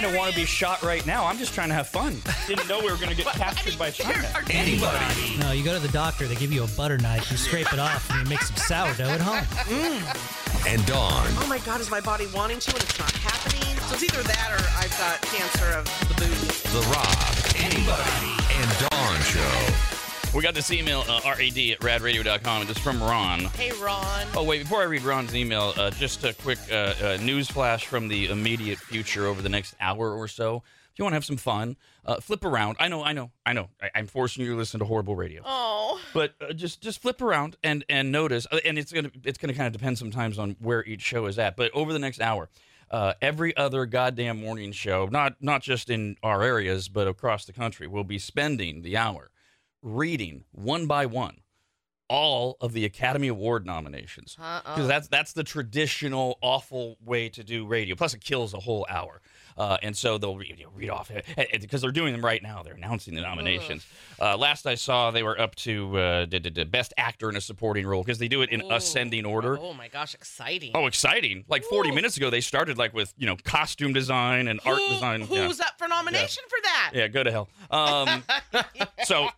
[0.00, 1.24] kind of want to be shot right now.
[1.24, 2.20] I'm just trying to have fun.
[2.46, 4.28] Didn't know we were going to get captured by China.
[4.50, 5.38] Anybody.
[5.38, 7.78] No, you go to the doctor, they give you a butter knife, you scrape it
[7.78, 9.44] off, and you make some sourdough at home.
[9.64, 10.68] Mm.
[10.68, 11.26] And Dawn.
[11.38, 13.78] Oh my God, is my body wanting to and it's not happening?
[13.88, 16.46] So it's either that or I've got cancer of the booty.
[16.72, 17.16] The Rob.
[17.56, 18.36] Anybody.
[18.52, 19.95] And Dawn Show.
[20.34, 23.40] We got this email, uh, rad at radradio.com, and it's from Ron.
[23.56, 24.26] Hey, Ron.
[24.36, 27.86] Oh, wait, before I read Ron's email, uh, just a quick uh, uh, news flash
[27.86, 30.62] from the immediate future over the next hour or so.
[30.92, 32.76] If you want to have some fun, uh, flip around.
[32.80, 33.70] I know, I know, I know.
[33.80, 35.40] I- I'm forcing you to listen to horrible radio.
[35.46, 36.00] Oh.
[36.12, 39.54] but uh, just just flip around and and notice uh, and it's gonna it's gonna
[39.54, 42.48] kind of depend sometimes on where each show is at but over the next hour
[42.90, 47.52] uh, every other goddamn morning show not not just in our areas but across the
[47.52, 49.30] country will be spending the hour
[49.86, 51.36] reading one by one
[52.08, 57.66] all of the academy award nominations because that's that's the traditional awful way to do
[57.66, 59.20] radio plus it kills a whole hour
[59.58, 61.10] uh, and so they'll read, you know, read off
[61.62, 62.62] because they're doing them right now.
[62.62, 63.86] They're announcing the nominations.
[64.20, 67.36] Uh, last I saw, they were up to uh, the, the- the best actor in
[67.36, 68.70] a supporting role because they do it in Ooh.
[68.72, 69.58] ascending order.
[69.58, 70.72] Oh my gosh, exciting.
[70.74, 71.46] Oh, exciting!
[71.48, 71.94] Like 40 Ooh.
[71.94, 75.20] minutes ago, they started like with you know costume design and art Who- design.
[75.30, 75.46] Yeah.
[75.46, 76.90] Who's up for nomination for that?
[76.92, 77.48] Yeah, go to hell.
[77.70, 78.24] Um,
[79.04, 79.30] so,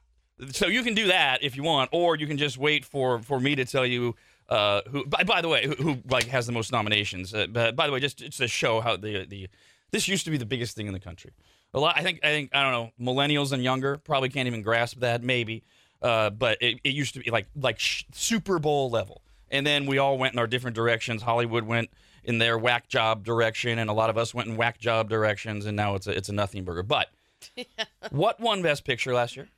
[0.50, 3.41] so you can do that if you want, or you can just wait for for
[3.41, 4.14] me to tell you
[4.48, 5.05] uh, who.
[5.06, 7.34] By, by the way, who, who like has the most nominations?
[7.34, 9.48] Uh, but by the way, just to show how the the
[9.91, 11.33] this used to be the biggest thing in the country.
[11.75, 11.97] A lot.
[11.97, 12.20] I think.
[12.22, 12.50] I think.
[12.55, 13.12] I don't know.
[13.12, 15.22] Millennials and younger probably can't even grasp that.
[15.22, 15.62] Maybe.
[16.00, 19.22] Uh, but it, it used to be like like sh- Super Bowl level.
[19.50, 21.22] And then we all went in our different directions.
[21.22, 21.91] Hollywood went
[22.25, 25.66] in their whack job direction, and a lot of us went in whack job directions.
[25.66, 26.83] And now it's a it's a nothing burger.
[26.83, 27.09] But
[28.11, 29.48] what won Best Picture last year?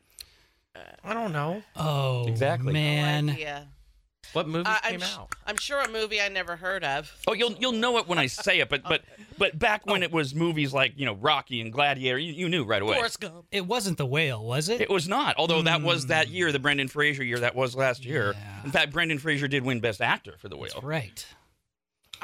[0.75, 1.63] Uh, I don't know.
[1.77, 2.73] Oh, Exactly.
[2.73, 3.37] man.
[3.39, 3.65] Yeah.
[4.33, 5.35] What movies I, uh, I'm, came sh- out?
[5.47, 7.13] I'm sure a movie I never heard of.
[7.27, 8.69] Oh, you'll you'll know it when I say it.
[8.69, 8.89] But oh.
[8.89, 9.03] but
[9.39, 10.07] but back when oh.
[10.07, 12.95] it was movies like you know Rocky and Gladiator, you, you knew right away.
[12.95, 13.47] Forrest Gump.
[13.51, 14.81] It wasn't the whale, was it?
[14.81, 15.35] It was not.
[15.37, 16.35] Although that was that hmm.
[16.35, 17.41] year, the Brendan Fraser year.
[17.41, 18.35] That was last year.
[18.35, 18.65] Yeah.
[18.65, 20.71] In fact, Brendan Fraser did win Best Actor for The Whale.
[20.75, 21.27] That's right.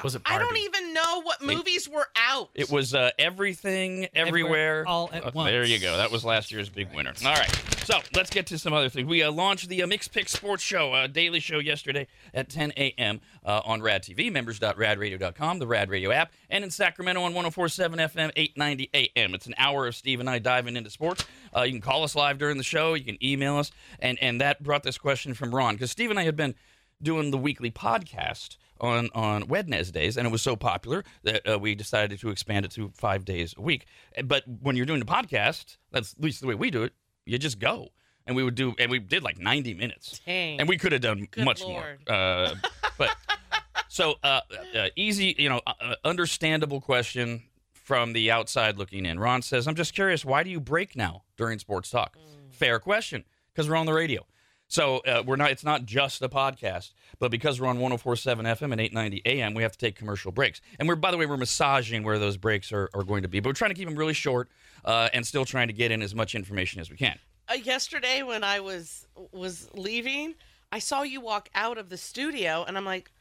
[0.05, 2.51] Was it I don't even know what movies were out.
[2.55, 5.51] It was uh, everything, everywhere, Everywhere, all at Uh, once.
[5.51, 5.97] There you go.
[5.97, 7.12] That was last year's big winner.
[7.25, 7.62] All right.
[7.84, 9.07] So let's get to some other things.
[9.09, 12.73] We uh, launched the uh, Mixed Pick Sports Show, uh, daily show yesterday at 10
[12.77, 13.21] a.m.
[13.45, 18.33] Uh, on Rad TV, members.radradio.com, the Rad Radio app, and in Sacramento on 1047 FM,
[18.37, 19.34] 890 AM.
[19.34, 21.25] It's an hour of Steve and I diving into sports.
[21.57, 22.95] Uh, you can call us live during the show.
[22.95, 23.71] You can email us.
[24.01, 26.55] And, and that brought this question from Ron, because Steve and I had been
[27.03, 31.75] doing the weekly podcast on on Wednesdays, and it was so popular that uh, we
[31.75, 33.87] decided to expand it to five days a week.
[34.25, 36.92] But when you're doing the podcast, that's at least the way we do it.
[37.25, 37.88] You just go,
[38.26, 40.60] and we would do, and we did like 90 minutes, Dang.
[40.60, 41.98] and we could have done Good much Lord.
[42.09, 42.16] more.
[42.16, 42.54] Uh,
[42.98, 43.10] but
[43.88, 44.41] so uh,
[44.76, 47.42] uh, easy, you know, uh, understandable question
[47.72, 49.19] from the outside looking in.
[49.19, 52.16] Ron says, "I'm just curious, why do you break now during sports talk?"
[52.50, 54.26] Fair question, because we're on the radio.
[54.69, 55.50] So uh, we're not.
[55.53, 57.99] It's not just a podcast, but because we're on 104.7
[58.43, 60.60] FM and 890 AM, we have to take commercial breaks.
[60.78, 63.38] And we're, by the way, we're massaging where those breaks are, are going to be.
[63.41, 64.49] But we're trying to keep them really short
[64.84, 67.19] uh, and still trying to get in as much information as we can.
[67.49, 70.34] uh, yesterday when I was was leaving,
[70.72, 73.12] I saw you walk out of the studio, and I'm like,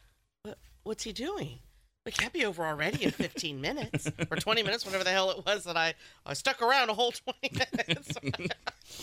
[0.83, 1.59] "What's he doing?"
[2.05, 5.43] We can't be over already in 15 minutes or 20 minutes, whatever the hell it
[5.43, 8.11] was that I I stuck around a whole 20 minutes.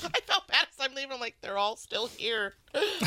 [0.04, 1.10] I felt bad as I'm leaving.
[1.12, 2.54] I'm like, they're all still here.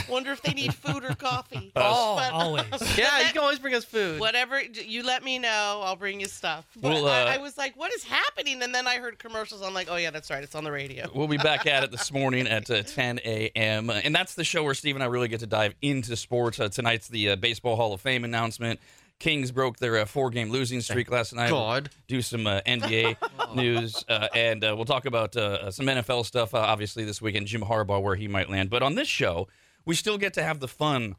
[0.10, 1.72] Wonder if they need food or coffee.
[1.78, 2.66] Oh, But- always.
[2.98, 4.20] Yeah, you can always bring us food.
[4.20, 6.66] Whatever you let me know, I'll bring you stuff.
[6.76, 9.62] But Well, uh, I, I was like, "What is happening?" And then I heard commercials.
[9.62, 10.44] I'm like, "Oh yeah, that's right.
[10.44, 13.90] It's on the radio." We'll be back at it this morning at uh, 10 a.m.
[13.90, 16.60] And that's the show where Steve and I really get to dive into sports.
[16.60, 18.80] Uh, tonight's the uh, Baseball Hall of Fame announcement.
[19.20, 21.50] Kings broke their uh, four game losing streak last night.
[21.50, 21.90] God.
[22.08, 23.16] do some uh, NBA
[23.56, 27.48] news, uh, and uh, we'll talk about uh, some NFL stuff, uh, obviously, this weekend.
[27.48, 28.70] Jim Harbaugh, where he might land.
[28.70, 29.48] But on this show,
[29.86, 31.16] we still get to have the fun,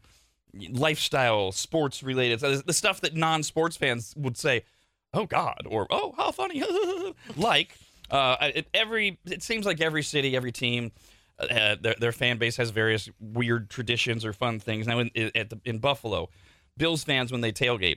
[0.71, 4.65] lifestyle, sports related, the stuff that non sports fans would say,
[5.15, 6.63] oh, God, or oh, how funny.
[7.37, 7.77] like,
[8.11, 10.93] uh, it, every, it seems like every city, every team,
[11.39, 14.87] uh, their, their fan base has various weird traditions or fun things.
[14.87, 16.29] Now, in, at the, in Buffalo,
[16.79, 17.97] Bills fans, when they tailgate,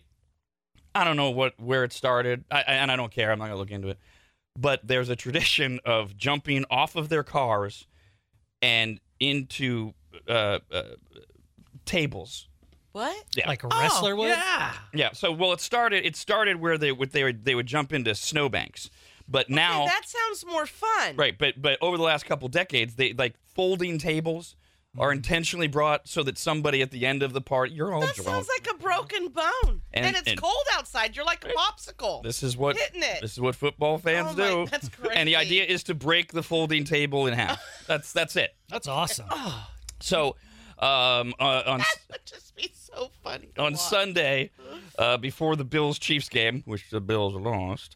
[0.96, 3.32] I don't know what where it started, I, I- and I don't care.
[3.32, 4.00] I'm not gonna look into it.
[4.58, 7.88] But there's a tradition of jumping off of their cars
[8.62, 9.94] and into
[10.28, 10.84] uh, uh,
[11.86, 12.48] tables.
[12.92, 13.24] What?
[13.36, 13.48] Yeah.
[13.48, 14.30] Like a wrestler would?
[14.30, 14.74] Yeah.
[14.94, 15.12] Yeah.
[15.14, 16.06] So well, it started.
[16.06, 18.90] It started where they would they would they would jump into snowbanks,
[19.28, 21.16] but now Okay, that sounds more fun.
[21.16, 21.38] right.
[21.38, 24.56] But but over the last couple decades, they like folding tables.
[24.98, 28.16] Are intentionally brought so that somebody at the end of the party, you're all That
[28.16, 28.28] drunk.
[28.30, 29.82] sounds like a broken bone.
[29.94, 31.16] And- And, it's and- cold outside.
[31.16, 32.24] You're like a popsicle.
[32.24, 33.22] This is what Hitting it.
[33.22, 34.68] this is what football fans Oh my- do.
[34.72, 35.14] that's crazy.
[35.20, 37.62] And the idea is to break the folding table in half.
[37.88, 38.56] That's that's it.
[38.70, 39.28] That's awesome.
[40.00, 40.36] So
[40.80, 43.50] um, uh, on that would just be so funny.
[43.56, 43.82] to on watch.
[43.82, 44.52] Sunday,
[44.98, 47.96] uh, before the Bills Chiefs game, which the Bills lost.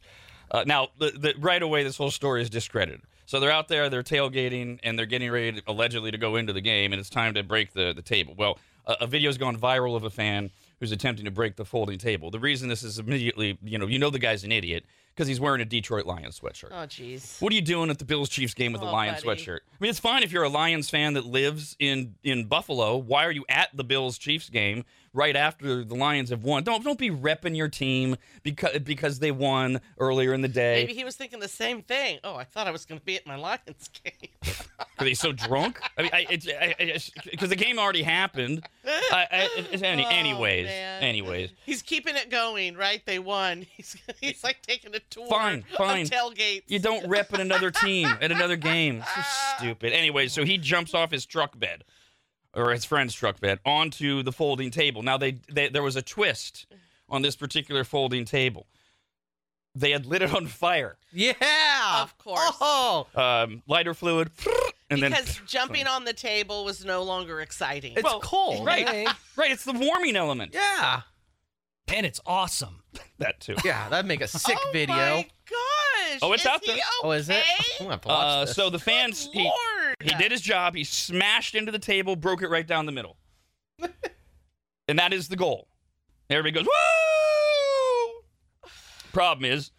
[0.50, 3.00] Uh, now, the, the, right away, this whole story is discredited.
[3.34, 6.52] So they're out there, they're tailgating, and they're getting ready, to, allegedly, to go into
[6.52, 8.32] the game, and it's time to break the, the table.
[8.38, 11.98] Well, a, a video's gone viral of a fan who's attempting to break the folding
[11.98, 12.30] table.
[12.30, 14.84] The reason this is immediately, you know, you know the guy's an idiot
[15.16, 16.68] because he's wearing a Detroit Lions sweatshirt.
[16.70, 17.42] Oh, jeez.
[17.42, 19.42] What are you doing at the Bills Chiefs game with a Oh, Lions buddy.
[19.42, 19.58] sweatshirt?
[19.68, 22.96] I mean, it's fine if you're a Lions fan that lives in in Buffalo.
[22.96, 26.62] Why are you at the Bills Chiefs game right after the Lions have won?
[26.64, 30.82] Don't don't be repping your team because because they won earlier in the day.
[30.82, 32.18] Maybe he was thinking the same thing.
[32.22, 34.28] Oh, I thought I was going to be at my Lions game.
[34.98, 35.80] Are they so drunk?
[35.96, 38.64] I mean, I, it's because the game already happened.
[38.84, 39.48] I, I,
[39.82, 41.02] any, Oh, anyways, man.
[41.02, 41.50] anyways.
[41.64, 43.02] He's keeping it going, right?
[43.06, 43.66] They won.
[43.76, 46.02] He's he's like taking a tour Fine, fine.
[46.02, 46.62] of tailgates.
[46.68, 48.96] You don't rep at another team at another game.
[48.98, 49.92] It's just stupid.
[49.92, 51.84] Anyway, so he jumps off his truck bed,
[52.54, 55.02] or his friend's truck bed, onto the folding table.
[55.02, 56.66] Now they, they there was a twist
[57.08, 58.66] on this particular folding table.
[59.76, 60.96] They had lit it on fire.
[61.12, 61.34] Yeah.
[62.02, 62.52] Of course.
[62.60, 64.30] Oh, Um, lighter fluid,
[64.90, 67.94] and then because jumping on the table was no longer exciting.
[67.94, 68.64] it's Well, cold.
[68.64, 68.86] right.
[68.88, 69.12] eh?
[69.36, 70.54] right, it's the warming element.
[70.54, 71.00] Yeah.
[71.88, 72.82] And it's awesome.
[73.18, 73.56] That too.
[73.64, 74.94] Yeah, that'd make a sick video.
[74.94, 75.16] oh video.
[75.16, 76.18] my gosh!
[76.22, 76.80] Oh, it's Is out he there.
[77.02, 77.32] Oh, is it?
[77.32, 77.42] okay?
[77.80, 78.54] I'm gonna have to watch Uh, this.
[78.56, 79.54] so the fans, he, Lord.
[80.04, 80.74] He did his job.
[80.74, 83.16] He smashed into the table, broke it right down the middle,
[84.88, 85.68] and that is the goal.
[86.30, 88.70] Everybody goes woo.
[89.12, 89.70] Problem is,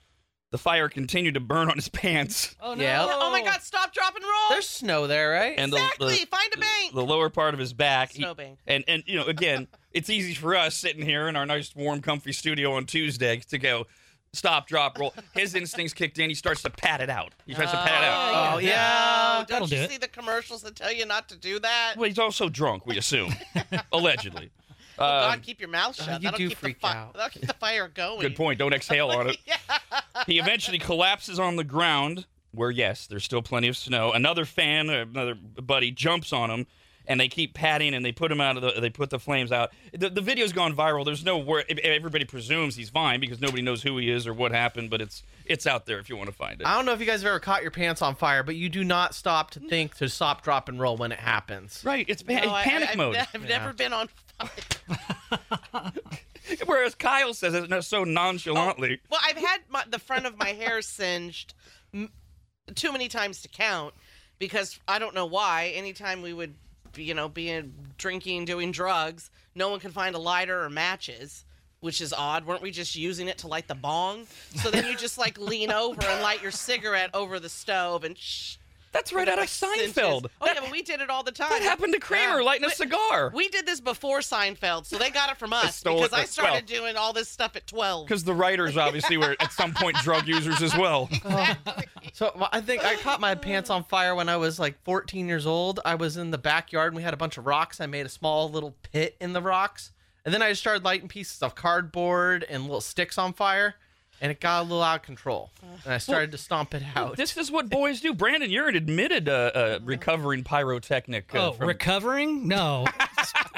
[0.52, 3.06] the fire continued to burn on his pants, Oh Yeah.
[3.08, 3.62] Oh my God!
[3.62, 4.32] Stop, drop, and roll.
[4.50, 5.56] There's snow there, right?
[5.58, 6.16] and exactly.
[6.20, 6.94] the Find a bank.
[6.94, 8.12] the lower part of his back.
[8.12, 8.60] he- Snowbank.
[8.66, 12.02] and and you know, again, it's easy for us sitting here in our nice, warm,
[12.02, 13.88] comfy studio on Tuesday to go.
[14.36, 15.14] Stop, drop, roll.
[15.34, 16.30] His instincts kicked in.
[16.30, 17.34] He starts to pat it out.
[17.46, 18.54] He tries to pat it out.
[18.56, 19.40] Oh, yeah.
[19.40, 19.92] No, That'll don't do you it.
[19.92, 21.94] see the commercials that tell you not to do that?
[21.98, 23.34] Well, he's also drunk, we assume,
[23.92, 24.52] allegedly.
[24.98, 26.22] Oh, Um, God, keep your mouth shut.
[26.22, 27.14] you That'll do keep freak the fi- out.
[27.16, 28.22] That'll keep the fire going.
[28.22, 28.60] Good point.
[28.60, 29.38] Don't exhale on it.
[29.46, 29.56] yeah.
[30.26, 34.14] He eventually collapses on the ground, where yes, there's still plenty of snow.
[34.14, 36.68] Another fan, another buddy, jumps on him,
[37.08, 38.80] and they keep patting and they put him out of the.
[38.82, 39.72] They put the flames out.
[39.94, 41.06] The, the video's gone viral.
[41.06, 44.52] There's no where everybody presumes he's fine because nobody knows who he is or what
[44.52, 46.68] happened, but it's it's out there if you want to find it.
[46.68, 48.70] I don't know if you guys have ever caught your pants on fire, but you
[48.70, 51.82] do not stop to think to stop, drop, and roll when it happens.
[51.86, 53.14] Right, it's, pa- No, I- panic I've, mode.
[53.16, 54.10] ne- I've never been on
[54.40, 54.50] fire.
[56.66, 59.00] Whereas Kyle says it so nonchalantly.
[59.04, 61.54] Oh, well, I've had my, the front of my hair singed
[61.94, 62.12] m-
[62.76, 63.94] too many times to count
[64.38, 65.74] because I don't know why.
[65.76, 66.56] Anytime we would,
[66.98, 71.46] you know, being drinking, doing drugs, no one could find a lighter or matches,
[71.80, 72.46] which is odd.
[72.46, 74.26] Weren't we just using it to light the bong?
[74.56, 78.18] So then you just like lean over and light your cigarette over the stove and
[78.18, 78.58] shh.
[78.96, 79.46] That's right out of.
[79.46, 80.28] Seinfeld.
[80.40, 81.50] Oh yeah, but we did it all the time.
[81.50, 82.46] That happened to Kramer Yeah.
[82.46, 83.30] lighting a cigar.
[83.36, 86.66] We did this before Seinfeld, so they got it from us because I at started
[86.66, 88.08] doing all this stuff at 12.
[88.08, 91.10] Because the writers obviously were at some point drug users as well.
[92.14, 95.28] So well, I think I caught my pants on fire when I was like 14
[95.28, 95.82] years old.
[95.84, 97.82] I was in the backyard and we had a bunch of rocks.
[97.82, 99.92] I made a small little pit in the rocks.
[100.24, 103.76] And then I just started lighting pieces of cardboard and little sticks on fire.
[104.22, 105.52] And it got a little out of control.
[105.84, 107.18] And I started to stomp it out.
[107.18, 108.14] This is what boys do.
[108.14, 111.34] Brandon, you're an admitted uh, uh, recovering pyrotechnic.
[111.36, 112.48] Uh, Oh, from- recovering?
[112.48, 112.86] No.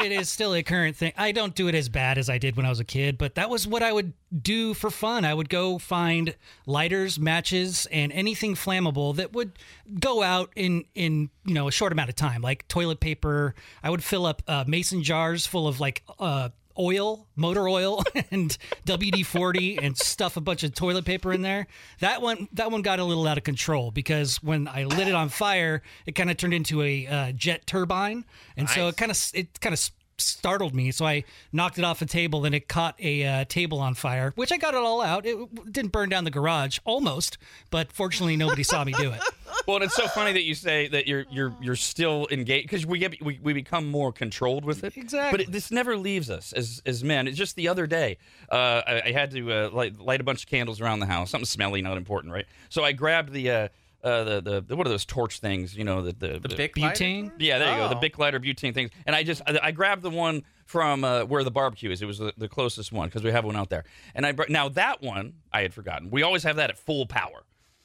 [0.04, 1.14] it is still a current thing.
[1.16, 3.36] I don't do it as bad as I did when I was a kid, but
[3.36, 5.26] that was what I would do for fun.
[5.26, 6.36] I would go find
[6.66, 9.52] lighters, matches, and anything flammable that would
[10.00, 13.54] go out in in you know a short amount of time, like toilet paper.
[13.84, 18.58] I would fill up uh, mason jars full of like uh, oil, motor oil, and
[18.86, 21.68] WD forty, and stuff a bunch of toilet paper in there.
[22.00, 25.16] That one, that one got a little out of control because when I lit it
[25.16, 29.12] on fire, it kind of turned into a uh, jet turbine, and so it kind
[29.12, 30.92] of it kind of startled me.
[30.92, 34.34] So I knocked it off a table, and it caught a uh, table on fire,
[34.36, 35.26] which I got it all out.
[35.26, 37.38] It didn't burn down the garage, almost,
[37.70, 39.22] but fortunately nobody saw me do it.
[39.68, 42.86] well, and it's so funny that you say that you're you're you're still engaged because
[42.86, 44.98] we get we, we become more controlled with it.
[44.98, 45.32] Exactly.
[45.32, 47.28] But it, this never leaves us as as men.
[47.28, 48.18] It's just the other day,
[48.52, 51.30] uh, I, I had to uh, light light a bunch of candles around the house.
[51.30, 52.46] Something smelly, not important, right?
[52.70, 53.70] So I grabbed the.
[54.04, 55.76] Uh, the, the the what are those torch things?
[55.76, 57.04] You know the the, the Bic lighter?
[57.04, 57.32] Butane.
[57.40, 57.90] Yeah, there you go.
[57.90, 58.00] The Oh.
[58.00, 58.92] Bic lighter butane things.
[59.06, 62.02] And I just I, I grabbed the one from uh, where the barbecue is.
[62.02, 63.86] It was the, the closest one because we have one out there.
[64.14, 66.10] And I br- now that one I had forgotten.
[66.12, 67.44] We always have that at full power.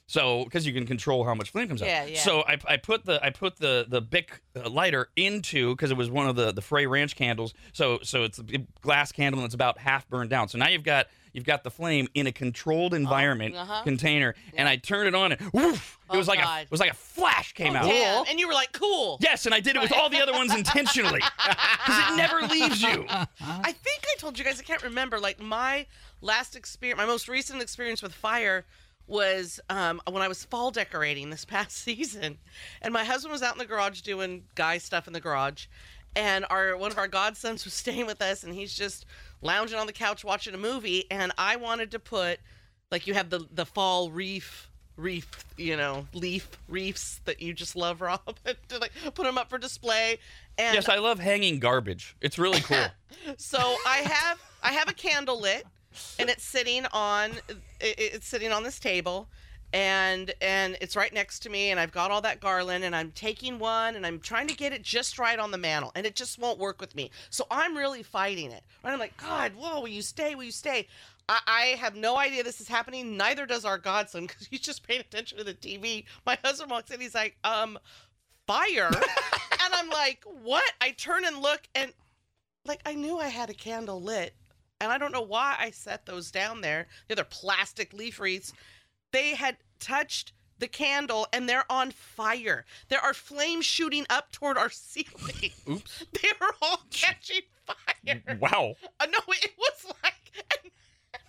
[0.08, 1.88] So, because you can control how much flame comes out.
[1.88, 2.18] Yeah, yeah.
[2.20, 5.96] So I, I put the I put the the Bic uh, lighter into because it
[5.96, 7.54] was one of the the Frey Ranch candles.
[7.72, 8.42] So so it's a
[8.82, 10.48] glass candle and it's about half burned down.
[10.48, 13.82] So now you've got you've got the flame in a controlled environment uh-huh.
[13.82, 15.98] container, and I turned it on and woof!
[16.10, 17.84] It Oh, was like a it was like a flash came out.
[17.84, 18.26] Damn.
[18.28, 19.18] And you were like, cool.
[19.20, 22.82] Yes, and I did it with all the other ones intentionally because it never leaves
[22.82, 23.06] you.
[23.08, 25.18] I think I told you guys, I can't remember.
[25.18, 25.86] Like my
[26.20, 28.66] last experience, my most recent experience with fire
[29.06, 32.38] was um, when I was fall decorating this past season,
[32.82, 35.66] and my husband was out in the garage doing guy stuff in the garage,
[36.14, 39.06] and our one of our godsons was staying with us, and he's just
[39.42, 42.40] lounging on the couch watching a movie, and I wanted to put
[42.90, 47.74] like you have the the fall reef reef you know leaf reefs that you just
[47.74, 48.36] love rob
[48.68, 50.18] to like put them up for display
[50.58, 52.14] and Yes, I love hanging garbage.
[52.20, 52.86] It's really cool.
[53.38, 55.64] so I have I have a candle lit,
[56.18, 57.32] and it's sitting on
[57.80, 59.28] it, it's sitting on this table,
[59.72, 63.10] and and it's right next to me, and I've got all that garland, and I'm
[63.12, 66.14] taking one, and I'm trying to get it just right on the mantle, and it
[66.14, 67.10] just won't work with me.
[67.30, 68.62] So I'm really fighting it.
[68.84, 68.92] Right?
[68.92, 70.34] I'm like, God, whoa, will you stay?
[70.34, 70.88] Will you stay?
[71.28, 73.16] I, I have no idea this is happening.
[73.16, 76.04] Neither does our godson because he's just paying attention to the TV.
[76.26, 77.78] My husband walks in, he's like, um,
[78.46, 80.70] fire, and I'm like, what?
[80.80, 81.92] I turn and look, and
[82.66, 84.34] like I knew I had a candle lit,
[84.80, 86.88] and I don't know why I set those down there.
[87.08, 88.52] The other plastic leaf wreaths,
[89.12, 92.64] they had touched the candle and they're on fire.
[92.88, 95.50] There are flames shooting up toward our ceiling.
[95.68, 96.04] Oops.
[96.22, 98.38] They were all catching fire.
[98.40, 98.74] Wow.
[99.00, 100.14] Uh, no, it was like,
[100.62, 100.70] and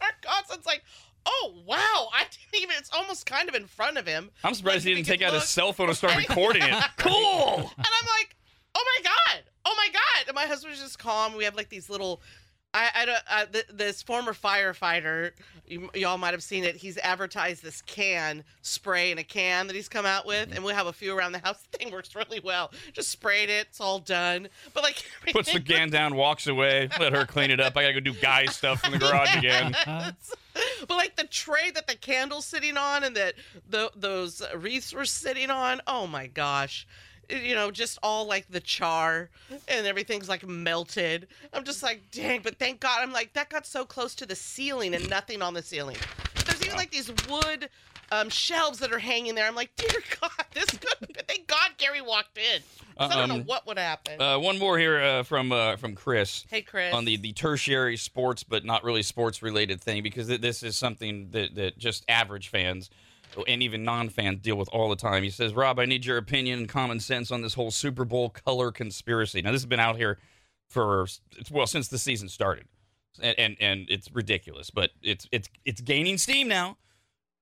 [0.02, 0.84] our godson's like,
[1.26, 2.76] oh wow, I didn't even.
[2.78, 4.30] It's almost kind of in front of him.
[4.44, 5.48] I'm surprised Like, he didn't take out his look.
[5.50, 6.84] cell phone and start recording it.
[6.98, 7.14] Cool.
[7.58, 8.36] And I'm like,
[8.76, 10.28] oh my god, oh my god.
[10.28, 11.36] And my husband's just calm.
[11.36, 12.22] We have like these little.
[12.74, 13.24] I, I don't.
[13.30, 15.32] Uh, th- this former firefighter,
[15.68, 16.76] you, y'all might have seen it.
[16.76, 20.74] He's advertised this can spray in a can that he's come out with, and we
[20.74, 21.58] have a few around the house.
[21.72, 22.72] The thing works really well.
[22.94, 23.68] Just sprayed it.
[23.70, 24.48] It's all done.
[24.74, 27.76] But like, Puts the can down, walks away, let her clean it up.
[27.78, 29.76] I gotta go do guy stuff in the garage again.
[29.86, 33.36] but like the tray that the candle's sitting on and that
[33.70, 35.82] the those wreaths were sitting on.
[35.88, 36.88] Oh my gosh.
[37.30, 39.30] You know, just all like the char
[39.68, 41.28] and everything's like melted.
[41.54, 43.00] I'm just like, dang, but thank God.
[43.02, 45.98] I'm like, that got so close to the ceiling and nothing on the ceiling.
[46.46, 47.70] There's even like these wood
[48.12, 49.48] um, shelves that are hanging there.
[49.48, 49.90] I'm like, dear
[50.22, 50.96] God, this could.
[51.00, 52.62] But thank God Gary walked in.
[52.98, 54.22] 'Cause I don't know Um, what would happen.
[54.22, 56.46] Uh, one more here uh, from uh, from Chris.
[56.52, 56.94] hey, Chris.
[56.94, 60.78] on the, the tertiary sports, but not really sports related thing, because th- this is
[60.78, 62.92] something that, that just average fans
[63.48, 65.24] and even non fans deal with all the time.
[65.24, 68.30] He says, Rob, I need your opinion and common sense on this whole Super Bowl
[68.30, 69.42] color conspiracy.
[69.42, 70.18] Now, this has been out here
[70.70, 71.08] for,
[71.52, 72.66] well, since the season started.
[73.22, 76.78] And, and, and it's ridiculous, but it's, it's, it's gaining steam now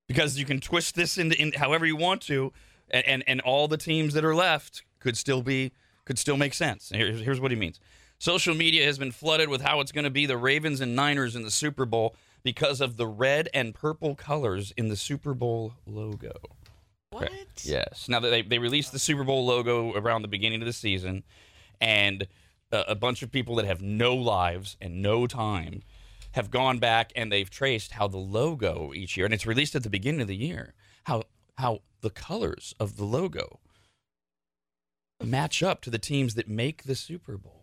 [0.08, 2.52] because you can twist this into in however you want to,
[2.90, 5.72] and, and, and all the teams that are left could still be
[6.04, 6.92] could still make sense.
[6.94, 7.80] Here's, here's what he means.
[8.18, 11.36] Social media has been flooded with how it's going to be the Ravens and Niners
[11.36, 15.74] in the Super Bowl because of the red and purple colors in the Super Bowl
[15.86, 16.34] logo.
[17.12, 17.32] what?
[17.64, 18.08] Yes.
[18.10, 21.24] Now that they they released the Super Bowl logo around the beginning of the season,
[21.80, 22.28] and
[22.72, 25.84] a, a bunch of people that have no lives and no time
[26.34, 29.84] have gone back and they've traced how the logo each year, and it's released at
[29.84, 31.24] the beginning of the year, how
[31.58, 33.60] how the colors of the logo
[35.24, 37.61] match up to the teams that make the Super Bowl.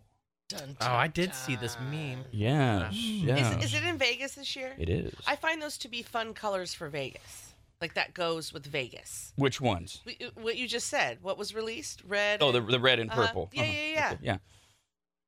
[0.48, 2.24] Dun, Oh, I did see this meme.
[2.32, 2.94] Yes.
[2.94, 3.58] Yeah.
[3.58, 4.72] Is, is it in Vegas this year?
[4.78, 5.12] It is.
[5.26, 7.52] I find those to be fun colors for Vegas.
[7.82, 9.32] Like that goes with Vegas.
[9.36, 10.00] Which ones?
[10.40, 11.18] What you- just said.
[11.20, 12.02] What was released?
[12.08, 12.42] Red.
[12.42, 13.26] Oh, the, the red and Uh-huh.
[13.26, 13.50] purple.
[13.52, 13.72] Yeah, Uh-huh.
[13.72, 14.06] yeah, yeah.
[14.12, 14.36] Okay, yeah.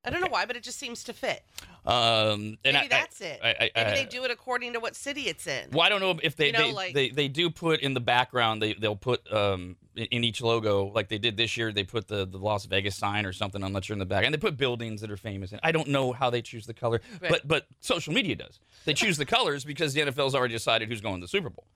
[0.03, 1.43] I don't know why, but it just seems to fit.
[1.85, 3.41] Um, and Maybe I- I- that's it.
[3.45, 5.69] I, I, Maybe I- they do it according to what city it's in.
[5.71, 7.93] Well, I don't know if they You know, they, like- they they do put in
[7.93, 8.63] the background.
[8.63, 11.73] They they'll put um in- in each logo like they did this year.
[11.73, 13.63] They put the, the Las Vegas sign or something.
[13.63, 15.53] I'm not sure in the back, and they put buildings that are famous.
[15.53, 17.31] And I don't know how they choose the color, Right.
[17.31, 18.59] but but social media does.
[18.85, 21.67] They choose the colors because the NFL's already decided who's going to the Super Bowl.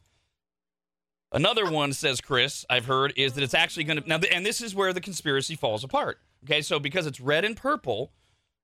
[1.33, 4.61] Another one says Chris, I've heard is that it's actually going to now, and this
[4.61, 6.21] is where the conspiracy falls apart.
[6.45, 8.13] Okay, so because it's red and purple,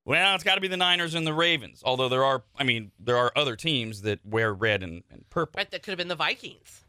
[0.04, 1.82] well, it's got to be the Niners and the Ravens.
[1.84, 5.58] Although there are, I mean, there are other teams that wear red and, and purple.
[5.58, 6.82] Right, that could have been the Vikings.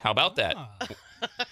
[0.00, 0.54] How about that?
[0.56, 0.78] Ah.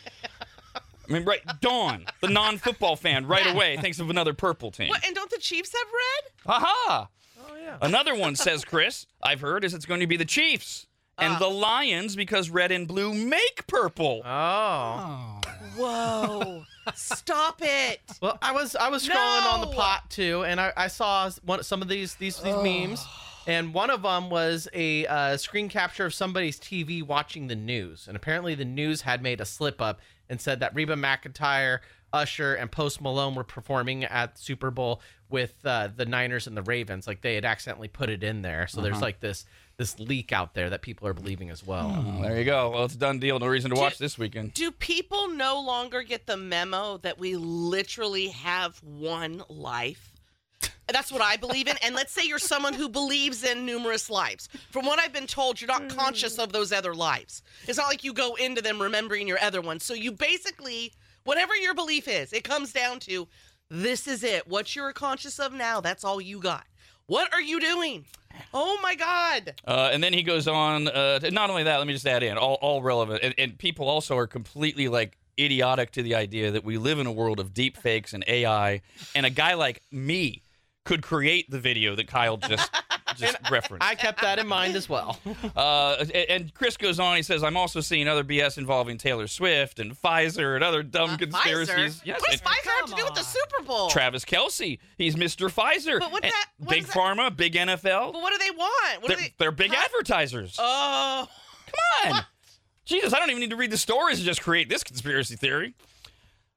[1.08, 4.88] I mean, right, Dawn, the non-football fan, right away thinks of another purple team.
[4.90, 5.04] What?
[5.06, 6.32] And don't the Chiefs have red?
[6.54, 7.08] Aha!
[7.40, 7.78] Oh yeah.
[7.80, 9.06] Another one says Chris.
[9.22, 10.86] I've heard is it's going to be the Chiefs
[11.18, 11.38] and Ah.
[11.38, 14.22] the Lions because red and blue make purple.
[14.24, 15.40] Oh.
[15.40, 15.40] Oh.
[15.76, 16.64] Whoa!
[16.94, 18.00] Stop it!
[18.20, 19.72] Well, I was I was scrolling on the No!
[19.72, 23.04] pot too, and I, I saw one, some of these these these memes,
[23.46, 28.06] And one of them was a uh, screen capture of somebody's TV watching the news.
[28.08, 31.80] And apparently, the news had made a slip up and said that Reba McEntire,
[32.12, 36.62] Usher, and Post Malone were performing at Super Bowl with uh, the Niners and the
[36.62, 37.06] Ravens.
[37.06, 38.66] Like they had accidentally put it in there.
[38.66, 39.44] So there's like this
[39.76, 41.88] this leak out there that people are believing as well.
[41.88, 42.70] Well, there you go.
[42.70, 43.38] Well, it's a done deal.
[43.38, 44.54] No reason to watch this weekend.
[44.54, 50.17] Do people no longer get the memo that we literally have one life?
[50.88, 51.76] That's what I believe in.
[51.82, 54.48] And let's say you're someone who believes in numerous lives.
[54.70, 57.42] From what I've been told, you're not conscious of those other lives.
[57.66, 59.84] It's not like you go into them remembering your other ones.
[59.84, 60.92] So you basically,
[61.24, 63.28] whatever your belief is, it comes down to
[63.70, 64.48] this is it.
[64.48, 66.64] What you're conscious of now, that's all you got.
[67.06, 68.06] What are you doing?
[68.54, 69.54] Oh my God.
[69.66, 70.88] Uh, and then he goes on.
[70.88, 73.22] Uh, to- not only that, let me just add in all, all relevant.
[73.22, 77.06] And, and people also are completely like idiotic to the idea that we live in
[77.06, 78.80] a world of deep fakes and AI.
[79.14, 80.42] And a guy like me
[80.84, 82.70] could create the video that Kyle just
[83.16, 83.86] just referenced.
[83.86, 85.18] I kept that in mind as well.
[85.56, 87.16] Uh, and- and Chris goes on.
[87.16, 91.10] He says, "I'm also seeing other BS involving Taylor Swift and Pfizer and other dumb
[91.10, 92.06] Uh, conspiracies." Pfizer?
[92.06, 93.88] Yes, What does and Pfizer have to do with the Super Bowl?
[93.90, 94.78] Travis Kelce.
[94.96, 95.50] He's Mr.
[95.52, 95.98] Pfizer.
[95.98, 98.12] But what And that- what big is that- pharma, big NFL.
[98.12, 99.02] But what do they want?
[99.02, 99.34] What They're, do they?
[99.38, 99.84] they're big Huh?
[99.84, 100.56] advertisers.
[100.58, 101.28] Oh.
[102.02, 102.22] Come on.
[102.84, 105.74] Jesus, I don't even need to read the stories to just create this conspiracy theory.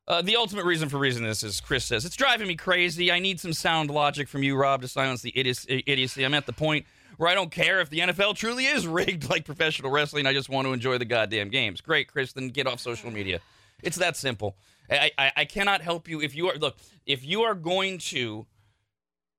[0.08, 3.12] Uh, the ultimate reason for reason this is Chris says it's driving me crazy.
[3.12, 6.24] I need some sound logic from you, Rob, to silence the idiocy.
[6.24, 6.86] I'm at the point
[7.18, 10.26] where I don't care if the NFL truly is rigged like professional wrestling.
[10.26, 11.82] I just want to enjoy the goddamn games.
[11.82, 12.34] Great, Chris.
[12.34, 13.40] Then get off social media.
[13.84, 14.58] It's that simple.
[14.90, 18.46] I, I, I cannot help you if you are look if you are going to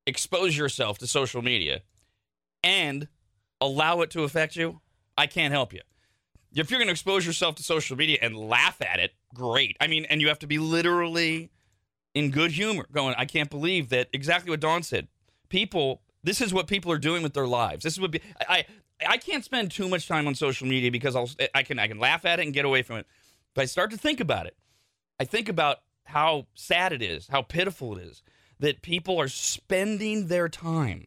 [0.07, 1.81] expose yourself to social media
[2.63, 3.07] and
[3.61, 4.79] allow it to affect you.
[5.17, 5.81] I can't help you.
[6.55, 9.77] If you're going to expose yourself to social media and laugh at it, great.
[9.79, 11.49] I mean, and you have to be literally
[12.13, 15.07] in good humor, going, I can't believe that exactly what Dawn said.
[15.49, 17.83] People, this is what people are doing with their lives.
[17.83, 18.15] This is what
[18.47, 18.65] I
[19.07, 21.99] I can't spend too much time on social media because I'll I can I can
[21.99, 23.07] laugh at it and get away from it.
[23.53, 24.55] But I start to think about it.
[25.19, 28.23] I think about how sad it is, how pitiful it is
[28.59, 31.05] that people are spending their time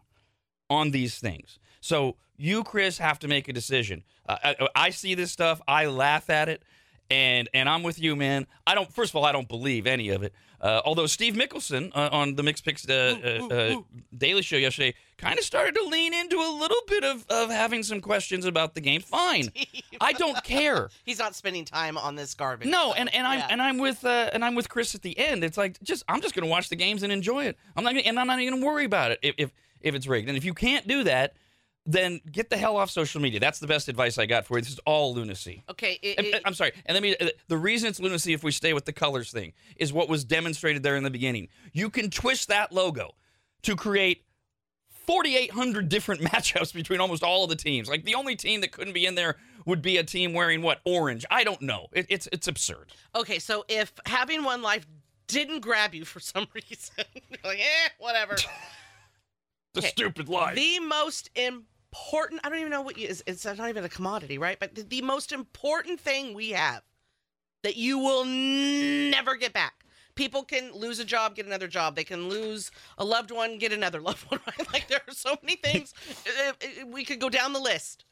[0.68, 1.58] on these things.
[1.80, 4.04] So you, Chris, have to make a decision.
[4.28, 5.60] Uh, I, I see this stuff.
[5.66, 6.62] I laugh at it,
[7.10, 8.46] and and I'm with you, man.
[8.66, 8.92] I don't.
[8.92, 10.32] First of all, I don't believe any of it.
[10.58, 13.80] Uh, although Steve Mickelson uh, on the Mixed Picks uh, uh, uh,
[14.16, 17.82] Daily Show yesterday kind of started to lean into a little bit of, of having
[17.82, 19.02] some questions about the game.
[19.02, 19.50] Fine,
[20.00, 20.88] I don't care.
[21.04, 22.68] He's not spending time on this garbage.
[22.68, 23.46] No, and, and I'm Yeah.
[23.50, 25.44] and I'm with uh, and I'm with Chris at the end.
[25.44, 27.58] It's like just I'm just gonna watch the games and enjoy it.
[27.76, 29.50] I'm not gonna, and I'm not even gonna worry about it if, if
[29.82, 30.28] if it's rigged.
[30.28, 31.34] And if you can't do that,
[31.86, 33.38] then get the hell off social media.
[33.40, 34.62] That's the best advice I got for you.
[34.62, 35.62] This is all lunacy.
[35.70, 35.98] Okay.
[36.02, 36.72] It, it- I'm sorry.
[36.84, 37.16] And let me.
[37.20, 40.24] uh, The reason it's lunacy, if we stay with the colors thing, is what was
[40.24, 41.48] demonstrated there in the beginning.
[41.72, 43.14] You can twist that logo
[43.62, 44.24] to create
[45.06, 47.88] 4,800 different matchups between almost all of the teams.
[47.88, 50.80] Like the only team that couldn't be in there would be a team wearing what
[50.84, 51.24] orange.
[51.30, 51.86] I don't know.
[51.92, 52.92] It, it's it's absurd.
[53.14, 53.38] okay.
[53.38, 54.86] So if having one life
[55.28, 56.94] didn't grab you for some reason,
[57.30, 58.36] you're like, eh, whatever.
[59.74, 59.88] The Okay.
[59.88, 60.56] stupid life.
[60.56, 61.66] the most important,
[62.12, 64.58] I don't even know what you, it's, not even a commodity, right?
[64.58, 66.82] But the, the most important thing we have
[67.62, 69.84] that you will never get back.
[70.14, 71.94] People can lose a job, get another job.
[71.94, 74.72] They can lose a loved one, get another loved one, right?
[74.72, 75.92] Like there are so many things.
[76.26, 78.04] Uh, uh, we could go down the list.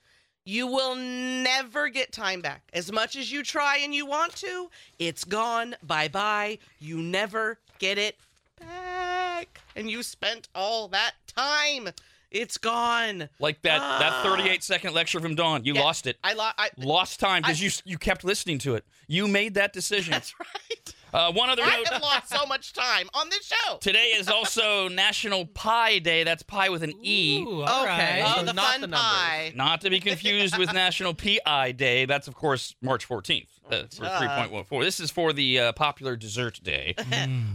[0.45, 2.69] You will never get time back.
[2.75, 5.75] As much as you try and you want to, it's gone.
[5.83, 6.59] Bye bye.
[6.79, 8.19] You never get it
[8.61, 9.61] back.
[9.75, 11.89] And you spent all that time.
[12.35, 13.29] It's gone.
[13.39, 14.23] Like that that Ah.
[14.25, 15.65] 38 second lecture from Dawn.
[15.65, 16.19] You Yeah, lost it.
[16.23, 18.85] I, lo- I Lost time because you you kept listening to it.
[19.09, 20.11] You made that decision.
[20.13, 20.95] That's right.
[21.15, 21.89] Uh, one other I note.
[21.93, 23.77] have lost so much time on this show.
[23.81, 26.25] Today is also National Pie Day.
[26.25, 27.41] That's pie with an E.
[27.41, 28.23] Ooh, all Okay.
[28.23, 28.23] right.
[28.27, 29.53] Oh, So the not fun the pie.
[29.55, 32.05] Not to be confused with National PI Day.
[32.05, 34.49] That's, of course, March 14th uh, for Duh.
[34.49, 34.81] 3.14.
[34.83, 36.97] This is for the uh, popular dessert day.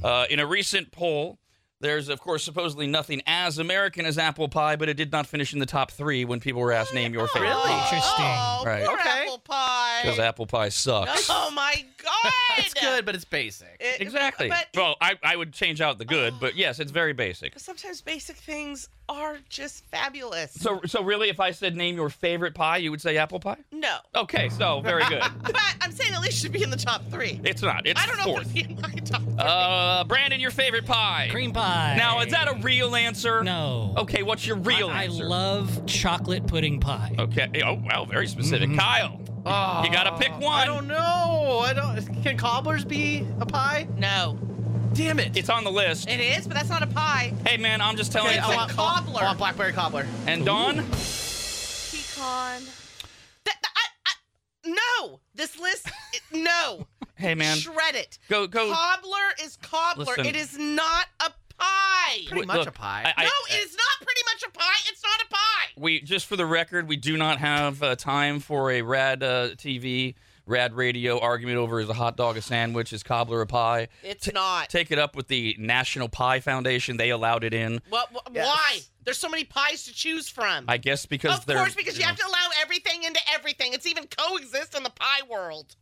[0.06, 1.38] Uh, in a recent poll,
[1.82, 5.54] there's, of course, supposedly nothing as American as apple pie, but it did not finish
[5.54, 7.70] in the top three when people were asked, name your favorite Really?
[7.70, 7.84] pie.
[7.86, 8.26] Interesting.
[8.28, 8.86] Oh, Right.
[8.86, 9.22] poor Okay.
[9.24, 9.79] apple pie.
[10.04, 11.28] Because apple pie sucks.
[11.30, 12.34] Oh my god.
[12.58, 13.78] It's good, but it's basic.
[13.80, 14.50] It- Exactly.
[14.50, 17.58] But well, I, I would change out the good, but yes, it's very basic.
[17.60, 20.54] sometimes basic things are just fabulous.
[20.54, 23.58] So, so really, if I said name your favorite pie, you would say apple pie?
[23.72, 23.98] no.
[24.16, 25.24] Okay, so very good.
[25.44, 27.40] But I'm saying at least should be in the top three.
[27.44, 27.86] It's not.
[27.88, 28.42] It's I don't know fourth.
[28.56, 29.36] if it'd be in my top three.
[29.38, 31.28] Uh, Brandon, your favorite pie?
[31.32, 31.96] Cream pie.
[31.98, 33.44] Now, is that a real answer?
[33.44, 33.94] No.
[33.98, 35.26] Okay, what's your real I, I answer?
[35.26, 37.16] love chocolate pudding pie.
[37.18, 37.62] Okay.
[37.66, 38.76] Oh, wow, very specific.
[38.78, 40.54] Kyle, Oh, You gotta pick one.
[40.60, 41.60] I don't know.
[41.66, 42.24] I don't.
[42.24, 43.88] Can cobblers be a pie?
[43.98, 44.38] no.
[44.94, 45.38] Damn it.
[45.38, 46.10] It's on the list.
[46.10, 47.32] It is, but that's not a pie.
[47.46, 48.42] Hey, man, I'm just telling Okay, you.
[48.44, 49.22] I a want, cobbler.
[49.22, 50.06] I want blackberry cobbler.
[50.26, 52.64] And Dawn, Pecan.
[53.46, 54.12] That, that- I, I,
[55.06, 55.88] no, this list.
[56.14, 56.88] it- no.
[57.16, 58.18] hey, man, Shred it.
[58.30, 58.72] go go.
[58.74, 60.06] Cobbler is cobbler.
[60.06, 60.26] Listen.
[60.26, 62.18] It is not a pie.
[62.28, 63.04] Pretty Wait, much look, a pie.
[63.06, 64.80] I- I- no, it is not pretty much a pie.
[64.90, 65.68] It's not a pie.
[65.78, 69.50] we just for the record, we do not have uh, time for a rad uh,
[69.56, 73.88] TV, rad radio argument over is a hot dog a sandwich, is cobbler a pie.
[74.04, 74.70] It's not.
[74.70, 76.98] Take it up with the National Pie Foundation.
[76.98, 77.82] They allowed it in.
[77.90, 78.46] What, wh- Yes.
[78.48, 78.80] Why?
[79.06, 80.66] There's so many pies to choose from.
[80.68, 83.74] I guess because of they're course, because you know, have to allow everything into everything.
[83.74, 85.76] It's even coexist in the pie world.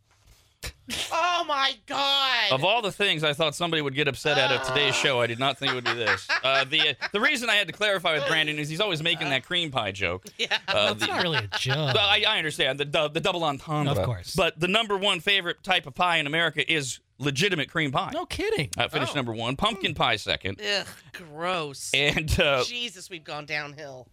[1.12, 2.52] Oh my god!
[2.52, 5.26] Of all the things I thought somebody would get upset at at today's show, I
[5.26, 6.26] did not think it would be this.
[6.44, 9.44] Uh, the the reason I had to clarify with Brandon is he's always making that
[9.44, 10.24] cream pie joke.
[10.38, 10.56] yeah.
[10.68, 11.94] Uh, It's the- not really a joke.
[11.94, 13.92] Well, I, I understand the, the the double entendre.
[13.92, 14.34] Of course.
[14.36, 18.12] But the number one favorite type of pie in America is legitimate cream pie.
[18.14, 18.70] no kidding.
[18.78, 19.16] Uh, finished Oh.
[19.16, 19.56] number one.
[19.56, 20.60] Pumpkin pie second.
[20.60, 21.90] Ugh, gross.
[21.92, 24.06] And uh, Jesus, we've gone downhill.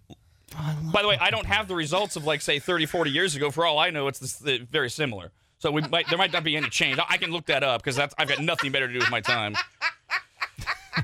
[0.92, 3.52] by the way, I don't have the results of like say 30, 40 years ago.
[3.52, 5.32] For all I know, it's this, the, very similar.
[5.60, 7.00] So we might there might not be any change.
[7.10, 9.22] I can look that up because that's I've got nothing better to do with my
[9.22, 9.56] time.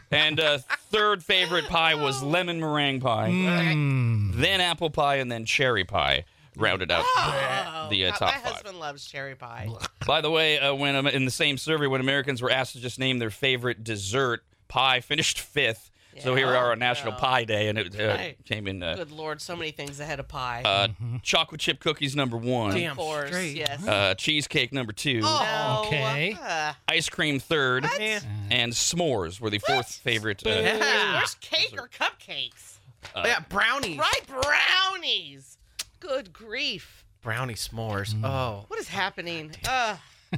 [0.09, 0.59] And uh,
[0.89, 4.35] third favorite pie was lemon meringue pie, Mm.
[4.35, 6.25] then apple pie, and then cherry pie.
[6.57, 8.51] Rounded out Oh, the uh, God, top my five.
[8.53, 9.69] husband loves cherry pie.
[10.05, 12.81] By the way, uh, when um, in the same survey, when Americans were asked to
[12.81, 15.90] just name their favorite dessert, pie finished fifth.
[16.19, 17.19] So here we are on National Yeah.
[17.19, 18.37] Pie Day, and it uh, Right.
[18.45, 20.61] came in uh, Good lord, so many things ahead of pie.
[20.65, 20.87] uh,
[21.23, 23.55] chocolate chip cookies number one, Damn of course, straight.
[23.55, 23.87] yes.
[23.87, 26.37] uh, cheesecake number two, no, Okay.
[26.41, 28.19] uh, ice cream third, Eh.
[28.49, 30.45] and s'mores were the fourth favorite.
[30.45, 31.13] Uh, Yeah.
[31.17, 32.77] where's cake or cupcakes?
[33.15, 33.97] Oh, yeah, brownies.
[33.97, 35.57] Right, brownies.
[35.99, 37.03] Good grief.
[37.21, 38.13] Brownie s'mores.
[38.23, 38.65] Oh.
[38.67, 39.51] What is happening?
[39.67, 39.97] Uh,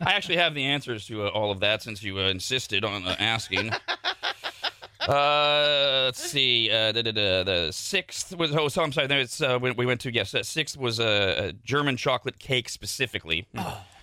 [0.00, 3.06] I actually have the answers to uh, all of that since you uh, insisted on
[3.06, 3.72] uh, asking.
[5.08, 6.70] Uh, let's see.
[6.70, 8.54] Uh, the, the, the, the sixth was.
[8.54, 9.08] Oh, so I'm sorry.
[9.08, 10.34] There's, uh, we, we went to yes.
[10.34, 13.46] Uh, sixth was a, a German chocolate cake specifically,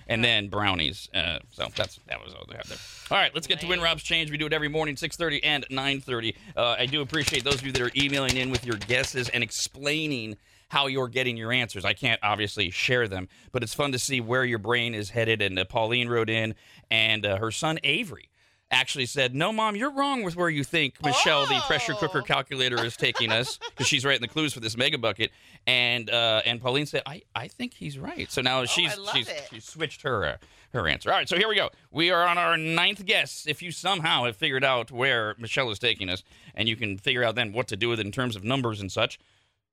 [0.07, 1.07] and then brownies.
[1.13, 2.77] Uh, so that's that was all they had there.
[3.11, 4.29] All right, let's get to Win Rob's Change.
[4.29, 6.35] We do it every morning, 6:30 and 9:30.
[6.57, 9.41] Uh, I do appreciate those of you that are emailing in with your guesses and
[9.43, 10.35] explaining
[10.67, 11.85] how you're getting your answers.
[11.85, 15.41] I can't obviously share them, but it's fun to see where your brain is headed.
[15.41, 16.55] And uh, Pauline wrote in,
[16.91, 18.29] and uh, her son Avery
[18.71, 22.23] actually said, "No, mom, you're wrong with where you think Michelle, the pressure cooker Oh.
[22.23, 25.31] calculator, is taking us because she's writing the clues for this mega bucket."
[25.67, 29.15] And uh, and Pauline said, "I I think he's right." So now she's Oh, love
[29.15, 29.47] she's it.
[29.51, 30.37] she switched her uh,
[30.73, 31.09] her answer.
[31.11, 31.69] All right, so here we go.
[31.91, 33.45] We are on our ninth guess.
[33.47, 37.23] If you somehow have figured out where Michelle is taking us, and you can figure
[37.23, 39.17] out then what to do with it in terms of numbers and such.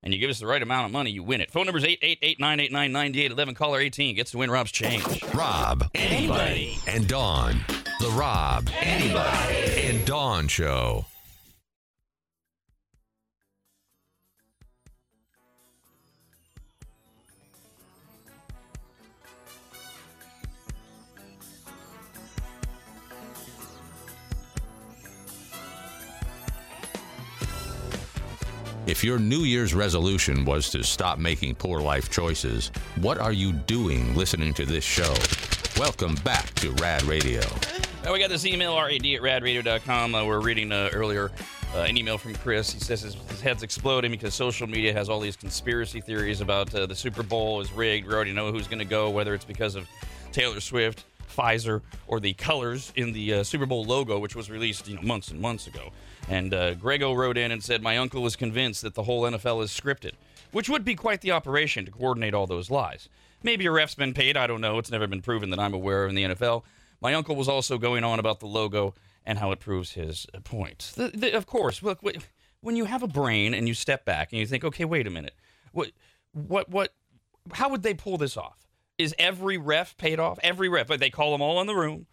[0.03, 1.51] And you give us the right amount of money, you win it.
[1.51, 3.57] Phone number is 888-989-9811.
[3.57, 5.03] Caller 18 gets to win Rob's change.
[5.35, 7.61] Rob, anybody, and Dawn.
[7.99, 11.07] The Rob, anybody, and Dawn Show.
[28.87, 33.53] If your New Year's resolution was to stop making poor life choices, what are you
[33.53, 35.15] doing listening to this show?
[35.79, 37.43] Welcome back to Rad Radio.
[38.03, 40.15] Now we got this email, rad at radradio.com.
[40.15, 41.31] Uh, we're reading uh, earlier
[41.75, 42.73] uh, an email from Chris.
[42.73, 46.75] He says his, his head's exploding because social media has all these conspiracy theories about
[46.75, 48.09] uh, the Super Bowl is rigged.
[48.09, 49.87] We already know who's going to go, whether it's because of
[50.33, 54.89] Taylor Swift, Pfizer, or the colors in the uh, Super Bowl logo, which was released
[54.89, 55.93] you know, months and months ago.
[56.31, 59.63] And uh, Grego wrote in and said, My uncle was convinced that the whole NFL
[59.63, 60.13] is scripted,
[60.53, 63.11] which would be quite the operation to coordinate all those lies.
[63.47, 64.37] Maybe a ref's been paid.
[64.37, 64.77] I don't know.
[64.79, 66.65] It's never been proven that I'm aware of in the NFL.
[67.01, 68.93] My uncle was also going on about the logo
[69.25, 70.93] and how it proves his uh, point.
[70.97, 72.01] The, the, of course, look,
[72.61, 75.11] when you have a brain and you step back and you think, okay, wait a
[75.11, 75.37] minute,
[75.71, 75.93] what,
[76.33, 76.93] what, what,
[77.53, 78.67] how would they pull this off?
[78.99, 80.41] Is every ref paid off?
[80.43, 82.07] Every ref, but they call them all in the room.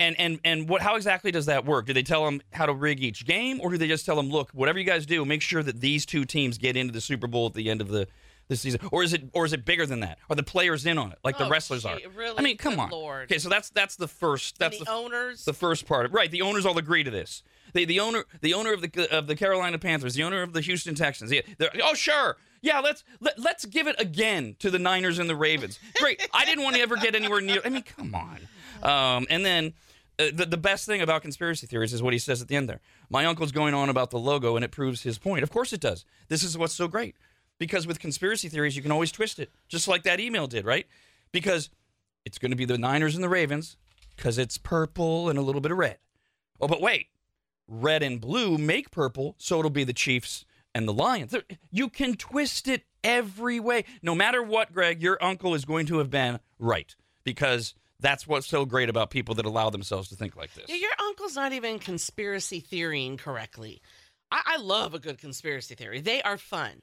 [0.00, 0.82] And and and what?
[0.82, 1.86] How exactly does that work?
[1.86, 4.28] Do they tell them how to rig each game, or do they just tell them,
[4.28, 7.28] look, whatever you guys do, make sure that these two teams get into the Super
[7.28, 8.08] Bowl at the end of the
[8.48, 10.18] the season, or is it or is it bigger than that?
[10.28, 11.98] Are the players in on it, like the Oh, wrestlers gee, are?
[12.14, 12.38] really?
[12.38, 12.90] I mean, come on.
[12.90, 13.24] Lord.
[13.24, 14.58] Okay, so that's that's the first.
[14.58, 15.44] That's the, the, owners.
[15.44, 16.10] the first part.
[16.12, 17.42] Right, the owners all agree to this.
[17.72, 20.60] The the owner the owner of the of the Carolina Panthers, the owner of the
[20.60, 21.32] Houston Texans.
[21.32, 22.80] Yeah, they're- oh sure, yeah.
[22.80, 25.78] Let's let, let's give it again to the Niners and the Ravens.
[26.00, 26.28] Great.
[26.32, 27.60] I didn't want to ever get anywhere near.
[27.64, 28.38] I mean, come on.
[28.82, 29.72] Um, and then.
[30.16, 32.68] Uh, the, the best thing about conspiracy theories is what he says at the end
[32.68, 32.80] there.
[33.10, 35.42] My uncle's going on about the logo and it proves his point.
[35.42, 36.04] Of course it does.
[36.28, 37.16] This is what's so great.
[37.58, 40.86] Because with conspiracy theories, you can always twist it, just like that email did, right?
[41.32, 41.70] Because
[42.24, 43.76] it's going to be the Niners and the Ravens
[44.16, 45.98] because it's purple and a little bit of red.
[46.60, 47.08] Oh, but wait,
[47.68, 51.34] red and blue make purple, so it'll be the Chiefs and the Lions.
[51.70, 53.84] You can twist it every way.
[54.02, 58.46] No matter what, Greg, your uncle is going to have been right because that's what's
[58.46, 60.66] so great about people that allow themselves to think like this.
[60.68, 63.80] Yeah, your uncle's not even conspiracy theorying correctly.
[64.30, 66.00] I, I love a good conspiracy theory.
[66.00, 66.82] They are fun.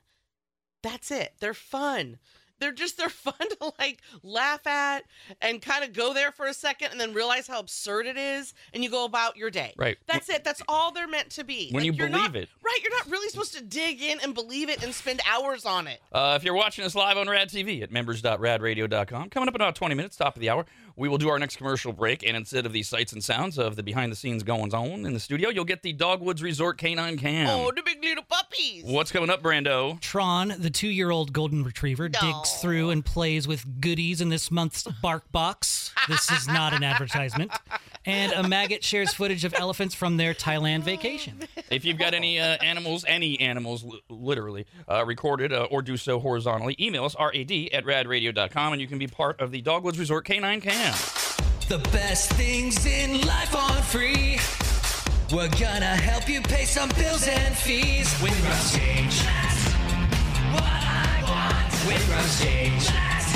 [0.81, 1.33] That's it.
[1.39, 2.17] They're fun.
[2.59, 5.03] They're just they're fun to like laugh at
[5.41, 8.53] and kind of go there for a second and then realize how absurd it is
[8.71, 9.73] and you go about your day.
[9.77, 9.97] Right.
[10.05, 10.43] That's it.
[10.43, 11.69] That's all they're meant to be.
[11.71, 12.49] When you you're believe not- it.
[12.63, 12.79] Right.
[12.83, 16.01] You're not really supposed to dig in and believe it and spend hours on it.
[16.11, 19.75] Uh, if you're watching us live on Rad TV at members.radradio.com, coming up in about
[19.75, 20.65] 20 minutes, top of the hour,
[20.95, 22.23] we will do our next commercial break.
[22.25, 25.13] And instead of the sights and sounds of the behind the scenes goings on in
[25.13, 27.49] the studio, you'll get the Dogwoods Resort Canine Cam.
[27.49, 28.83] Oh, the big little puppies.
[28.85, 29.99] What's coming up, Brando?
[29.99, 34.51] Tron, the two year old golden retriever, digs through and plays with goodies in this
[34.51, 35.93] month's Bark Box.
[36.07, 37.51] This is not an advertisement.
[38.05, 41.39] And a maggot shares footage of elephants from their Thailand vacation.
[41.69, 45.97] If you've got any uh, animals, any animals, li- literally, uh, recorded uh, or do
[45.97, 49.99] so horizontally, email us, rad at radradio.com, and you can be part of the Dogwoods
[49.99, 50.80] Resort Canine Cam.
[50.81, 54.39] The best things in life are free.
[55.31, 58.09] We're gonna help you pay some bills and fees.
[58.19, 59.21] Win Rob's change.
[59.21, 59.63] That's
[60.57, 61.69] what I want.
[61.85, 62.87] Win Rob's change.
[62.87, 63.31] That's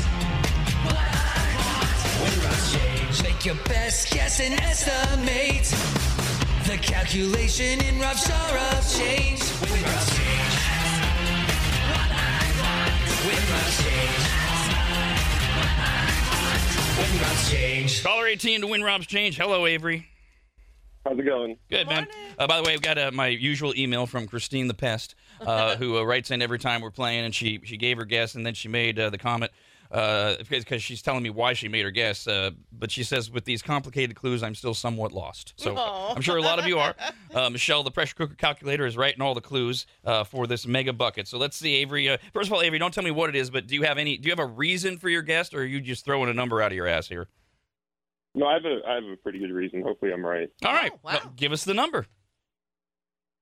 [0.90, 1.90] what I want.
[2.24, 3.22] Win Rob's change.
[3.22, 5.70] Make your best guess and estimate.
[6.66, 9.44] The calculation in rough jar of change.
[9.62, 10.56] Win Rob's change.
[10.66, 13.06] That's what I want.
[13.28, 14.25] Win Rob's change.
[16.98, 18.04] Win Rob's change.
[18.04, 19.36] Caller 18 to win Rob's Change.
[19.38, 20.08] Hello, Avery.
[21.06, 21.58] How's it going?
[21.70, 22.08] Good, man.
[22.40, 25.76] Uh, by the way, I've got uh, my usual email from Christine the Pest, uh,
[25.78, 28.46] who uh, writes in every time we're playing, and she she gave her guess, and
[28.46, 29.52] then she made uh, the comment
[29.92, 32.28] uh, because she's telling me why she made her guess.
[32.28, 35.54] Uh, but she says, with these complicated clues, I'm still somewhat lost.
[35.58, 36.14] So Aw.
[36.16, 36.96] I'm sure a lot of you are.
[37.34, 40.94] Uh, Michelle, the pressure cooker calculator, is writing all the clues uh, for this mega
[40.94, 41.28] bucket.
[41.28, 42.08] So let's see, Avery.
[42.08, 43.98] Uh, first of all, Avery, don't tell me what it is, but do you have
[43.98, 44.16] any?
[44.16, 46.62] Do you have a reason for your guess, or are you just throwing a number
[46.62, 47.28] out of your ass here?
[48.36, 49.82] No, I have a I have a pretty good reason.
[49.82, 50.50] Hopefully, I'm right.
[50.64, 51.20] All right, wow.
[51.24, 52.06] well, give us the number.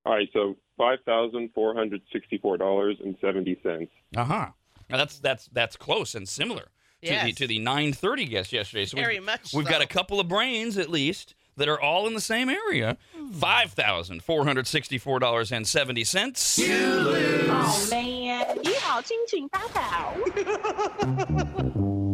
[0.06, 3.92] All right, so five thousand four hundred sixty-four dollars and seventy cents.
[4.16, 4.48] Uh huh.
[4.90, 7.26] Now that's that's that's close and similar to yes.
[7.26, 8.86] the to the 9:30 guest yesterday.
[8.86, 9.72] So Very we've, much we've so.
[9.72, 12.98] got a couple of brains at least that are all in the same area.
[13.16, 13.32] Hmm.
[13.32, 16.58] Five thousand four hundred sixty-four dollars and seventy cents.
[16.58, 17.50] You lose.
[17.50, 18.60] Oh man!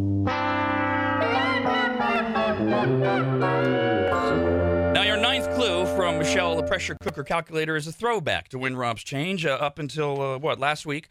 [4.92, 8.76] Now, your ninth clue from Michelle, the pressure cooker calculator, is a throwback to Win
[8.76, 11.08] Rob's change uh, up until uh, what last week.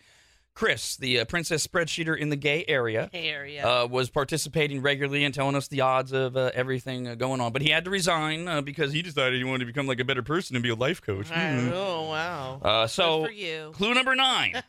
[0.59, 3.65] Chris, the uh, princess spreadsheeter in the gay area, area.
[3.65, 7.53] uh, was participating regularly and telling us the odds of uh, everything uh, going on.
[7.53, 10.03] But he had to resign uh, because he decided he wanted to become like a
[10.03, 11.29] better person and be a life coach.
[11.29, 11.71] Mhm.
[11.73, 12.59] oh wow.
[12.61, 13.71] Uh, so, Good for you.
[13.73, 14.61] clue number nine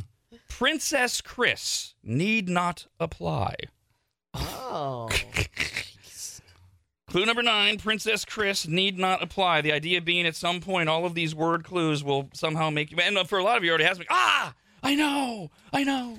[0.50, 3.54] Princess Chris need not apply.
[4.34, 5.08] Oh.
[7.08, 9.62] Clue number nine Princess Chris need not apply.
[9.62, 12.98] The idea being at some point, all of these word clues will somehow make you.
[12.98, 14.04] And for a lot of you, already has me.
[14.10, 14.52] Ah!
[14.82, 15.50] I know!
[15.72, 16.16] I know!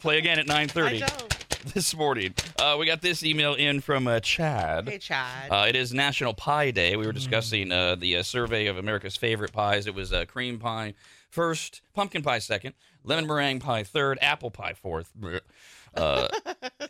[0.00, 1.28] Play again at I 9.30 know.
[1.74, 2.34] this morning.
[2.58, 4.88] Uh, we got this email in from uh, Chad.
[4.88, 5.50] Hey, Chad.
[5.50, 6.96] Uh, it is National Pie Day.
[6.96, 9.86] We were discussing uh, the uh, survey of America's favorite pies.
[9.86, 10.94] It was uh, cream pie
[11.28, 12.74] first, pumpkin pie second,
[13.04, 15.10] lemon meringue pie third, apple pie fourth,
[15.94, 16.28] uh,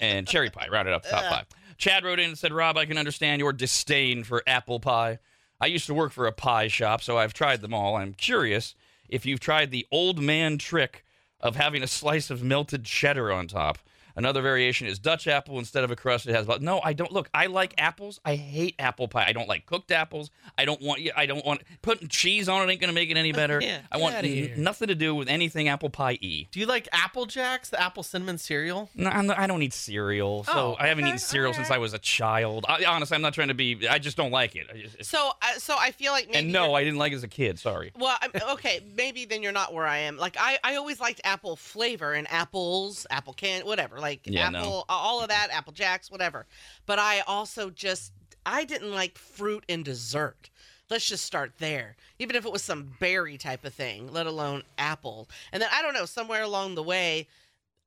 [0.00, 1.46] and cherry pie rounded up the top five.
[1.78, 5.18] Chad wrote in and said, Rob, I can understand your disdain for apple pie.
[5.60, 7.96] I used to work for a pie shop, so I've tried them all.
[7.96, 8.74] I'm curious
[9.12, 11.04] if you've tried the old man trick
[11.38, 13.78] of having a slice of melted cheddar on top.
[14.16, 16.26] Another variation is Dutch apple instead of a crust.
[16.26, 16.80] It has about no.
[16.82, 17.28] I don't look.
[17.34, 18.20] I like apples.
[18.24, 19.24] I hate apple pie.
[19.26, 20.30] I don't like cooked apples.
[20.58, 21.00] I don't want.
[21.16, 22.72] I don't want putting cheese on it.
[22.72, 23.60] Ain't gonna make it any better.
[23.72, 26.48] Yeah, I want n- nothing to do with anything apple pie e.
[26.50, 28.90] Do you like Apple Jacks, the apple cinnamon cereal?
[28.94, 30.44] No, I'm not, I don't eat cereal.
[30.44, 32.64] So Oh, I haven't okay, eaten cereal since I was a child.
[32.68, 33.86] I, honestly, I'm not trying to be.
[33.88, 34.66] I just don't like it.
[34.74, 37.22] Just- so, uh, so I feel like maybe and no, I didn't like it as
[37.24, 37.58] a kid.
[37.58, 37.92] Sorry.
[37.98, 40.16] Well, I'm, okay, maybe then you're not where I am.
[40.16, 44.00] Like I, I always liked apple flavor and apples, apple can, whatever.
[44.02, 44.58] Like Yeah, no.
[44.58, 46.46] apple, all of that, apple jacks, whatever.
[46.84, 48.12] But I also just,
[48.44, 50.50] I didn't like fruit and dessert.
[50.90, 51.96] Let's just start there.
[52.18, 55.30] Even if it was some berry type of thing, let alone apple.
[55.52, 57.28] And then I don't know, somewhere along the way,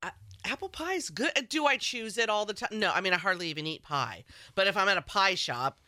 [0.02, 0.12] I,
[0.44, 1.32] apple pie is good.
[1.50, 2.70] Do I choose it all the time?
[2.72, 4.24] No, I mean I hardly even eat pie.
[4.56, 5.80] But if I'm at a pie shop,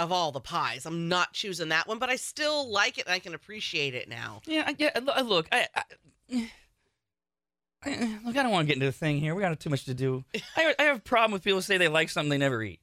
[0.00, 0.86] of all the pies.
[0.86, 4.08] I'm not choosing that one, but I still like it and I can appreciate it
[4.08, 4.40] now.
[4.46, 4.98] Yeah, yeah.
[5.22, 6.50] Look, I, I,
[7.84, 8.36] I- look.
[8.36, 9.34] I don't want to get into the thing here.
[9.34, 10.24] We got too much to do.
[10.56, 12.80] I, I have a problem with people who say they like something they never eat.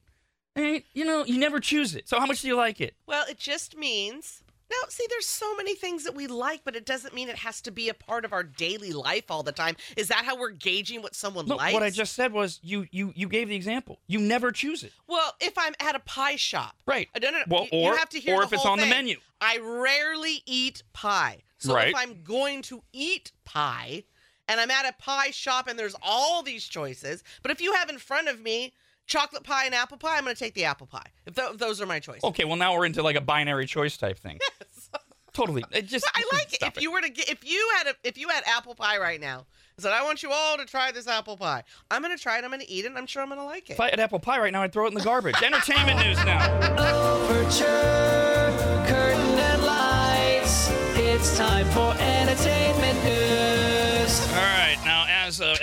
[0.55, 2.10] Eh, you know, you never choose it.
[2.10, 2.95] So how much do you like it?
[3.05, 4.41] Well, it just means.
[4.69, 7.62] Now, see, there's so many things that we like, but it doesn't mean it has
[7.62, 9.77] to be a part of our daily life all the time.
[9.95, 11.73] Is that how we're gauging what someone No, likes?
[11.73, 13.99] what I just said was you you you gave the example.
[14.07, 14.91] You never choose it.
[15.07, 17.07] Well, if I'm at a pie shop, Right.
[17.15, 17.43] I don't know.
[17.47, 19.17] Well, you, you have to hear or if it's on the menu.
[19.39, 21.89] I rarely eat pie, so Right.
[21.89, 24.03] if I'm going to eat pie,
[24.47, 27.89] and I'm at a pie shop and there's all these choices, but if you have
[27.89, 28.73] in front of me
[29.05, 31.07] chocolate pie and apple pie, I'm going to take the apple pie.
[31.25, 32.23] If, th- if those are my choices.
[32.23, 34.39] Okay, well now we're into like a binary choice type thing.
[34.60, 34.89] Yes.
[35.33, 35.63] Totally.
[35.71, 36.55] It just But I like it.
[36.55, 38.97] stop If you were to get, if you had a, if you had apple pie
[38.97, 41.63] right now, and said I want you all to try this apple pie.
[41.91, 42.43] I'm going to try it.
[42.43, 42.88] I'm going to eat it.
[42.88, 43.73] and I'm sure I'm going to like it.
[43.73, 45.36] If I had apple pie right now, I'd throw it in the garbage.
[45.43, 46.43] Entertainment news now.
[46.79, 48.51] Overture,
[48.88, 50.69] curtain and lights.
[50.95, 53.27] It's time for entertainment news.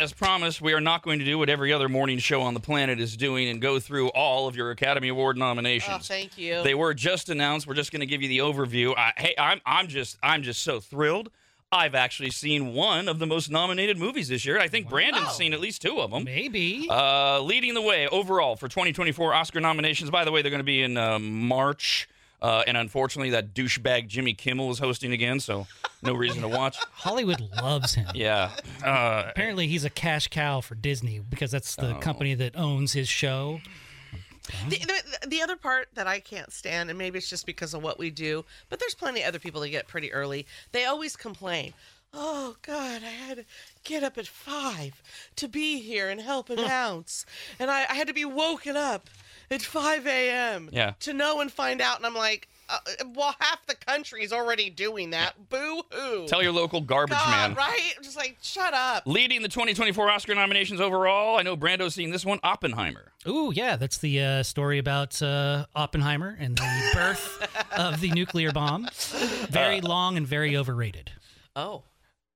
[0.04, 2.18] All right, now as promised, we are not going to do what every other morning
[2.18, 5.40] show on the planet is doing and go through all of your Academy Award Oh,
[5.40, 6.06] nominations.
[6.06, 6.62] thank you.
[6.62, 7.66] They were just announced.
[7.66, 8.94] We're just going to give you the overview.
[8.96, 11.30] I, hey, I'm I'm just I'm just so thrilled.
[11.72, 14.60] I've actually seen one of the most nominated movies this year.
[14.60, 16.24] I think Brandon's seen at least two of them.
[16.24, 16.86] Maybe.
[16.88, 20.10] Uh, leading the way overall for 2024 Oscar nominations.
[20.10, 22.08] By the way, they're going to be in uh, March.
[22.44, 25.66] Uh, and unfortunately, that douchebag Jimmy Kimmel is hosting again, so
[26.02, 26.76] no reason to watch.
[26.92, 28.06] Hollywood loves him.
[28.14, 28.50] Yeah.
[28.84, 31.86] Uh, Apparently, he's a cash cow for Disney because that's Oh.
[31.88, 33.60] the company that owns his show.
[34.68, 37.82] The, the, the other part that I can't stand, and maybe it's just because of
[37.82, 40.46] what we do, but there's plenty of other people that get pretty early.
[40.72, 41.72] They always complain.
[42.12, 43.44] Oh God, I had to
[43.84, 45.02] get up at five
[45.36, 47.24] to be here and help announce,
[47.58, 49.08] and I, I had to be woken up
[49.50, 50.68] at five a.m.
[50.72, 50.92] Yeah.
[51.00, 51.96] to know and find out.
[51.98, 52.78] And I'm like, uh,
[53.14, 55.50] well, half the country's already doing that.
[55.50, 56.26] Boo hoo.
[56.26, 57.54] tell your local garbage God, man.
[57.54, 57.92] right?
[58.02, 59.02] Just like shut up.
[59.06, 63.12] Leading the 2024 Oscar nominations overall, I know Brando's seen this one, Oppenheimer.
[63.28, 68.50] Ooh, yeah, that's the uh, story about uh, Oppenheimer and the birth of the nuclear
[68.52, 68.88] bomb.
[69.50, 69.86] Very Uh.
[69.88, 71.12] long and very overrated.
[71.56, 71.82] Oh.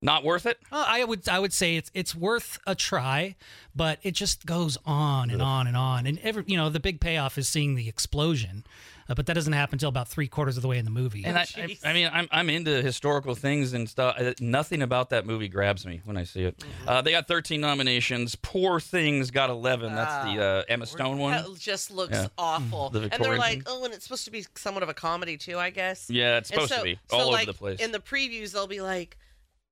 [0.01, 0.59] Not worth it?
[0.71, 3.35] Uh, I would I would say it's it's worth a try,
[3.75, 6.07] but it just goes on and on and on.
[6.07, 8.63] And every you know the big payoff is seeing the explosion,
[9.09, 11.25] uh, but that doesn't happen until about three quarters of the way in the movie.
[11.25, 11.79] And I, I.
[11.85, 14.15] I mean, I'm, I'm into historical things and stuff.
[14.21, 16.63] Uh, Nothing about that movie grabs me when I see it.
[16.87, 18.37] Uh, they got 13 nominations.
[18.37, 19.95] Poor Things got 11.
[19.95, 21.33] That's the uh, Emma Stone one.
[21.33, 22.29] That just looks Yeah.
[22.39, 22.91] awful.
[22.91, 25.59] The and they're like, oh, and it's supposed to be somewhat of a comedy too,
[25.59, 26.09] I guess.
[26.11, 27.81] Yeah, it's supposed so- to be so, all over like, the place.
[27.81, 29.17] In the previews, they'll be like,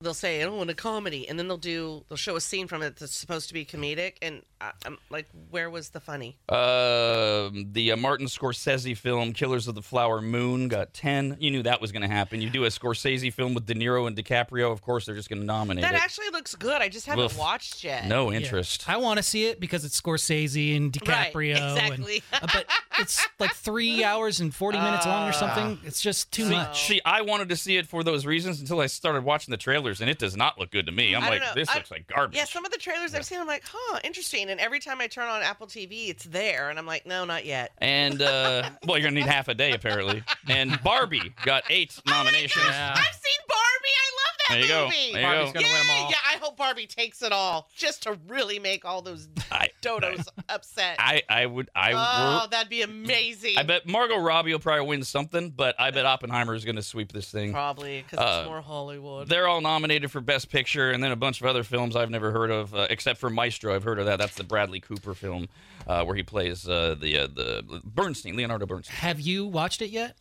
[0.00, 2.82] they'll say, "Oh, in a comedy," and then they'll do, they'll show a scene from
[2.82, 6.36] it that's supposed to be comedic, and I, I'm like, where was the funny?
[6.48, 11.36] Um, the uh, Martin Scorsese film Killers of the Flower Moon got 10.
[11.40, 12.40] You knew that was going to happen.
[12.42, 15.40] You do a Scorsese film with De Niro and DiCaprio, of course they're just going
[15.40, 16.00] to nominate That it.
[16.02, 16.80] actually looks good.
[16.82, 17.38] I just haven't Woof.
[17.38, 18.06] watched yet.
[18.06, 18.38] no Yeah.
[18.38, 18.88] interest.
[18.88, 21.52] I want to see it because it's Scorsese and Right, DiCaprio.
[21.72, 22.22] exactly.
[22.32, 22.66] And, uh, but
[22.98, 25.78] it's like three hours and 40 minutes long or something.
[25.84, 26.86] It's just too much.
[26.86, 30.00] See, I wanted to see it for those reasons until I started watching the trailers,
[30.00, 31.14] and it does not look good to me.
[31.14, 31.52] I'm I like, know.
[31.54, 32.36] this I- looks like garbage.
[32.36, 34.50] Yeah, some of the trailers I've seen, I'm like, huh, interesting.
[34.50, 37.44] And every time I turn on Apple TV, it's there, and I'm like, no, not
[37.44, 37.72] yet.
[37.78, 40.22] And uh, well, you're gonna need half a day apparently.
[40.48, 42.64] And Barbie got eight nominations.
[42.68, 43.94] I've seen Barbie.
[43.96, 44.84] I love that There you go.
[44.84, 45.12] movie.
[45.12, 45.60] There you Barbie's go.
[45.60, 46.02] gonna win Yay!
[46.02, 46.10] all.
[46.36, 50.26] Yeah, I hope Barbie takes it all, just to really make all those I, dodos
[50.48, 50.96] upset.
[50.98, 53.54] I, I would, I, oh, were- that'd be amazing.
[53.58, 57.12] I bet Margot Robbie will probably win something, but I bet Oppenheimer is gonna sweep
[57.12, 57.52] this thing.
[57.52, 59.28] probably because Uh, it's more Hollywood.
[59.28, 62.30] They're all nominated for Best Picture, and then a bunch of other films I've never
[62.32, 63.74] heard of, uh, except for Maestro.
[63.74, 64.18] I've heard of that.
[64.18, 65.48] That's the Bradley Cooper film
[65.86, 68.96] uh, where he plays uh, the uh, the Bernstein, Leonardo Bernstein.
[68.96, 70.16] Have you watched it yet?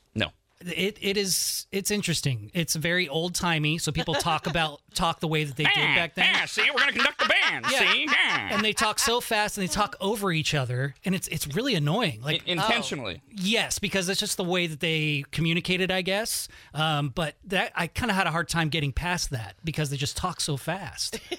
[0.66, 2.50] No, It it is it's interesting.
[2.54, 6.16] It's very old timey, so people talk about talk the way that they did back
[6.16, 6.28] then.
[6.34, 7.66] Ah, see, we're gonna conduct the band.
[7.72, 7.92] Yeah.
[7.92, 8.08] See.
[8.50, 11.76] And they talk so fast and they talk over each other, and it's it's really
[11.76, 12.22] annoying.
[12.22, 13.22] Like In- intentionally.
[13.30, 16.48] Yes, because it's just the way that they communicated, I guess.
[16.74, 19.98] Um, but that I kind of had a hard time getting past that because they
[19.98, 21.20] just talk so fast.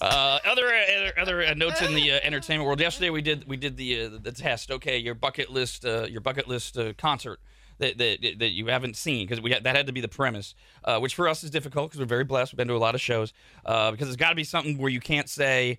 [0.00, 2.80] Uh, other other, other uh, notes in the uh, entertainment world.
[2.80, 4.72] Yesterday we did we did the uh, the test.
[4.72, 7.38] Okay, your bucket list uh, your bucket list uh, concert
[7.82, 10.54] that, that that you haven't seen because we had, that had to be the premise,
[10.84, 12.52] uh, which for us is difficult because we're very blessed.
[12.52, 13.32] We've been to a lot of shows
[13.66, 15.78] uh, because it's got to be something where you can't say.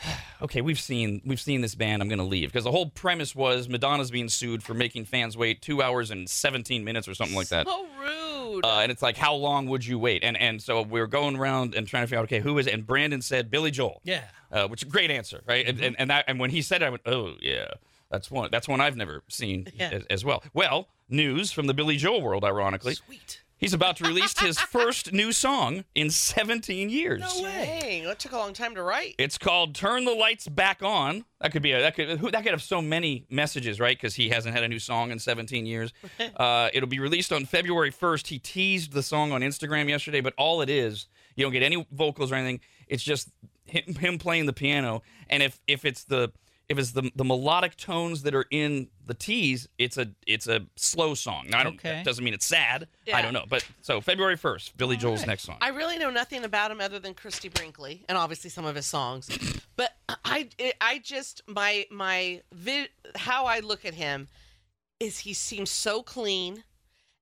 [0.42, 2.02] Okay, we've seen we've seen this band.
[2.02, 5.36] I'm going to leave because the whole premise was Madonna's being sued for making fans
[5.36, 7.68] wait two hours and 17 minutes or something like that.
[7.68, 8.64] so rude.
[8.64, 10.24] Uh, and it's like, how long would you wait?
[10.24, 12.66] And and so we were going around and trying to figure out, okay, who is
[12.66, 12.74] it?
[12.74, 14.00] And Brandon said Billy Joel.
[14.02, 14.24] Yeah.
[14.50, 15.66] Uh, which is a great answer, right?
[15.68, 17.68] And, and and that and when he said it, I went, oh yeah,
[18.12, 19.90] that's one that's one I've never seen Yeah.
[19.92, 20.44] as, as well.
[20.54, 22.94] Well, news from the Billy Joel world, ironically.
[22.94, 23.42] Sweet.
[23.56, 27.20] He's about to release his first new song in 17 years.
[27.20, 29.14] No Dang, that took a long time to write.
[29.18, 32.42] It's called "Turn the Lights Back On." That could be a that could who- that
[32.42, 33.96] could have so many messages, right?
[33.96, 35.92] Because he hasn't had a new song in 17 years.
[36.36, 38.26] uh, it'll be released on February 1st.
[38.26, 41.06] He teased the song on Instagram yesterday, but all it is,
[41.36, 42.58] you don't get any vocals or anything.
[42.88, 43.28] It's just
[43.64, 46.32] him, him playing the piano, and if if it's the
[46.72, 50.66] if it's the the melodic tones that are in the tease, it's a it's a
[50.76, 51.46] slow song.
[51.48, 51.74] Now, I don't.
[51.74, 51.90] Okay.
[51.92, 52.88] That doesn't mean it's sad.
[53.12, 55.58] I don't know, but so February 1st, Billy Joel's next song.
[55.60, 58.86] I really know nothing about him other than Christie Brinkley and obviously some of his
[58.86, 59.28] songs.
[59.74, 59.96] But
[60.26, 60.50] I,
[60.82, 64.28] I just my my vi- how I look at him
[65.00, 66.62] is he seems so clean,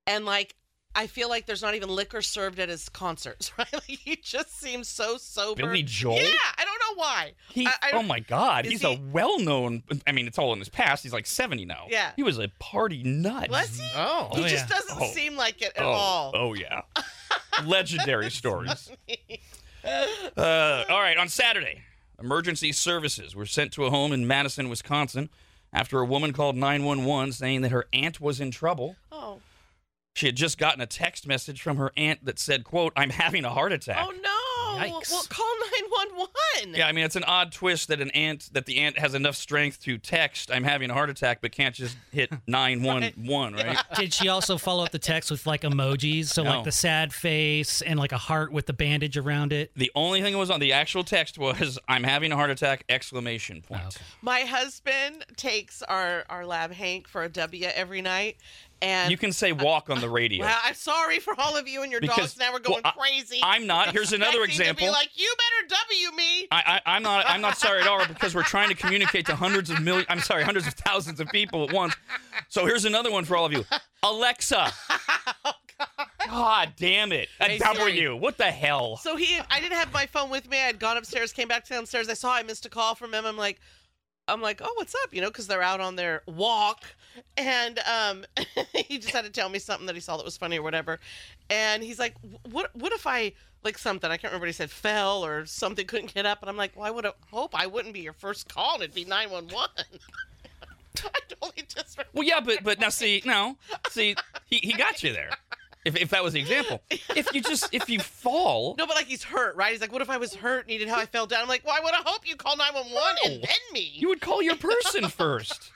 [0.05, 0.57] and like
[0.95, 3.53] I feel like there's not even liquor served at his concerts.
[3.59, 3.72] Right?
[3.72, 5.62] Like he just seems so sober.
[5.62, 6.16] Billy Joel?
[6.16, 7.32] Yeah, I don't know why.
[7.51, 9.82] He, I- I- oh my God, he's he- a well-known.
[10.07, 11.03] I mean, it's all in his past.
[11.03, 11.86] He's like seventy now.
[11.88, 12.11] Yeah.
[12.16, 13.51] he was a party nut.
[13.51, 13.88] Was he?
[13.95, 14.30] Oh.
[14.34, 14.76] He Oh, just yeah.
[14.76, 15.07] doesn't Oh.
[15.12, 16.32] seem like it at oh, all.
[16.34, 16.82] oh yeah,
[17.64, 18.91] legendary stories.
[20.36, 21.80] Uh, all right, on Saturday,
[22.20, 25.30] emergency services were sent to a home in Madison, Wisconsin,
[25.72, 28.97] after a woman called nine one one saying that her aunt was in trouble.
[29.11, 29.41] Oh,
[30.15, 33.45] She had just gotten a text message from her aunt that said, "quote I'm having
[33.45, 34.31] a heart attack." oh no!
[34.81, 35.11] Yikes.
[35.11, 36.09] Well, call nine one
[36.65, 36.75] one.
[36.75, 39.35] Yeah, I mean it's an odd twist that an aunt that the aunt has enough
[39.37, 43.79] strength to text I'm having a heart attack but can't just hit 911, right?
[43.97, 46.27] Did she also follow up the text with like emojis?
[46.27, 46.51] So No.
[46.57, 49.73] like the sad face and like a heart with the bandage around it.
[49.77, 52.85] The only thing that was on the actual text was I'm having a heart attack
[52.89, 53.83] exclamation point.
[53.85, 54.01] Oh, okay.
[54.23, 58.37] My husband takes our our lab Hank for a W every night,
[58.83, 60.45] and You can say walk on the radio.
[60.45, 62.93] Well, I'm sorry for all of you and your Because- dogs now we're going well,
[62.97, 63.41] I- crazy.
[63.43, 63.93] I'm not.
[63.93, 64.87] Here's another Expecting to example.
[64.87, 66.49] Be like, you better W me.
[66.51, 67.24] I, I, I'm not.
[67.28, 70.07] I'm not sorry at all because we're trying to communicate to hundreds of million.
[70.09, 71.95] I'm sorry, hundreds of thousands of people at once.
[72.49, 73.64] So here's another one for all of you.
[74.03, 74.72] Alexa.
[75.83, 77.31] Oh, God damn it.
[77.41, 78.14] A Hey, W.
[78.14, 78.99] What the hell?
[78.99, 80.59] So he, I didn't have my phone with me.
[80.59, 82.07] I had gone upstairs, came back downstairs.
[82.11, 83.24] I saw I missed a call from him.
[83.24, 83.59] I'm like,
[84.31, 85.12] I'm like, oh, what's up?
[85.12, 86.85] You know, because they're out on their walk,
[87.37, 88.24] and um,
[88.74, 91.01] he just had to tell me something that he saw that was funny or whatever.
[91.49, 92.14] And he's like,
[92.51, 92.74] what?
[92.74, 93.33] What if I
[93.64, 94.11] like something?
[94.11, 94.45] I can't remember.
[94.45, 96.41] What he said fell or something, couldn't get up.
[96.43, 98.74] And I'm like, well, I would hope I wouldn't be your first call.
[98.74, 99.68] and It'd be nine one one.
[101.05, 101.99] I totally just.
[102.12, 103.57] Well, yeah, but but now see, no,
[103.89, 104.16] see,
[104.47, 105.31] he, he got you there.
[105.85, 109.07] If, if that was the example, if you just if you fall, No, but like
[109.07, 109.72] he's hurt, right?
[109.72, 111.41] He's like, what if I was hurt, needed how I fell down?
[111.43, 113.47] I'm like, well, I would have hoped you call 911 and No.
[113.47, 113.91] then me.
[113.95, 115.72] you would call your person first.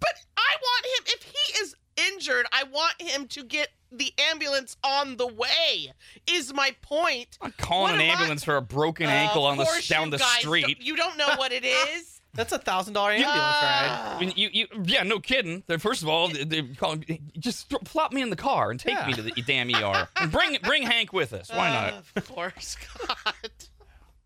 [0.00, 1.76] But I want him, if he is
[2.12, 5.92] injured, I want him to get the ambulance on the way,
[6.26, 7.38] is my point.
[7.40, 9.86] I'm calling What an am I- ambulance for a broken ankle Of on the course
[9.86, 10.62] down you the guys street.
[10.62, 12.13] don't- You don't know what it is.
[12.34, 14.14] That's a thousand dollar ambulance ride.
[14.16, 15.62] I mean, you, you, yeah, no kidding.
[15.66, 16.96] They're- First of all, they, they call
[17.38, 20.08] just th- plop me in the car and take me to the damn ER.
[20.16, 21.48] And bring bring Hank with us.
[21.50, 22.04] Why not?
[22.16, 22.76] Of course,
[23.06, 23.50] God.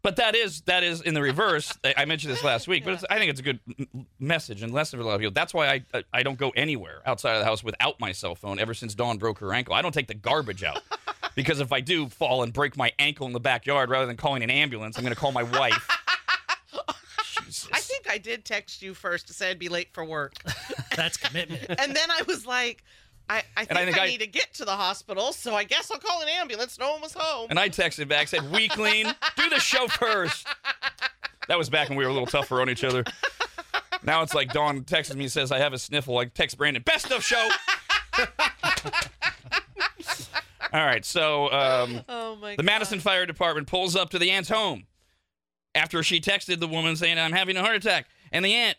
[0.01, 1.77] But that is that is in the reverse.
[1.85, 4.63] I I mentioned this last week, but it's, I think it's a good m- message
[4.63, 5.33] and lesson for a lot of people.
[5.35, 8.35] That's why I, I I don't go anywhere outside of the house without my cell
[8.37, 8.59] phone.
[8.61, 10.81] Ever since Dawn broke her ankle, I don't take the garbage out
[11.35, 14.43] because if I do fall and break my ankle in the backyard, rather than calling
[14.45, 15.89] an ambulance, I'm going to call my wife.
[17.45, 17.69] Jesus.
[17.73, 20.35] I think I did text you first to say I'd be late for work.
[20.97, 21.65] That's commitment.
[21.69, 22.83] and then I was like,
[23.31, 25.65] I, I think, I think I, I- need to get to the hospital, so I
[25.65, 26.79] guess I'll call an ambulance.
[26.79, 27.49] No one was home.
[27.51, 30.47] And I texted back, said, Weakling, do the show first.
[31.49, 33.05] That was back when we were a little tougher on each other.
[34.03, 36.19] Now it's like Dawn texts me and says, I have a sniffle.
[36.19, 37.49] I text Brandon, best of show.
[40.71, 42.67] All right, so um, oh my the God.
[42.67, 44.85] Madison Fire Department pulls up to the aunt's home
[45.79, 48.09] after she texted the woman saying, I'm having a heart attack.
[48.33, 48.77] And the aunt,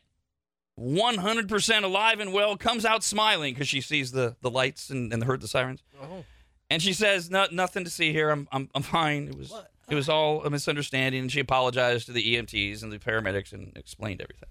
[0.79, 5.23] 100% alive and well, comes out smiling because she sees the, the lights and, and
[5.23, 5.83] heard the sirens.
[6.01, 6.23] Oh.
[6.69, 8.29] And she says, no, nothing to see here.
[8.29, 9.27] I'm, I'm, I'm fine.
[9.27, 9.53] It was,
[9.89, 11.21] it was all a misunderstanding.
[11.21, 14.49] And she apologized to the EMTs and the paramedics and explained everything.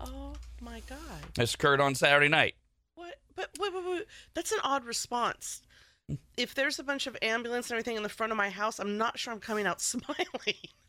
[0.00, 0.98] Oh my God.
[1.34, 2.54] This occurred on Saturday night.
[2.94, 3.14] What?
[3.34, 4.04] But wait, wait, wait.
[4.34, 5.62] That's an odd response.
[6.08, 6.16] Hmm.
[6.36, 8.98] If there's a bunch of ambulance and everything in the front of my house, I'm
[8.98, 10.26] not sure I'm coming out smiling.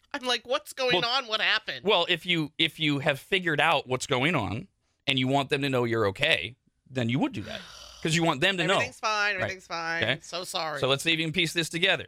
[0.14, 1.28] I'm like, what's going Well- on?
[1.28, 1.82] What happened?
[1.84, 4.68] Well, if you if you have figured out what's going on
[5.08, 6.56] and you want them to know you're okay,
[6.90, 7.62] then you would do that
[8.02, 8.74] because you want them to know.
[8.76, 9.36] everything's fine.
[9.36, 10.04] Everything's fine.
[10.04, 10.20] Okay.
[10.22, 10.80] So sorry.
[10.80, 12.08] So let's see if you can piece this together.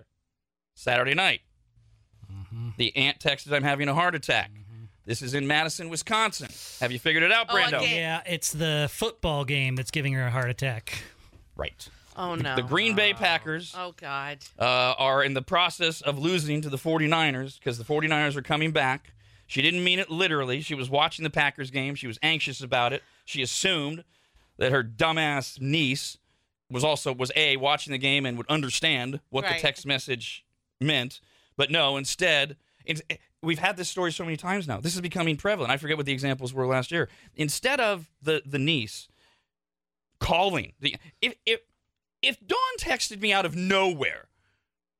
[0.73, 1.41] Saturday night,
[2.31, 2.69] mm-hmm.
[2.77, 4.85] the aunt texted, "I'm having a heart attack." Mm-hmm.
[5.05, 6.49] This is in Madison, Wisconsin.
[6.79, 7.79] Have you figured it out, Oh, Brando?
[7.79, 7.95] again.
[7.97, 11.03] Yeah, it's the football game that's giving her a heart attack.
[11.55, 11.89] Right.
[12.15, 12.55] Oh no.
[12.55, 14.39] The Green Bay Packers Oh God.
[14.59, 14.63] uh,
[14.97, 19.13] are in the process of losing to the 49ers because the 49ers are coming back.
[19.47, 20.61] She didn't mean it literally.
[20.61, 21.95] She was watching the Packers game.
[21.95, 23.03] She was anxious about it.
[23.25, 24.03] She assumed
[24.57, 26.17] that her dumbass niece
[26.69, 29.55] was also was a watching the game and would understand what Right.
[29.55, 30.45] the text message
[30.79, 31.19] meant,
[31.57, 32.55] but no, instead,
[32.85, 33.01] it's,
[33.43, 34.79] we've had this story so many times now.
[34.79, 35.71] This is becoming prevalent.
[35.71, 37.09] I forget what the examples were last year.
[37.35, 39.09] Instead of the the niece
[40.19, 41.59] calling, the if if
[42.21, 44.27] if Dawn texted me out of nowhere,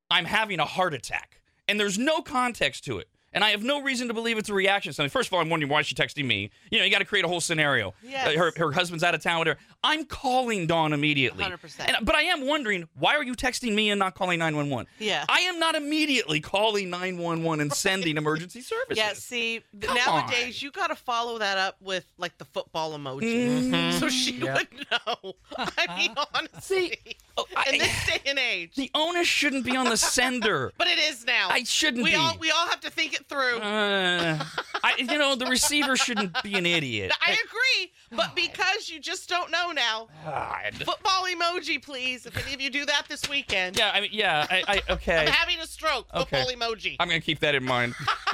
[0.09, 3.07] I'm having a heart attack, and there's no context to it.
[3.33, 5.09] And I have no reason to believe it's a reaction to something.
[5.09, 6.49] First of all, I'm wondering why she's texting me.
[6.69, 7.93] You know, you got to create a whole scenario.
[8.03, 8.27] Yes.
[8.35, 9.57] Uh, her, her husband's out of town, whatever.
[9.83, 11.43] I'm calling Dawn immediately.
[11.43, 11.79] 100%.
[11.87, 14.87] And, but I am wondering, why are you texting me and not calling 911?
[14.99, 15.23] Yeah.
[15.29, 18.97] I am not immediately calling 911 and sending emergency services.
[18.97, 23.21] Yeah, see, Come nowadays you got to follow that up with like the football emoji,
[23.21, 23.97] Mm-hmm.
[23.99, 24.57] so she Yep.
[24.57, 24.87] would
[25.23, 25.33] know.
[25.57, 26.97] I mean, honestly,
[27.37, 30.73] Oh, I- in this day and age, the onus shouldn't be on the sender.
[30.77, 31.47] but it is now.
[31.49, 32.15] I shouldn't we be.
[32.17, 33.57] all we all have to think it through.
[33.59, 34.43] Uh,
[34.83, 37.11] I, you know, the receiver shouldn't be an idiot.
[37.21, 40.73] I agree, but because you just don't know now, God.
[40.75, 42.25] football emoji, please.
[42.25, 45.19] If any of you do that this weekend, Yeah, I mean, yeah, I, I okay.
[45.19, 46.07] I'm having a stroke.
[46.13, 46.43] Okay.
[46.43, 46.95] Football emoji.
[46.99, 47.93] I'm gonna keep that in mind.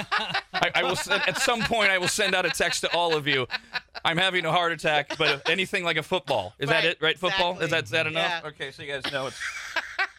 [0.54, 1.92] I, I will send, at some point.
[1.92, 3.48] I will send out a text to all of you.
[4.06, 6.98] I'm having a heart attack, but anything like a football is that it?
[7.02, 7.18] Right?
[7.18, 8.42] Football is that is that enough?
[8.44, 8.50] Yeah.
[8.50, 9.40] Okay, so you guys know it's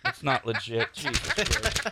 [0.04, 0.92] it's not legit.
[0.92, 1.88] Jesus Christ.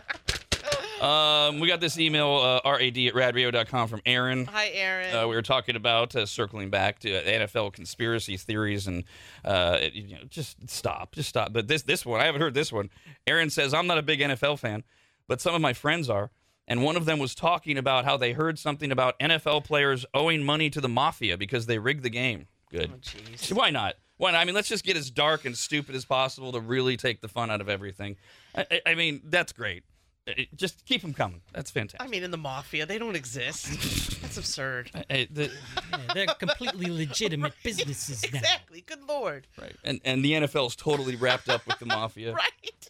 [1.00, 4.46] Um, we got this email uh, rad at radradio.com from Aaron.
[4.46, 5.14] Hi, Aaron.
[5.14, 9.04] Uh, we were talking about uh, circling back to NFL conspiracy theories and
[9.44, 11.52] uh, it- you know, just stop, just stop.
[11.52, 12.88] But this this one, I haven't heard this one.
[13.26, 14.84] Aaron says I'm not a big NFL fan,
[15.28, 16.30] but some of my friends are,
[16.66, 20.42] and one of them was talking about how they heard something about NFL players owing
[20.44, 22.46] money to the mafia because they rigged the game.
[22.70, 22.90] Good.
[22.94, 23.52] Oh, jeez.
[23.52, 23.96] Why not?
[24.16, 24.38] Why not?
[24.40, 27.28] I mean, let's just get as dark and stupid as possible to really take the
[27.28, 28.16] fun out of everything.
[28.56, 29.84] I- I mean, that's great.
[30.26, 31.40] It- just keep them coming.
[31.52, 32.02] That's fantastic.
[32.06, 33.66] I mean, in the mafia, they don't exist.
[34.22, 34.90] That's absurd.
[35.08, 35.50] Hey, the-
[35.92, 38.38] Yeah, they're completely legitimate businesses now.
[38.40, 38.80] Exactly.
[38.82, 39.46] Good lord.
[39.60, 39.76] Right.
[39.84, 42.32] And and the NFL is totally wrapped up with the mafia.
[42.32, 42.88] Right.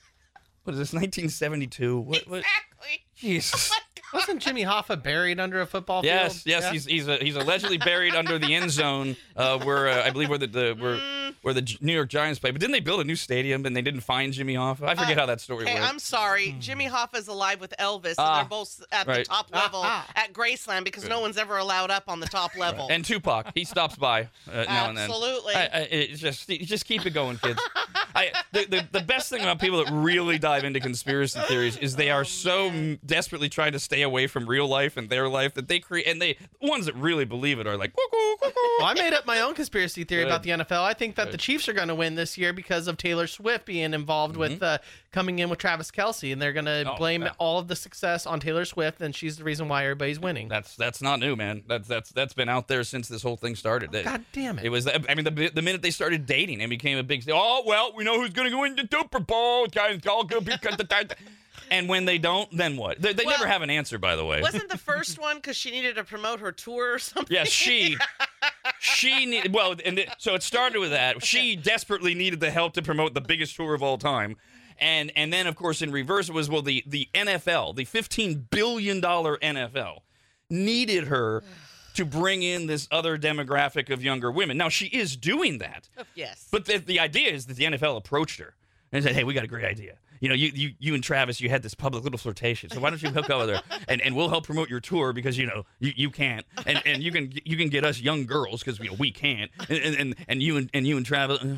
[0.65, 0.93] What is this?
[0.93, 2.01] 1972.
[2.01, 2.27] What?
[2.29, 2.43] what?
[2.79, 3.05] Exactly.
[3.17, 3.73] Jesus.
[4.15, 6.15] Wasn't Jimmy Hoffa buried under a football field?
[6.15, 6.63] Yes, yes.
[6.63, 6.73] Yeah?
[6.73, 10.29] He's he's uh, he's allegedly buried under the end zone, uh, where uh, I believe
[10.29, 11.35] where the, the where Mm.
[11.43, 12.53] where the New York Giants play.
[12.53, 14.85] But didn't they build a new stadium and they didn't find Jimmy Hoffa?
[14.87, 15.85] I forget Uh, how that story Hey, went.
[15.87, 16.55] I'm sorry.
[16.61, 19.19] Jimmy Hoffa's alive with Elvis, and Ah, they're both at right.
[19.19, 20.07] the top level ah.
[20.15, 22.87] at Graceland because no one's ever allowed up on the top level.
[22.91, 25.11] and Tupac, he stops by uh, now and then.
[25.11, 25.55] Absolutely.
[25.55, 27.61] I, I, it's just just keep it going, kids.
[28.15, 31.97] I, the, the, the best thing about people that really dive into conspiracy theories is
[31.97, 32.66] they are so
[33.05, 36.21] desperately trying to stay away from real life and their life that they create, and
[36.21, 37.93] they the ones that really believe it are like.
[37.97, 40.29] Well, I made up my own conspiracy theory Good.
[40.29, 40.83] about the NFL.
[40.83, 43.65] I think that the Chiefs are going to win this year because of Taylor Swift
[43.65, 44.79] being involved with uh,
[45.13, 46.91] coming in with Travis Kelce, and they're going to Mm-hmm.
[46.91, 50.21] Oh, blame all of the success on Taylor Swift, and she's the reason why everybody's
[50.21, 50.49] winning.
[50.49, 51.63] That's that's not new, man.
[51.67, 53.93] That's that's that's been out there since this whole thing started.
[53.93, 54.67] That- God damn it.
[54.67, 54.87] It was.
[54.87, 57.25] I mean, the, the minute they started dating, it became a big.
[57.33, 59.67] Oh well, we know who's going to go into Super Bowl.
[59.67, 60.45] Guys, all good.
[61.71, 63.01] And when they don't, then what?
[63.01, 64.41] They, they Well, never have an answer, by the way.
[64.41, 67.35] Wasn't the first one because she needed to promote her tour or something?
[67.35, 67.97] Yes, she.
[68.81, 71.25] She needed well, and it, so it started with that.
[71.25, 74.37] She desperately needed the help to promote the biggest tour of all time,
[74.79, 78.47] and and then of course in reverse it was well the the NFL, the fifteen
[78.51, 80.01] billion dollar NFL,
[80.51, 81.43] needed her
[81.95, 84.57] to bring in this other demographic of younger women.
[84.57, 86.47] Now she is doing that, Yes.
[86.51, 88.55] but the, the idea is that the NFL approached her
[88.93, 89.97] and said, "Hey, we got a great idea.
[90.21, 92.71] You know, you, you you and Travis, you had this public little flirtation.
[92.71, 95.13] So why don't you hook up with her and, and we'll help promote your tour
[95.13, 98.27] because you know you, you can't and, and you can you can get us young
[98.27, 101.41] girls because you know, we can't and, and, and, you and, and you and Travis."
[101.43, 101.57] uh.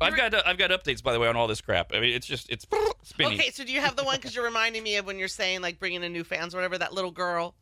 [0.00, 1.92] I've got uh, I've got updates by the way on all this crap.
[1.94, 2.66] I mean, it's just it's
[3.02, 3.38] spinning.
[3.38, 5.62] Okay, so do you have the one because you're reminding me of when you're saying
[5.62, 7.54] like bringing in new fans or whatever that little girl?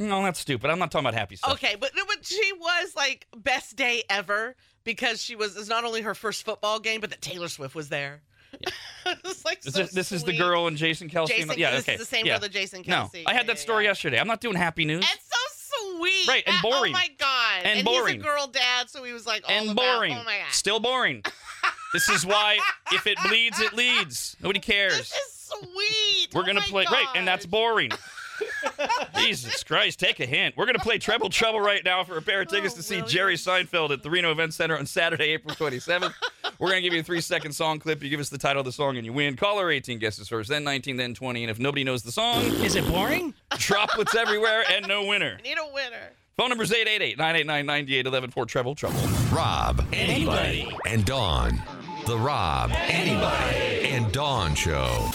[0.00, 0.70] No, that's stupid.
[0.70, 1.52] I'm not talking about happy stuff.
[1.54, 6.02] Okay, but, but she was like best day ever because she was it's not only
[6.02, 8.22] her first football game, but that Taylor Swift was there.
[9.24, 11.28] it's like This, so is, this is the girl and Jason Kelce.
[11.28, 11.94] Jason, yeah, this okay.
[11.94, 12.32] is the same yeah.
[12.34, 13.90] girl that Jason No, I had that story yeah.
[13.90, 14.18] yesterday.
[14.18, 15.04] I'm not doing happy news.
[15.04, 16.92] It's so sweet, Right, and oh boring.
[16.94, 18.20] Oh my god, And He's boring.
[18.20, 20.12] a girl dad, so he was like all and about, boring.
[20.14, 21.22] Oh my god, Still boring.
[21.92, 22.58] this is why
[22.92, 24.36] if it bleeds, it leads.
[24.40, 24.96] Nobody cares.
[24.98, 26.28] this is sweet.
[26.34, 27.90] We're Oh gonna play right, and that's boring.
[29.18, 30.56] Jesus Christ, take a hint.
[30.56, 33.02] We're gonna play Treble Trouble right now for a pair of tickets Oh, to see.
[33.02, 36.12] Jerry Seinfeld at the Reno Event Center on Saturday, April 27th.
[36.58, 38.02] We're gonna give you a three-second song clip.
[38.02, 39.36] You give us the title of the song, and you win.
[39.36, 42.76] Caller 18 guesses first, then 19, then 20, and if nobody knows the song, Is
[42.76, 43.34] it boring?
[43.58, 45.38] droplets everywhere and no winner.
[45.42, 46.10] Need a winner.
[46.36, 49.00] Phone number is 888-989-9811 for Treble Trouble.
[49.30, 51.60] Rob, Arnie, and Dawn.
[52.06, 55.10] The Rob, Arnie, and Dawn Show.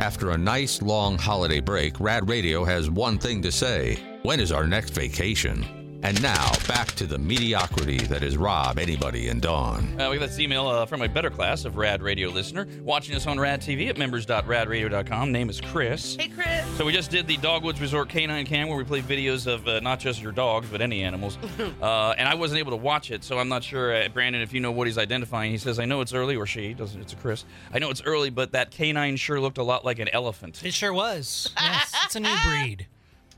[0.00, 3.98] After a nice long holiday break, Rad Radio has one thing to say.
[4.22, 5.77] When is our next vacation?
[6.00, 10.00] And now, back to the mediocrity that is Rob, Arnie, and Dawn.
[10.00, 13.16] Uh, we got this email uh, from a better class of Rad Radio listener watching
[13.16, 15.32] us on Rad TV at members.radradio.com.
[15.32, 16.14] Name is Chris.
[16.14, 16.64] Hey, Chris.
[16.76, 19.80] So we just did the Dogwoods Resort Canine Cam where we play videos of uh,
[19.80, 21.36] not just your dogs but any animals,
[21.82, 24.52] uh, and I wasn't able to watch it, so I'm not sure, uh, Brandon, if
[24.52, 25.50] you know what he's identifying.
[25.50, 27.00] He says, "I know it's early," or she doesn't.
[27.00, 27.44] It's a Chris.
[27.74, 30.64] I know it's early, but that canine sure looked a lot like an elephant.
[30.64, 31.52] It sure was.
[31.60, 32.86] Yes, it's a new breed.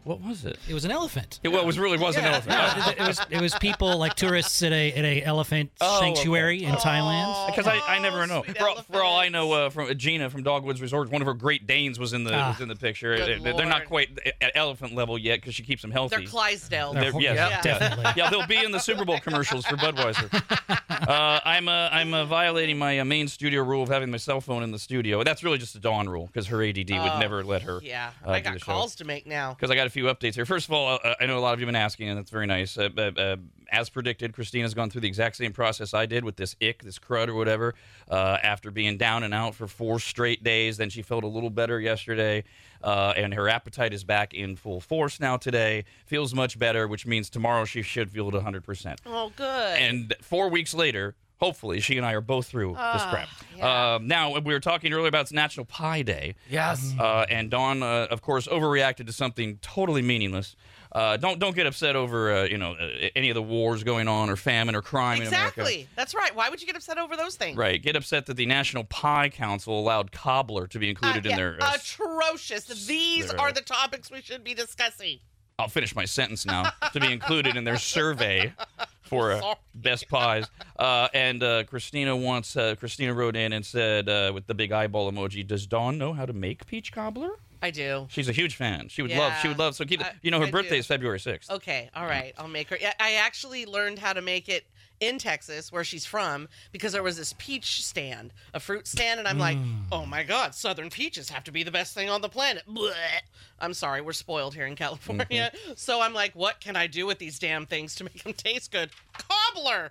[0.05, 0.59] What was it?
[0.69, 1.41] It was an elephant.
[1.43, 2.51] It, well, it was really was an elephant.
[2.57, 6.01] No, it, it was it was people like tourists at a at a elephant Oh,
[6.01, 7.47] sanctuary in Thailand.
[7.47, 8.43] Because I, I never know.
[8.43, 11.35] For all, for all I know, uh, from Gina from Dogwoods Resort, one of her
[11.35, 12.49] Great Danes was in the Ah.
[12.53, 13.15] was in the picture.
[13.17, 16.17] Good They- They're not quite at elephant level yet because she keeps them healthy.
[16.17, 16.95] They're Clydesdale.
[16.95, 17.61] They're- They're- yes, yeah, yeah.
[17.63, 18.13] definitely.
[18.17, 20.79] Yeah, they'll be in the Super Bowl commercials for Budweiser.
[21.01, 24.41] Uh, I'm uh, I'm uh, violating my uh, main studio rule of having my cell
[24.41, 25.25] phone in the studio.
[25.25, 27.81] That's really just a Dawn rule because her ADD would Oh, never let her.
[27.83, 28.65] Yeah, uh, I do got the show.
[28.67, 29.55] calls to make now.
[29.55, 30.47] Because I got a few updates here.
[30.47, 32.31] First of all, uh, I know a lot of you have been asking, and that's
[32.31, 32.79] very nice.
[32.79, 33.37] Uh, uh,
[33.73, 36.99] as predicted, Christina's gone through the exact same process I did with this ick, this
[36.99, 37.75] crud, or whatever.
[38.09, 41.51] Uh, after being down and out for four straight days, then she felt a little
[41.51, 42.45] better yesterday,
[42.83, 45.85] uh, and her appetite is back in full force now today.
[46.07, 48.99] Feels much better, which means tomorrow she should feel at 100%.
[49.07, 49.79] Oh, good.
[49.79, 53.29] And four weeks later, hopefully, she and I are both through this crap.
[53.57, 53.95] yeah.
[53.95, 56.35] Um, now, we were talking earlier about it's National Pie Day.
[56.49, 56.95] Yes.
[56.99, 60.57] Uh, and Dawn, uh, of course, overreacted to something totally meaningless.
[60.93, 64.09] Uh, don't don't get upset over uh, you know uh, any of the wars going
[64.09, 65.61] on or famine or crime in America.
[65.61, 65.89] exactly.
[65.95, 66.35] That's right.
[66.35, 67.57] Why would you get upset over those things?
[67.57, 67.81] Right.
[67.81, 71.59] Get upset that the National Pie Council allowed cobbler to be Uh, included in their.
[71.63, 72.65] Uh, atrocious.
[72.87, 75.21] These their, uh, are the topics we should be discussing.
[75.61, 76.73] I'll finish my sentence now.
[76.93, 78.53] to be included in their survey
[79.11, 80.47] for uh, best pies.
[80.81, 82.57] Uh, and uh, Christina wants.
[82.57, 86.15] Uh, Christina wrote in and said uh, with the big eyeball emoji, "Does Dawn know
[86.15, 88.07] how to make peach cobbler?" I do.
[88.09, 88.89] She's a huge fan.
[88.89, 89.35] She would love.
[89.43, 89.75] She would love.
[89.77, 90.03] So keep.
[90.03, 90.77] I- you know, her I birthday do.
[90.77, 91.51] is February sixth.
[91.51, 92.79] Okay, all right, I'll make her.
[92.81, 94.65] Yeah, I actually learned how to make it
[95.01, 99.27] in Texas, where she's from, because there was this peach stand, a fruit stand, and
[99.27, 99.59] I'm like,
[99.91, 102.63] oh my god, Southern peaches have to be the best thing on the planet.
[102.69, 103.23] Blech.
[103.59, 107.19] I'm sorry, we're spoiled here in California, so I'm like, what can I do with
[107.19, 108.91] these damn things to make them taste good?
[109.15, 109.91] Cobbler.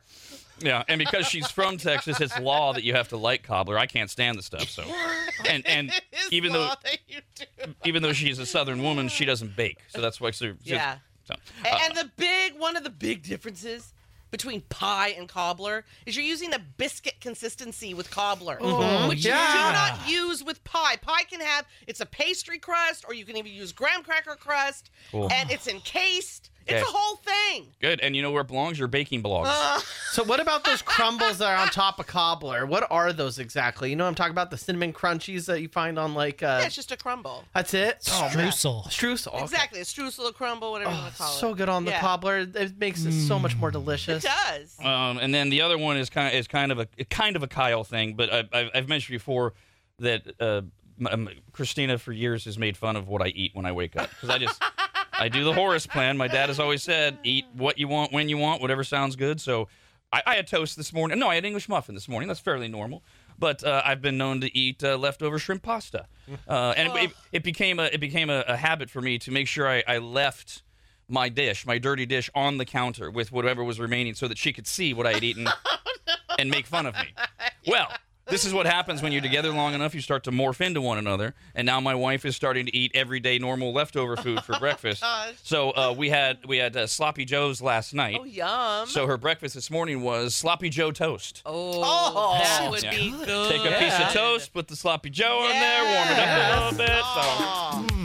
[0.60, 3.78] Yeah, and because she's from Texas, it's law that you have to like cobbler.
[3.78, 4.70] I can't stand the stuff.
[4.70, 4.84] So,
[5.49, 5.91] and and
[6.32, 7.45] even though that you do.
[7.86, 9.80] even though she's a Southern woman, she doesn't bake.
[9.88, 10.32] So that's why.
[10.32, 10.97] So, Yeah.
[11.24, 13.93] So, uh, and the big one of the big differences
[14.32, 19.09] between pie and cobbler is you're using a biscuit consistency with cobbler, oh, mm-hmm.
[19.09, 19.53] which yeah.
[19.53, 20.95] you do not use with pie.
[20.97, 24.89] Pie can have it's a pastry crust, or you can even use graham cracker crust,
[25.11, 25.30] Cool.
[25.32, 26.51] and it's encased.
[26.72, 27.67] It's a whole thing.
[27.82, 27.99] good.
[28.01, 28.78] And you know where it belongs?
[28.80, 29.82] Your baking blogs.
[30.11, 32.65] So what about those crumbles that are on top of cobbler?
[32.65, 33.89] What are those exactly?
[33.89, 34.49] You know what I'm talking about?
[34.51, 37.43] The cinnamon crunchies that you find on like uh yeah, it's just a crumble.
[37.53, 38.07] That's it?
[38.11, 38.47] Oh, man.
[38.51, 38.84] Streusel.
[38.88, 39.34] Streusel.
[39.34, 39.43] okay.
[39.43, 41.57] Exactly, a streusel, a crumble, whatever you Oh, want to call so it.
[41.57, 41.99] good on the Yeah.
[42.01, 42.39] cobbler.
[42.39, 44.24] It makes it so much more delicious.
[44.24, 44.78] It does.
[44.80, 47.43] Um, and then the other one is kind of, is kind of a kind of
[47.43, 49.53] a Kyle thing, but I, I've, I've mentioned before
[49.99, 50.61] that uh,
[50.99, 53.95] m- m- Christina for years has made fun of what I eat when I wake
[53.95, 54.61] up because I just
[55.20, 56.17] I do the Horace plan.
[56.17, 59.39] My dad has always said, eat what you want when you want, whatever sounds good.
[59.41, 59.67] So
[60.11, 61.20] I, I had toast this morning.
[61.20, 62.28] No, I had English muffin this morning.
[62.28, 63.03] That's fairly normal.
[63.38, 66.07] But uh, I've been known to eat uh, leftover shrimp pasta,
[66.47, 69.32] uh, and it, it, it became a it became a, a habit for me to
[69.32, 70.63] make sure I, I left
[71.07, 74.51] my dish, my dirty dish, on the counter with whatever was remaining, so that she
[74.51, 75.47] could see what I had eaten
[76.38, 77.13] and make fun of me.
[77.67, 77.91] Well,
[78.30, 79.93] this is what happens when you're together long enough.
[79.95, 82.91] You start to morph into one another, and now my wife is starting to eat
[82.93, 85.03] everyday normal leftover food for breakfast.
[85.43, 88.17] So uh, we had we had uh, sloppy joes last night.
[88.19, 88.88] Oh, yum.
[88.88, 91.41] So her breakfast this morning was sloppy joe toast.
[91.45, 92.91] oh, that would Yeah.
[92.95, 93.51] be good.
[93.51, 96.63] Take a piece of toast, put the sloppy joe in there, warm it up a
[96.63, 97.03] little bit.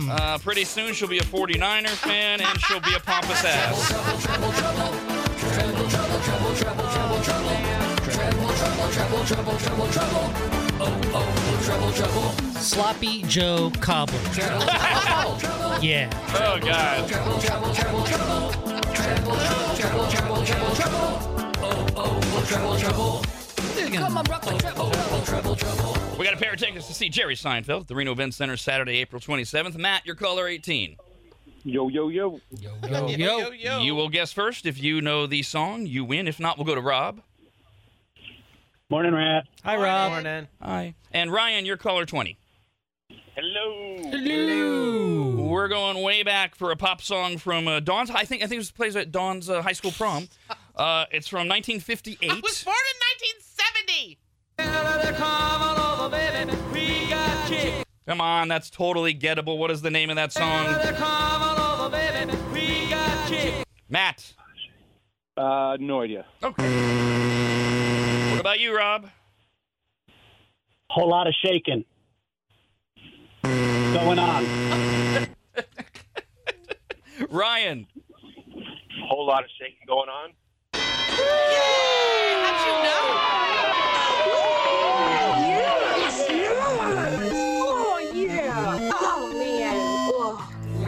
[0.08, 4.94] So uh, pretty soon she'll be a 49er fan and she'll be a pompous ass.
[12.60, 14.18] Sloppy Joe Cobbler.
[15.80, 16.10] yeah.
[16.34, 17.08] Oh God.
[21.62, 22.20] Oh, oh,
[26.18, 28.56] we got a pair of tickets to see Jerry Seinfeld at the Reno Event Center
[28.56, 29.76] Saturday, April 27th.
[29.76, 30.96] Matt, your caller 18.
[31.62, 32.40] Yo, yo, yo.
[32.60, 33.80] Yo, Yo, yo, yo.
[33.80, 34.66] You will guess first.
[34.66, 36.26] If you know the song, you win.
[36.26, 37.20] If not, we'll go to Rob.
[38.90, 39.46] Morning, Rat.
[39.64, 40.12] Hi, Rob.
[40.12, 40.46] Morning.
[40.60, 40.94] Hi.
[41.10, 42.36] And Ryan, your caller 20.
[43.34, 43.96] Hello.
[44.10, 45.46] Hello.
[45.48, 48.10] We're going way back for a pop song from uh, Dawn's.
[48.10, 50.28] I think I think it was plays at Dawn's uh, high school prom.
[50.76, 52.18] Uh, it's from 1958.
[52.28, 52.98] I was born in
[53.86, 54.18] 1970.
[58.08, 59.56] Come on, that's totally gettable.
[59.56, 60.66] What is the name of that song?
[63.88, 64.32] Matt.
[65.36, 66.26] Uh, no idea.
[66.42, 67.34] Okay.
[68.44, 69.08] What about you, Rob?
[70.90, 71.86] Whole lot of shaking
[73.42, 74.44] going on.
[77.30, 77.86] Ryan.
[79.06, 80.32] Whole lot of shaking going on.
[80.74, 80.82] Yay!
[82.44, 83.00] How'd you know?
[87.32, 88.90] Oh, yeah.
[88.92, 89.74] Oh, man.
[90.12, 90.36] Oh,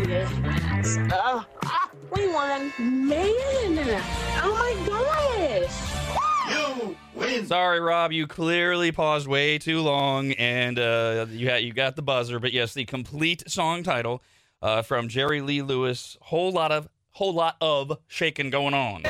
[0.06, 0.98] yes.
[1.10, 2.70] Uh, ah, we won.
[2.78, 4.02] Man.
[4.42, 5.95] Oh, my gosh.
[7.44, 8.12] Sorry, Rob.
[8.12, 12.38] You clearly paused way too long, and uh, you had you got the buzzer.
[12.38, 14.22] But yes, the complete song title
[14.62, 16.16] uh, from Jerry Lee Lewis.
[16.22, 19.02] Whole lot of whole lot of shaking going on.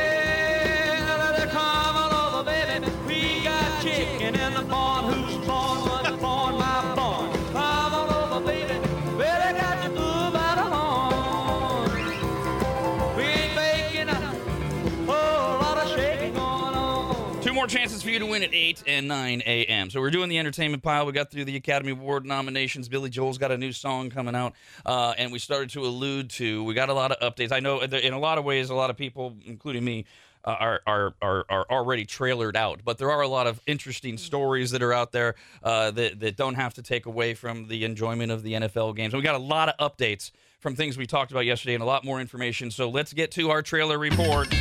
[18.37, 19.89] Win at 8 and 9 a.m.
[19.89, 21.07] So we're doing the entertainment pile.
[21.07, 22.87] We got through the Academy Award nominations.
[22.87, 24.53] Billy Joel's got a new song coming out.
[24.84, 27.51] Uh, and we started to allude to, we got a lot of updates.
[27.51, 30.05] I know in a lot of ways, a lot of people, including me,
[30.45, 34.16] uh, are, are are are already trailered out, but there are a lot of interesting
[34.16, 35.34] stories that are out there
[35.64, 39.12] uh, that that don't have to take away from the enjoyment of the NFL games.
[39.12, 40.30] And we got a lot of updates
[40.61, 42.70] from things we talked about yesterday, and a lot more information.
[42.70, 44.55] So let's get to our trailer report.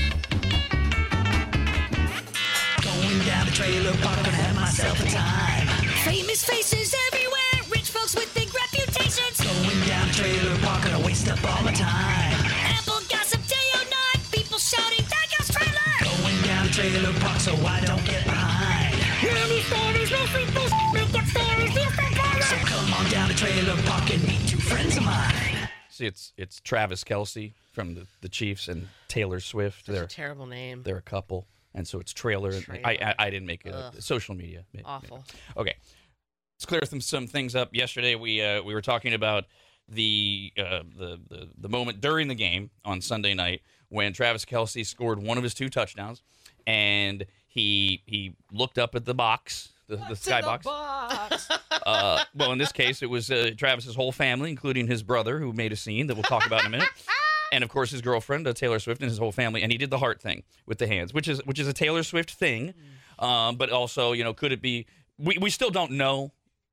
[3.66, 5.68] Going down the trailer park and have myself a time.
[6.06, 9.42] Famous faces everywhere, rich folks with big reputations.
[9.42, 12.46] Going down the trailer park and I waste up all my time.
[12.78, 15.98] Apple gossip day or night, people shouting, that guy's trailer.
[16.06, 18.94] Going down the trailer park so I don't get behind.
[19.34, 23.34] Many stories, no free fish, make up stories, this and So come on down the
[23.34, 25.70] trailer park and meet two friends of mine.
[25.90, 29.88] See, it's it's Travis Kelce from the, the Chiefs and Taylor Swift.
[29.88, 30.84] Such a They're terrible name.
[30.84, 32.50] they're a couple, and so it's trailer.
[32.54, 32.82] I, Trailer.
[32.88, 33.74] I I didn't make it.
[33.74, 34.02] up.
[34.02, 34.66] Social media.
[34.84, 35.24] Awful.
[35.58, 35.76] Okay,
[36.58, 37.76] let's clear some some things up.
[37.76, 39.46] Yesterday we uh, we were talking about
[39.88, 44.86] the, uh, the the the moment during the game on Sunday night when Travis Kelce
[44.86, 46.24] scored one of his two touchdowns,
[46.66, 50.66] and he he looked up at the box, the, the sky box.
[51.86, 55.54] Uh, well, in this case, it was uh, Travis's whole family, including his brother, who
[55.54, 56.90] made a scene that we'll talk about in a minute,
[57.56, 59.64] and of course his girlfriend, uh, Taylor Swift, and his whole family.
[59.64, 62.04] And he did the heart thing with the hands, which is which is a Taylor
[62.04, 62.74] Swift thing,
[63.20, 64.86] um, but also, you know, could it be?
[65.18, 66.32] We we still don't know.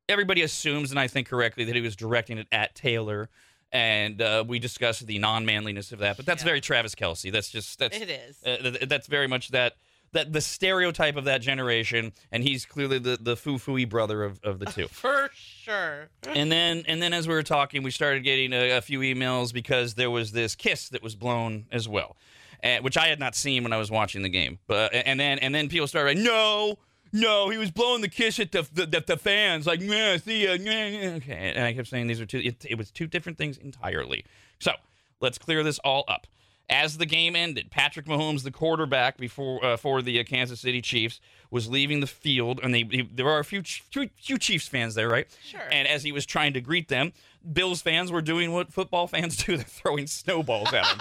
[0.09, 3.31] Everybody assumes, and I think correctly, that he was directing it at Taylor.
[3.75, 6.47] And uh, we discussed the non-manliness of that, but that's Yeah.
[6.49, 7.33] very Travis Kelce.
[7.33, 8.43] That's just that's It is.
[8.45, 9.77] uh, th- that's very much that
[10.13, 14.41] that the stereotype of that generation, and he's clearly the the foo fooey brother of,
[14.45, 14.89] of the two.
[14.89, 16.09] For sure.
[16.27, 19.53] and then and then as we were talking, we started getting a, a few emails
[19.53, 22.17] because there was this kiss that was blown as well,
[22.63, 24.59] uh, which I had not seen when I was watching the game.
[24.67, 26.79] But and then and then people started like, no.
[27.15, 30.45] No, he was blowing the kiss at the the, the, the fans, like, yeah, see
[30.45, 31.53] ya, yeah, yeah." okay.
[31.55, 32.39] And I kept saying these are two.
[32.39, 34.25] It, it was two different things entirely.
[34.61, 34.73] So
[35.21, 36.27] let's clear this all up.
[36.71, 40.81] As the game ended, Patrick Mahomes, the quarterback before uh, for the uh, Kansas City
[40.81, 44.69] Chiefs, was leaving the field, and they, he, there are a few, few few Chiefs
[44.69, 45.27] fans there, right?
[45.45, 45.61] Sure.
[45.71, 47.13] And as he was trying to greet them,
[47.53, 50.99] Bills fans were doing what football fans do: they're throwing snowballs at him.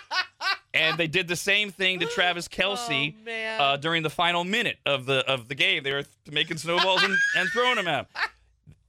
[0.74, 4.78] and they did the same thing to Travis Kelce Oh, uh, during the final minute
[4.86, 5.82] of the of the game.
[5.82, 8.06] They were making snowballs and, and throwing them at him.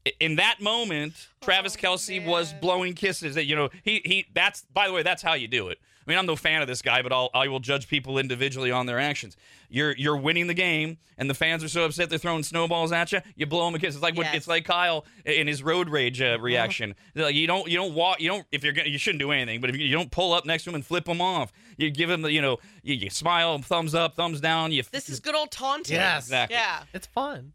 [0.08, 3.36] I- In that moment, Travis Oh, Kelce was blowing kisses.
[3.36, 4.26] That you know, he he.
[4.34, 5.80] That's by the way, that's how you do it.
[6.06, 8.72] I mean, I'm no fan of this guy, but I'll I will judge people individually
[8.72, 9.36] on their actions.
[9.70, 13.12] You're you're winning the game, and the fans are so upset they're throwing snowballs at
[13.12, 13.20] you.
[13.36, 13.94] You blow them a kiss.
[13.96, 16.36] It's like what it's like Kyle in his road rage Uh-huh.
[16.36, 16.96] uh, reaction.
[17.14, 19.60] Like you don't you don't walk you don't if you're gonna you shouldn't do anything,
[19.60, 21.90] but if you, you don't pull up next to him and flip him off, you
[21.92, 24.72] give him the you know you, you smile, thumbs up, thumbs down.
[24.72, 25.96] You This is good old taunting.
[25.98, 26.24] Yes.
[26.28, 26.56] Exactly.
[26.56, 26.84] Yeah.
[26.94, 27.52] It's fun.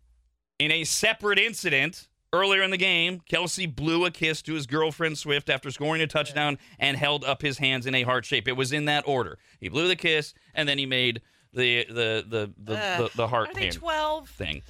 [0.59, 5.19] in a separate incident earlier in the game, Kelce blew a kiss to his girlfriend
[5.19, 8.49] Swift after scoring a touchdown and held up his hands in a heart shape.
[8.49, 9.39] It was in that order.
[9.61, 11.21] He blew the kiss and then he made
[11.53, 14.29] the the the the, the, the heart Are they hand 12?
[14.31, 14.63] thing.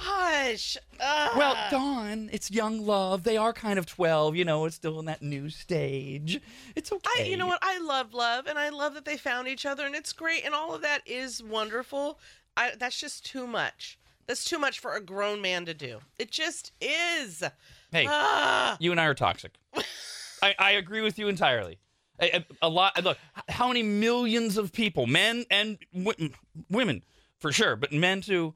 [0.00, 0.76] Hush.
[1.00, 1.30] Ugh.
[1.36, 3.24] Well, Dawn, it's young love.
[3.24, 6.40] They are kind of 12, you know, it's still in that new stage.
[6.76, 7.24] It's okay.
[7.24, 7.58] I, you know what?
[7.62, 10.54] I love love, and I love that they found each other, and it's great, and
[10.54, 12.20] all of that is wonderful.
[12.56, 13.98] I, that's just too much.
[14.28, 15.98] That's too much for a grown man to do.
[16.18, 17.42] It just is.
[17.90, 18.76] Hey, Ah.
[18.78, 19.54] you and I are toxic.
[20.42, 21.78] I, I agree with you entirely.
[22.20, 23.02] A, a- a lot.
[23.02, 23.18] Look,
[23.48, 26.30] how many millions of people, men and w-
[26.70, 27.02] women,
[27.38, 28.54] for sure, but men too,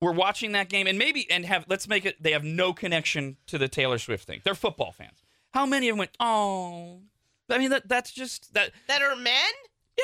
[0.00, 3.36] were watching that game and maybe and have let's make it they have no connection
[3.48, 4.40] to the Taylor Swift thing.
[4.44, 5.22] They're football fans.
[5.52, 7.00] How many of them went, "Oh."
[7.50, 9.52] I mean that that's just that That are men?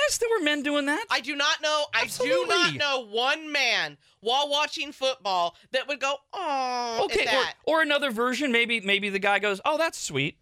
[0.04, 1.04] Yes, there were men doing that.
[1.10, 1.86] I do not know.
[1.94, 2.54] Absolutely.
[2.54, 7.26] I do not know one man while watching football that would go, "Oh, okay, at
[7.26, 10.38] that." or, or another version, maybe maybe the guy goes, "Oh, that's sweet."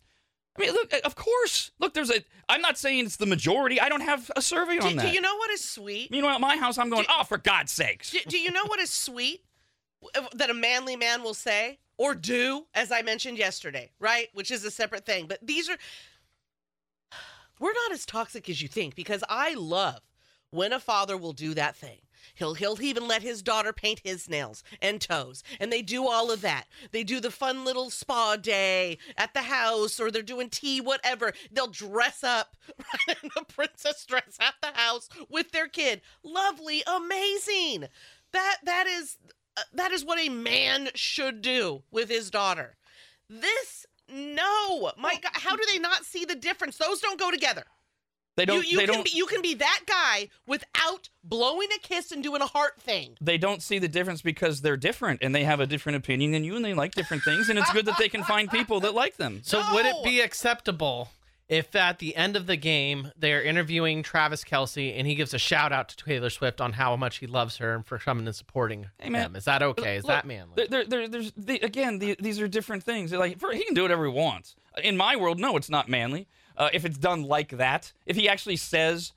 [0.57, 1.73] I mean, look, of course.
[1.79, 2.25] Look, there's a.
[2.49, 3.81] I'm not saying it's the majority.
[3.81, 5.07] I don't have a survey do, on that.
[5.07, 6.11] do you know what is sweet?
[6.11, 8.81] Meanwhile, at my house, I'm going, "Oh, for God's sakes!" Do, do you know what
[8.81, 9.45] is sweet
[10.35, 14.29] that a manly man will say or do, as I mentioned yesterday, right?
[14.33, 15.27] Which is a separate thing.
[15.27, 15.77] But these are,
[17.61, 20.01] we're not as toxic as you think because I love
[20.51, 21.99] when a father will do that thing.
[22.35, 26.31] He'll he'll even let his daughter paint his nails and toes, and they do all
[26.31, 26.65] of that.
[26.91, 31.33] They do the fun little spa day at the house, or they're doing tea, whatever.
[31.51, 32.57] They'll dress up
[33.09, 36.01] right, in a princess dress at the house with their kid.
[36.23, 37.89] Lovely, amazing.
[38.33, 39.19] That that is
[39.57, 42.77] uh, that is what a man should do with his daughter.
[43.29, 46.77] This no, my God, how do they not see the difference?
[46.77, 47.65] Those don't go together.
[48.37, 48.65] They don't.
[48.65, 49.05] you you they can don't.
[49.05, 53.17] be you can be that guy without blowing a kiss and doing a heart thing.
[53.21, 56.43] they don't see the difference because they're different and they have a different opinion than
[56.43, 58.93] you and they like different things and it's good that they can find people that
[58.93, 59.41] like them.
[59.45, 61.11] So would it be acceptable
[61.49, 65.39] if at the end of the game they're interviewing Travis Kelce and he gives a
[65.39, 68.35] shout out to Taylor Swift on how much he loves her and for coming and
[68.35, 69.27] supporting Hey, man.
[69.27, 69.37] him?
[69.37, 69.97] Is that okay?
[69.97, 70.53] Is Look, that manly?
[70.57, 71.99] There, there, there- there's the, again.
[71.99, 73.13] The, these are different things.
[73.13, 74.57] Like for, he can do whatever he wants.
[74.83, 76.27] In my world, no, it's not manly.
[76.57, 79.13] Uh, if it's done like that, if he actually says,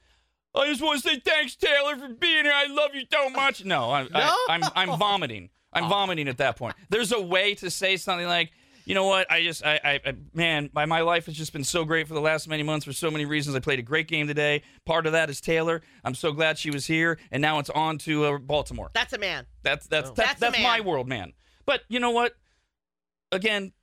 [0.55, 2.53] "I just want to say thanks, Taylor, for being here.
[2.53, 5.49] I love you so much." No, I, I, I'm I'm vomiting.
[5.71, 6.75] I'm vomiting at that point.
[6.89, 8.51] There's a way to say something like.
[8.87, 9.29] You know what?
[9.29, 12.13] I just, I, I, I man, my, my life has just been so great for
[12.13, 13.53] the last many months for so many reasons.
[13.53, 14.61] I played a great game today.
[14.85, 15.81] Part of that is Taylor.
[16.05, 18.89] I'm so glad she was here, and now it's on to uh, Baltimore.
[18.93, 19.45] That's a man.
[19.61, 20.13] That's that's Oh.
[20.15, 21.33] that's, That's that's my world, man.
[21.65, 22.37] But you know what?
[23.33, 23.73] Again,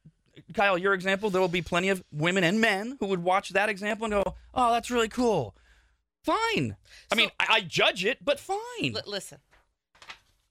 [0.54, 3.68] Kyle, your example, there will be plenty of women and men who would watch that
[3.68, 5.54] example and go, "Oh, that's really cool."
[6.24, 6.76] Fine.
[7.12, 8.96] I mean, I, I judge it, but fine.
[8.96, 9.38] L- listen,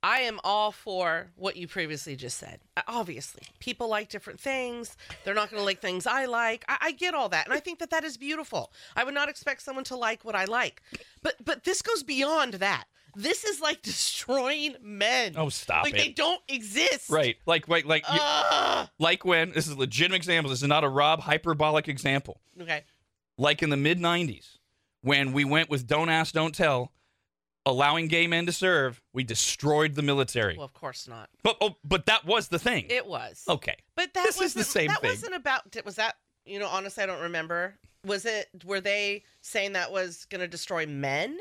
[0.03, 2.59] I am all for what you previously just said.
[2.75, 4.97] Uh, Obviously, people like different things.
[5.23, 6.65] They're not going to like things I like.
[6.67, 8.71] I-, I get all that, and I think that that is beautiful.
[8.95, 10.81] I would not expect someone to like what I like,
[11.21, 12.83] but but this goes beyond that.
[13.15, 15.33] This is like destroying men.
[15.37, 15.97] Oh, stop like it.
[15.97, 17.09] they don't exist.
[17.09, 17.37] right.
[17.45, 18.19] Like like like you,
[18.99, 20.49] like when this is a legitimate example.
[20.49, 22.41] This is not a Rob hyperbolic example.
[22.61, 22.83] okay.
[23.37, 24.57] Like in the mid 90s
[25.01, 26.91] when we went with don't ask, don't tell,
[27.65, 30.57] allowing gay men to serve, we destroyed the military.
[30.57, 31.29] Well, of course not.
[31.43, 32.87] But oh, but that was the thing.
[32.89, 33.43] It was.
[33.47, 33.75] okay.
[33.95, 35.11] But that This is the same that thing.
[35.11, 35.63] wasn't about.
[35.85, 36.67] Was that you know?
[36.67, 37.75] Honestly, I don't remember.
[38.05, 38.49] Was it?
[38.65, 41.37] Were they saying that was going to destroy men?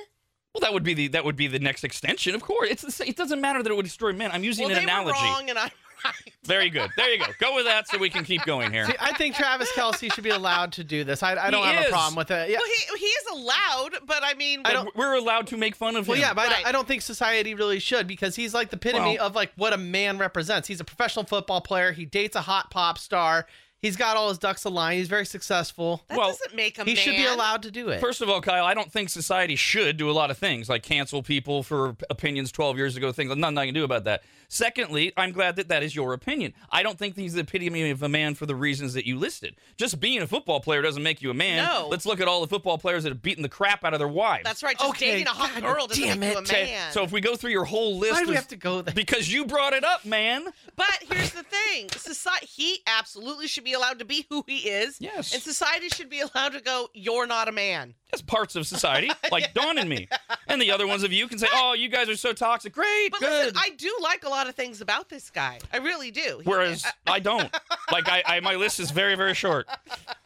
[0.54, 2.34] Well, that would be the that would be the next extension.
[2.34, 3.08] Of course, it's the same.
[3.08, 4.30] It doesn't matter that it would destroy men.
[4.32, 5.18] I'm using well, an they analogy.
[5.18, 5.70] were wrong, and I'm
[6.04, 6.14] right.
[6.44, 6.90] Very good.
[6.96, 7.26] There you go.
[7.40, 8.86] Go with that so we can keep going here.
[8.86, 11.22] See, I think Travis Kelce should be allowed to do this.
[11.22, 11.88] I, I don't He have is.
[11.88, 12.50] a problem with it.
[12.50, 12.58] Yeah.
[12.58, 15.96] Well, he he is allowed, but I mean, I don't- We're allowed to make fun
[15.96, 16.10] of him.
[16.12, 16.66] Well, yeah, but I don't- Right.
[16.66, 19.72] I don't think society really should because he's like the epitome Well- of like what
[19.72, 20.68] a man represents.
[20.68, 21.92] He's a professional football player.
[21.92, 23.46] He dates a hot pop star.
[23.78, 24.98] He's got all his ducks aligned.
[24.98, 26.04] He's very successful.
[26.08, 26.86] that well, doesn't make him.
[26.86, 28.00] He should be allowed to do it.
[28.00, 30.84] First of all, Kyle, I don't think society should do a lot of things like
[30.84, 33.10] cancel people for opinions 12 years ago.
[33.10, 34.22] Things nothing I can do about that.
[34.52, 36.52] Secondly, I'm glad that that is your opinion.
[36.70, 39.56] I don't think he's the epitome of a man for the reasons that you listed.
[39.78, 41.64] Just being a football player doesn't make you a man.
[41.64, 41.88] No.
[41.90, 44.06] Let's look at all the football players that have beaten the crap out of their
[44.08, 44.44] wives.
[44.44, 44.76] That's right.
[44.76, 46.52] Just Okay, dating a hot God girl doesn't damn make you a it.
[46.52, 46.92] Man.
[46.92, 48.94] So if we go through your whole list, Why do we have to go there?
[48.94, 50.44] because you brought it up, man.
[50.76, 54.98] But here's the thing: society, he absolutely should be allowed to be who he is.
[55.00, 55.32] Yes.
[55.32, 56.88] And society should be allowed to go.
[56.92, 57.94] You're not a man.
[58.12, 60.06] That's parts of society, like Dawn and me,
[60.46, 63.10] and the other ones of you can say, "Oh, you guys are so toxic." Great,
[63.10, 63.46] But good.
[63.46, 65.58] listen, I do like a lot of things about this guy.
[65.72, 66.42] I really do.
[66.44, 67.50] Whereas I don't.
[67.90, 69.66] Like I, I, my list is very, very short.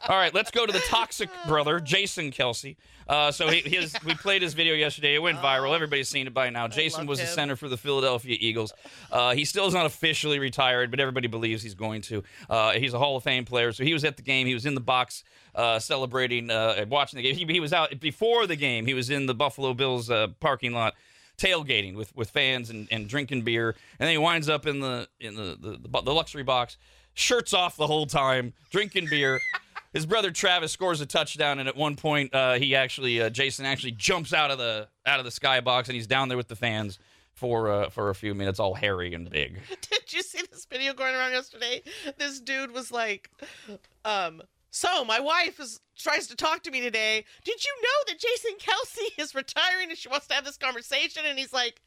[0.07, 2.75] All right, let's go to the toxic brother, Jason Kelce.
[3.07, 5.15] Uh, so he, his, we played his video yesterday.
[5.15, 5.73] It went viral.
[5.73, 6.67] Everybody's seen it by now.
[6.67, 8.73] Jason was the center for the Philadelphia Eagles.
[9.09, 12.21] Uh, he still is not officially retired, but everybody believes he's going to.
[12.49, 14.45] Uh, he's a Hall of Fame player, so he was at the game.
[14.45, 15.23] He was in the box
[15.57, 17.35] uh, celebrating, uh, watching the game.
[17.35, 18.85] He, he was out before the game.
[18.85, 20.93] He was in the Buffalo Bills uh, parking lot
[21.37, 25.07] tailgating with, with fans and, and drinking beer, and then he winds up in the
[25.19, 26.77] in the, the, the, the luxury box,
[27.13, 29.39] shirts off the whole time, drinking beer.
[29.93, 33.65] His brother Travis scores a touchdown, and at one point, uh, he actually uh, Jason
[33.65, 36.55] actually jumps out of the out of the skybox, and he's down there with the
[36.55, 36.99] fans
[37.33, 39.59] for uh, for a few minutes, all hairy and big.
[39.89, 41.81] Did you see this video going around yesterday?
[42.17, 43.31] This dude was like,
[44.05, 44.41] um,
[44.77, 47.25] so my wife is tries to talk to me today.
[47.43, 51.23] Did you know that Jason Kelce is retiring and she wants to have this conversation?
[51.25, 51.81] And he's like,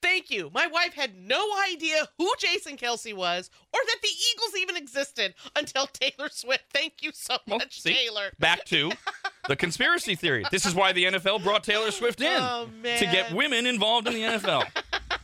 [0.00, 0.48] Thank you.
[0.54, 5.34] My wife had no idea who Jason Kelce was or that the Eagles even existed
[5.56, 6.66] until Taylor Swift.
[6.72, 7.94] Thank you so Well, much, see?
[7.94, 8.30] Taylor.
[8.38, 8.92] Back to
[9.48, 10.44] the conspiracy theory.
[10.52, 14.14] This is why the NFL brought Taylor Swift in Oh, to get women involved in
[14.14, 14.68] the NFL.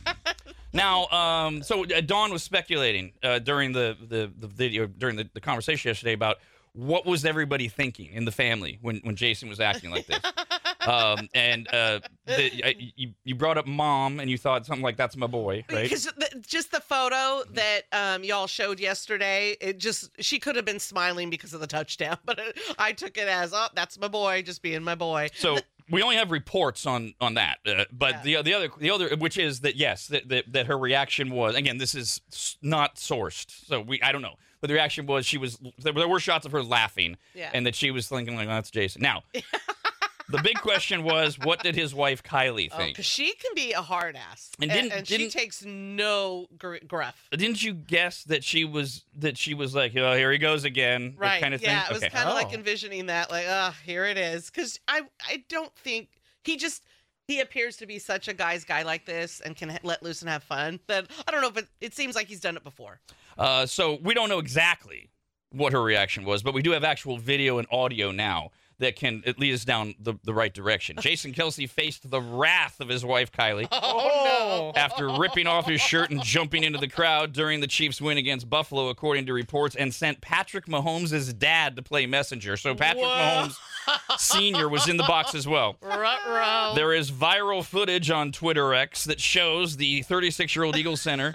[0.73, 5.29] now, um, so uh, Dawn was speculating uh, during the, the, the video during the,
[5.33, 6.37] the conversation yesterday about
[6.75, 10.19] what was everybody thinking in the family when, when Jason was acting like this.
[10.87, 14.97] um, and uh, the, uh, you, you brought up mom, and you thought something like
[14.97, 15.83] "That's my boy," right?
[15.83, 20.65] Because the, just the photo that um, y'all showed yesterday, it just she could have
[20.65, 24.07] been smiling because of the touchdown, but it, I took it as, oh, that's my
[24.07, 25.29] boy, just being my boy.
[25.35, 25.57] So
[25.89, 29.37] we only have reports on on that, uh, but the the other the other which
[29.37, 32.21] is that yes that, that that her reaction was again this is
[32.61, 36.07] not sourced, so we I don't know, but the reaction was she was there, there
[36.07, 37.51] were shots of her laughing, Yeah.
[37.53, 39.01] and that she was thinking like "Oh, that's Jason.
[39.03, 39.21] Now,
[40.29, 42.93] the big question was what did his wife Kylie Oh, think?
[42.95, 46.77] because she can be a hard ass, And didn't- and she didn't- takes no gr-
[46.87, 47.27] gruff.
[47.31, 51.13] Didn't you guess that she was that she was like oh here he goes again
[51.17, 51.39] Right?
[51.41, 51.91] kind of yeah, thing?
[51.91, 52.11] it was Okay.
[52.15, 52.53] kind of like Oh.
[52.55, 54.49] envisioning that, like, "Oh, here it is.
[54.49, 56.09] Because I, I don't think
[56.43, 56.83] he just
[57.27, 60.29] he appears to be such a guy's guy like this and can let loose and
[60.29, 60.79] have fun.
[60.87, 62.99] That I don't know if it, it seems like he's done it before.
[63.37, 65.09] Uh, so we don't know exactly
[65.51, 69.23] what her reaction was, but we do have actual video and audio now that can
[69.25, 70.97] at lead us down the, the right direction.
[70.99, 74.79] Jason Kelce faced the wrath of his wife, Kylie, Oh, no!
[74.79, 78.49] after ripping off his shirt and jumping into the crowd during the Chiefs' win against
[78.49, 82.57] Buffalo, according to reports, and sent Patrick Mahomes' dad to play messenger.
[82.57, 83.47] So Patrick Whoa.
[83.47, 84.67] Mahomes Sr.
[84.69, 85.77] was in the box as well.
[85.81, 86.73] Ruh-roh.
[86.75, 91.31] There is viral footage on Twitter X that shows the 36 year old Eagles center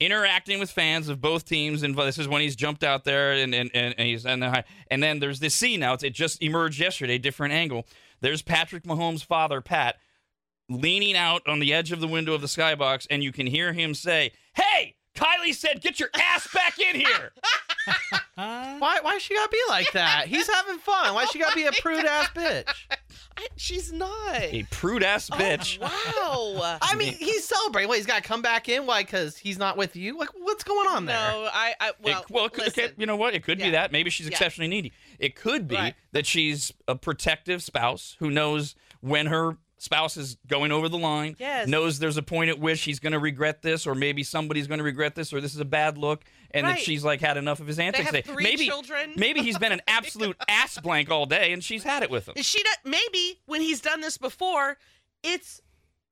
[0.00, 1.82] interacting with fans of both teams.
[1.82, 5.02] And this is when he's jumped out there and, and, and, he's and, the, and
[5.02, 5.94] then there's this scene now.
[5.94, 7.86] It just emerged yesterday, different angle.
[8.20, 9.96] There's Patrick Mahomes' father, Pat,
[10.68, 13.72] leaning out on the edge of the window of the skybox, and you can hear
[13.72, 17.32] him say, Hey, Kylie said, get your ass back in here.
[18.36, 18.98] Why?
[19.02, 20.26] Why she gotta be like that?
[20.26, 21.14] He's having fun.
[21.14, 22.64] Why she gotta be a oh prude ass bitch?
[23.36, 24.34] I, she's not.
[24.36, 25.78] A prude ass oh, bitch.
[25.82, 26.78] Oh, wow.
[26.82, 27.88] I mean, he's celebrating.
[27.90, 28.86] Wait, He's got to come back in?
[28.86, 29.02] Why?
[29.02, 30.18] Because he's not with you?
[30.18, 31.16] Like, what's going on there?
[31.16, 32.84] no, I, I well, it, well, it could, listen.
[32.84, 33.34] okay, you know what?
[33.34, 33.92] It could be that.
[33.92, 34.32] Maybe she's Yeah.
[34.32, 34.92] exceptionally needy.
[35.18, 35.94] It could be Right.
[36.12, 41.34] that she's a protective spouse who knows when her spouse is going over the line,
[41.38, 41.66] Yes.
[41.66, 44.78] knows there's a point at which he's going to regret this, or maybe somebody's going
[44.78, 47.60] to regret this, or this is a bad look, and that she's like had enough
[47.60, 48.10] of his antics.
[48.10, 49.14] They have three maybe, children.
[49.16, 52.34] maybe he's been an absolute ass blank all day, and she's had it with him.
[52.36, 54.76] Is she not, maybe when he's done this before,
[55.22, 55.62] it's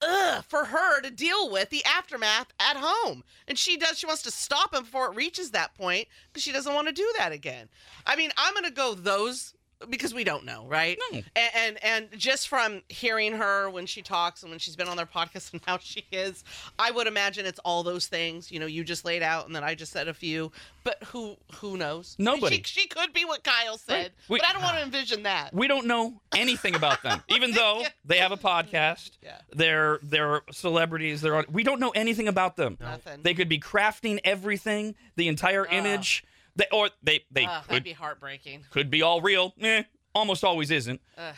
[0.01, 3.99] ugh for her to deal with the aftermath at home, and she does.
[3.99, 6.95] She wants to stop him before it reaches that point because she doesn't want to
[6.95, 7.69] do that again.
[8.07, 9.55] I mean, I'm gonna go those
[9.89, 10.99] because we don't know, right?
[11.13, 11.21] No.
[11.37, 14.97] And, and and just from hearing her when she talks and when she's been on
[14.97, 16.45] their podcast and how she is,
[16.79, 18.51] I would imagine it's all those things.
[18.51, 20.51] You know, you just laid out, and then I just said a few.
[20.85, 22.17] But who who knows?
[22.19, 22.57] Nobody.
[22.65, 24.13] She, she could be what Kyle said, Right.
[24.29, 25.53] We- but I don't want to envision that.
[25.55, 29.11] We don't know anything about them, even though they have a podcast.
[29.23, 29.39] Yeah.
[29.55, 31.21] They're they're celebrities.
[31.21, 32.79] They're on, we don't know anything about them.
[32.81, 33.21] Nothing.
[33.23, 36.25] They could be crafting everything, the entire image.
[36.59, 38.65] They, or they they Ugh, could be heartbreaking.
[38.71, 39.55] could be all real.
[39.61, 39.85] Eh,
[40.15, 41.01] almost always isn't.
[41.17, 41.35] Ugh.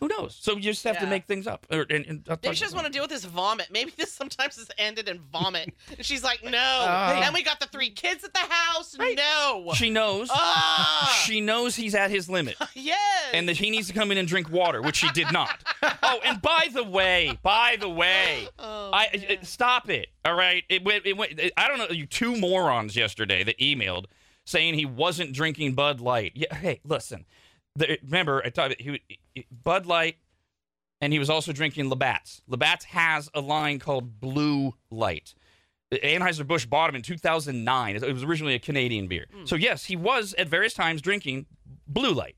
[0.00, 0.36] Who knows?
[0.40, 1.66] So you just have to make things up.
[1.72, 3.66] Or, and, and, Maybe she doesn't want to deal with this vomit.
[3.72, 5.74] Maybe this sometimes has ended in vomit.
[5.96, 6.50] And she's like, no.
[6.56, 7.20] Uh.
[7.24, 8.96] and we got the three kids at the house.
[8.96, 9.72] No.
[9.74, 10.28] She knows.
[10.30, 12.54] Ah, She knows he's at his limit.
[12.74, 12.98] yes.
[13.34, 15.64] and that he needs to come in and drink water, which he did not.
[16.04, 20.10] oh, and by the way, by the way, Oh, I it- stop it.
[20.24, 21.06] All right, it went.
[21.06, 21.40] It went.
[21.56, 21.88] I don't know.
[21.88, 24.04] You two morons yesterday that emailed
[24.48, 26.32] saying he wasn't drinking Bud Light.
[26.34, 26.54] Yeah.
[26.54, 27.26] Hey, listen.
[27.76, 29.00] The, remember, I thought he,
[29.34, 30.16] he Bud Light,
[31.00, 32.40] and he was also drinking Labatt's.
[32.48, 35.34] Labatt's has a line called Blue Light.
[35.92, 37.96] Anheuser Busch bought him in 2009.
[37.96, 39.26] It was originally a Canadian beer.
[39.32, 39.44] Hmm.
[39.44, 41.46] So yes, he was at various times drinking
[41.86, 42.36] Blue Light.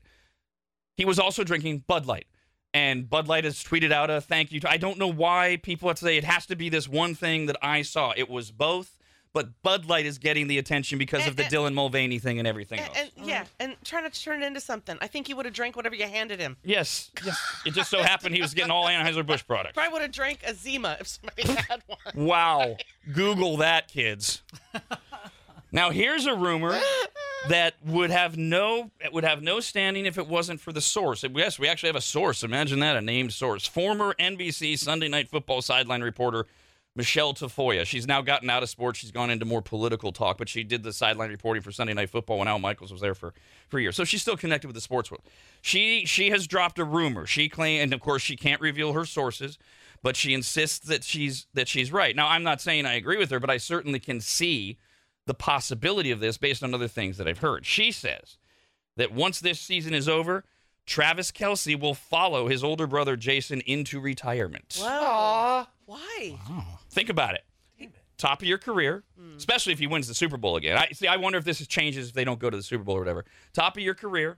[0.97, 2.27] He was also drinking Bud Light.
[2.73, 4.59] And Bud Light has tweeted out a thank you.
[4.61, 7.15] To, I don't know why people have to say it has to be this one
[7.15, 8.13] thing that I saw.
[8.15, 8.97] It was both,
[9.33, 12.47] but Bud Light is getting the attention because of the And- Dylan Mulvaney thing and
[12.47, 13.09] everything and, else.
[13.17, 14.97] and yeah, and trying to turn it into something.
[15.01, 16.57] I think he would have drank whatever you handed him.
[16.63, 17.37] yes, yes.
[17.65, 19.73] It just so happened he was getting all Anheuser Busch products.
[19.75, 21.99] Probably would have drank a Zima if somebody had one.
[22.25, 22.77] Wow.
[23.13, 24.41] Google that, kids.
[25.71, 26.77] Now here's a rumor
[27.47, 31.23] that would have no it would have no standing if it wasn't for the source.
[31.33, 32.43] Yes, we actually have a source.
[32.43, 33.65] Imagine that, a named source.
[33.65, 36.45] Former NBC Sunday Night Football sideline reporter
[36.95, 37.85] Michelle Tafoya.
[37.85, 38.99] She's now gotten out of sports.
[38.99, 42.09] She's gone into more political talk, but she did the sideline reporting for Sunday Night
[42.09, 43.33] Football when Al Michaels was there for,
[43.69, 43.95] for years.
[43.95, 45.23] So she's still connected with the sports world.
[45.61, 47.25] She she has dropped a rumor.
[47.25, 49.57] She claimed, and of course she can't reveal her sources,
[50.03, 52.15] but she insists that she's that she's right.
[52.15, 54.77] Now, I'm not saying I agree with her, but I certainly can see
[55.27, 57.65] the possibility of this based on other things that I've heard.
[57.65, 58.37] She says
[58.97, 60.43] that once this season is over,
[60.85, 64.77] Travis Kelce will follow his older brother Jason into retirement.
[64.81, 65.67] Wow.
[65.91, 66.37] Why?
[66.89, 67.43] Think about it.
[68.17, 69.35] Top of your career, Hmm.
[69.35, 70.77] especially if he wins the Super Bowl again.
[70.77, 71.07] I see.
[71.07, 73.25] I wonder if this changes if they don't go to the Super Bowl or whatever.
[73.53, 74.37] Top of your career,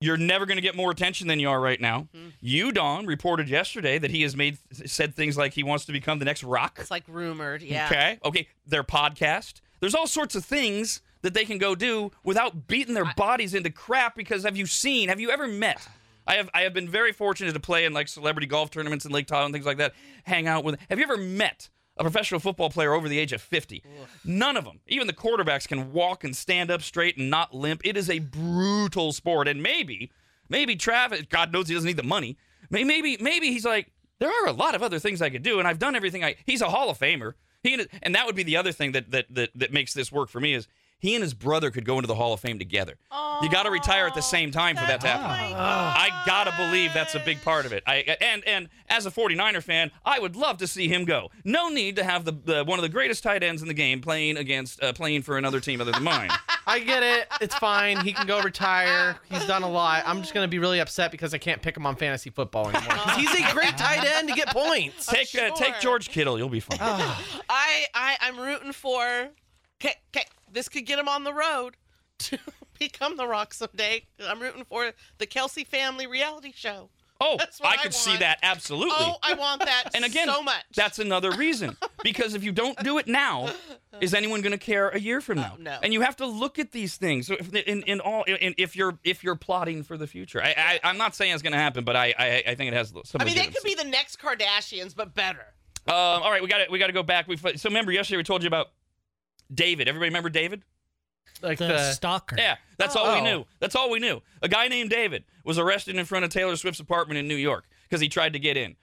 [0.00, 2.08] you're never going to get more attention than you are right now.
[2.14, 2.28] Hmm.
[2.40, 6.18] You, Don, reported yesterday that he has made said things like he wants to become
[6.18, 6.78] the next Rock.
[6.80, 7.62] It's like rumored.
[7.62, 7.86] Yeah.
[7.86, 8.18] Okay.
[8.24, 8.48] Okay.
[8.66, 9.60] Their podcast.
[9.80, 13.70] There's all sorts of things that they can go do without beating their bodies into
[13.70, 14.14] crap.
[14.16, 15.10] Because have you seen?
[15.10, 15.86] Have you ever met?
[16.26, 16.48] I have.
[16.54, 19.44] I have been very fortunate to play in like celebrity golf tournaments in Lake Tahoe
[19.44, 19.92] and things like that.
[20.24, 20.78] Hang out with.
[20.88, 23.82] Have you ever met a professional football player over the age of 50?
[24.24, 24.80] None of them.
[24.88, 27.82] Even the quarterbacks can walk and stand up straight and not limp.
[27.84, 29.48] It is a brutal sport.
[29.48, 30.10] And maybe,
[30.48, 31.22] maybe Travis.
[31.28, 32.36] God knows he doesn't need the money.
[32.70, 35.58] May- Maybe, maybe he's like, there are a lot of other things I could do,
[35.58, 36.24] and I've done everything.
[36.24, 36.36] I.
[36.46, 37.34] He's a Hall of Famer.
[37.62, 40.10] He and, and that would be the other thing that that that, that makes this
[40.12, 40.66] work for me is
[41.04, 42.96] he and his brother could go into the Hall of Fame together.
[43.42, 45.54] you got to retire at the same time for that to happen.
[45.54, 47.82] I gotta believe that's a big part of it.
[47.86, 51.30] I and and as a 49er fan, I would love to see him go.
[51.44, 54.00] No need to have the, the one of the greatest tight ends in the game
[54.00, 56.30] playing against uh, playing for another team other than mine.
[56.66, 57.28] I get it.
[57.42, 58.00] It's fine.
[58.00, 59.16] He can go retire.
[59.28, 60.04] He's done a lot.
[60.06, 62.96] I'm just gonna be really upset because I can't pick him on fantasy football anymore.
[63.16, 65.04] He's a great tight end to get points.
[65.04, 65.80] take uh, take.
[65.80, 66.78] George Kittle, you'll be fine.
[66.80, 69.28] I, I I'm rooting for.
[69.80, 70.24] Okay, okay,
[70.54, 71.76] this could get him on the road
[72.18, 72.38] to
[72.78, 74.06] become the Rock someday.
[74.26, 76.88] I'm rooting for the Kelce family reality show.
[77.20, 78.96] oh, I could see that absolutely.
[78.98, 80.64] Oh, I want that and again, so much.
[80.74, 81.76] that's another reason.
[82.02, 83.52] Because if you don't do it now,
[84.00, 85.56] is anyone going to care a year from now?
[85.58, 85.78] no.
[85.82, 87.26] And you have to look at these things.
[87.26, 90.54] So if, in, in all, in, if you're if you're plotting for the future, I,
[90.56, 92.92] I I'm not saying it's going to happen, but I, I I think it has
[93.04, 93.20] some.
[93.20, 95.46] I mean, they could be the next Kardashians, but better.
[95.86, 97.28] Um, all right, we got to we got to go back.
[97.28, 98.70] We so remember yesterday we told you about
[99.52, 99.88] David.
[99.88, 100.62] Everybody remember David?
[101.42, 102.36] Like The, the, stalker.
[102.38, 103.24] Yeah, that's all we Oh.
[103.24, 103.44] knew.
[103.60, 104.20] That's all we knew.
[104.42, 107.64] A guy named David was arrested in front of Taylor Swift's apartment in New York
[107.88, 108.76] because he tried to get in.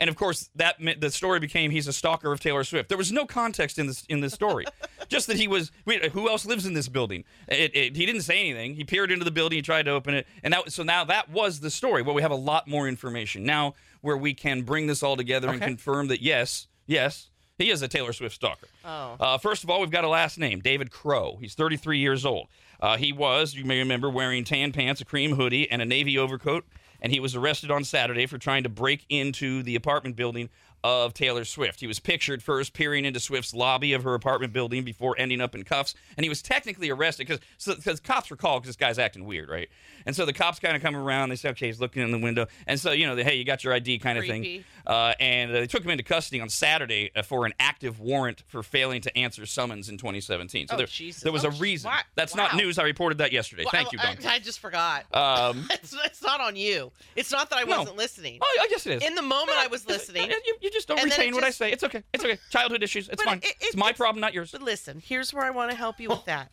[0.00, 2.88] And of course, that meant the story became he's a stalker of Taylor Swift.
[2.88, 4.64] There was no context in this in this story,
[5.08, 5.72] just that he was.
[5.86, 7.24] Wait, who else lives in this building?
[7.48, 8.74] It, it, he didn't say anything.
[8.76, 9.56] He peered into the building.
[9.58, 12.02] He tried to open it, and that so now that was the story.
[12.02, 15.48] Well, we have a lot more information now, where we can bring this all together
[15.48, 17.28] and confirm that yes, yes,
[17.58, 18.68] he is a Taylor Swift stalker.
[18.84, 19.16] Oh.
[19.18, 21.36] Uh, first of all, we've got a last name, David Crowe.
[21.40, 22.46] He's 33 years old.
[22.80, 26.16] Uh, he was, you may remember, wearing tan pants, a cream hoodie, and a navy
[26.16, 26.64] overcoat.
[27.00, 30.48] And he was arrested on Saturday for trying to break into the apartment building
[30.84, 31.80] of Taylor Swift.
[31.80, 35.54] He was pictured first peering into Swift's lobby of her apartment building before ending up
[35.54, 35.94] in cuffs.
[36.16, 39.48] And he was technically arrested because because cops were called because this guy's acting weird,
[39.48, 39.68] right?
[40.06, 41.28] And so the cops kind of come around.
[41.30, 42.46] They say, okay, he's looking in the window.
[42.66, 44.64] And so, you know, hey, you got your ID kind of thing.
[44.86, 48.42] Uh, and uh, they took him into custody on Saturday uh, for an active warrant
[48.46, 50.68] for failing to answer summons in 2017.
[50.68, 51.22] So Oh, there, Jesus.
[51.22, 51.90] there was Oh, a reason.
[51.90, 52.00] wow.
[52.14, 52.78] That's not news.
[52.78, 53.64] I reported that yesterday.
[53.64, 55.04] Well, Thank you, I, I, I just forgot.
[55.14, 56.90] Um, it's, it's not on you.
[57.16, 57.78] It's not that I No.
[57.80, 58.38] wasn't listening.
[58.40, 59.04] oh, I guess it is.
[59.06, 60.30] In the moment I was listening.
[60.30, 61.70] You, you just don't And retain it what I say.
[61.72, 62.02] It's okay.
[62.12, 62.38] It's okay.
[62.50, 63.08] Childhood issues.
[63.08, 63.38] It's But fine.
[63.38, 64.50] it- it- it's my it's- problem, not yours.
[64.52, 66.50] But listen, here's where I want to help you with that.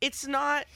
[0.00, 0.66] It's not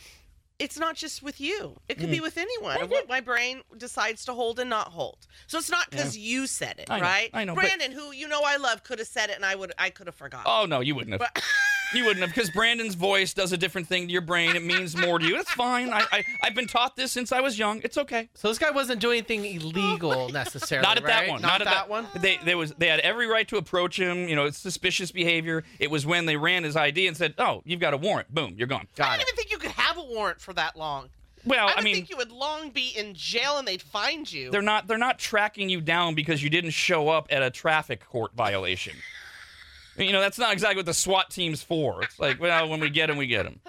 [0.58, 1.80] it's not just with you.
[1.88, 2.12] It could Mm.
[2.12, 2.76] be with anyone.
[2.90, 5.16] what my brain decides to hold and not hold.
[5.46, 7.30] So it's not because you said it, I know, right?
[7.32, 9.54] I know, but- Brandon, who you know I love, could have said it and I
[9.54, 10.46] would I could have forgotten.
[10.46, 11.20] Oh no, you wouldn't have.
[11.34, 11.42] But
[11.94, 14.54] You wouldn't have because Brandon's voice does a different thing to your brain.
[14.54, 15.36] It means more to you.
[15.38, 15.92] It's fine.
[15.92, 17.80] I, I I've been taught this since I was young.
[17.82, 18.28] It's okay.
[18.34, 20.86] so this guy wasn't doing anything illegal necessarily.
[20.86, 21.42] Not at that one.
[21.42, 22.06] Not, at that, one.
[22.14, 24.28] They they was they had every right to approach him.
[24.28, 25.64] You know, it's suspicious behavior.
[25.78, 28.32] It was when they ran his ID and said, "Oh, you've got a warrant.
[28.32, 29.22] Boom, you're gone." I Got don't it.
[29.22, 31.08] even think you could have a warrant for that long.
[31.44, 34.30] Well, I I, would mean, think you would long be in jail and they'd find
[34.30, 34.50] you.
[34.50, 38.04] they're not they're not tracking you down because you didn't show up at a traffic
[38.06, 38.94] court violation.
[40.00, 42.02] You know, that's not exactly what the SWAT team's for.
[42.02, 43.60] It's like, well, when we get them, we get them.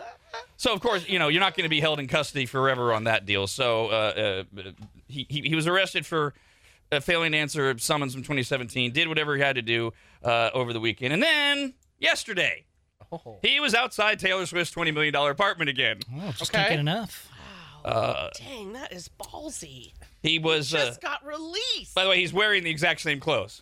[0.57, 3.03] So of course, you know, you're not going to be held in custody forever on
[3.05, 3.47] that deal.
[3.47, 4.61] So uh, uh,
[5.07, 6.33] he, he he was arrested for
[6.91, 8.91] uh, failing to answer a summons from 2017.
[8.93, 9.91] Did whatever he had to do
[10.23, 12.65] uh, over the weekend, and then yesterday
[13.11, 13.39] Oh.
[13.41, 15.99] he was outside Taylor Swift's 20 million dollar apartment again.
[16.15, 16.59] Oh, just Okay.
[16.59, 17.27] can't get enough.
[17.83, 18.29] Wow.
[18.37, 19.91] Dang, that is ballsy.
[20.23, 20.73] He was.
[20.73, 21.93] Uh, Just got released.
[21.95, 23.61] by the way, he's wearing the exact same clothes.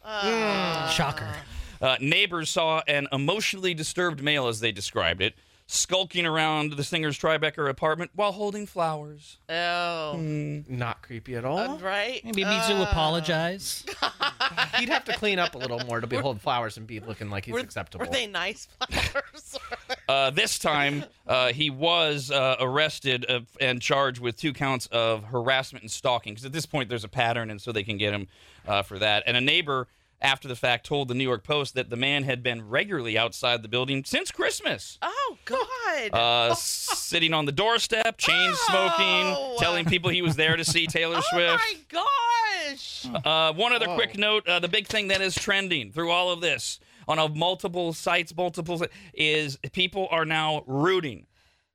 [0.94, 1.34] Shocker.
[1.82, 5.34] Uh, neighbors saw an emotionally disturbed male, as they described it,
[5.72, 9.38] skulking around the singer's Tribeca apartment while holding flowers.
[9.50, 11.78] oh, Not creepy at all.
[11.78, 12.26] right.
[12.26, 13.86] Maybe it needs to apologize.
[14.80, 17.30] He'd have to clean up a little more to be holding flowers and be looking
[17.30, 18.04] like he's Were, acceptable.
[18.06, 19.60] were they nice flowers?
[20.08, 25.24] Uh, this time, uh, he was uh, arrested uh, and charged with two counts of
[25.26, 26.34] harassment and stalking.
[26.34, 28.28] Because at this point, there's a pattern, and so they can get him
[28.68, 29.22] uh, for that.
[29.28, 29.88] And a neighbor
[30.22, 33.62] after the fact, told the New York Post that the man had been regularly outside
[33.62, 34.98] the building since Christmas.
[35.02, 36.10] Oh God.
[36.14, 39.56] Uh, sitting on the doorstep, chain smoking, Oh.
[39.60, 41.62] telling people he was there to see Taylor Swift.
[41.64, 43.06] oh my gosh.
[43.26, 43.96] Uh, one other Whoa.
[43.96, 47.28] quick note: uh, the big thing that is trending through all of this on a
[47.28, 51.26] multiple sites, multiple is people are now rooting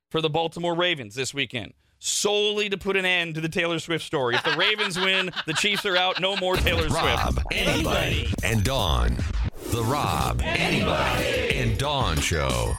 [0.09, 1.73] for the Baltimore Ravens this weekend.
[1.99, 4.35] Solely to put an end to the Taylor Swift story.
[4.35, 6.21] If the Ravens win, the Chiefs are out.
[6.21, 6.93] No more Taylor Swift.
[6.93, 9.17] Rob, Arnie, and Dawn.
[9.71, 12.73] The Rob, Arnie, and Dawn Show.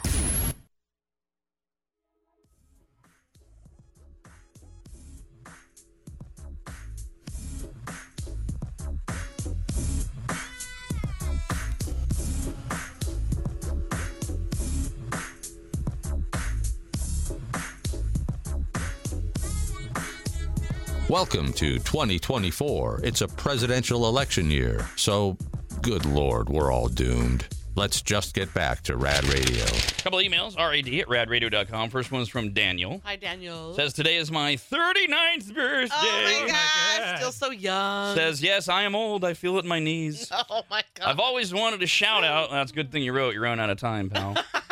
[21.09, 22.99] Welcome to 2024.
[23.01, 25.37] It's a presidential election year, so
[25.81, 27.47] good lord, we're all doomed.
[27.75, 29.63] Let's just get back to Rad Radio.
[29.63, 31.91] A couple emails, rad at radradio.com.
[31.91, 33.01] First one's from Daniel.
[33.05, 33.73] Hi, Daniel.
[33.75, 35.95] Says today is my 39th birthday.
[35.95, 38.13] oh my oh gosh, still so young.
[38.13, 39.23] Says, yes, I am old.
[39.23, 40.29] I feel it in my knees.
[40.49, 41.07] oh my god.
[41.07, 42.51] I've always wanted to shout out.
[42.51, 43.33] That's a good thing you wrote.
[43.33, 44.35] You're running out of time, pal.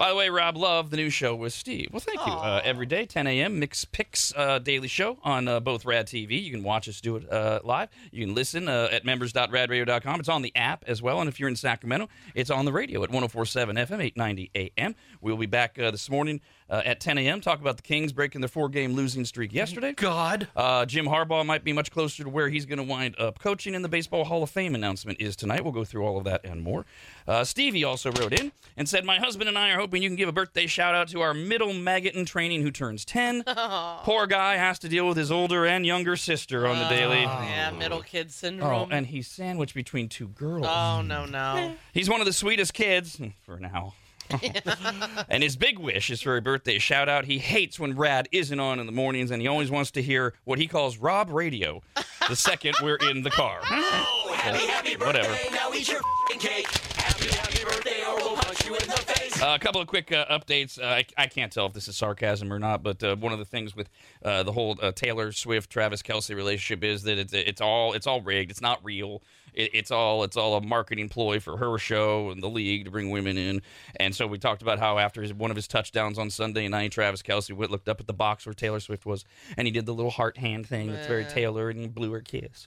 [0.00, 1.90] By the way, Rob Love, the new show with Steve.
[1.92, 2.32] Well, thank you.
[2.32, 6.42] Uh, every day, 10 a.m., Mix Picks uh, daily show on uh, both Rad TV.
[6.42, 7.90] You can watch us do it uh, live.
[8.10, 10.20] You can listen uh, at members.radradio.com.
[10.20, 11.20] It's on the app as well.
[11.20, 14.94] And if you're in Sacramento, it's on the radio at 1047 FM, 890 AM.
[15.20, 16.40] We'll be back uh, this morning
[16.70, 17.40] uh, at 10 a.m.
[17.40, 19.92] Talk about the Kings breaking their four game losing streak yesterday.
[19.92, 20.48] God.
[20.54, 23.74] Uh, Jim Harbaugh might be much closer to where he's going to wind up coaching,
[23.74, 25.62] and the Baseball Hall of Fame announcement is tonight.
[25.64, 26.86] We'll go through all of that and more.
[27.26, 30.16] Uh, Stevie also wrote in and said, My husband and I are hoping you can
[30.16, 33.42] give a birthday shout out to our middle maggot in training who turns 10.
[34.02, 37.22] Poor guy has to deal with his older and younger sister on the daily.
[37.22, 38.68] yeah, middle kid syndrome.
[38.68, 38.92] Oh, syndrome.
[38.92, 40.66] and he's sandwiched between two girls.
[40.68, 41.74] Oh, no, no.
[41.92, 43.94] He's one of the sweetest kids for now.
[45.28, 47.24] and his big wish is for a birthday shout out.
[47.24, 50.34] He hates when Rad isn't on in the mornings, and he always wants to hear
[50.44, 51.82] what he calls Rob Radio
[52.28, 53.60] the second we're in the car.
[54.12, 55.36] Oh, happy, happy Whatever.
[55.52, 56.66] Now eat your f***ing cake.
[56.96, 59.40] Happy, happy birthday, or we'll punch you in the face.
[59.42, 60.80] Uh, a couple of quick uh, updates.
[60.80, 63.38] Uh, I, I can't tell if this is sarcasm or not, but uh, one of
[63.38, 63.88] the things with
[64.24, 68.06] uh, the whole uh, Taylor Swift Travis Kelce relationship is that it's it's all it's
[68.06, 68.50] all rigged.
[68.50, 69.22] It's not real.
[69.54, 72.90] It, it's all it's all a marketing ploy for her show and the league to
[72.90, 73.62] bring women in.
[73.96, 76.92] And so we talked about how after his, one of his touchdowns on Sunday night,
[76.92, 79.24] Travis Kelce went, looked up at the box where Taylor Swift was,
[79.56, 82.20] and he did the little heart hand thing that's very Taylor, and he blew her
[82.20, 82.66] kiss.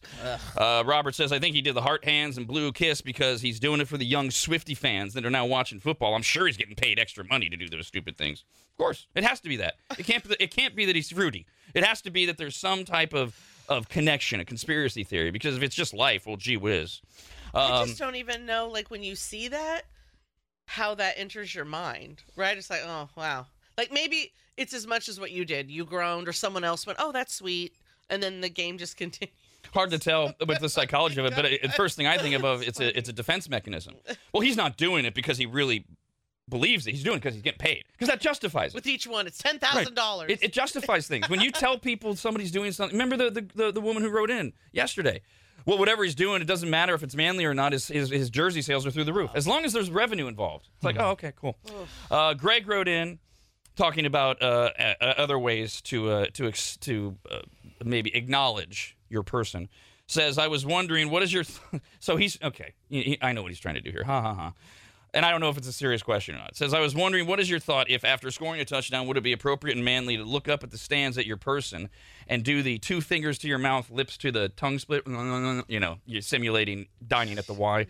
[0.58, 3.42] Uh, Robert says, I think he did the heart hands and blew a kiss because
[3.42, 6.16] he's doing it for the young Swiftie fans that are now watching football.
[6.16, 8.44] I'm sure he's getting paid extra money to do those stupid things.
[8.72, 9.76] Of course, it has to be that.
[10.00, 10.26] It can't.
[10.40, 11.46] It can't be that he's fruity.
[11.76, 13.36] It has to be that there's some type of
[13.70, 15.32] of connection, a conspiracy theory.
[15.32, 17.02] Because if it's just life, well, gee whiz.
[17.54, 19.84] I Um, just don't even know, like, when you see that,
[20.66, 22.58] how that enters your mind, right?
[22.58, 23.48] It's like, oh, wow.
[23.78, 25.70] Like, maybe it's as much as what you did.
[25.70, 27.74] You groaned, or someone else went, oh, that's sweet.
[28.10, 29.34] And then the game just continued.
[29.74, 32.62] hard to tell with the psychology of it, but the first thing I think of
[32.62, 33.96] it's a it's a defense mechanism.
[34.34, 35.86] Well, he's not doing it because he really
[36.50, 38.76] believes that he's doing because he's getting paid because that justifies it.
[38.76, 40.30] With each one, it's $10,000.
[40.30, 41.30] It, it justifies things.
[41.30, 44.30] When you tell people somebody's doing something, remember the, the, the, the woman who wrote
[44.30, 45.22] in yesterday?
[45.66, 47.72] Well, whatever he's doing, it doesn't matter if it's manly or not.
[47.72, 49.32] His, his, his jersey sales are through the roof.
[49.34, 50.68] As long as there's revenue involved.
[50.76, 51.56] It's like, oh, okay, cool.
[52.12, 53.20] Uh, Greg wrote in
[53.78, 57.40] talking about uh, uh, other ways to, uh, to, ex- to uh,
[57.84, 59.70] maybe acknowledge your person.
[60.06, 61.46] Says, I was wondering, what is your.
[61.46, 61.82] Th-?
[62.02, 62.38] so he's.
[62.44, 62.74] Okay.
[62.90, 64.04] He- he- I know what he's trying to do here.
[64.04, 64.54] Ha ha ha.
[65.16, 66.50] And I don't know if it's a serious question or not.
[66.50, 69.16] It says, I was wondering, what is your thought if after scoring a touchdown, would
[69.18, 71.90] it be appropriate and manly to look up at the stands at your person
[72.28, 75.04] and do the two fingers to your mouth, lips to the tongue split?
[75.06, 77.86] You know, you're simulating dining at the Y.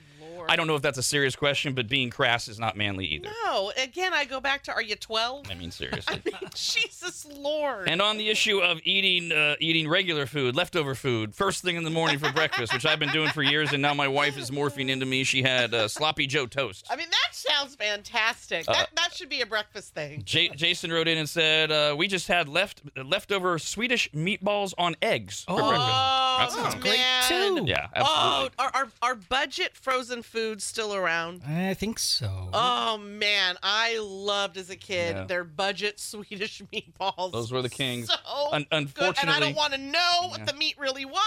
[0.49, 3.30] I don't know if that's a serious question, but being crass is not manly either.
[3.45, 5.49] no, again, I go back to, are you 12?
[5.49, 6.22] I mean, seriously.
[6.26, 7.88] I mean, Jesus Lord.
[7.90, 11.84] And on the issue of eating uh, eating regular food, leftover food, first thing in
[11.84, 14.52] the morning for breakfast, which I've been doing for years, and now my wife is
[14.52, 15.24] morphing into me.
[15.24, 16.88] She had uh, sloppy Joe toast.
[16.90, 18.68] I mean, that sounds fantastic.
[18.68, 20.22] Uh, that, that should be a breakfast thing.
[20.26, 24.95] J- Jason wrote in and said, uh, "We just had left leftover Swedish meatballs on
[25.02, 27.64] eggs for breakfast." Oh, That sounds great too.
[27.68, 27.99] Yeah, Oh,
[28.49, 28.56] absolutely.
[28.60, 31.43] our, are, are budget frozen foods still around?
[31.47, 32.49] I think so.
[32.51, 35.23] Oh man, I loved as a kid Yeah.
[35.26, 37.31] their budget Swedish meatballs.
[37.31, 38.07] Those were the kings.
[38.10, 38.15] So
[38.51, 41.22] Un- good, and I don't want to know what the meat really was,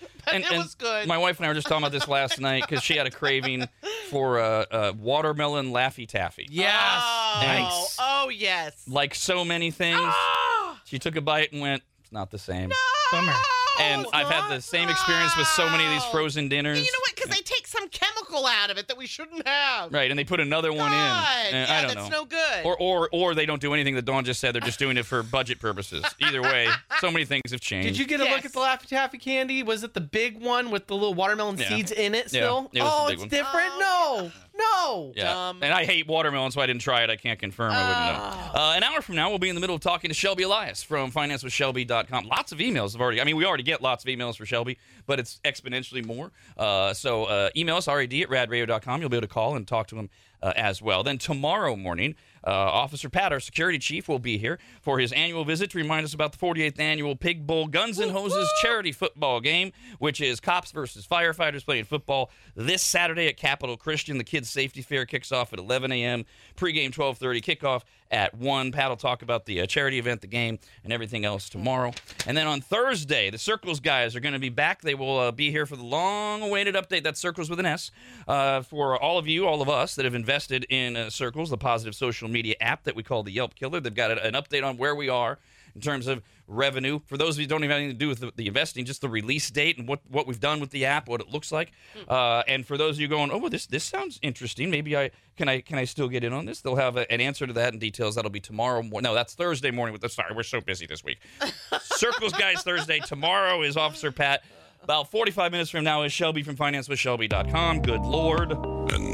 [0.24, 1.08] but And- it and was good.
[1.08, 3.10] My wife and I were just talking about this last night because she had a
[3.10, 3.68] craving
[4.08, 6.46] for uh, uh, watermelon Laffy Taffy.
[6.48, 6.72] Yes.
[6.80, 7.96] Oh, Nice.
[7.98, 8.84] oh yes.
[8.86, 12.70] Like so many things, Ah, she took a bite and went, "It's not the same."
[13.10, 13.34] Bummer.
[13.80, 16.78] And I've had the same experience with so many of these frozen dinners.
[16.78, 17.14] You know what?
[17.14, 19.92] Because they take some chemical out of it that we shouldn't have.
[19.92, 21.54] Right, and they put another one God, in.
[21.54, 22.20] Uh, yeah, I don't that's know.
[22.20, 22.64] no good.
[22.64, 24.54] Or, or, or they don't do anything that Dawn just said.
[24.54, 26.04] They're just doing it for budget purposes.
[26.20, 26.68] Either way,
[27.00, 27.88] so many things have changed.
[27.88, 28.46] Did you get a look Yes.
[28.46, 29.62] at the Laffy Taffy candy?
[29.62, 31.68] Was it the big one with the little watermelon Yeah.
[31.68, 32.70] seeds in it Yeah, still?
[32.72, 33.28] it was the oh, big it's one.
[33.28, 33.78] different?
[33.78, 34.32] no.
[34.58, 35.12] No.
[35.14, 35.24] Yeah.
[35.32, 35.62] Dumb.
[35.62, 37.10] And I hate watermelon, so I didn't try it.
[37.10, 37.70] I can't confirm.
[37.72, 38.52] I wouldn't Oh.
[38.58, 38.60] know.
[38.60, 40.82] Uh, an hour from now, we'll be in the middle of talking to Shelby Elias
[40.82, 42.26] from financewithshelby.com.
[42.26, 44.78] Lots of emails have already, I mean, we already get lots of emails for Shelby,
[45.06, 46.32] but it's exponentially more.
[46.56, 49.00] Uh, so uh, email us, rad at radradio.com.
[49.00, 50.10] You'll be able to call and talk to him
[50.42, 51.02] uh, as well.
[51.02, 52.14] Then tomorrow morning,
[52.46, 56.04] uh, Officer Pat, our security chief, will be here for his annual visit to remind
[56.04, 60.40] us about the 48th annual Pig Bowl Guns and Hoses charity football game, which is
[60.40, 64.18] cops versus firefighters playing football this Saturday at Capital Christian.
[64.18, 66.24] The kids' safety fair kicks off at 11 a.m.
[66.56, 68.72] Pregame 12:30, kickoff at one.
[68.72, 71.92] Pat will talk about the uh, charity event, the game, and everything else tomorrow.
[72.26, 74.82] And then on Thursday, the Circles guys are going to be back.
[74.82, 77.02] They will uh, be here for the long-awaited update.
[77.02, 77.90] That's Circles with an S
[78.26, 81.58] uh, for all of you, all of us that have invested in uh, Circles, the
[81.58, 83.80] positive social media app that we call the Yelp Killer.
[83.80, 85.38] They've got an update on where we are
[85.78, 86.98] in terms of revenue.
[87.06, 88.84] For those of you who don't even have anything to do with the, the investing,
[88.84, 91.52] just the release date and what, what we've done with the app, what it looks
[91.52, 91.70] like.
[92.08, 94.70] Uh, and for those of you going, oh, well, this this sounds interesting.
[94.70, 96.60] Maybe I can I can I still get in on this?
[96.60, 98.16] They'll have a, an answer to that and details.
[98.16, 98.82] That'll be tomorrow.
[98.82, 99.92] Mo- no, that's Thursday morning.
[99.92, 101.18] With the sorry, we're so busy this week.
[101.82, 102.98] Circles guys Thursday.
[102.98, 104.42] Tomorrow is Officer Pat.
[104.82, 107.82] About 45 minutes from now is Shelby from financewithshelby.com.
[107.82, 108.52] Good Lord.
[108.52, 109.07] And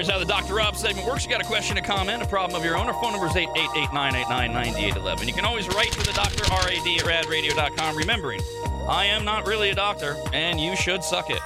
[0.00, 0.54] Here's how the Dr.
[0.54, 1.24] Rob segment works.
[1.26, 2.86] You got a question, a comment, a problem of your own.
[2.86, 5.26] Our phone number is 888-989-9811.
[5.26, 8.40] You can always write to the doctor, rad at radradio.com, remembering,
[8.88, 11.42] I am not really a doctor, and you should suck it.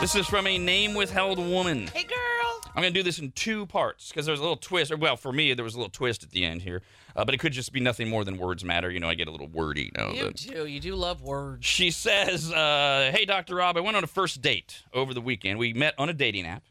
[0.00, 1.86] This is from a name withheld woman.
[1.94, 2.60] Hey, girl.
[2.74, 4.90] I'm going to do this in two parts because there's a little twist.
[4.90, 6.82] Or, well, for me, there was a little twist at the end here.
[7.14, 8.90] Uh, but it could just be nothing more than words matter.
[8.90, 10.08] You know, I get a little wordy now.
[10.08, 10.66] and You do.
[10.66, 11.64] You do love words.
[11.64, 13.54] She says, uh, Hey, Dr.
[13.54, 15.60] Rob, I went on a first date over the weekend.
[15.60, 16.64] We met on a dating app.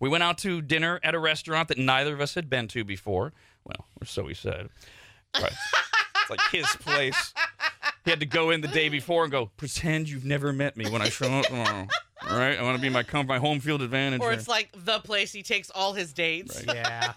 [0.00, 2.84] We went out to dinner at a restaurant that neither of us had been to
[2.84, 3.32] before.
[3.64, 4.68] Well, or so he said.
[5.34, 5.52] Right.
[6.20, 7.34] it's like his place.
[8.04, 10.88] He had to go in the day before and go, Pretend you've never met me
[10.88, 11.86] when I show up tomorrow.
[12.28, 12.58] All right?
[12.58, 14.20] I want to be my, my home field advantage.
[14.20, 16.64] Or here." it's like the place he takes all his dates.
[16.66, 17.12] Yeah.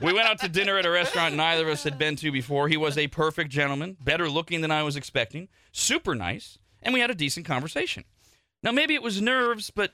[0.00, 2.68] We went out to dinner at a restaurant neither of us had been to before.
[2.68, 7.00] He was a perfect gentleman, better looking than I was expecting, super nice, and we
[7.00, 8.04] had a decent conversation.
[8.62, 9.92] Now, maybe it was nerves, but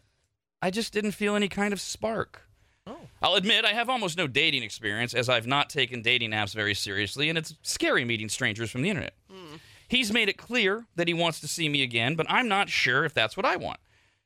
[0.64, 2.48] I just didn't feel any kind of spark.
[2.86, 2.96] Oh.
[3.20, 6.72] I'll admit I have almost no dating experience as I've not taken dating apps very
[6.72, 9.12] seriously, and it's scary meeting strangers from the internet.
[9.30, 9.56] Hmm.
[9.88, 13.04] He's made it clear that he wants to see me again, but I'm not sure
[13.04, 13.78] if that's what I want.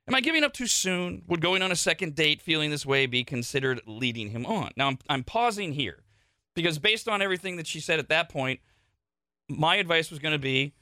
[0.06, 1.22] Am I giving up too soon?
[1.26, 4.70] Would going on a second date feeling this way be considered leading him on?
[4.76, 6.04] Now, I'm, I'm pausing here
[6.54, 8.60] because based on everything that she said at that point,
[9.48, 10.72] my advice was going to be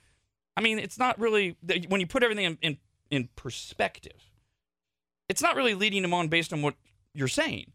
[0.57, 1.57] I mean, it's not really,
[1.89, 2.78] when you put everything in, in,
[3.11, 4.31] in perspective,
[5.28, 6.74] it's not really leading him on based on what
[7.15, 7.73] you're saying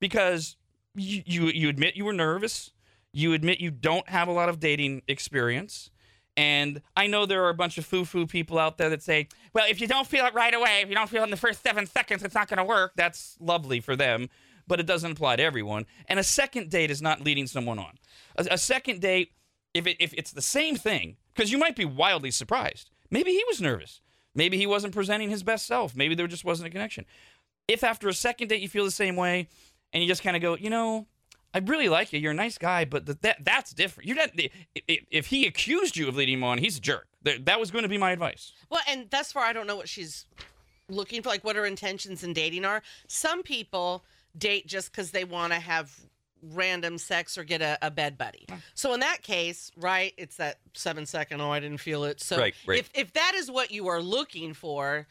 [0.00, 0.56] because
[0.94, 2.70] you, you, you admit you were nervous,
[3.12, 5.90] you admit you don't have a lot of dating experience.
[6.36, 9.28] And I know there are a bunch of foo foo people out there that say,
[9.52, 11.36] well, if you don't feel it right away, if you don't feel it in the
[11.36, 12.92] first seven seconds, it's not going to work.
[12.96, 14.30] That's lovely for them,
[14.66, 15.84] but it doesn't apply to everyone.
[16.08, 17.98] And a second date is not leading someone on.
[18.36, 19.32] A, a second date,
[19.74, 22.90] if, it, if it's the same thing, because you might be wildly surprised.
[23.10, 24.00] Maybe he was nervous.
[24.34, 25.94] Maybe he wasn't presenting his best self.
[25.94, 27.04] Maybe there just wasn't a connection.
[27.68, 29.48] If after a second date you feel the same way
[29.92, 31.06] and you just kind of go, you know,
[31.54, 32.18] I really like you.
[32.18, 34.08] You're a nice guy, but th- that that's different.
[34.08, 34.30] You're not.
[34.88, 37.06] If he accused you of leading him on, he's a jerk.
[37.22, 38.52] That was going to be my advice.
[38.70, 40.26] Well, and thus far, I don't know what she's
[40.88, 42.82] looking for, like what her intentions in dating are.
[43.06, 44.02] Some people
[44.36, 45.94] date just because they want to have
[46.42, 48.46] random sex or get a, a bed buddy.
[48.74, 52.20] So in that case, right, it's that seven second, oh, I didn't feel it.
[52.20, 52.78] So Right, right.
[52.78, 55.06] if if that is what you are looking for,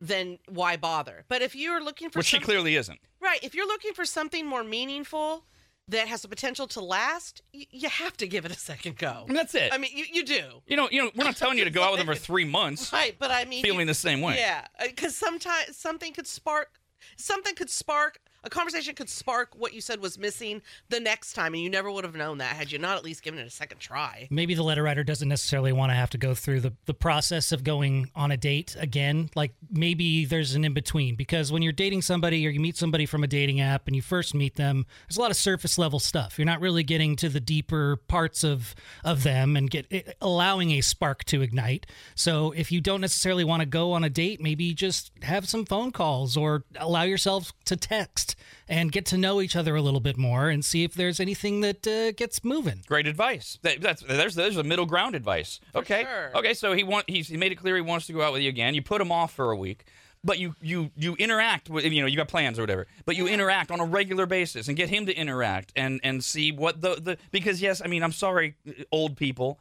[0.00, 1.24] then why bother?
[1.28, 3.00] But if you're looking for Which she clearly isn't.
[3.20, 5.44] right, if you're looking for something more meaningful
[5.88, 9.24] that has the potential to last, you, you have to give it a second go.
[9.28, 9.72] And that's it.
[9.72, 10.42] I mean, you, you do.
[10.66, 12.44] You know, you know, we're not telling you to go out with him for three
[12.44, 14.36] months, Right, but I mean, feeling you- the same way.
[14.38, 16.80] Yeah, uh, because sometimes something could spark,
[17.16, 21.52] something could spark a conversation could spark what you said was missing the next time,
[21.52, 23.50] and you never would have known that had you not at least given it a
[23.50, 24.28] second try.
[24.30, 27.50] Maybe the letter writer doesn't necessarily want to have to go through the, the process
[27.50, 29.30] of going on a date again.
[29.34, 33.04] Like maybe there's an in between because when you're dating somebody or you meet somebody
[33.04, 35.98] from a dating app and you first meet them, there's a lot of surface level
[35.98, 36.38] stuff.
[36.38, 40.70] You're not really getting to the deeper parts of of them and get it, allowing
[40.70, 41.86] a spark to ignite.
[42.14, 45.64] So if you don't necessarily want to go on a date, maybe just have some
[45.64, 48.35] phone calls or allow yourself to text
[48.68, 51.60] and get to know each other a little bit more and see if there's anything
[51.60, 52.82] that uh, gets moving.
[52.86, 53.58] Great advice.
[53.62, 55.60] That, that's there's there's a middle ground advice.
[55.74, 56.02] okay.
[56.02, 56.30] sure.
[56.36, 56.54] Okay.
[56.54, 58.48] So he want he's, he made it clear he wants to go out with you
[58.48, 58.74] again.
[58.74, 59.86] You put him off for a week,
[60.24, 62.86] but you you you interact with you know you got plans or whatever.
[63.04, 66.52] But you interact on a regular basis and get him to interact and and see
[66.52, 68.56] what the the because yes I mean I'm sorry
[68.90, 69.60] old people,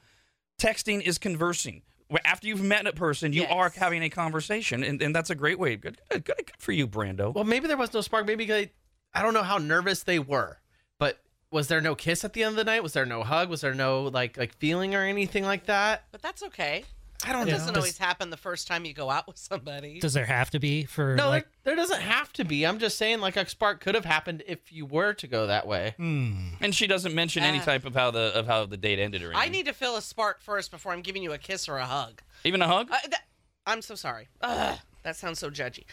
[0.59, 1.83] texting is conversing.
[2.23, 5.57] After you've met a person, you are having a conversation, and, and that's a great
[5.57, 5.75] way.
[5.75, 7.33] Good, good, good, good for you, Brando.
[7.33, 8.27] Well, maybe there was no spark.
[8.27, 8.71] Maybe they,
[9.13, 10.59] I don't know how nervous they were,
[10.99, 11.19] but
[11.51, 12.83] was there no kiss at the end of the night?
[12.83, 13.49] Was there no hug?
[13.49, 16.03] Was there no like like feeling or anything like that?
[16.11, 16.85] But that's okay.
[17.23, 17.57] I don't It know.
[17.57, 19.99] doesn't always happen the first time you go out with somebody.
[19.99, 21.43] Does there have to be for No, like?
[21.63, 22.65] there, there doesn't have to be.
[22.65, 25.65] I'm just saying, like a spark could have happened if you were to go that
[25.65, 25.93] way.
[25.97, 26.49] Hmm.
[26.61, 29.21] And she doesn't mention any Uh, type of how the of how the date ended
[29.23, 29.41] or anything.
[29.41, 31.85] I need to feel a spark first before I'm giving you a kiss or a
[31.85, 32.21] hug.
[32.43, 32.89] even a hug.
[32.91, 33.23] Uh, that,
[33.65, 34.27] I'm so sorry.
[34.41, 35.85] Ugh, that sounds so judgy.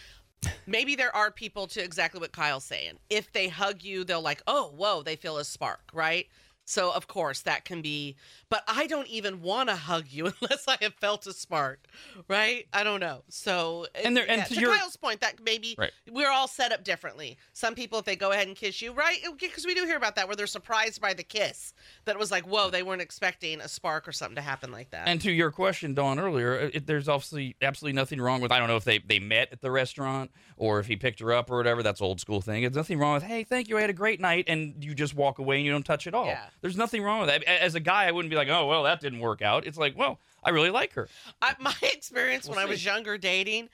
[0.66, 2.94] Maybe there are people to exactly what Kyle's saying.
[3.08, 6.26] If they hug you, they'll like, oh, whoa, they feel a spark, right?
[6.64, 8.16] So of course that can be,
[8.48, 11.80] but I don't even want to hug you unless I have felt a spark,
[12.28, 12.66] right?
[12.72, 13.24] I don't know.
[13.28, 15.90] So eh, And there- and to to your- Kyle's point, that maybe Right.
[16.10, 17.36] we're all set up differently.
[17.52, 19.18] Some people, if they go ahead and kiss you, right?
[19.40, 21.74] Because we do hear about that where they're surprised by the kiss.
[22.04, 24.90] That it was like, whoa, they weren't expecting a spark or something to happen like
[24.90, 25.08] that.
[25.08, 28.52] And to your question, Dawn, earlier, it, there's obviously absolutely nothing wrong with.
[28.52, 31.32] I don't know if they, they met at the restaurant or if he picked her
[31.32, 31.82] up or whatever.
[31.82, 32.62] That's old school thing.
[32.62, 35.14] It's nothing wrong with, hey, thank you, I had a great night, and you just
[35.14, 36.26] walk away and you don't touch it all.
[36.26, 36.44] Yeah.
[36.62, 37.44] There's nothing wrong with that.
[37.44, 39.66] As a guy, I wouldn't be like, oh, well, that didn't work out.
[39.66, 41.08] It's like, well, I really like her.
[41.42, 43.68] I, my experience when I was younger dating,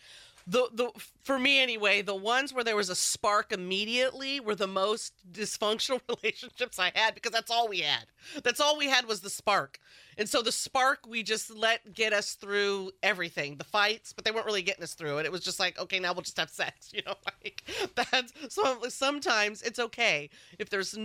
[0.49, 0.91] the the
[1.23, 6.01] for me anyway, the ones where there was a spark immediately were the most dysfunctional
[6.09, 8.07] relationships I had because that's all we had.
[8.43, 9.79] That's all we had was the spark.
[10.17, 14.31] And so the spark we just let get us through everything, the fights, but they
[14.31, 15.27] weren't really getting us through it.
[15.27, 17.63] It was just like, okay, now we'll just have sex, you know, like
[17.95, 20.97] that's so sometimes it's okay if there's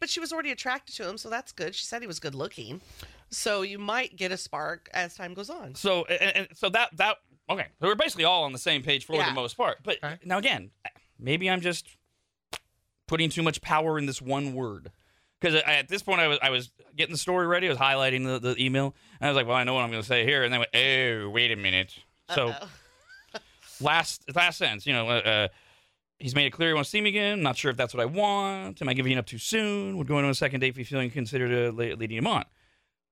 [0.00, 1.74] but she was already attracted to him, so that's good.
[1.76, 2.80] She said he was good looking.
[3.30, 5.74] So you might get a spark as time goes on.
[5.74, 7.16] So, and, and so that, that,
[7.50, 7.66] okay.
[7.80, 9.28] So we're basically all on the same page for Yeah.
[9.28, 9.78] the most part.
[9.82, 10.70] But now, again,
[11.18, 11.86] maybe I'm just
[13.08, 14.90] putting too much power in this one word.
[15.40, 17.66] Because at this point, I was I was getting the story ready.
[17.66, 19.90] I was highlighting the, the email, and I was like, "Well, I know what I'm
[19.90, 21.94] going to say here." And then I went, "Oh, wait a minute."
[22.32, 22.54] So
[23.80, 25.48] last last sentence, you know, uh, uh,
[26.20, 27.42] he's made it clear he wants to see me again.
[27.42, 28.80] Not sure if that's what I want.
[28.80, 29.96] Am I giving up too soon?
[29.98, 32.44] Would going on a second date be feeling considered uh, le- leading him on?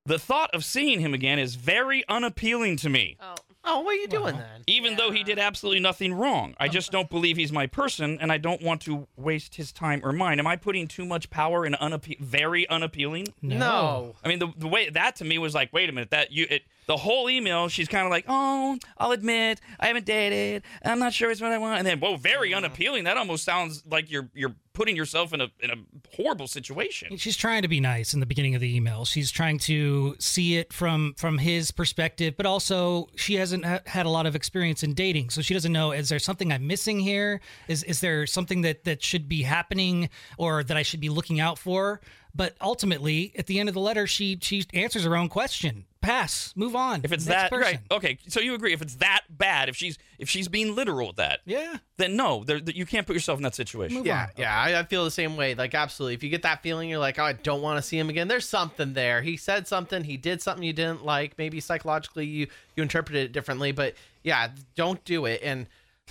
[0.06, 3.16] The thought of seeing him again is very unappealing to me.
[3.20, 3.34] Oh,
[3.72, 4.64] Oh, what are you doing then?
[4.66, 8.32] Even though he did absolutely nothing wrong, I just don't believe he's my person, and
[8.32, 10.40] I don't want to waste his time or mine.
[10.40, 13.28] Am I putting too much power in unappe- very unappealing?
[13.40, 14.16] No.
[14.24, 16.46] I mean, the, the way that to me was like, wait a minute, that you
[16.50, 20.98] it the whole email, she's kind of like, oh, I'll admit I haven't dated, I'm
[20.98, 23.04] not sure it's what I want, and then whoa, very unappealing.
[23.04, 25.76] That almost sounds like you're you're putting yourself in a in a
[26.16, 27.16] horrible situation.
[27.16, 29.04] She's trying to be nice in the beginning of the email.
[29.04, 34.04] She's trying to see it from from his perspective, but also she hasn't ha- had
[34.04, 36.98] a lot of experience in dating, so she doesn't know is there something I'm missing
[36.98, 37.40] here?
[37.68, 41.38] Is is there something that that should be happening or that I should be looking
[41.38, 42.00] out for?
[42.34, 45.84] But ultimately, at the end of the letter, she she answers her own question.
[46.02, 47.02] Pass, move on.
[47.04, 48.16] If it's Next that right, okay.
[48.28, 48.72] So you agree?
[48.72, 52.42] If it's that bad, if she's if she's being literal with that, yeah, then no,
[52.42, 54.04] there, you can't put yourself in that situation.
[54.04, 55.54] yeah, yeah, I, I feel the same way.
[55.54, 56.14] Like, absolutely.
[56.14, 58.28] If you get that feeling, you're like, oh, I don't want to see him again.
[58.28, 59.20] There's something there.
[59.20, 60.04] He said something.
[60.04, 61.36] He did something you didn't like.
[61.36, 62.46] Maybe psychologically you
[62.76, 63.72] you interpreted it differently.
[63.72, 65.42] But yeah, don't do it.
[65.42, 65.66] And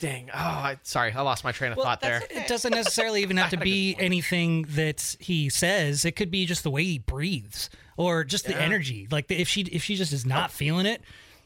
[0.00, 2.22] dang, oh, I, sorry, I lost my train of thought there.
[2.30, 6.04] It doesn't necessarily even have to be anything that he says.
[6.04, 9.08] It could be just the way he breathes or just the energy.
[9.10, 11.02] Like if she if she just is not feeling it,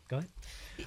[0.08, 0.28] go ahead.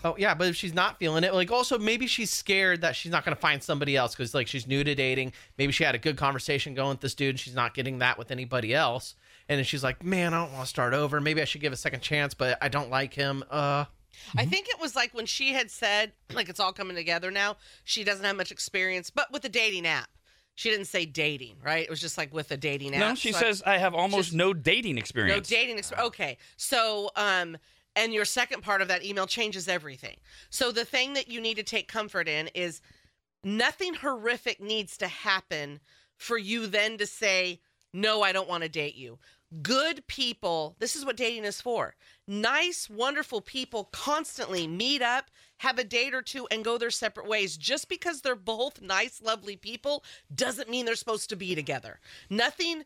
[0.03, 3.11] Oh yeah, but if she's not feeling it, like also maybe she's scared that she's
[3.11, 5.34] not going to find somebody else because like she's new to dating.
[5.57, 8.18] Maybe she had a good conversation going with this dude, and she's not getting that
[8.18, 9.15] with anybody else.
[9.49, 11.19] And then she's like, "Man, I don't want to start over.
[11.19, 13.85] Maybe I should give a second chance, but I don't like him." Uh,
[14.38, 17.57] I think it was like when she had said, like it's all coming together now.
[17.84, 20.10] She doesn't have much experience, but with the dating app.
[20.56, 21.84] She didn't say dating, right?
[21.84, 22.99] It was just like with a dating app.
[22.99, 25.49] No, she So says I have almost just- no dating experience.
[25.49, 26.07] no dating experience.
[26.10, 27.57] Okay, so um,
[27.95, 30.15] and your second part of that email changes everything.
[30.52, 32.81] So the thing that you need to take comfort in is
[33.44, 35.80] nothing horrific needs to happen
[36.18, 37.60] for you then to say
[37.91, 39.19] no, I don't want to date you.
[39.62, 41.96] Good people, this is what dating is for.
[42.28, 45.26] Nice, wonderful people constantly meet up,
[45.58, 47.56] have a date or two, and go their separate ways.
[47.58, 50.04] Just because they're both nice, lovely people
[50.34, 52.00] doesn't mean they're supposed to be together.
[52.30, 52.84] Nothing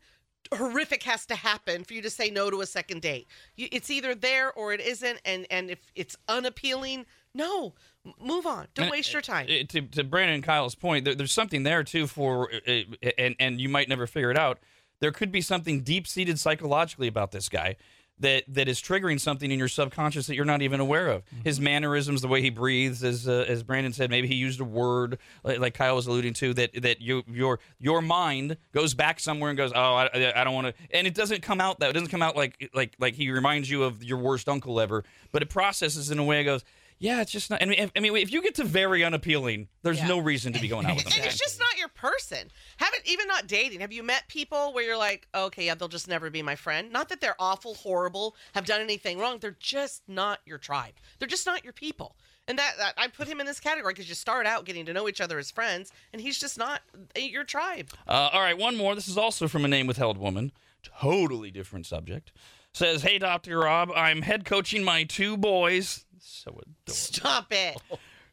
[0.54, 3.26] horrific has to happen for you to say no to a second date.
[3.56, 7.74] You, it's either there or it isn't, and and if it's unappealing, No,
[8.20, 8.66] move on.
[8.74, 9.46] Don't And, waste your time.
[9.46, 12.80] uh, to, to Brandon and Kyle's point, there, there's something there too for, uh,
[13.18, 14.58] and and you might never figure it out.
[15.00, 17.76] There could be something deep seated psychologically about this guy
[18.20, 21.22] that that is triggering something in your subconscious that you're not even aware of.
[21.44, 24.64] His mannerisms, the way he breathes, as uh, as Brandon said, maybe he used a
[24.64, 29.20] word like, like Kyle was alluding to that that you your your mind goes back
[29.20, 31.90] somewhere and goes, oh, I, I don't want to, and it doesn't come out that
[31.90, 35.04] it doesn't come out like like like he reminds you of your worst uncle ever,
[35.32, 36.40] but it processes in a way.
[36.40, 36.64] It goes.
[37.00, 37.62] Yeah, it's just not.
[37.62, 40.08] I mean, if, I mean, if you get to very unappealing, there's Yeah.
[40.08, 41.12] no reason to be going out with them.
[41.16, 42.50] and it's just not your person.
[42.78, 43.80] Haven't even not dating.
[43.80, 46.90] Have you met people where you're like, okay, yeah, they'll just never be my friend?
[46.90, 49.38] Not that they're awful, horrible, have done anything wrong.
[49.38, 50.94] They're just not your tribe.
[51.18, 52.16] They're just not your people.
[52.48, 54.92] And that, that I put him in this category because you start out getting to
[54.92, 56.80] know each other as friends, and he's just not
[57.16, 57.90] your tribe.
[58.08, 58.94] Uh, all right, one more.
[58.94, 60.50] This is also from a name withheld woman.
[60.82, 62.32] Totally different subject.
[62.72, 66.04] Says, "Hey, Doctor Rob, I'm head coaching my two boys.
[66.20, 66.72] So adorable.
[66.88, 67.76] Stop it.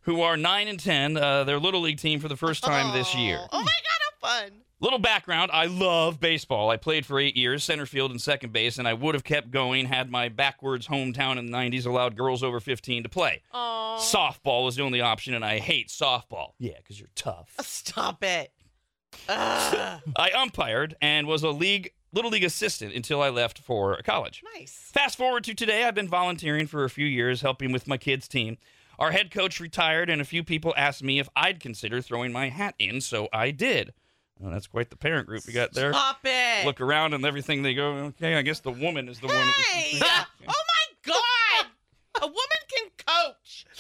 [0.02, 1.18] Who are nine and ten.
[1.18, 3.40] Uh, their little league team for the first time this year.
[3.52, 3.68] Oh my god,
[4.22, 4.52] how fun!
[4.80, 6.70] Little background: I love baseball.
[6.70, 9.50] I played for eight years, center field and second base, and I would have kept
[9.50, 13.42] going had my backwards hometown in the '90s allowed girls over 15 to play.
[13.54, 16.52] Oh, Softball was the only option, and I hate softball.
[16.60, 17.56] Yeah, because you're tough.
[17.62, 18.52] stop it.
[19.30, 24.42] I umpired and was a league little league assistant until I left for college.
[24.56, 24.90] nice.
[24.94, 28.28] Fast forward to today, I've been volunteering for a few years, helping with my kids'
[28.28, 28.58] team.
[28.98, 32.50] Our head coach retired, and a few people asked me if I'd consider throwing my
[32.50, 33.94] hat in, so I did.
[34.40, 35.92] Well, that's quite the parent group we got there.
[35.92, 36.66] Stop it.
[36.66, 39.48] Look around and everything they go, okay, I guess the woman is the one.
[39.72, 40.00] Hey!
[40.02, 41.66] oh my God!
[42.22, 42.55] A woman
[43.08, 43.66] coach.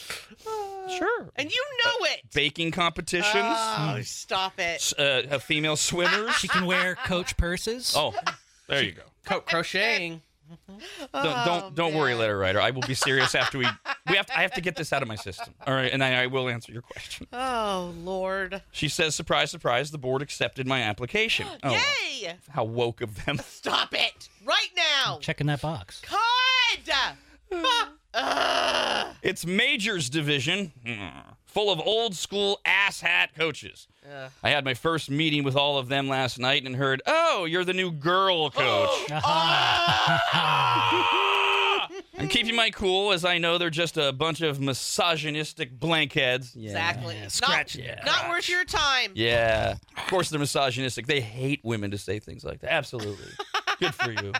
[0.97, 1.30] Sure.
[1.35, 2.22] And you know it.
[2.34, 4.76] Baking competitions, Oh, stop it.
[4.76, 6.35] s- uh, female swimmers.
[6.35, 7.93] She can wear coach purses.
[7.97, 8.14] Oh,
[8.68, 9.02] there you go.
[9.26, 10.22] Co- crocheting.
[11.11, 12.61] Don't don't, don't worry, letter writer.
[12.61, 13.65] I will be serious after we
[14.10, 15.56] we have to, I have to get this out of my system.
[15.65, 17.26] All right, and I, I will answer your question.
[17.34, 18.61] Oh, Lord.
[18.72, 21.47] She says, surprise, surprise, the board accepted my application.
[21.64, 21.72] Oh,
[22.22, 22.35] Yay!
[22.49, 23.39] how woke of them.
[23.39, 25.18] Stop it right now.
[25.19, 25.99] Checking that box.
[26.11, 27.18] God!
[28.15, 29.15] Ugh.
[29.21, 30.71] It's Majors Division,
[31.45, 33.87] full of old school asshat coaches.
[34.05, 34.31] Ugh.
[34.43, 37.65] I had my first meeting with all of them last night and heard, oh, you're
[37.65, 39.11] the new girl oh, coach.
[39.23, 40.55] Ah!
[42.17, 46.55] I'm keeping my cool as I know they're just a bunch of misogynistic blankheads.
[46.55, 46.69] Yeah.
[46.69, 47.17] Exactly.
[47.27, 47.99] scratch not, it.
[48.05, 49.11] not worth your time.
[49.15, 49.75] Yeah.
[49.97, 51.07] Of course, they're misogynistic.
[51.07, 52.71] They hate women to say things like that.
[52.71, 53.31] Absolutely.
[53.79, 54.31] Good for you.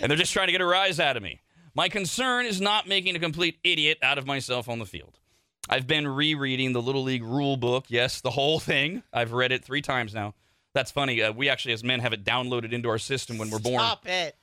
[0.00, 1.40] And they're just trying to get a rise out of me.
[1.76, 5.20] My concern is not making a complete idiot out of myself on the field.
[5.68, 7.84] I've been rereading the Little League rule book.
[7.88, 9.02] Yes, the whole thing.
[9.12, 10.32] I've read it three times now.
[10.72, 11.20] That's funny.
[11.20, 13.80] Uh, we actually, as men, have it downloaded into our system when we're born.
[13.80, 14.36] Stop it.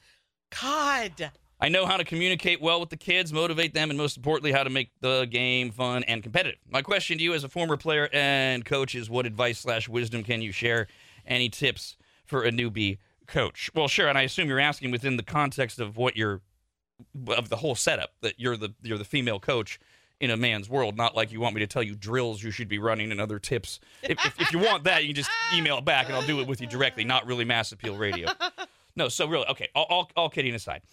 [0.62, 1.32] God.
[1.60, 4.64] I know how to communicate well with the kids, motivate them, and most importantly, how
[4.64, 6.60] to make the game fun and competitive.
[6.70, 10.24] My question to you, as a former player and coach, is: What advice slash wisdom
[10.24, 10.86] can you share?
[11.26, 13.72] Any tips for a newbie coach?
[13.74, 16.42] Well, sure, and I assume you're asking within the context of what you're
[17.30, 19.80] of the whole setup that you're the you're the female coach
[20.20, 22.70] in a man's world, not like you want me to tell you drills you should
[22.70, 23.80] be running and other tips.
[24.04, 26.48] If, if, if you want that, you just email it back and I'll do it
[26.48, 28.30] with you directly, not really mass appeal radio.
[28.96, 30.84] No, so really, okay, all, all, all kidding aside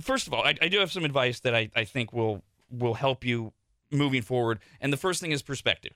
[0.00, 2.94] first of all, I, I do have some advice that I, I think will will
[2.94, 3.52] help you
[3.90, 4.60] moving forward.
[4.80, 5.92] And the first thing is perspective.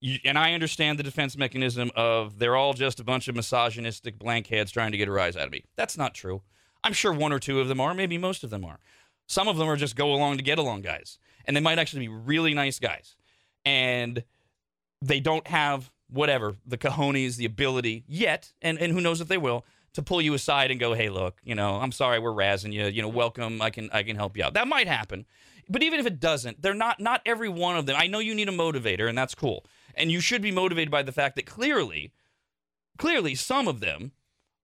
[0.00, 4.18] You, and I understand the defense mechanism of they're all just a bunch of misogynistic
[4.18, 5.64] blankheads trying to get a rise out of me.
[5.76, 6.42] That's not true.
[6.84, 8.78] I'm sure one or two of them are, maybe most of them are.
[9.26, 11.18] Some of them are just go along to get along guys.
[11.44, 13.16] And they might actually be really nice guys.
[13.64, 14.24] And
[15.02, 19.38] they don't have whatever, the cojones, the ability yet, and, and who knows if they
[19.38, 19.64] will,
[19.94, 22.86] to pull you aside and go, hey, look, you know, I'm sorry we're razzing you.
[22.86, 23.60] You know, welcome.
[23.60, 24.54] I can I can help you out.
[24.54, 25.26] That might happen.
[25.68, 27.96] But even if it doesn't, they're not not every one of them.
[27.98, 29.66] I know you need a motivator, and that's cool.
[29.94, 32.12] And you should be motivated by the fact that clearly,
[32.96, 34.12] clearly some of them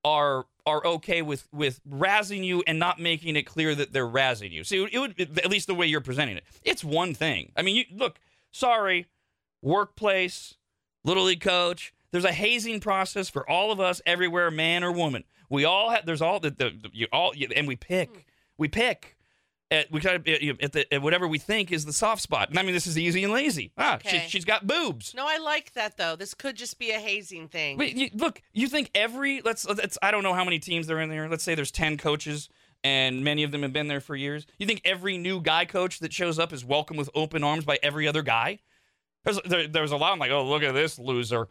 [0.05, 4.51] are are okay with with razzing you and not making it clear that they're razzing
[4.51, 4.65] you.
[4.65, 6.45] See, it would at least the way you're presenting it.
[6.63, 7.53] It's one thing.
[7.57, 8.19] I mean, you look.
[8.51, 9.07] Sorry,
[9.63, 10.55] workplace,
[11.03, 11.93] little league coach.
[12.13, 15.25] There's a hazing process for all of us everywhere, man or woman.
[15.51, 16.07] We all have.
[16.07, 18.11] There's all the, the, the you all you, and we pick.
[18.11, 18.19] Hmm.
[18.57, 19.17] We pick.
[19.71, 20.29] At, we kind of
[20.63, 22.51] at, the, at whatever we think is the soft spot.
[22.51, 23.73] And I mean, this is easy and lazy.
[23.79, 24.21] Ah, Okay.
[24.25, 25.15] she, she's got boobs.
[25.15, 26.17] No, I like that though.
[26.17, 27.79] This could just be a hazing thing.
[27.79, 30.99] Wait, you, look, you think every let's let's I don't know how many teams there
[30.99, 31.29] are in there.
[31.29, 32.51] Let's say there's ten coaches,
[32.85, 34.47] and many of them have been there for years.
[34.59, 37.79] You think every new guy coach that shows up is welcomed with open arms by
[37.83, 38.61] every other guy?
[39.25, 40.13] There's there, there's a lot.
[40.13, 41.49] I'm like, oh, look at this loser.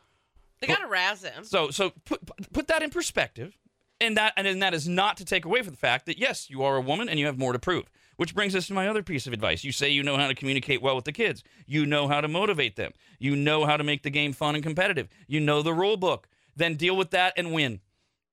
[0.62, 1.44] They gotta razz him.
[1.44, 2.22] So so put
[2.54, 3.58] put that in perspective,
[4.00, 6.64] and that and that is not to take away from the fact that yes, you
[6.64, 7.90] are a woman and you have more to prove.
[8.24, 9.66] Which brings us to my other piece of advice.
[9.66, 11.44] You say you know how to communicate well with the kids.
[11.68, 12.94] You know how to motivate them.
[13.20, 15.10] You know how to make the game fun and competitive.
[15.28, 16.30] You know the rule book.
[16.56, 17.82] Then deal with that and win.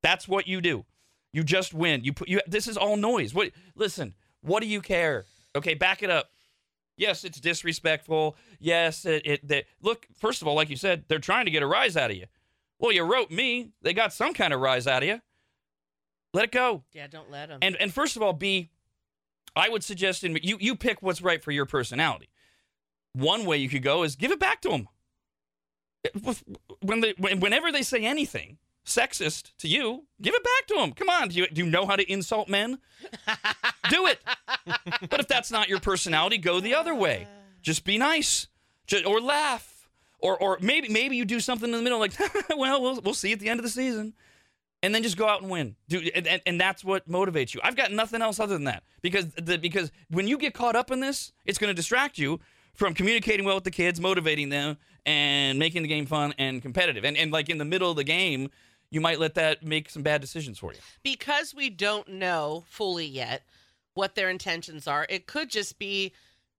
[0.01, 0.85] That's what you do.
[1.33, 2.05] You just win.
[2.05, 3.35] You put you this is all noise.
[3.35, 5.25] What listen, what do you care?
[5.57, 6.31] Okay, back it up.
[6.97, 8.37] Yes, it's disrespectful.
[8.61, 11.65] Yes, it, it that look, first of all, like you said, they're trying to get
[11.65, 12.27] a rise out of you.
[12.79, 13.73] Well, you wrote me.
[13.83, 15.21] They got some kind of rise out of you.
[16.33, 16.85] Let it go.
[16.93, 17.59] Yeah, don't let them.
[17.61, 18.71] And and first of all, B,
[19.61, 22.31] I would suggest in you you pick what's right for your personality.
[23.13, 24.89] One way you could go is give it back to them.
[26.83, 30.93] When they whenever they say anything sexist to you, give it back to them.
[30.93, 32.79] Come on, do you do you know how to insult men?
[33.91, 34.21] do it.
[35.11, 37.29] But if that's not your personality, go the other way.
[37.61, 38.49] Just be nice,
[38.87, 42.13] Ju- or laugh, or or maybe maybe you do something in the middle, like,
[42.57, 44.15] well, we'll we'll see at the end of the season
[44.83, 45.77] and then just go out and win.
[45.93, 47.61] And, and that's what motivates you.
[47.63, 50.91] I've got nothing else other than that because the because when you get caught up
[50.91, 52.41] in this, it's going to distract you
[52.75, 57.05] from communicating well with the kids, motivating them, and making the game fun and competitive.
[57.05, 58.51] And and like in the middle of the game,
[58.91, 60.79] you might let that make some bad decisions for you.
[61.03, 63.43] because we don't know fully yet
[63.95, 66.13] what their intentions are, it could just be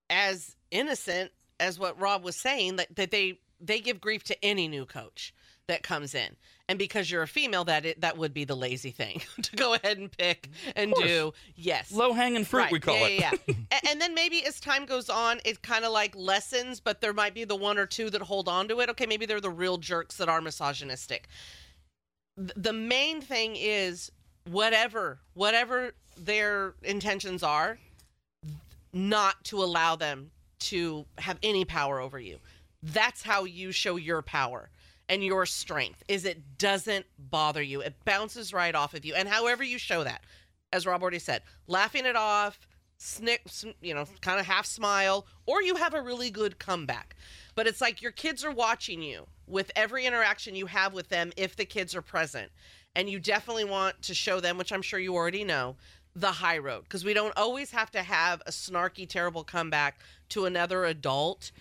[0.10, 4.68] as innocent as what Rob was saying that, that they they give grief to any
[4.68, 5.34] new coach
[5.72, 6.36] that comes in.
[6.70, 9.74] And because you're a female, that it, that would be the lazy thing to go
[9.74, 11.34] ahead and pick and do.
[11.56, 11.92] Yes.
[11.92, 12.72] Low hanging fruit, Right.
[12.72, 13.42] we call yeah, it.
[13.48, 13.80] Yeah, yeah.
[13.90, 17.34] And then maybe as time goes on, it kind of like lessens, but there might
[17.34, 18.90] be the one or two that hold on to it.
[18.90, 21.28] Okay, maybe they're the real jerks that are misogynistic.
[22.38, 24.12] Th- The main thing is
[24.50, 27.80] whatever whatever their intentions are,
[28.94, 32.38] not to allow them to have any power over you.
[32.84, 34.70] That's how you show your power
[35.12, 37.82] and your strength is it doesn't bother you.
[37.82, 39.14] It bounces right off of you.
[39.14, 40.22] And however you show that,
[40.72, 42.66] as Rob already said, laughing it off,
[42.98, 43.42] snick,
[43.82, 47.18] you know, kind of half smile, or you have a really good comeback.
[47.56, 51.34] But it's like your kids are watching you with every interaction you have with them
[51.36, 52.50] if the kids are present.
[52.96, 55.76] And you definitely want to show them, which I'm sure you already know,
[56.16, 60.46] the high road because we don't always have to have a snarky, terrible comeback to
[60.46, 61.52] another adult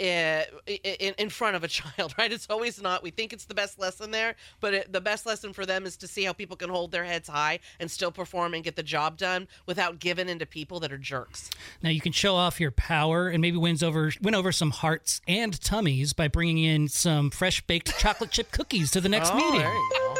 [0.00, 2.32] Eh, in, in front of a child, right?
[2.32, 3.02] It's always not.
[3.02, 5.96] We think it's the best lesson there, but it, the best lesson for them is
[5.98, 8.82] to see how people can hold their heads high and still perform and get the
[8.84, 11.50] job done without giving into people that are jerks.
[11.82, 15.20] Now you can show off your power and maybe wins over win over some hearts
[15.26, 19.36] and tummies by bringing in some fresh baked chocolate chip cookies to the next oh,
[19.36, 19.68] meeting.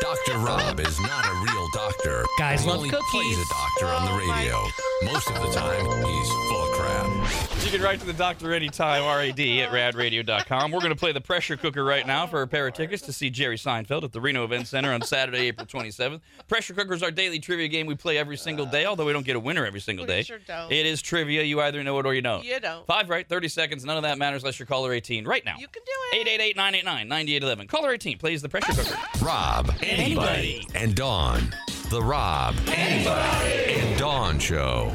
[0.00, 0.38] Dr.
[0.38, 2.24] Rob is not a real doctor.
[2.38, 3.10] Guys he love only cookies.
[3.12, 5.12] plays a doctor on the oh, radio.
[5.12, 7.47] Most of the time, he's full of crap.
[7.64, 10.70] You can write to the doctor anytime, RAD at radradio.com.
[10.70, 13.12] We're going to play the pressure cooker right now for a pair of tickets to
[13.12, 16.20] see Jerry Seinfeld at the Reno Event Center on Saturday, April 27th.
[16.48, 19.26] Pressure cooker is our daily trivia game we play every single day, although we don't
[19.26, 20.22] get a winner every single day.
[20.22, 20.72] sure don't.
[20.72, 21.42] It is trivia.
[21.42, 22.42] You either know it or you don't.
[22.42, 22.86] You don't.
[22.86, 23.84] Five right, 30 seconds.
[23.84, 25.56] None of that matters unless you're caller 18 right now.
[25.58, 26.20] You can do it.
[26.26, 27.66] 888 989 9811.
[27.66, 28.96] Caller 18 plays the pressure cooker.
[29.22, 30.66] Rob, Anybody.
[30.74, 31.54] and Dawn.
[31.90, 34.90] The Rob, anybody, and Dawn Show.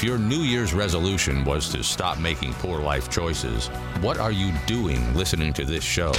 [0.00, 3.66] If your New Year's resolution was to stop making poor life choices,
[4.00, 6.14] what are you doing listening to this show?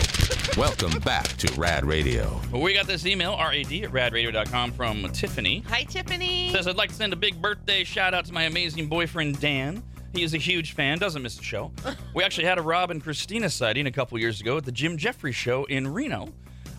[0.56, 2.40] Welcome back to Rad Radio.
[2.52, 5.64] Well, we got this email, rad at radradio.com from Tiffany.
[5.68, 6.52] Hi, Tiffany.
[6.52, 9.82] Says, I'd like to send a big birthday shout out to my amazing boyfriend, Dan.
[10.14, 11.72] He is a huge fan, doesn't miss the show.
[12.14, 14.96] we actually had a Rob and Christina sighting a couple years ago at the Jim
[14.96, 16.32] Jeffries show in Reno.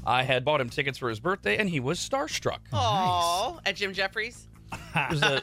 [0.07, 2.59] I had bought him tickets for his birthday, and he was starstruck.
[2.73, 4.47] Aw, at Jim Jeffries.
[4.95, 5.43] It was a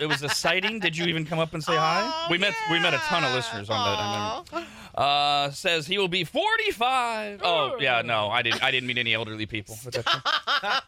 [0.00, 0.80] it was a sighting.
[0.80, 2.00] Did you even come up and say hi?
[2.02, 3.98] Oh, we met we met a ton of listeners on that.
[4.00, 4.70] I remember.
[4.94, 7.40] Uh, says he will be 45.
[7.42, 8.62] Oh yeah, no, I didn't.
[8.62, 9.76] I didn't meet any elderly people.
[9.84, 10.84] But.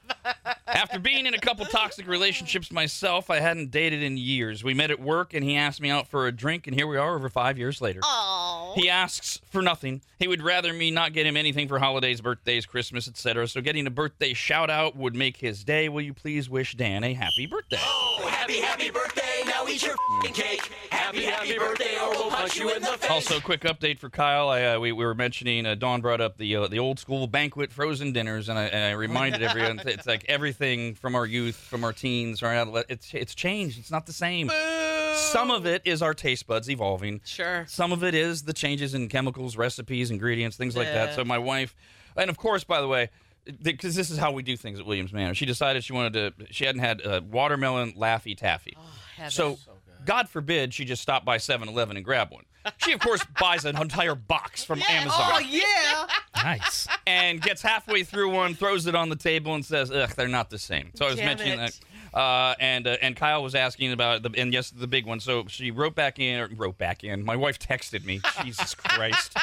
[0.67, 4.63] After being in a couple toxic relationships myself, I hadn't dated in years.
[4.63, 6.97] We met at work, and he asked me out for a drink, and here we
[6.97, 8.01] are over five years later.
[8.03, 8.73] Oh.
[8.77, 10.03] He asks for nothing.
[10.19, 13.49] He would rather me not get him anything for holidays, birthdays, Christmas, etc.
[13.49, 15.89] So getting a birthday shout out would make his day.
[15.89, 17.79] Will you please wish Dan a happy birthday?
[17.81, 19.43] Oh, happy, happy birthday.
[19.47, 20.71] Now eat your fing cake.
[20.91, 23.11] Happy, happy birthday, or we'll punch you in the face.
[23.11, 24.49] Also, quick update for Kyle.
[24.49, 27.27] I, uh, we, we were mentioning uh, Dawn brought up the uh, the old school
[27.27, 31.57] banquet frozen dinners, and I, and I reminded everyone it's like everything from our youth,
[31.57, 32.91] from our teens, our adolescents.
[32.91, 33.79] It's it's changed.
[33.79, 34.51] It's not the same.
[35.15, 37.21] Some of it is our taste buds evolving.
[37.25, 37.67] Sure.
[37.69, 41.15] Some of it is the changes in chemicals, recipes, ingredients, things like that.
[41.15, 41.77] So my wife,
[42.17, 43.11] and of course, by the way,
[43.63, 45.35] because this is how we do things at Williams Manor.
[45.35, 46.47] She decided she wanted to.
[46.53, 48.77] She hadn't had uh, watermelon laffy taffy.
[49.17, 49.31] heaven.
[49.31, 49.59] so,
[50.05, 52.45] God forbid she just stopped by 7-Eleven and grab one.
[52.79, 56.07] She of course buys an entire box from Amazon Oh yeah.
[56.43, 56.87] Nice.
[57.07, 60.51] and gets halfway through one, throws it on the table, and says, "Ugh, they're not
[60.51, 61.79] the same." So I was Damn mentioning it.
[62.13, 65.21] that, uh, and uh, and Kyle was asking about the and yes, the big one.
[65.21, 67.25] So she wrote back in, or wrote back in.
[67.25, 69.37] My wife texted me, Jesus Christ,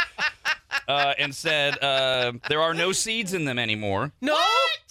[0.88, 4.12] uh, and said uh, there are no seeds in them anymore.
[4.22, 4.36] No.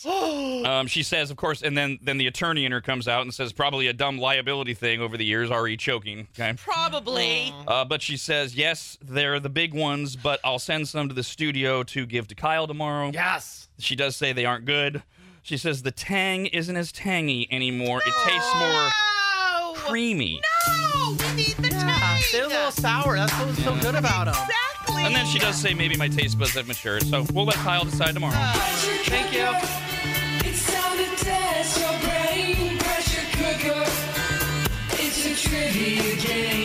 [0.66, 3.32] Um, she says, of course, and then then the attorney in her comes out and
[3.32, 6.28] says probably a dumb liability thing over the years, re choking.
[6.38, 6.52] Okay.
[6.56, 7.52] Probably.
[7.66, 11.22] Uh, but she says, yes, they're the big ones, but I'll send some to the
[11.22, 13.10] studio to give to Kyle tomorrow.
[13.12, 13.68] yes.
[13.78, 15.02] She does say they aren't good.
[15.42, 18.00] She says the tang isn't as tangy anymore.
[18.06, 18.90] It tastes more
[19.74, 20.40] creamy.
[20.60, 21.80] No, we need the Yeah.
[21.98, 22.22] tang.
[22.32, 23.16] They're a little sour.
[23.16, 24.34] That's what's so good about them.
[24.34, 24.54] Exactly.
[25.06, 27.04] And then she does say maybe my taste buds have matured.
[27.04, 28.34] So we'll let Kyle decide tomorrow.
[28.34, 29.46] Thank you.
[30.44, 33.84] It's time to test your brain pressure cooker.
[35.00, 36.55] It's a trivia game.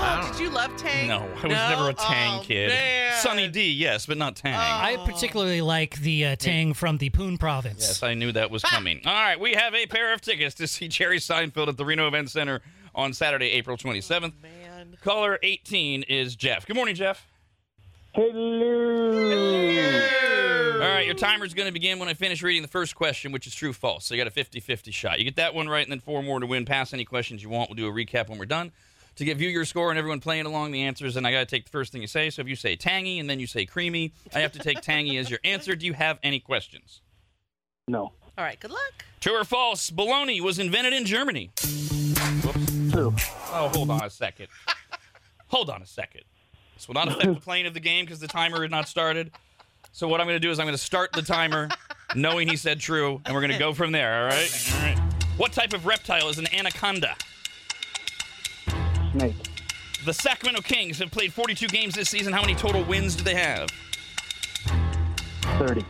[0.00, 1.08] Oh, did you love Tang?
[1.08, 2.68] No, I was never a Tang Oh, kid.
[2.68, 3.16] man.
[3.20, 4.54] Sunny D, yes, but not Tang.
[4.54, 7.80] I particularly like the uh, tang from the Poon province.
[7.80, 9.00] Yes, I knew that was coming.
[9.04, 12.06] All right, we have a pair of tickets to see Jerry Seinfeld at the Reno
[12.06, 12.60] Event Center
[12.94, 14.34] on Saturday, April 27th.
[14.40, 14.96] Man.
[15.02, 16.64] Caller 18 is Jeff.
[16.66, 17.26] Good morning, Jeff.
[18.14, 18.34] Hello.
[20.74, 23.48] All right, your timer's going to begin when I finish reading the first question, which
[23.48, 24.04] is true false.
[24.04, 25.18] So you got a 50 50 shot.
[25.18, 26.64] You get that one right, and then four more to win.
[26.64, 27.68] Pass any questions you want.
[27.68, 28.70] We'll do a recap when we're done.
[29.18, 31.46] To get view your score and everyone playing along the answers, and I got to
[31.46, 32.30] take the first thing you say.
[32.30, 35.16] So if you say tangy and then you say creamy, I have to take tangy
[35.18, 35.74] as your answer.
[35.74, 37.00] Do you have any questions?
[37.88, 38.12] No.
[38.38, 39.04] All right, good luck.
[39.20, 39.90] True or false?
[39.90, 41.50] Bologna was invented in Germany.
[41.56, 43.12] True.
[43.50, 44.46] Oh, hold on a second.
[45.48, 46.22] hold on a second.
[46.76, 49.32] This will not affect the playing of the game because the timer had not started.
[49.90, 51.68] So what I'm going to do is I'm going to start the timer,
[52.14, 54.22] knowing he said true, and we're going to go from there.
[54.22, 54.72] All right.
[54.74, 54.98] All right.
[55.36, 57.16] What type of reptile is an anaconda?
[60.04, 62.32] The Sacramento Kings have played 42 games this season.
[62.32, 63.68] How many total wins do they have?
[65.58, 65.84] 30.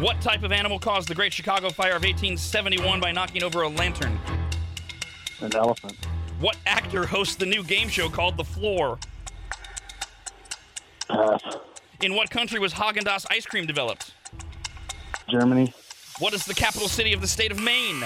[0.00, 3.68] What type of animal caused the Great Chicago Fire of 1871 by knocking over a
[3.68, 4.18] lantern?
[5.40, 5.96] An elephant.
[6.40, 8.98] What actor hosts the new game show called The Floor?
[11.08, 11.42] Pass.
[12.00, 14.14] In what country was Haagen-Dazs ice cream developed?
[15.28, 15.72] Germany.
[16.18, 18.02] What is the capital city of the state of Maine?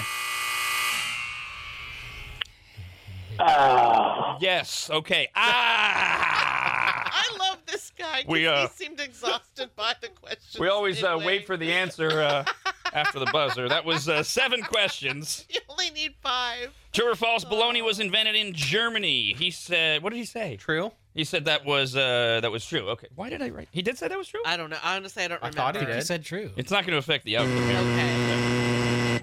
[3.39, 4.37] Ah.
[4.39, 4.89] Yes.
[4.89, 5.27] Okay.
[5.35, 7.01] Ah.
[7.15, 8.23] I love this guy.
[8.27, 10.61] We, uh, he seemed exhausted by the question.
[10.61, 12.45] We always uh, wait for the answer uh,
[12.93, 13.69] after the buzzer.
[13.69, 15.45] That was uh, seven questions.
[15.49, 16.71] You only need five.
[16.91, 17.43] True or false?
[17.45, 19.33] Bologna was invented in Germany.
[19.37, 20.03] He said.
[20.03, 20.57] What did he say?
[20.57, 20.91] True.
[21.13, 22.89] He said that was uh, that was true.
[22.89, 23.07] Okay.
[23.15, 23.67] Why did I write?
[23.71, 24.41] He did say that was true.
[24.45, 24.77] I don't know.
[24.83, 25.79] Honestly, I don't I remember.
[25.79, 26.49] thought he He said true.
[26.57, 27.55] It's not going to affect the outcome.
[27.69, 27.79] yeah.
[27.79, 28.62] Okay.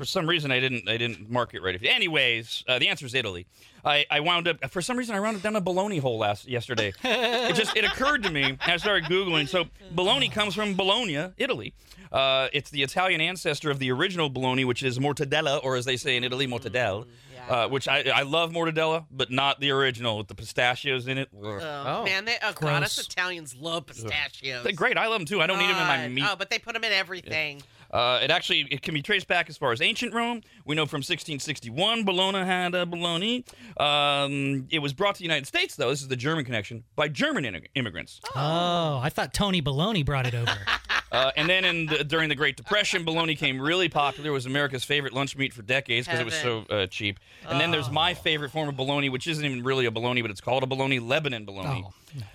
[0.01, 1.79] For some reason, I didn't I didn't mark it right.
[1.85, 3.47] Anyways, uh, the answer is Italy.
[3.85, 6.49] I, I wound up for some reason I wound up down a bologna hole last
[6.49, 6.95] yesterday.
[7.05, 9.47] it just it occurred to me and I started googling.
[9.47, 11.75] So bologna comes from Bologna, Italy.
[12.11, 15.99] Uh, it's the Italian ancestor of the original bologna, which is mortadella, or as they
[15.99, 17.07] say in Italy, mortadella.
[17.49, 21.29] Uh, which I I love mortadella, but not the original with the pistachios in it.
[21.37, 22.05] Oh, Oh.
[22.05, 24.63] man, they oh god, us Italians love pistachios.
[24.63, 24.97] They're great.
[24.97, 25.41] I love them too.
[25.43, 26.25] I don't need them in my meat.
[26.27, 27.63] Oh, but they put them in everything.
[27.93, 30.43] Uh, it actually it can be traced back as far as ancient Rome.
[30.71, 33.45] We know from 1661 Bologna had a bologna.
[33.77, 35.91] Um, it was brought to the United States, though.
[35.91, 38.21] This is the German connection by German in- immigrants.
[38.37, 40.57] Oh, I thought Tony Bologna brought it over.
[41.13, 44.31] Uh, and then in the, during the Great Depression, bologna came really popular.
[44.31, 47.19] It was America's favorite lunch meat for decades because it was so uh, cheap.
[47.49, 50.31] And then there's my favorite form of bologna, which isn't even really a bologna, but
[50.31, 51.85] it's called a bologna, Lebanon bologna,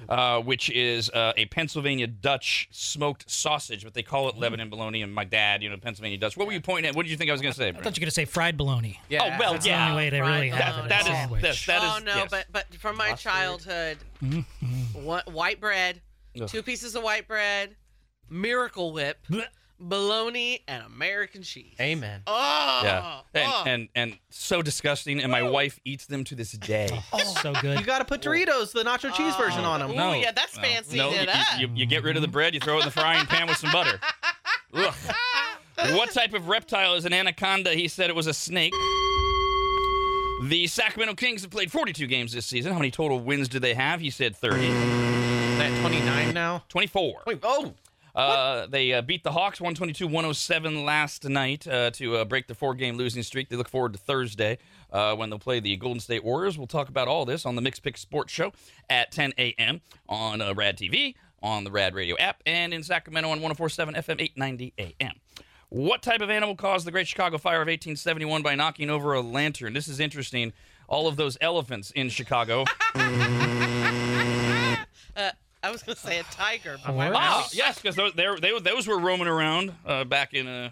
[0.10, 5.02] uh, which is uh, a Pennsylvania Dutch smoked sausage, but they call it Lebanon bologna.
[5.04, 6.36] And my dad, you know, Pennsylvania Dutch.
[6.36, 6.96] What were you pointing at?
[6.98, 7.70] What did you think I was going to say?
[7.70, 9.00] I thought you were going to say fried bologna.
[9.10, 9.24] Yeah.
[9.24, 9.86] Oh well, That's yeah.
[9.86, 10.88] the only way to really Fried have it.
[10.88, 10.90] bologna.
[10.90, 11.42] That is sandwich.
[11.42, 12.28] this, that oh is- no, yes.
[12.32, 13.32] but but from my Mustard.
[13.32, 15.04] childhood, mm-hmm.
[15.04, 16.02] one, white bread,
[16.40, 16.48] Ugh.
[16.48, 17.76] two pieces of white bread,
[18.30, 19.48] Miracle Whip, Blech.
[19.80, 21.76] bologna, and American cheese.
[21.80, 22.22] Amen.
[22.28, 23.22] Oh, yeah, oh.
[23.34, 23.64] and, oh.
[23.66, 25.20] and and so disgusting.
[25.22, 26.90] And my wife eats them to this day.
[27.14, 27.80] oh, so good.
[27.80, 29.42] You got to put Doritos, the nacho cheese oh.
[29.44, 29.92] version on them.
[29.92, 30.14] Ooh, No.
[30.14, 30.62] yeah, that's No.
[30.64, 30.98] fancy.
[30.98, 31.60] No, it you, up.
[31.60, 33.58] you, you get rid of the bread, you throw it in the frying pan with
[33.58, 34.00] some butter.
[35.78, 37.72] What type of reptile is an anaconda?
[37.74, 38.74] He said it was a snake.
[40.44, 42.72] The Sacramento Kings have played 42 games this season.
[42.74, 44.00] How many total wins do they have?
[44.02, 44.66] He said 30.
[44.66, 44.72] Is
[45.58, 46.64] that 29 now?
[46.70, 47.24] 24.
[47.26, 47.74] Wait, oh,
[48.14, 52.56] Uh, they uh, beat the Hawks 122 107 last night uh, to uh, break the
[52.56, 53.50] four game losing streak.
[53.50, 54.58] They look forward to Thursday
[54.92, 56.58] uh, when they'll play the Golden State Warriors.
[56.58, 58.54] We'll talk about all this on the Mix Pick Sports Show
[58.90, 59.82] at 10 a.m.
[60.08, 64.22] on uh, Rad TV, on the Rad Radio app, and in Sacramento on 1047 FM
[64.22, 65.14] 890 a.m.
[65.76, 69.20] What type of animal caused the Great Chicago Fire of 1871 by knocking over a
[69.20, 69.74] lantern?
[69.74, 70.54] This is interesting.
[70.88, 72.64] All of those elephants in Chicago.
[75.18, 75.32] Uh,
[75.64, 77.18] I was going to say a tiger, but my Horse?
[77.18, 80.72] Ah, yes, because those, they, they, those were roaming around uh, back in uh,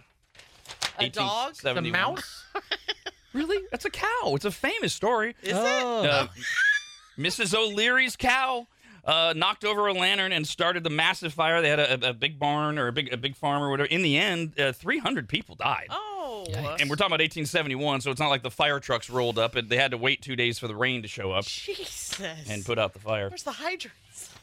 [0.99, 1.55] A dog?
[1.55, 2.43] The mouse?
[3.33, 3.65] Really?
[3.71, 4.33] That's a cow.
[4.35, 5.35] It's a famous story.
[5.41, 5.55] Is it?
[5.55, 6.03] Oh.
[6.03, 6.27] Uh,
[7.17, 7.57] Mrs.
[7.57, 8.67] O'Leary's cow
[9.05, 11.61] uh, knocked over a lantern and started the massive fire.
[11.61, 13.87] They had a, a, a big barn or a big a big farm or whatever.
[13.87, 15.87] In the end, uh, 300 people died.
[15.89, 16.45] Oh.
[16.79, 19.55] And we're talking about 1871, so it's not like the fire trucks rolled up.
[19.55, 22.19] and They had to wait two days for the rain to show up Jesus.
[22.49, 23.29] and put out the fire.
[23.29, 24.29] Where's the hydrants?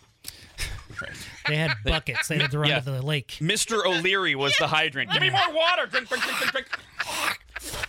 [1.48, 2.28] They had buckets.
[2.28, 2.80] They had to run Yeah.
[2.80, 3.38] to the lake.
[3.40, 3.84] Mr.
[3.86, 5.10] O'Leary was the hydrant.
[5.10, 5.86] Give me more water.
[5.86, 7.86] Drink, drink, drink, drink, drink.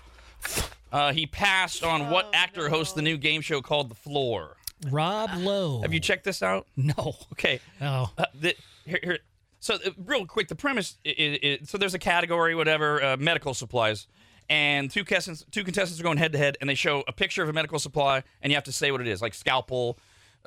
[0.92, 4.56] Uh, he passed on what actor hosts the new game show called The Floor?
[4.90, 5.82] Rob Lowe.
[5.82, 6.68] Have you checked this out?
[6.76, 7.16] No.
[7.34, 7.60] Okay.
[7.82, 8.12] Oh.
[8.18, 8.56] Uh, the,
[8.86, 9.20] here, here.
[9.60, 14.08] So, uh, real quick, the premise is, so there's a category, whatever, uh, medical supplies,
[14.50, 17.44] and two contestants, two contestants are going head to head, and they show a picture
[17.44, 20.00] of a medical supply, and you have to say what it is, like scalpel,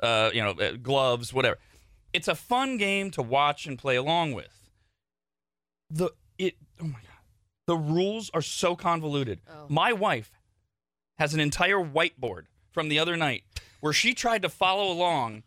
[0.03, 1.57] uh, you know, uh, gloves, whatever.
[2.11, 4.69] It's a fun game to watch and play along with.
[5.89, 7.21] The it, oh my god,
[7.67, 9.39] the rules are so convoluted.
[9.69, 10.31] My wife
[11.19, 13.43] has an entire whiteboard from the other night
[13.85, 15.43] where she tried to follow along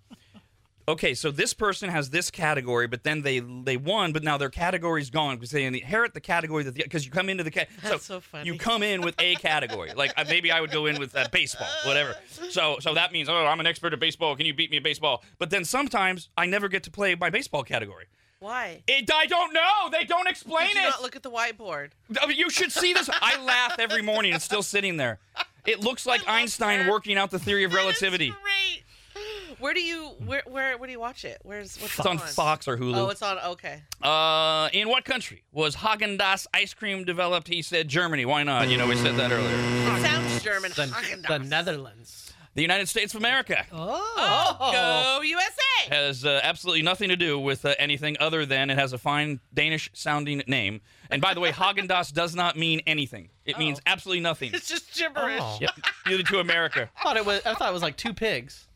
[0.89, 4.49] okay, so this person has this category, but then they they won, but now their
[4.49, 7.69] category's gone because they inherit the category that because you come into the cat.
[7.83, 8.47] That's so funny.
[8.47, 11.29] You come in with a category, like uh, maybe I would go in with uh,
[11.31, 12.15] baseball, whatever.
[12.49, 14.35] So so that means oh I'm an expert at baseball.
[14.35, 15.23] Can you beat me at baseball?
[15.39, 18.07] But then sometimes I never get to play my baseball category.
[18.41, 18.83] Why?
[18.87, 19.91] It, I don't know.
[19.91, 20.91] They don't explain Did you it.
[20.91, 21.91] not look at the whiteboard?
[22.23, 23.11] I mean, You should see this.
[23.13, 24.33] I laugh every morning.
[24.33, 25.19] It's still sitting there.
[25.67, 28.29] It looks like Einstein working out the theory of relativity.
[28.43, 28.85] Great.
[29.59, 31.41] Where do you where where where do you watch it?
[31.43, 32.97] Where's what's It's on Fox or Hulu.
[32.97, 33.39] Oh, it's on.
[33.41, 33.83] Okay.
[34.01, 37.49] Uh, in what country was Haagen Dazs ice cream developed?
[37.49, 38.25] He said Germany.
[38.25, 38.69] Why not?
[38.69, 39.49] You know, we said that earlier.
[39.51, 40.71] It sounds German.
[40.77, 42.33] The, the Netherlands.
[42.55, 45.95] The United States of America Oh, go USA!
[45.95, 49.39] has uh, absolutely nothing to do with uh, anything other than it has a fine
[49.55, 50.81] Danish-sounding name.
[51.11, 53.31] And by the way, Haagen Dazs does not mean anything.
[53.47, 54.51] It means absolutely nothing.
[54.53, 55.41] It's just gibberish.
[55.43, 55.59] Oh.
[55.61, 55.71] Yep,
[56.07, 56.91] neither to America.
[56.99, 57.41] I thought it was.
[57.47, 58.67] I thought it was like two pigs.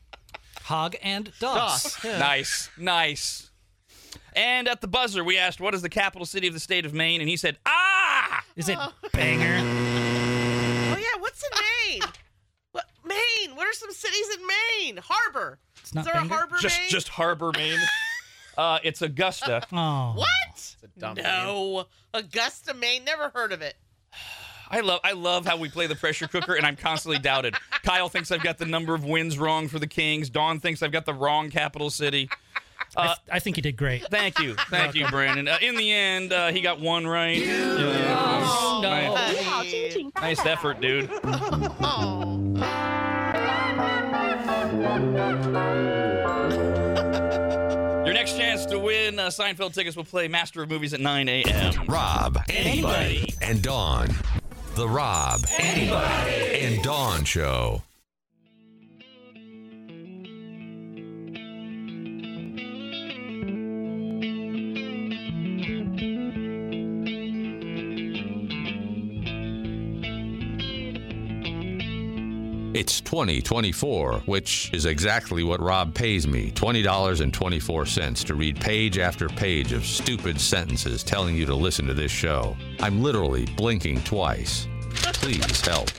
[0.63, 1.83] Hog and Doss.
[1.83, 2.05] Doss.
[2.05, 2.19] Yeah.
[2.19, 3.51] Nice, nice.
[4.35, 6.95] And at the buzzer, we asked, "What is the capital city of the state of
[6.95, 8.79] Maine?" And he said, "Ah." Is it
[9.13, 9.59] Bangor?
[9.59, 11.51] Oh yeah, what's in
[12.01, 12.09] Maine?
[12.73, 13.57] what Maine?
[13.57, 15.01] What are some cities in Maine?
[15.03, 15.59] Harbor.
[15.81, 16.35] It's not Is there Bangor?
[16.35, 16.91] a harbor Just, Maine?
[16.91, 17.79] just Harbor, Maine.
[18.55, 19.63] Uh, it's Augusta.
[19.73, 20.13] Oh.
[20.15, 20.77] what?
[20.99, 21.85] dumb No, name.
[22.15, 23.05] Augusta, Maine.
[23.05, 23.75] Never heard of it.
[24.73, 27.55] I love I love how we play the pressure cooker, and I'm constantly doubted.
[27.83, 30.31] Kyle thinks I've got the number of wins wrong for the Kings.
[30.31, 32.31] Dawn thinks I've got the wrong capital city.
[32.97, 34.07] Uh, I, th- I, think you did great.
[34.11, 35.47] Thank you, thank you, Brandon.
[35.47, 37.39] Uh, in the end, uh, he got one right.
[37.39, 38.43] Yeah.
[38.45, 38.81] Oh.
[38.83, 39.15] No.
[40.21, 41.11] nice effort, dude.
[48.05, 51.29] Your next chance to win uh, Seinfeld tickets will play Master of Movies at 9
[51.29, 51.85] a.m.
[51.87, 54.09] Rob, anybody, and Dawn.
[54.75, 57.83] The Rob, anybody, and Dawn Show.
[72.75, 79.73] It's 2024, which is exactly what Rob pays me $20.24 to read page after page
[79.73, 82.57] of stupid sentences telling you to listen to this show.
[82.81, 84.67] I'm literally blinking twice.
[84.91, 85.91] Please help.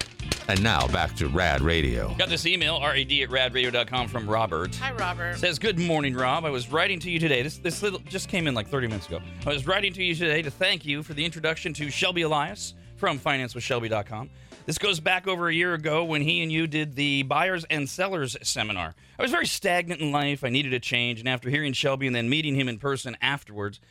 [0.48, 2.16] And now back to Rad Radio.
[2.18, 4.76] Got this email, rad at radradio.com from Robert.
[4.78, 5.38] Hi, Robert.
[5.38, 6.44] Says, Good morning, Rob.
[6.44, 7.44] I was writing to you today.
[7.44, 9.20] This this little just came in like 30 minutes ago.
[9.45, 12.74] I was writing to you today to thank you for the introduction to Shelby Elias
[12.98, 14.30] from financewithshelby.com.
[14.65, 17.90] This goes back over a year ago when he and you did the buyers and
[17.90, 18.95] sellers seminar.
[19.19, 20.41] I was very stagnant in life.
[20.41, 23.81] I needed a change, and after hearing Shelby and then meeting him in person afterwards,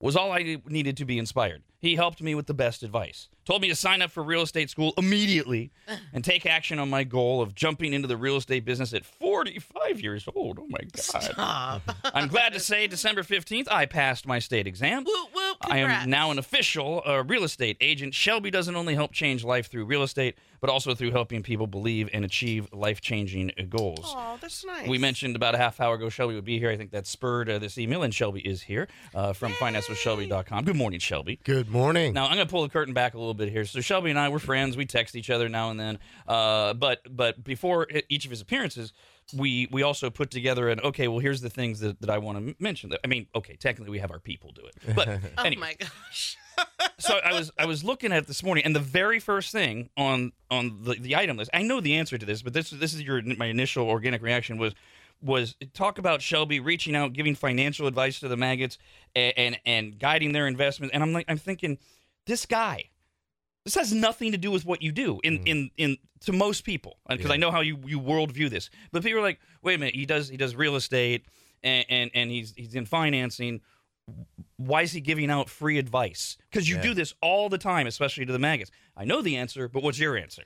[0.00, 1.62] was all I needed to be inspired.
[1.80, 3.28] He helped me with the best advice.
[3.44, 5.70] Told me to sign up for real estate school immediately
[6.12, 10.00] and take action on my goal of jumping into the real estate business at 45
[10.02, 10.58] years old.
[10.58, 11.00] Oh my God.
[11.22, 11.96] Stop.
[12.04, 15.04] I'm glad to say December 15th, I passed my state exam.
[15.04, 15.54] Woo woo.
[15.62, 18.12] I am now an official uh, real estate agent.
[18.12, 22.10] Shelby doesn't only help change life through real estate, but also through helping people believe
[22.12, 24.14] and achieve life changing goals.
[24.14, 24.86] Oh, that's nice.
[24.88, 26.70] We mentioned about a half hour ago Shelby would be here.
[26.70, 30.64] I think that spurred uh, this email, and Shelby is here uh, from investwithshelby.com.
[30.64, 31.40] Good morning, Shelby.
[31.44, 32.12] Good morning.
[32.12, 33.64] Now I'm going to pull the curtain back a little bit here.
[33.64, 34.76] So Shelby and I we're friends.
[34.76, 35.98] We text each other now and then.
[36.26, 38.92] Uh, but but before each of his appearances,
[39.34, 41.08] we we also put together an okay.
[41.08, 42.92] Well, here's the things that, that I want to mention.
[43.02, 45.08] I mean, okay, technically we have our people do it, but
[45.38, 45.76] Oh anyway.
[45.80, 46.36] my gosh.
[46.98, 49.90] so I was I was looking at it this morning, and the very first thing
[49.96, 52.94] on on the, the item list, I know the answer to this, but this this
[52.94, 54.74] is your my initial organic reaction was
[55.20, 58.78] was talk about Shelby reaching out, giving financial advice to the maggots,
[59.14, 61.78] and and, and guiding their investments, and I'm like I'm thinking,
[62.26, 62.84] this guy,
[63.64, 65.46] this has nothing to do with what you do in mm-hmm.
[65.46, 69.02] in in to most people, uh, because I know how you you worldview this, but
[69.02, 71.26] people are like, wait a minute, he does he does real estate,
[71.62, 73.60] and and, and he's he's in financing
[74.56, 76.36] why is he giving out free advice?
[76.50, 76.82] Because you Yeah.
[76.82, 78.70] do this all the time, especially to the maggots.
[78.96, 80.44] I know the answer, but what's your answer?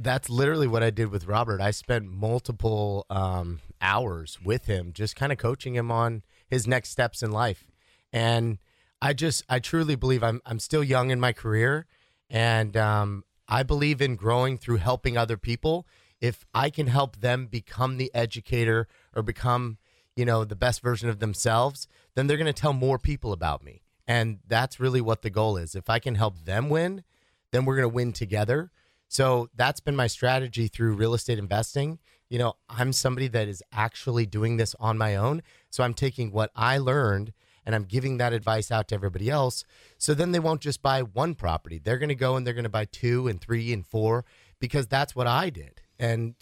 [0.00, 1.60] That's literally what I did with Robert.
[1.60, 6.90] I spent multiple um, hours with him, just kind of coaching him on his next
[6.90, 7.66] steps in life.
[8.12, 8.58] And
[9.02, 11.86] I just, I truly believe I'm, I'm still young in my career,
[12.30, 15.84] and um, I believe in growing through helping other people.
[16.20, 19.78] If I can help them become the educator or become,
[20.14, 23.64] you know, the best version of themselves, then they're going to tell more people about
[23.64, 23.82] me.
[24.06, 25.74] And that's really what the goal is.
[25.74, 27.04] If I can help them win,
[27.50, 28.70] then we're going to win together.
[29.08, 31.98] So that's been my strategy through real estate investing.
[32.28, 35.42] You know, I'm somebody that is actually doing this on my own.
[35.70, 37.32] So I'm taking what I learned
[37.64, 39.64] and I'm giving that advice out to everybody else.
[39.96, 41.78] So then they won't just buy one property.
[41.78, 44.24] They're going to go and they're going to buy two and three and four
[44.60, 45.80] because that's what I did.
[45.98, 46.34] And,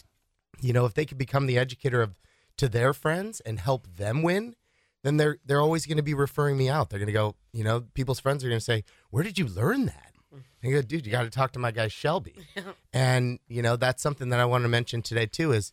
[0.61, 2.19] you know, if they could become the educator of
[2.57, 4.55] to their friends and help them win,
[5.03, 6.89] then they're they're always going to be referring me out.
[6.89, 9.47] They're going to go, you know, people's friends are going to say, "Where did you
[9.47, 10.13] learn that?"
[10.61, 12.35] And you go, dude, you got to talk to my guy Shelby.
[12.93, 15.51] And you know, that's something that I want to mention today too.
[15.51, 15.71] Is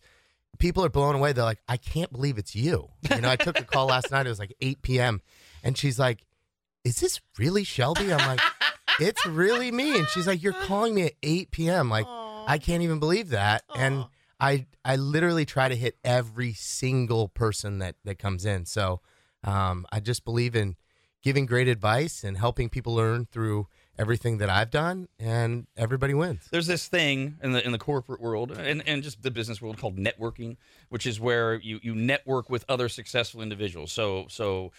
[0.58, 1.32] people are blown away.
[1.32, 2.88] They're like, I can't believe it's you.
[3.10, 4.26] You know, I took a call last night.
[4.26, 5.22] It was like 8 p.m.
[5.62, 6.24] And she's like,
[6.84, 8.12] Is this really Shelby?
[8.12, 8.40] I'm like,
[9.00, 9.98] It's really me.
[9.98, 11.88] And she's like, You're calling me at 8 p.m.
[11.88, 13.62] Like, I can't even believe that.
[13.74, 14.04] And
[14.38, 18.66] I I literally try to hit every single person that that comes in.
[18.66, 19.00] So
[19.42, 20.76] um, I just believe in
[21.22, 23.66] giving great advice and helping people learn through
[23.98, 26.48] everything that I've done, and everybody wins.
[26.50, 29.78] There's this thing in the in the corporate world and, and just the business world
[29.78, 30.56] called networking,
[30.88, 33.92] which is where you, you network with other successful individuals.
[33.92, 34.72] So so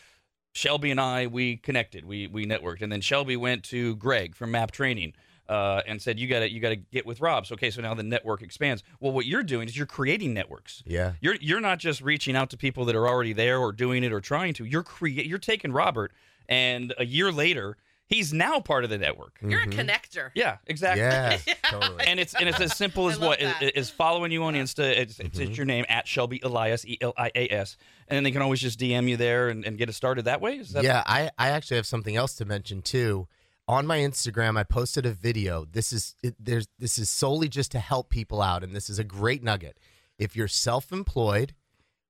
[0.53, 4.51] Shelby and I we connected, we we networked, and then Shelby went to Greg from
[4.51, 5.13] Map Training.
[5.47, 7.45] Uh, and said you got to you got to get with Rob.
[7.45, 8.81] So, okay, so now the network expands.
[8.99, 10.81] Well, what you're doing is you're creating networks.
[10.87, 11.11] Yeah.
[11.21, 14.11] You're you're not just reaching out to people that are already there or doing it
[14.11, 14.65] or trying to.
[14.65, 16.13] You're create you're taking Robert,
[16.49, 17.77] and a year later,
[18.07, 19.37] he's now part of the network.
[19.41, 19.79] You're a mm-hmm.
[19.79, 20.29] connector.
[20.33, 21.03] Yeah, exactly.
[21.03, 22.05] Yeah, totally.
[22.05, 23.63] And it's and it's as simple as I love what that.
[23.63, 24.83] is, is following you on Insta.
[24.83, 25.53] It's, it's, it's mm-hmm.
[25.53, 27.77] your name at Shelby Elias E L I A S,
[28.07, 30.41] and then they can always just DM you there and, and get it started that
[30.41, 30.57] way.
[30.57, 33.27] Is that yeah, I, I actually have something else to mention too.
[33.67, 35.65] On my Instagram, I posted a video.
[35.65, 38.99] This is it, there's this is solely just to help people out, and this is
[38.99, 39.79] a great nugget.
[40.17, 41.53] If you're self-employed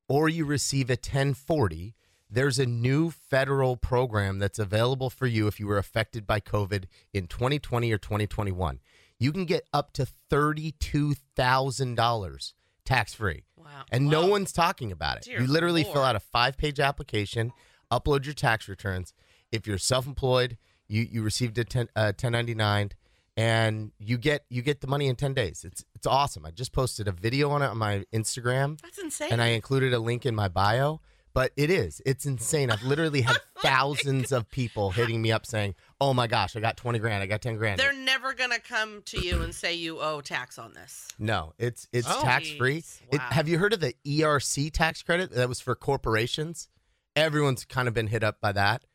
[0.08, 1.96] or you receive a 1040,
[2.30, 6.85] there's a new federal program that's available for you if you were affected by COVID
[7.14, 8.80] in 2020 or 2021.
[9.18, 12.53] You can get up to $32,000
[12.84, 13.43] tax free.
[13.57, 13.65] Wow.
[13.91, 15.23] And no one's talking about it.
[15.23, 17.53] Dear you literally fill out a five page application,
[17.91, 19.14] upload your tax returns.
[19.52, 20.57] If you're self employed,
[20.88, 22.91] you, you received a 10, uh, 1099
[23.38, 25.64] and you get you get the money in 10 days.
[25.65, 26.45] It's it's awesome.
[26.45, 29.30] I just posted a video on it on my Instagram That's insane.
[29.31, 31.02] and I included a link in my bio.
[31.36, 32.02] But it is.
[32.06, 32.72] It's insane.
[32.72, 36.78] I've literally had thousands of people hitting me up saying, "Oh my gosh, I got
[36.78, 37.22] 20 grand.
[37.22, 40.57] I got 10 grand." They're never gonna come to you and say you owe tax
[40.57, 41.07] on this.
[41.20, 42.22] No, it's it's Oh.
[42.24, 42.82] tax free.
[42.82, 43.02] Jeez.
[43.12, 46.70] It, have you heard of the ERC tax credit that was for corporations?
[47.18, 48.86] Everyone's kind of been hit up by that.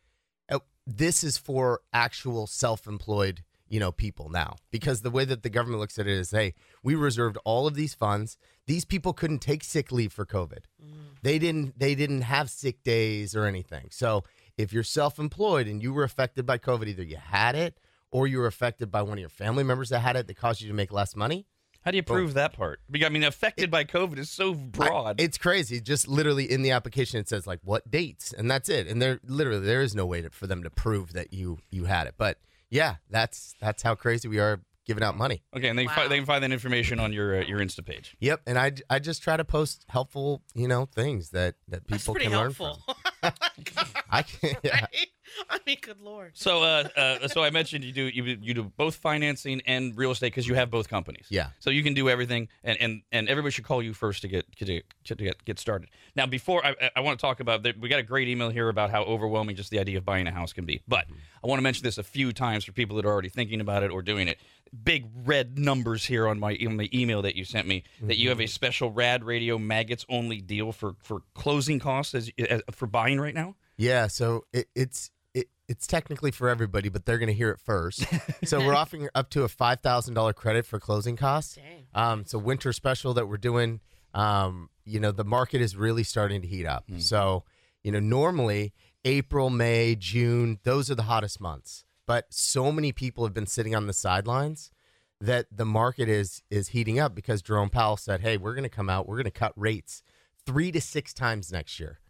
[0.51, 5.51] Uh, This is for actual self-employed, you know, people now because the way that the
[5.51, 8.39] government looks at it is, hey, we reserved all of these funds.
[8.71, 10.61] These people couldn't take sick leave for COVID.
[10.81, 11.01] Mm-hmm.
[11.23, 13.89] They didn't they didn't have sick days or anything.
[13.91, 14.23] So,
[14.57, 17.81] if you're self-employed and you were affected by COVID, either you had it
[18.13, 20.61] or you were affected by one of your family members that had it that caused
[20.61, 21.47] you to make less money.
[21.81, 22.79] How do you prove that part?
[22.89, 25.21] Because, I mean, affected by COVID is so broad.
[25.21, 25.81] I- it's crazy.
[25.81, 28.87] Just literally in the application, it says like what dates, and that's it.
[28.87, 31.87] And there literally there is no way to, for them to prove that you you
[31.87, 32.15] had it.
[32.17, 32.39] But
[32.71, 34.61] yeah, that's that's how crazy we are
[34.91, 35.41] giving out money.
[35.57, 37.85] okay, and they, can fi- they can find that information on your uh, your Insta
[37.85, 38.17] page.
[38.19, 38.43] Yep.
[38.49, 42.29] And I I just try to post helpful you know things that that people pretty
[42.29, 42.77] can learn from.
[44.11, 44.81] I can, yeah.
[44.81, 45.09] Right?
[45.49, 46.33] I mean, good lord.
[46.35, 50.11] So, uh, uh, so I mentioned you do you, you do both financing and real
[50.11, 51.27] estate because you have both companies.
[51.29, 51.51] Yeah.
[51.61, 54.51] So you can do everything, and and, and everybody should call you first to get
[54.57, 55.91] to get to get, get started.
[56.17, 58.91] Now, before I, I want to talk about we got a great email here about
[58.91, 60.83] how overwhelming just the idea of buying a house can be.
[60.89, 61.07] But
[61.43, 63.83] I want to mention this a few times for people that are already thinking about
[63.83, 64.39] it or doing it.
[64.85, 68.29] Big red numbers here on my on the email that you sent me that you
[68.29, 72.87] have a special Rad Radio maggots only deal for for closing costs as, as for
[72.87, 73.57] buying right now.
[73.77, 77.61] Yeah, so it, it's it, it's technically for everybody, but they're going to hear it
[77.61, 78.05] first.
[78.45, 81.59] so we're offering up to a five thousand dollar credit for closing costs.
[81.95, 83.81] Um, it's a winter special that we're doing.
[84.15, 86.85] Um, you know, the market is really starting to heat up.
[86.99, 87.45] So
[87.83, 88.73] you know, normally
[89.05, 91.85] April, May, June, those are the hottest months.
[92.11, 94.73] But so many people have been sitting on the sidelines
[95.20, 98.69] that the market is is heating up because Jerome Powell said, "Hey, we're going to
[98.69, 99.07] come out.
[99.07, 100.03] We're going to cut rates
[100.45, 102.01] three to six times next year."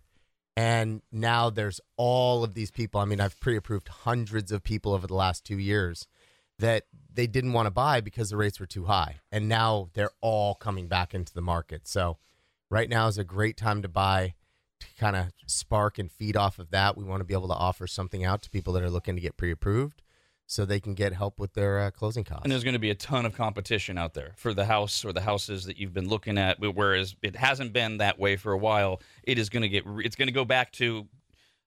[0.57, 2.99] And now there's all of these people.
[2.99, 6.07] I mean, I've pre-approved hundreds of people over the last two years
[6.59, 10.13] that they didn't want to buy because the rates were too high, and now they're
[10.23, 11.87] all coming back into the market.
[11.87, 12.17] So,
[12.71, 14.33] right now is a great time to buy
[14.99, 16.97] kind of spark and feed off of that.
[16.97, 19.21] We want to be able to offer something out to people that are looking to
[19.21, 20.03] get pre-approved,
[20.47, 22.45] so they can get help with their uh, closing costs.
[22.45, 25.13] And there's going to be a ton of competition out there for the house or
[25.13, 26.59] the houses that you've been looking at.
[26.61, 29.01] Whereas it hasn't been that way for a while.
[29.23, 29.85] It is going to get.
[29.87, 31.07] It's going to go back to.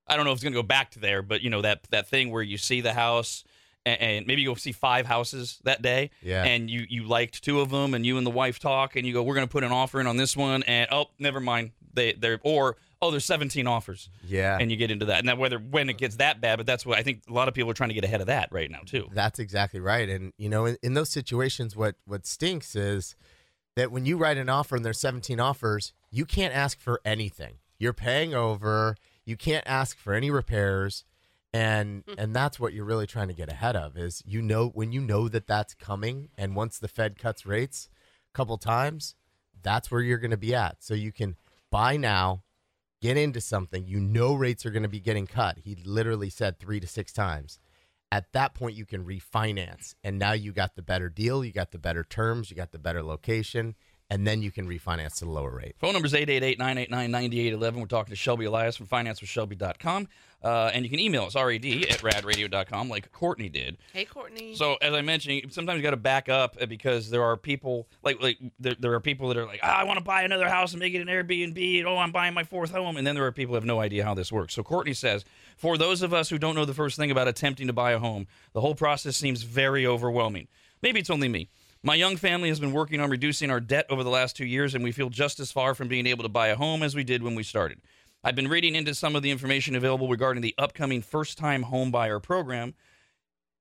[0.05, 1.83] I don't know if it's going to go back to there, but you know that
[1.91, 3.43] that thing where you see the house
[3.85, 6.11] and, and maybe you'll see five houses that day.
[6.21, 6.43] Yeah.
[6.43, 9.13] And you you liked two of them, and you and the wife talk, and you
[9.13, 11.71] go, "We're going to put an offer in on this one," and oh, never mind.
[11.93, 14.09] They they're or oh, there's 17 offers.
[14.25, 14.57] Yeah.
[14.59, 16.85] And you get into that, and that whether when it gets that bad, but that's
[16.85, 18.71] what I think a lot of people are trying to get ahead of that right
[18.71, 19.09] now too.
[19.13, 20.07] That's exactly right.
[20.07, 23.15] And you know, in, in those situations, what what stinks is
[23.75, 27.55] that when you write an offer and there's 17 offers, you can't ask for anything.
[27.77, 28.95] You're paying over.
[29.25, 31.03] You can't ask for any repairs,
[31.53, 32.13] and hmm.
[32.17, 33.97] and that's what you're really trying to get ahead of.
[33.97, 37.89] Is you know when you know that that's coming, and once the Fed cuts rates
[38.33, 39.15] a couple times,
[39.61, 40.83] that's where you're going to be at.
[40.83, 41.35] So you can
[41.71, 42.43] buy now,
[43.03, 43.85] get into something.
[43.85, 45.57] You know rates are going to be getting cut.
[45.57, 47.59] He literally said three to six times
[48.13, 51.71] at that point you can refinance and now you got the better deal you got
[51.71, 53.73] the better terms you got the better location
[54.13, 57.73] and then you can refinance to the lower rate Phone number is 888-989-9811.
[57.73, 60.07] We're talking to Shelby Elias from financewithshelby.com.
[60.43, 63.77] Uh, and you can email us, rad at radradio.com, like Courtney did.
[63.93, 64.55] Hey, Courtney.
[64.55, 67.87] So as I mentioned, sometimes you got to back up uh, because there are people
[68.03, 70.49] like like there, there are people that are like, ah, I want to buy another
[70.49, 71.79] house and make it an Airbnb.
[71.79, 72.97] And, oh, I'm buying my fourth home.
[72.97, 74.53] And then there are people who have no idea how this works.
[74.53, 75.23] So Courtney says,
[75.55, 77.99] for those of us who don't know the first thing about attempting to buy a
[77.99, 80.49] home, the whole process seems very overwhelming.
[80.81, 81.49] Maybe it's only me.
[81.85, 84.73] My young family has been working on reducing our debt over the last two years,
[84.73, 87.03] and we feel just as far from being able to buy a home as we
[87.03, 87.81] did when we started.
[88.23, 91.91] I've been reading into some of the information available regarding the upcoming first time home
[91.91, 92.73] buyer program.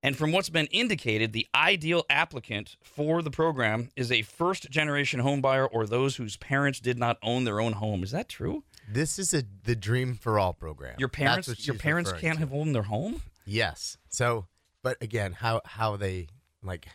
[0.05, 5.19] And from what's been indicated, the ideal applicant for the program is a first generation
[5.20, 8.03] home buyer or those whose parents did not own their own home.
[8.05, 8.62] Is that true?
[8.89, 12.40] this is a the dream for all program Your parents your parents can't to.
[12.40, 13.23] have owned their home?
[13.47, 14.47] yes so
[14.82, 16.27] but again how how they
[16.65, 16.89] like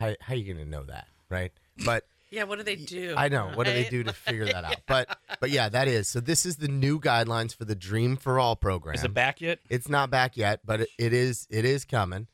[0.00, 1.52] how, how are you gonna know that right
[1.84, 3.14] but yeah, what do they do?
[3.16, 3.52] I know.
[3.54, 4.76] What do they do to figure that out?
[4.86, 6.08] But but yeah, that is.
[6.08, 8.94] So this is the new guidelines for the Dream for All program.
[8.94, 9.60] Is it back yet?
[9.70, 12.26] It's not back yet, but it, it is it is coming.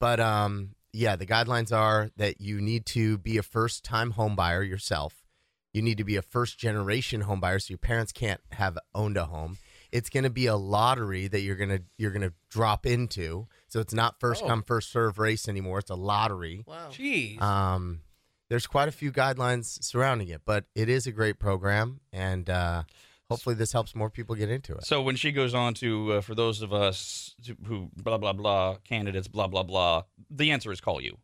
[0.00, 4.34] But um yeah, the guidelines are that you need to be a first time home
[4.34, 5.24] buyer yourself.
[5.72, 9.16] You need to be a first generation home buyer so your parents can't have owned
[9.16, 9.58] a home.
[9.92, 13.46] It's going to be a lottery that you're going to you're going to drop into.
[13.68, 14.48] So it's not first Oh.
[14.48, 15.78] come first serve race anymore.
[15.80, 16.64] It's a lottery.
[16.66, 16.88] Wow.
[16.90, 17.40] Jeez.
[17.40, 18.00] Um,
[18.48, 22.84] there's quite a few guidelines surrounding it, but it is a great program, and uh,
[23.28, 24.84] hopefully this helps more people get into it.
[24.84, 27.34] So when she goes on to, uh, for those of us
[27.66, 31.18] who blah blah blah candidates blah blah blah, the answer is call you.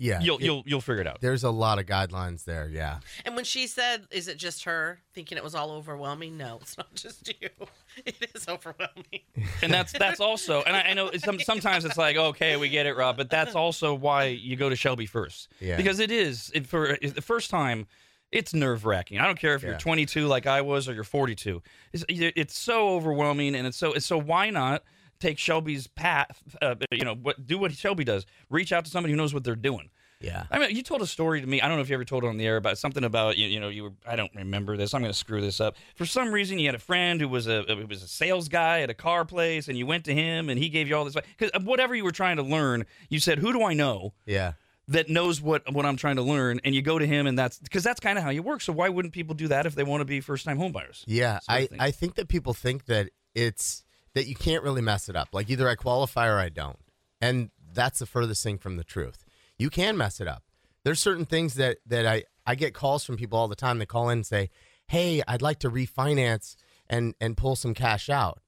[0.00, 1.20] Yeah, You'll it- you'll you'll figure it out.
[1.20, 2.68] There's a lot of guidelines there.
[2.68, 6.58] Yeah, And when she said, "Is it just her thinking it was all overwhelming?" No,
[6.62, 7.48] it's not just you.
[8.06, 9.20] It is overwhelming.
[9.62, 12.86] and that's that's also and I, I know some, sometimes it's like okay we get
[12.86, 15.76] it Rob but that's also why you go to Shelby first Yeah.
[15.76, 17.88] because it is it, for it- the first time
[18.30, 19.78] it's nerve wracking I don't care if you're Yeah.
[19.78, 21.60] 22 like I was or you're 42
[21.92, 24.84] it's, it's so overwhelming and it's so it's so why not
[25.20, 29.12] take Shelby's path uh, you know what do what Shelby does reach out to somebody
[29.12, 29.90] who knows what they're doing
[30.20, 30.44] yeah.
[30.50, 31.62] I mean, you told a story to me.
[31.62, 33.46] I don't know if you ever told it on the air about something about you.
[33.46, 33.92] You know, you were.
[34.06, 34.92] I don't remember this.
[34.92, 35.76] I'm going to screw this up.
[35.96, 38.82] For some reason, you had a friend who was a who was a sales guy
[38.82, 41.14] at a car place, and you went to him, and he gave you all this.
[41.14, 44.52] Because whatever you were trying to learn, you said, "Who do I know Yeah,
[44.88, 47.58] that knows what what I'm trying to learn?" And you go to him, and that's
[47.58, 48.60] because that's kind of how you work.
[48.60, 51.02] So why wouldn't people do that if they want to be first time homebuyers?
[51.06, 51.38] yeah.
[51.48, 51.68] I.
[51.78, 53.84] I think that people think that it's
[54.14, 55.28] that you can't really mess it up.
[55.32, 56.78] Like either I qualify or I don't.
[57.20, 59.24] And that's the furthest thing from the truth.
[59.58, 60.42] You can mess it up.
[60.84, 63.78] There's certain things that that I I get calls from people all the time.
[63.78, 64.50] They call in and say,
[64.88, 66.56] "Hey, I'd like to refinance
[66.88, 68.40] and and pull some cash out."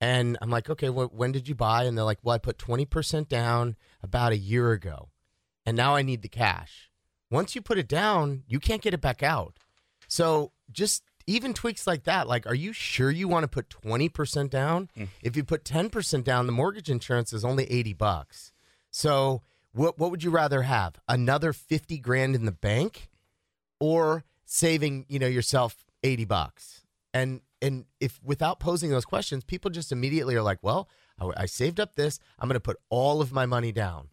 [0.00, 2.58] And I'm like, "Okay, wh- when did you buy?" And they're like, "Well, I put
[2.58, 5.10] 20% down about a year ago,
[5.66, 6.90] and now I need the cash."
[7.30, 9.56] Once you put it down, you can't get it back out.
[10.06, 12.28] So just even tweaks like that.
[12.28, 14.88] Like, are you sure you want to put 20% down?
[14.96, 15.08] Mm.
[15.22, 18.52] If you put 10% down, the mortgage insurance is only 80 bucks.
[18.90, 19.42] So
[19.72, 20.96] what what would you rather have?
[21.08, 23.10] Another 50 grand in the bank
[23.80, 26.84] or saving, you know, yourself 80 bucks?
[27.14, 30.88] And and if without posing those questions, people just immediately are like, "Well,
[31.18, 32.18] I, I saved up this.
[32.38, 34.08] I'm going to put all of my money down."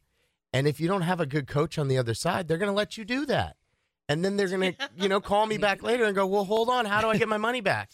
[0.54, 2.76] And if you don't have a good coach on the other side, they're going to
[2.76, 3.58] let you do that.
[4.10, 6.86] And then they're to, you know, call me back later and go, "Well, hold on,
[6.86, 7.90] how do I get my money back?"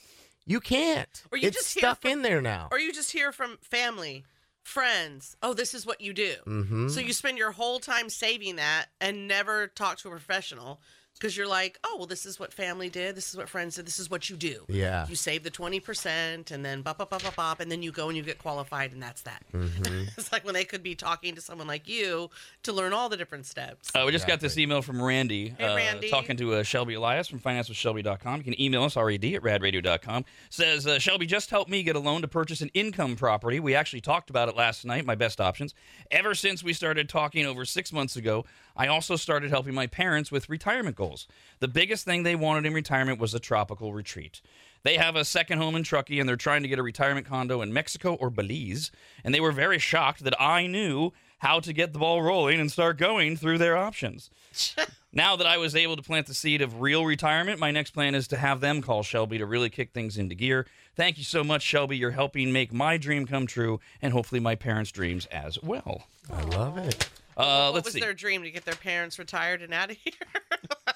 [0.46, 1.24] You can't.
[1.32, 2.70] Or you it's just hear stuck from- in there now.
[2.72, 4.24] Or you just hear from family,
[4.64, 6.36] friends, oh, this is what you do.
[6.48, 6.90] Mhm.
[6.92, 10.82] So you spend your whole time saving that and never talk to a professional
[11.18, 13.16] because you're like, oh, well, this is what family did.
[13.16, 13.86] This is what friends did.
[13.88, 14.66] This is what you do.
[14.68, 15.08] Yeah.
[15.08, 18.08] You save the 20% and then bop, bop, bop, bop, bop, and then you go
[18.10, 19.44] and you get qualified and that's that.
[19.54, 20.10] Mhm.
[20.18, 22.30] it's like when they could be talking to someone like you
[22.64, 23.92] to learn all the different steps.
[23.96, 26.10] Uh, we just got this email from Randy, Hey, uh, Randy.
[26.10, 28.38] talking to uh, Shelby Elias from financewithshelby.com.
[28.38, 30.26] You can email us, rad at radradio.com.
[30.50, 33.60] Says, uh, Shelby just helped me get a loan to purchase an income property.
[33.60, 35.74] We actually talked about it last night, my best options.
[36.12, 38.46] Ever since we started talking over six months ago,
[38.76, 41.28] I also started helping my parents with retirement goals.
[41.60, 44.42] The biggest thing they wanted in retirement was a tropical retreat.
[44.84, 47.62] They have a second home in Truckee and they're trying to get a retirement condo
[47.62, 48.92] in Mexico or Belize.
[49.24, 52.72] And they were very shocked that I knew how to get the ball rolling and
[52.72, 54.30] start going through their options.
[55.14, 58.16] now that I was able to plant the seed of real retirement, my next plan
[58.16, 60.68] is to have them call Shelby to really kick things into gear.
[60.96, 61.98] Thank you so much, Shelby.
[61.98, 66.04] You're helping make my dream come true and hopefully my parents' dreams as well.
[66.32, 67.10] I love it.
[67.38, 68.00] Uh, what was see.
[68.00, 70.14] their dream to get their parents retired and out of here?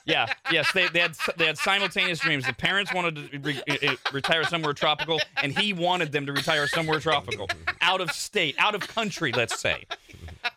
[0.05, 2.45] Yeah, yes, they, they had they had simultaneous dreams.
[2.45, 6.65] The parents wanted to re- uh, retire somewhere tropical, and he wanted them to retire
[6.67, 7.47] somewhere tropical,
[7.81, 9.85] out of state, out of country, let's say.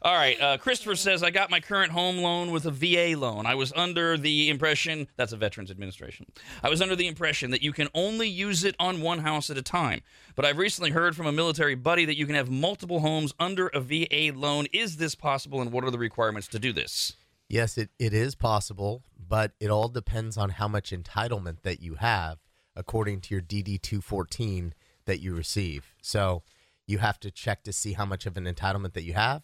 [0.03, 3.47] All right, uh, Christopher says I got my current home loan with a VA loan.
[3.47, 6.27] I was under the impression that's a Veterans Administration.
[6.63, 9.59] I was under the impression that you can only use it on one house at
[9.59, 10.03] a time.
[10.35, 13.69] But I've recently heard from a military buddy that you can have multiple homes under
[13.69, 14.67] a VA loan.
[14.73, 17.15] Is this possible, and what are the requirements to do this?
[17.49, 21.97] Yes, it, it is possible, but it all depends on how much entitlement that you
[21.97, 22.39] have
[22.75, 25.95] according to your DD 214 that you receive.
[26.01, 26.43] So
[26.87, 29.43] you have to check to see how much of an entitlement that you have.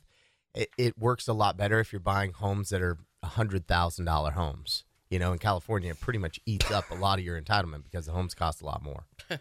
[0.54, 4.84] It, it works a lot better if you're buying homes that are $100,000 homes.
[5.10, 8.06] You know, in California, it pretty much eats up a lot of your entitlement because
[8.06, 9.04] the homes cost a lot more.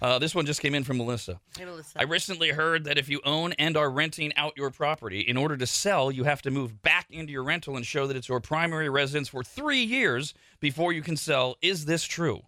[0.00, 1.40] Uh, this one just came in from Melissa.
[1.56, 1.98] Hey, Melissa.
[1.98, 5.56] I recently heard that if you own and are renting out your property, in order
[5.56, 8.40] to sell, you have to move back into your rental and show that it's your
[8.40, 11.56] primary residence for three years before you can sell.
[11.62, 12.42] Is this true?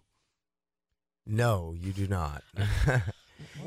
[1.25, 2.43] No, you do not.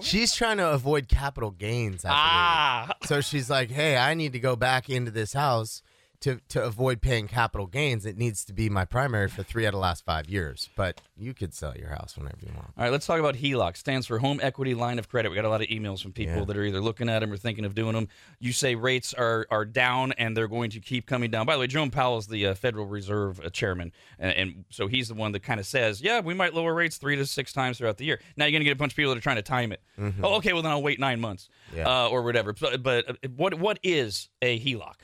[0.01, 2.05] she's trying to avoid capital gains.
[2.05, 2.21] I believe.
[2.21, 2.95] Ah.
[3.05, 5.83] So she's like, "Hey, I need to go back into this house
[6.25, 8.05] to to avoid paying capital gains.
[8.05, 10.69] It needs to be my primary for three out of the last five years.
[10.77, 12.73] But you could sell your house whenever you want.
[12.77, 13.77] All right, let's talk about HELOC.
[13.77, 15.29] Stands for Home Equity Line of Credit.
[15.31, 16.45] We got a lot of emails from people Yeah.
[16.45, 18.09] that are either looking at them or thinking of doing them.
[18.41, 21.47] You say rates are are down and they're going to keep coming down.
[21.47, 24.87] By the way, Jerome Powell is the uh, Federal Reserve uh, chairman, and, and so
[24.87, 27.53] he's the one that kind of says, "Yeah, we might lower rates three to six
[27.53, 29.23] times throughout the year." Now you're going to get a bunch of people that are
[29.23, 29.81] trying to time it.
[30.23, 31.87] Oh, okay, well then I'll wait nine months Yeah.
[31.89, 32.53] uh, or whatever.
[32.53, 34.95] But, but uh, what what is a HELOC?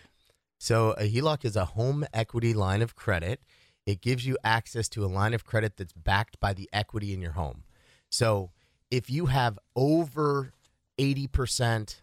[0.63, 3.41] So a HELOC is a home equity line of credit.
[3.87, 7.23] It gives you access to a line of credit that's backed by the equity in
[7.23, 7.65] your home.
[8.11, 8.51] So
[8.91, 10.53] if you have over
[10.99, 11.97] 80%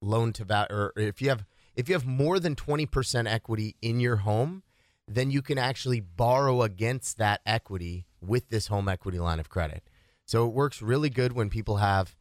[0.00, 1.44] loan to value or if you have
[1.74, 4.62] if you have more than 20% equity in your home,
[5.08, 9.82] then you can actually borrow against that equity with this home equity line of credit.
[10.24, 12.14] So it works really good when people have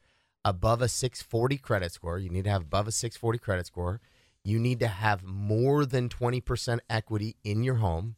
[0.43, 2.17] above a 640 credit score.
[2.17, 4.01] You need to have above a 640 credit score.
[4.47, 8.15] You need to have more than 20% equity in your home.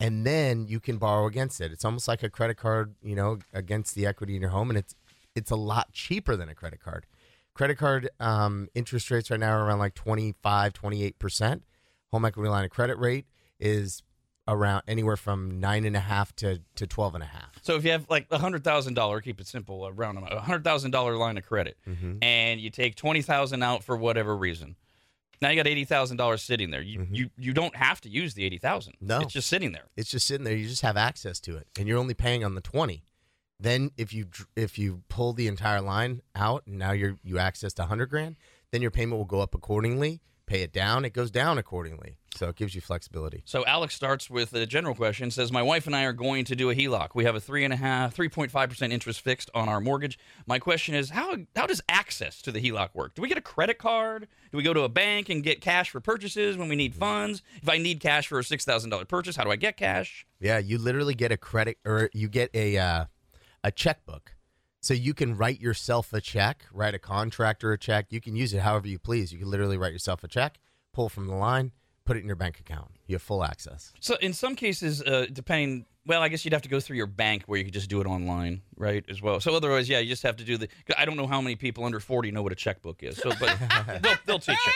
[0.00, 1.72] And then you can borrow against it.
[1.72, 4.68] It's almost like a credit card, you know, against the equity in your home.
[4.70, 4.94] And it's
[5.34, 7.06] it's a lot cheaper than a credit card.
[7.54, 11.60] Credit card um, interest rates right now are around like 25, 28%.
[12.12, 13.26] Home equity line of credit rate
[13.58, 14.02] is
[14.46, 17.58] around anywhere from nine and a half to, to 12 and a half.
[17.62, 20.62] So if you have like a hundred thousand dollar, keep it simple, around a hundred
[20.64, 22.18] thousand dollar line of credit, Mhm.
[22.22, 24.76] and you take twenty thousand out for whatever reason,
[25.40, 26.82] now you got eighty thousand dollars sitting there.
[26.82, 27.14] You mm-hmm.
[27.14, 28.94] you you don't have to use the eighty thousand.
[29.00, 29.20] No.
[29.20, 29.86] it's just sitting there.
[29.96, 30.54] It's just sitting there.
[30.54, 33.04] You just have access to it, and you're only paying on the 20.
[33.60, 37.78] Then if you if you pull the entire line out and now you're you accessed
[37.78, 38.36] 100 grand,
[38.72, 40.20] then your payment will go up accordingly.
[40.46, 42.16] Pay it down, it goes down accordingly.
[42.34, 43.42] So it gives you flexibility.
[43.46, 45.30] So Alex starts with a general question.
[45.30, 47.10] Says my wife and I are going to do a HELOC.
[47.14, 49.80] We have a three and a half, three point five percent interest fixed on our
[49.80, 50.18] mortgage.
[50.46, 53.14] My question is how how does access to the HELOC work?
[53.14, 54.26] Do we get a credit card?
[54.50, 57.42] Do we go to a bank and get cash for purchases when we need funds?
[57.62, 60.26] If I need cash for a six thousand dollar purchase, how do I get cash?
[60.40, 63.04] Yeah, you literally get a credit or you get a uh,
[63.62, 64.34] a checkbook.
[64.84, 68.08] So you can write yourself a check, write a contractor a check.
[68.10, 69.32] You can use it however you please.
[69.32, 70.58] You can literally write yourself a check,
[70.92, 71.72] pull from the line,
[72.04, 72.90] put it in your bank account.
[73.06, 73.94] You have full access.
[74.00, 77.06] So in some cases, uh, depending, well, I guess you'd have to go through your
[77.06, 79.02] bank where you could just do it online, right?
[79.08, 79.40] As well.
[79.40, 80.68] So otherwise, yeah, you just have to do the.
[80.98, 83.16] I don't know how many people under forty know what a checkbook is.
[83.16, 83.56] So, but
[84.02, 84.72] they'll, they'll teach you.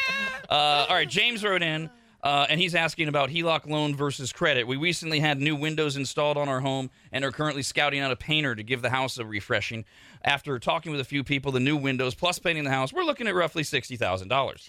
[0.48, 1.90] Uh, all right, James wrote in.
[2.28, 4.66] Uh, and he's asking about HELOC loan versus credit.
[4.66, 8.16] We recently had new windows installed on our home and are currently scouting out a
[8.16, 9.86] painter to give the house a refreshing.
[10.22, 13.28] After talking with a few people, the new windows plus painting the house, we're looking
[13.28, 14.60] at roughly $60,000.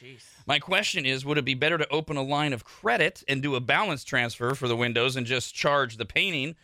[0.47, 3.55] My question is would it be better to open a line of credit and do
[3.55, 6.55] a balance transfer for the windows and just charge the painting?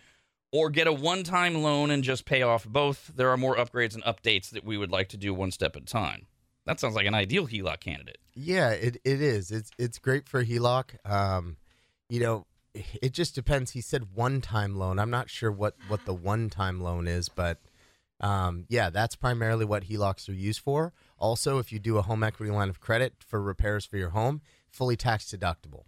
[0.54, 3.12] Or get a one time loan and just pay off both.
[3.14, 5.82] There are more upgrades and updates that we would like to do one step at
[5.82, 6.28] a time.
[6.66, 8.18] That sounds like an ideal HELOC candidate.
[8.34, 9.52] Yeah, it, it is.
[9.52, 11.10] It's it's great for HELOC.
[11.10, 11.58] Um,
[12.10, 13.72] you know, it just depends.
[13.72, 15.00] He said one time loan.
[15.00, 17.60] I'm not sure what what the one time loan is, but
[18.20, 20.94] um, yeah, that's primarily what HELOCs are used for.
[21.18, 24.42] Also, if you do a home equity line of credit for repairs for your home,
[24.70, 25.84] fully tax deductible.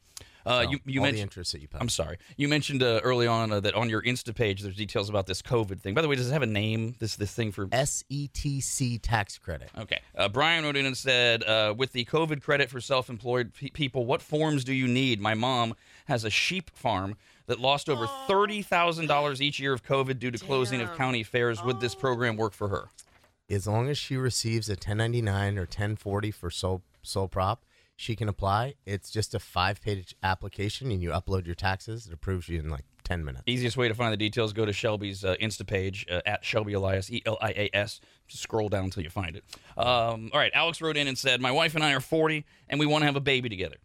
[0.48, 1.78] Uh, So, you, you all the mentioned interest that you pay.
[1.80, 2.18] I'm sorry.
[2.38, 5.42] You mentioned uh, early on uh, that on your Insta page, there's details about this
[5.42, 5.94] COVID thing.
[5.94, 6.96] By the way, does it have a name?
[7.00, 9.70] This this thing for SETC E tax credit.
[9.78, 10.00] Okay.
[10.16, 14.06] Uh, Brian wrote in and said, uh, with the COVID credit for self-employed pe- people,
[14.06, 15.20] what forms do you need?
[15.20, 15.76] My mom
[16.06, 17.18] has a sheep farm
[17.48, 21.24] that lost over thirty thousand dollars each year of COVID due to closing of county
[21.24, 21.64] fairs.
[21.64, 22.90] Would this program work for her?
[23.50, 27.64] As long as she receives a 1099 or 1040 for sole sole prop,
[27.98, 28.76] she can apply.
[28.86, 32.06] It's just a five page application, and you upload your taxes.
[32.06, 33.44] It approves you in like 10 minutes.
[33.48, 36.74] Easiest way to find the details: go to Shelby's uh, Insta page uh, at Shelby
[36.74, 38.00] Elias E L I A S.
[38.28, 39.44] Scroll down until you find it.
[39.76, 42.80] Um, all right, Alex wrote in and said, "My wife and I are 40, and
[42.80, 43.78] we want to have a baby together.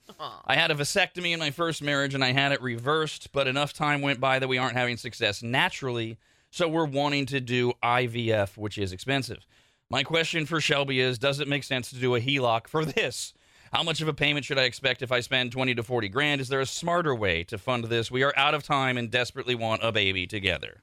[0.47, 3.73] I had a vasectomy in my first marriage, and I had it reversed, but enough
[3.73, 6.19] time went by that we aren't having success naturally,
[6.51, 9.47] so we're wanting to do IVF, which is expensive.
[9.89, 13.33] My question for Shelby is: Does it make sense to do a HELOC for this?"
[13.73, 16.43] How much of a payment should I expect if I spend 20 to 40 grand?
[16.43, 18.11] Is there a smarter way to fund this?
[18.11, 20.83] We are out of time and desperately want a baby together.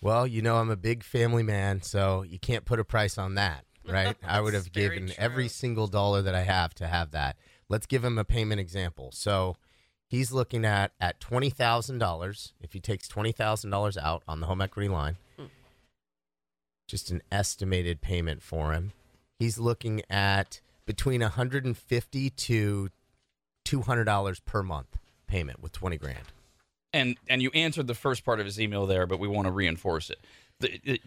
[0.00, 3.34] Well, you know, I'm a big family man, so you can't put a price on
[3.34, 4.16] that, right?
[4.24, 7.36] I would have very given every single dollar that I have to have that.
[7.68, 9.10] Let's give him a payment example.
[9.12, 9.56] So
[10.06, 12.52] he's looking at at twenty thousand dollars.
[12.60, 15.16] If he takes twenty thousand dollars out on the home equity line,
[16.86, 18.92] just an estimated payment for him,
[19.38, 20.60] he's looking at
[20.96, 22.88] between 150 to
[23.64, 26.32] 200 dollars per month payment with 20 grand.
[26.92, 29.52] And and you answered the first part of his email there, but we want to
[29.52, 30.18] reinforce it.
[30.60, 31.00] The, it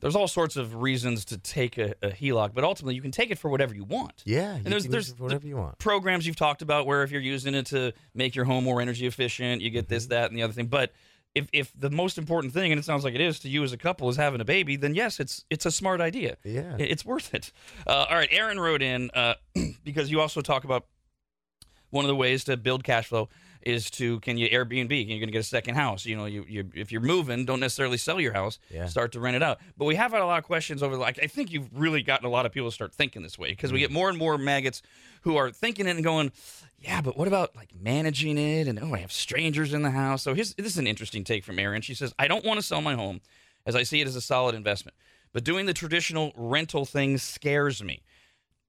[0.00, 3.32] there's all sorts of reasons to take a, a HELOC, but ultimately you can take
[3.32, 4.22] it for whatever you want.
[4.24, 5.78] Yeah, you and there's can there's use it for whatever you want.
[5.78, 9.06] programs you've talked about where if you're using it to make your home more energy
[9.08, 10.10] efficient, you get this, Mm-hmm.
[10.10, 10.66] that, and the other thing.
[10.68, 10.92] But
[11.34, 13.72] if if the most important thing, and it sounds like it is to you as
[13.72, 16.36] a couple, is having a baby, then yes, it's it's a smart idea.
[16.44, 16.76] Yeah.
[16.78, 17.52] It's worth it.
[17.86, 19.34] Uh, all right, Aaron wrote in uh,
[19.84, 20.86] because you also talk about
[21.90, 23.28] one of the ways to build cash flow
[23.62, 24.90] is to can you Airbnb?
[24.90, 26.06] You're going to get a second house.
[26.06, 28.58] You know, you, you if you're moving, don't necessarily sell your house.
[28.70, 28.86] Yeah.
[28.86, 29.58] Start to rent it out.
[29.76, 30.96] But we have had a lot of questions over.
[30.96, 33.50] Like I think you've really gotten a lot of people to start thinking this way
[33.50, 33.82] because we mm.
[33.82, 34.82] get more and more maggots
[35.22, 36.32] who are thinking it and going,
[36.80, 38.68] yeah, but what about like managing it?
[38.68, 40.22] And oh, I have strangers in the house.
[40.22, 41.82] So here's, this is an interesting take from Erin.
[41.82, 43.20] She says, I don't want to sell my home
[43.66, 44.96] as I see it as a solid investment,
[45.32, 48.02] but doing the traditional rental thing scares me.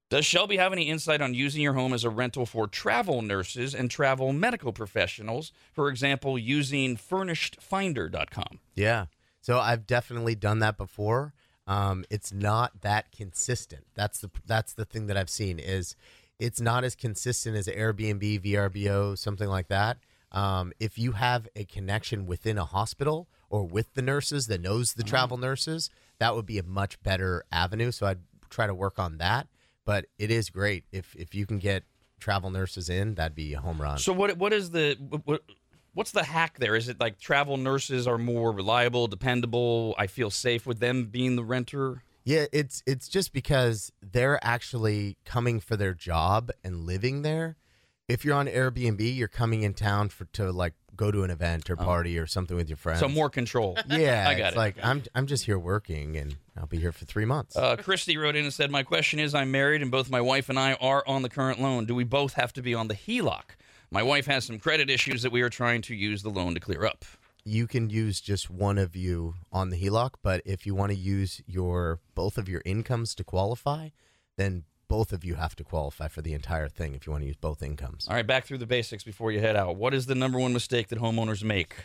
[0.09, 3.75] Does Shelby have any insight on using your home as a rental for travel nurses
[3.75, 5.51] and travel medical professionals?
[5.71, 8.59] For example, using furnishedfinder.com.
[8.73, 9.05] Yeah.
[9.41, 11.33] So I've definitely done that before.
[11.67, 13.85] Um, it's not that consistent.
[13.93, 15.95] That's the that's the thing that I've seen is
[16.39, 19.97] it's not as consistent as Airbnb, VRBO, something like that.
[20.31, 24.93] Um, if you have a connection within a hospital or with the nurses that knows
[24.93, 27.91] the travel nurses, that would be a much better avenue.
[27.91, 29.47] So I'd try to work on that.
[29.89, 31.83] But it is great if if you can get
[32.19, 33.97] travel nurses in, that'd be a home run.
[33.97, 34.95] So what what is the
[35.25, 35.41] what,
[35.95, 36.75] what's the hack there?
[36.75, 39.95] Is it like travel nurses are more reliable, dependable?
[39.97, 42.03] I feel safe with them being the renter.
[42.23, 47.55] Yeah, it's it's just because they're actually coming for their job and living there.
[48.09, 51.69] If you're on Airbnb, you're coming in town for to like go to an event
[51.69, 53.01] or party or something with your friends.
[53.01, 53.07] Oh.
[53.07, 53.77] So more control.
[53.87, 54.59] Yeah, I got it's it.
[54.59, 57.55] like I'm I'm just here working, and I'll be here for three months.
[57.55, 60.49] Uh, Christy wrote in and said, My question is I'm married and both my wife
[60.49, 61.85] and I are on the current loan.
[61.85, 63.43] Do we both have to be on the HELOC?
[63.91, 66.59] My wife has some credit issues that we are trying to use the loan to
[66.59, 67.05] clear up.
[67.45, 70.97] you can use just one of you on the HELOC, but if you want to
[70.97, 73.89] use your both of your incomes to qualify,
[74.37, 77.27] then both of you have to qualify for the entire thing if you want to
[77.27, 78.07] use both incomes.
[78.09, 79.77] All right, back through the basics before you head out.
[79.77, 81.75] What is the number one mistake that homeowners make?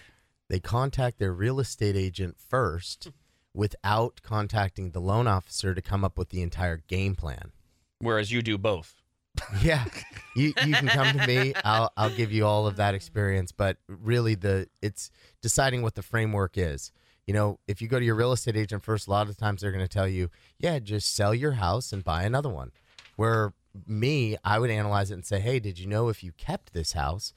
[0.48, 3.10] They contact their real estate agent first
[3.54, 7.52] without contacting the loan officer to come up with the entire game plan.
[8.00, 8.96] Whereas you do both.
[9.60, 9.84] Yeah,
[10.36, 11.54] you you can come to me.
[11.64, 13.50] I'll I'll give you all of that experience.
[13.50, 15.10] But really, the it's
[15.42, 16.92] deciding what the framework is.
[17.26, 19.60] You know, if you go to your real estate agent first, a lot of times
[19.60, 22.70] they're going to tell you, yeah, just sell your house and buy another one.
[23.16, 23.52] Where
[23.86, 26.92] me, I would analyze it and say, hey, did you know if you kept this
[26.92, 27.32] house,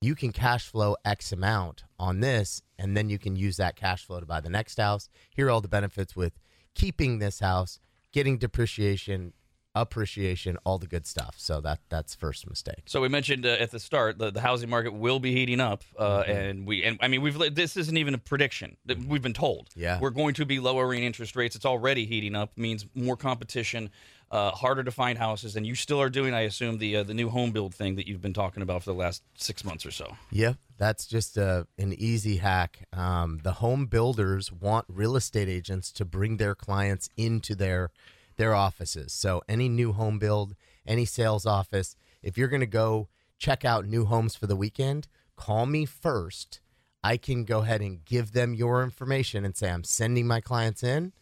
[0.00, 4.04] you can cash flow X amount on this, and then you can use that cash
[4.06, 5.08] flow to buy the next house.
[5.34, 6.32] Here are all the benefits with
[6.74, 7.78] keeping this house,
[8.12, 9.32] getting depreciation,
[9.74, 11.34] appreciation, all the good stuff.
[11.38, 12.82] So that that's first mistake.
[12.86, 15.82] So we mentioned uh, at the start the, the housing market will be heating up,
[15.98, 16.30] uh, Mm-hmm.
[16.30, 18.76] and we and I mean we've this isn't even a prediction.
[18.86, 19.68] that We've been told.
[19.74, 19.98] Yeah.
[20.00, 21.56] we're going to be lowering interest rates.
[21.56, 22.56] It's already heating up.
[22.58, 23.90] Means more competition,
[24.32, 27.12] uh, harder to find houses, and you still are doing, I assume, the uh, the
[27.12, 29.90] new home build thing that you've been talking about for the last six months or
[29.90, 30.16] so.
[30.30, 32.88] Yep, that's just a, an easy hack.
[32.94, 37.90] Um, the home builders want real estate agents to bring their clients into their
[38.36, 39.12] their offices.
[39.12, 40.56] So any new home build,
[40.86, 45.08] any sales office, if you're going to go check out new homes for the weekend,
[45.36, 46.60] call me first.
[47.04, 50.82] I can go ahead and give them your information and say I'm sending my clients
[50.82, 51.12] in.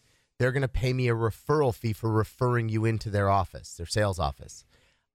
[0.41, 3.85] They're going to pay me a referral fee for referring you into their office, their
[3.85, 4.65] sales office.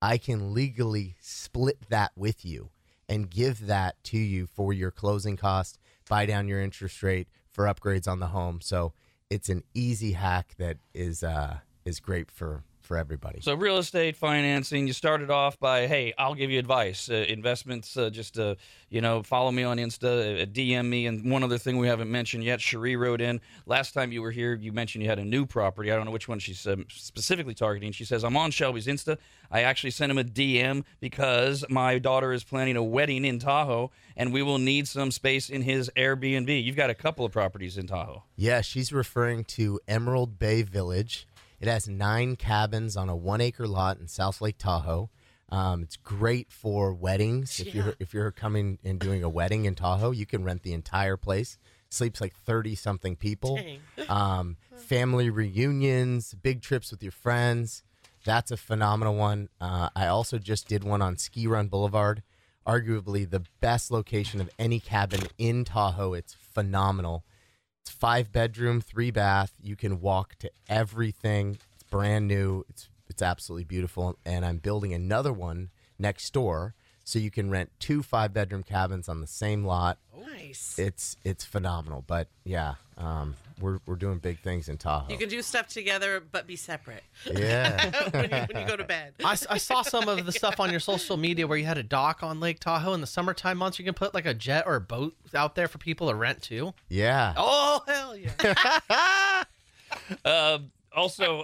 [0.01, 2.71] I can legally split that with you
[3.09, 7.65] and give that to you for your closing cost, buy down your interest rate for
[7.65, 8.61] upgrades on the home.
[8.61, 8.93] So
[9.29, 13.41] it's an easy hack that is uh, is great for for everybody.
[13.41, 17.11] So real estate financing, you started off by, hey, I'll give you advice.
[17.11, 18.55] Uh, investments, uh, just uh,
[18.89, 21.07] you know, follow me on Insta, uh, DM me.
[21.07, 24.31] And one other thing we haven't mentioned yet, Cherie wrote in last time you were
[24.31, 24.55] here.
[24.55, 25.91] You mentioned you had a new property.
[25.91, 27.93] I don't know which one she's um, specifically targeting.
[27.93, 29.19] She says I'm on Shelby's Insta.
[29.51, 33.91] I actually sent him a DM because my daughter is planning a wedding in Tahoe,
[34.17, 36.65] and we will need some space in his Airbnb.
[36.65, 38.23] You've got a couple of properties in Tahoe.
[38.37, 41.27] Yeah, she's referring to Emerald Bay Village.
[41.61, 45.11] It has nine cabins on a one acre lot in South Lake Tahoe.
[45.49, 47.61] Um, it's great for weddings.
[47.61, 50.73] If you're if you're coming and doing a wedding in Tahoe, you can rent the
[50.73, 51.57] entire place.
[51.89, 53.59] Sleeps like thirty something people.
[54.09, 57.83] Um, family reunions, big trips with your friends.
[58.25, 59.49] That's a phenomenal one.
[59.61, 62.23] Uh, I also just did one on Ski Run Boulevard,
[62.67, 66.13] arguably the best location of any cabin in Tahoe.
[66.13, 67.25] It's phenomenal.
[67.87, 69.53] It's five bedroom, three bath.
[69.63, 71.59] You can walk to everything.
[71.75, 72.65] It's brand new.
[72.69, 74.19] It's it's absolutely beautiful.
[74.27, 79.09] And I'm building another one next door, so you can rent two five bedroom cabins
[79.09, 79.99] on the same lot.
[80.19, 80.77] Nice.
[80.81, 82.03] It's it's phenomenal.
[82.05, 85.11] But yeah, um, we're we're doing big things in Tahoe.
[85.11, 87.03] You can do stuff together, but be separate.
[87.25, 88.09] Yeah.
[88.11, 89.15] when, you, when you go to bed.
[89.25, 91.83] I, I saw some of the stuff on your social media where you had a
[91.83, 93.79] dock on Lake Tahoe in the summertime months.
[93.79, 96.43] You can put like a jet or a boat out there for people to rent
[96.43, 96.75] too.
[96.89, 97.35] Yeah.
[97.37, 99.43] Oh hell yeah!
[100.25, 100.59] Uh,
[100.93, 101.43] also,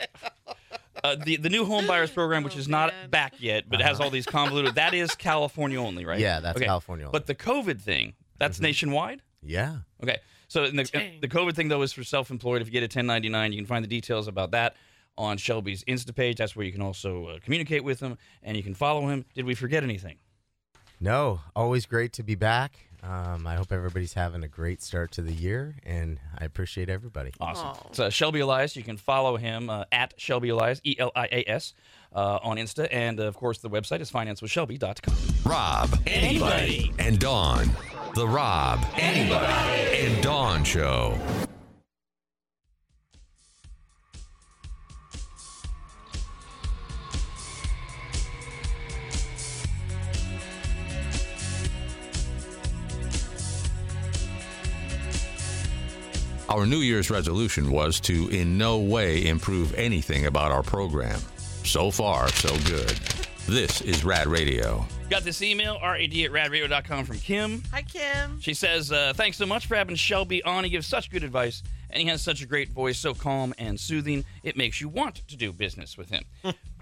[1.03, 4.01] uh, the the new home buyers program, which is not back yet, but it has
[4.01, 4.75] all these convoluted.
[4.75, 6.17] That is California only, right?
[6.17, 6.23] Uh-huh.
[6.23, 7.13] Yeah, that's California only.
[7.13, 9.23] But the COVID thing, that's nationwide.
[9.43, 9.79] Yeah.
[10.03, 10.19] Okay.
[10.53, 10.85] So in the
[11.23, 12.61] the COVID thing though is for self-employed.
[12.61, 14.77] If you get a 1099, you can find the details about that
[15.16, 16.37] on Shelby's Insta page.
[16.37, 19.24] That's where you can also uh, communicate with him and you can follow him.
[19.35, 20.19] Did we forget anything?
[21.01, 22.91] No, always great to be back.
[23.03, 27.33] Um, I hope everybody's having a great start to the year, and I appreciate everybody.
[27.41, 27.74] Awesome.
[27.93, 31.45] So Shelby Elias, you can follow him uh, at Shelby Elias, E L I A
[31.49, 31.73] S,
[32.15, 35.51] uh, on Insta, and uh, of course the website is financewithshelby.com.
[35.51, 36.95] Rob, Arnie.
[36.99, 37.70] and Dawn.
[38.15, 41.19] The Rob, Arnie, and Dawn Show.
[56.51, 61.19] Our New Year's resolution was to in no way improve anything about our program.
[61.65, 62.99] So far, so good.
[63.47, 64.87] This is Rad Radio.
[65.13, 67.63] Got this email, rad at radradio.com from Kim.
[67.71, 68.41] Hi, Kim.
[68.41, 70.65] She says, uh, Thanks so much for having Shelby on.
[70.65, 73.79] He gives such good advice, and he has such a great voice, so calm and
[73.79, 74.25] soothing.
[74.43, 76.25] It makes you want to do business with him.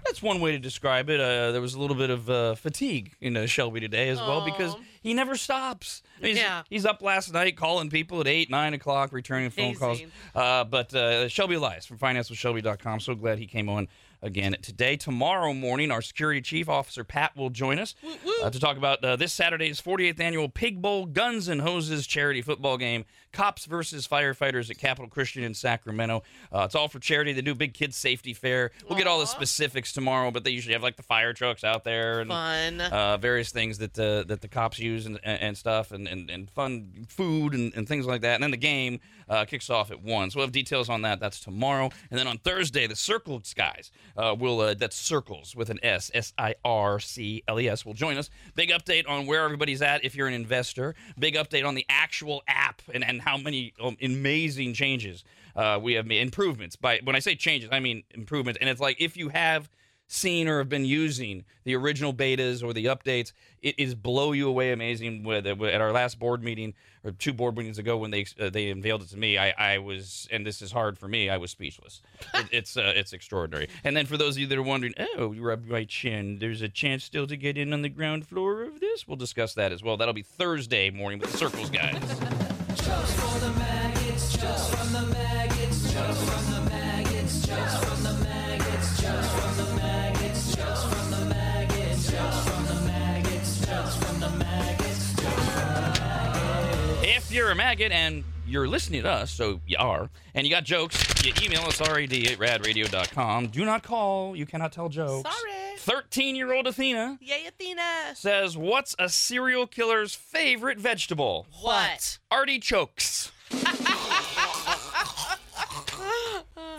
[0.05, 1.19] That's one way to describe it.
[1.19, 4.45] Uh, there was a little bit of uh, fatigue in uh, Shelby today as well
[4.45, 6.01] because he never stops.
[6.17, 6.63] I mean, he's, Yeah.
[6.69, 9.99] he's up last night calling people at 8, 9 o'clock, returning phone calls.
[9.99, 10.11] Amazing.
[10.33, 13.01] Uh, but uh, Shelby Elias from financewithshelby.com.
[13.01, 13.89] So glad he came on
[14.21, 14.95] again today.
[14.97, 17.95] Tomorrow morning, our security chief, Officer Pat, will join us
[18.43, 22.41] uh, to talk about uh, this Saturday's 48th annual Pig Bowl Guns and Hoses charity
[22.41, 23.05] football game.
[23.31, 26.23] Cops versus firefighters at Capital Christian in Sacramento.
[26.53, 27.33] Uh, it's all for charity.
[27.33, 28.71] They do a big kids safety fair.
[28.87, 31.83] We'll get all the specifics tomorrow, but they usually have like the fire trucks out
[31.83, 32.81] there and Fun.
[32.81, 36.29] uh, various things that uh, that the cops use and, and, and stuff, and, and,
[36.29, 38.35] and fun food and, and things like that.
[38.35, 38.99] And then the game
[39.29, 40.29] uh, kicks off at one.
[40.29, 41.19] So we'll have details on that.
[41.19, 41.89] That's tomorrow.
[42.09, 46.11] And then on Thursday, the Circles guys uh, will uh, that's Circles with an S
[46.13, 48.29] S I R C L E S will join us.
[48.55, 50.95] Big update on where everybody's at if you're an investor.
[51.17, 55.23] Big update on the actual app and, and how many um, amazing changes
[55.55, 56.75] uh, we have made improvements.
[56.75, 58.57] By when I say changes, I mean improvements.
[58.59, 59.69] And it's like if you have
[60.11, 63.31] seen or have been using the original betas or the updates,
[63.61, 65.23] it is blow you away amazing.
[65.23, 66.73] With at our last board meeting
[67.03, 69.77] or two board meetings ago when they uh, they unveiled it to me, I, I
[69.77, 71.29] was and this is hard for me.
[71.29, 72.01] I was speechless.
[72.33, 73.69] it, it's uh, it's extraordinary.
[73.83, 76.39] And then for those of you that are wondering, oh, you rubbed my chin.
[76.39, 79.07] There's a chance still to get in on the ground floor of this.
[79.07, 79.95] We'll discuss that as well.
[79.95, 82.57] That'll be Thursday morning with the Circles guys.
[82.75, 88.13] Just for the maggots, just from the maggots, just from the maggots, just from the
[88.23, 94.19] maggots, just from the maggots, just from the maggots, just from the maggots, just from
[94.19, 97.03] the maggots, just from the maggots.
[97.03, 100.63] If you're a maggot and you're listening to us, so you are, and you got
[100.63, 103.47] jokes, you email us rad at radradio.com.
[103.47, 104.35] Do not call.
[104.35, 105.29] You cannot tell jokes.
[105.29, 105.50] Sorry.
[105.81, 108.13] 13 year old Athena Yay, Athena.
[108.15, 111.47] says, What's a serial killer's favorite vegetable?
[111.61, 112.19] What?
[112.29, 113.31] Artichokes.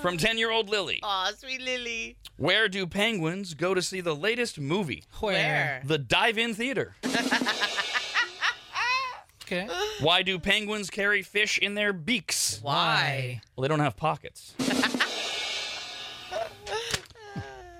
[0.01, 1.01] From 10 year old Lily.
[1.03, 2.17] Aw, sweet Lily.
[2.37, 5.05] Where do penguins go to see the latest movie?
[5.21, 5.83] Where?
[5.85, 6.97] The Dive In Theater.
[9.45, 9.69] Okay.
[10.01, 12.59] Why do penguins carry fish in their beaks?
[12.63, 13.43] Why?
[13.55, 14.55] Well, they don't have pockets.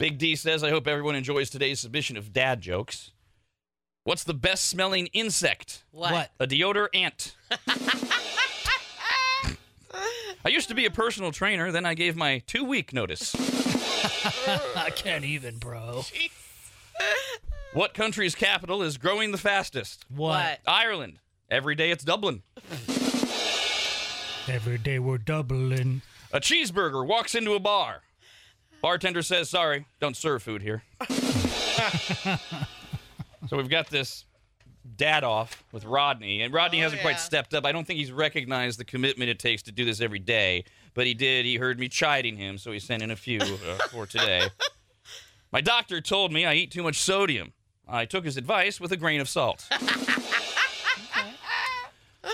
[0.03, 3.13] Big D says, I hope everyone enjoys today's submission of dad jokes.
[4.03, 5.85] What's the best smelling insect?
[5.93, 6.11] What?
[6.11, 6.31] What?
[6.41, 7.37] A deodor ant.
[10.45, 13.33] I used to be a personal trainer, then I gave my two week notice.
[14.77, 16.03] I can't even, bro.
[17.73, 20.05] What country's capital is growing the fastest?
[20.09, 20.59] What?
[20.67, 21.21] Ireland.
[21.49, 22.43] Every day it's Dublin.
[24.49, 26.03] Every day we're doubling.
[26.33, 28.03] A cheeseburger walks into a bar.
[28.83, 30.83] Bartender says, Sorry, don't serve food here.
[33.49, 34.25] so we've got this
[34.97, 37.65] dad off with Rodney, and Rodney Oh, hasn't quite stepped up.
[37.65, 40.65] I don't think he's recognized the commitment it takes to do this every day,
[40.95, 41.47] but he did.
[41.47, 44.49] He heard me chiding him, so he sent in a few uh, for today.
[45.53, 47.53] My doctor told me I eat too much sodium.
[47.87, 49.69] I took his advice with a grain of salt.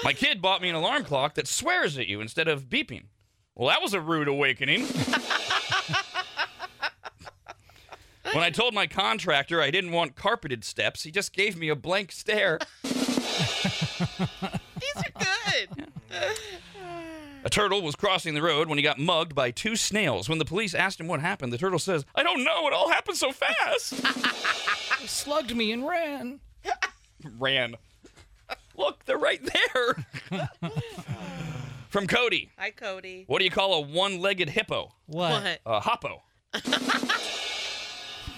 [0.05, 3.05] My kid bought me an alarm clock that swears at you instead of beeping.
[3.55, 4.87] Well, that was a rude awakening.
[8.33, 11.77] When I told my contractor I didn't want carpeted steps, he just gave me a
[11.77, 12.59] blank stare.
[12.83, 12.95] These
[14.97, 15.89] are good.
[17.45, 20.29] A turtle was crossing the road when he got mugged by two snails.
[20.29, 22.91] When the police asked him what happened, the turtle says, I don't know, it all
[22.91, 23.95] happened so fast.
[25.09, 26.41] Slugged me and ran.
[27.39, 27.77] Ran.
[28.77, 30.41] Look, they're right there.
[31.89, 32.51] From Cody.
[32.59, 33.25] Hi, Cody.
[33.29, 34.93] What do you call a one legged hippo?
[35.07, 35.43] What?
[35.43, 35.61] What?
[35.65, 36.23] A hoppo.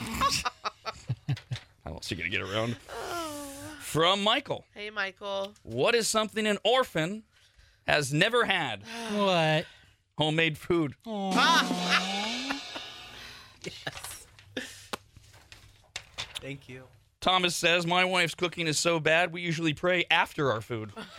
[1.85, 2.77] How else are you going to get around?
[3.81, 4.65] From Michael.
[4.75, 5.55] Hey, Michael.
[5.63, 7.25] What is something an orphan
[7.87, 8.83] has never had?
[9.13, 9.67] What?
[10.17, 10.95] Homemade food.
[16.41, 16.85] Thank you.
[17.21, 20.93] Thomas says, My wife's cooking is so bad, we usually pray after our food.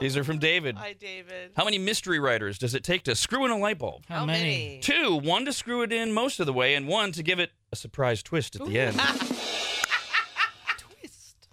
[0.00, 0.76] These are from David.
[0.76, 1.52] Hi, David.
[1.56, 4.04] How many mystery writers does it take to screw in a light bulb?
[4.08, 4.78] How, many?
[4.80, 7.50] Two, one to screw it in most of the way, and one to give it
[7.72, 8.98] a surprise twist at the end.
[10.78, 11.48] Twist.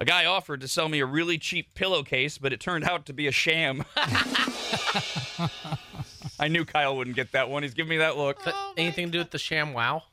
[0.00, 3.12] A guy offered to sell me a really cheap pillowcase, but it turned out to
[3.12, 3.84] be a sham.
[6.38, 7.62] I knew Kyle wouldn't get that one.
[7.62, 8.38] He's giving me that look.
[8.44, 10.04] But anything to do with the sham wow?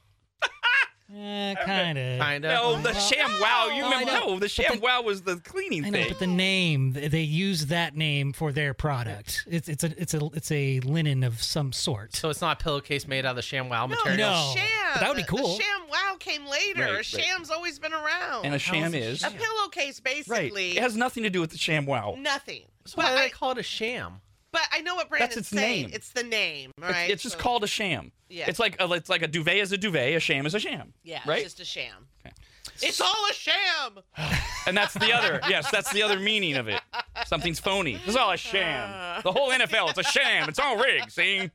[1.12, 2.20] Eh, kind of.
[2.20, 2.52] Kind of.
[2.52, 3.70] No, the sham wow.
[3.76, 4.12] You Oh, I remember?
[4.14, 4.34] know.
[4.34, 6.08] No, the sham then- wow was the cleaning I know, thing.
[6.10, 9.44] but the name they use that name for their product.
[9.50, 12.16] It's it's a it's a it's a linen of some sort.
[12.16, 14.18] So it's not a pillowcase made out of the sham wow material.
[14.18, 14.54] No.
[14.56, 14.68] Sham.
[14.94, 15.38] But that would be cool.
[15.40, 15.58] The cool.
[15.60, 16.82] sham wow came later.
[16.82, 17.06] Right, a right.
[17.06, 18.46] sham's always been around.
[18.46, 19.24] and a sham is.
[19.24, 20.16] a pillowcase, right.
[20.28, 20.78] basically.
[20.78, 22.16] It has nothing to do with the sham wow.
[22.20, 22.64] nothing.
[22.86, 24.22] So why do I- they call it a sham?
[24.52, 25.84] But I know what Brandon's its saying.
[25.88, 25.92] name.
[25.94, 27.10] It's the name, It's- right?
[27.10, 28.12] It's just So- called a sham.
[28.30, 28.46] Yeah.
[28.48, 30.94] It's like a, it's like a duvet is a duvet, a sham is a sham.
[31.04, 31.38] Yeah, Right.
[31.44, 32.08] it's just a sham.
[32.26, 32.34] Okay.
[32.82, 34.00] It's all a sham.
[34.68, 35.40] And that's the other.
[35.50, 36.80] yes, that's the other meaning of it.
[37.26, 38.00] Something's phony.
[38.06, 39.22] It's all a sham.
[39.24, 40.48] The whole NFL, it's a sham.
[40.48, 41.12] It's all rigged.
[41.12, 41.50] See.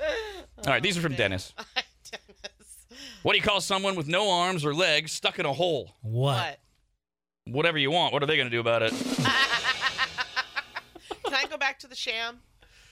[0.00, 1.52] All right, these are from oh, Dennis.
[3.22, 5.94] What do you call someone with no arms or legs stuck in a hole?
[6.02, 6.58] What?
[7.46, 8.12] Whatever you want.
[8.14, 8.92] What are they going to do about it?
[11.34, 12.38] Can I go back to the sham?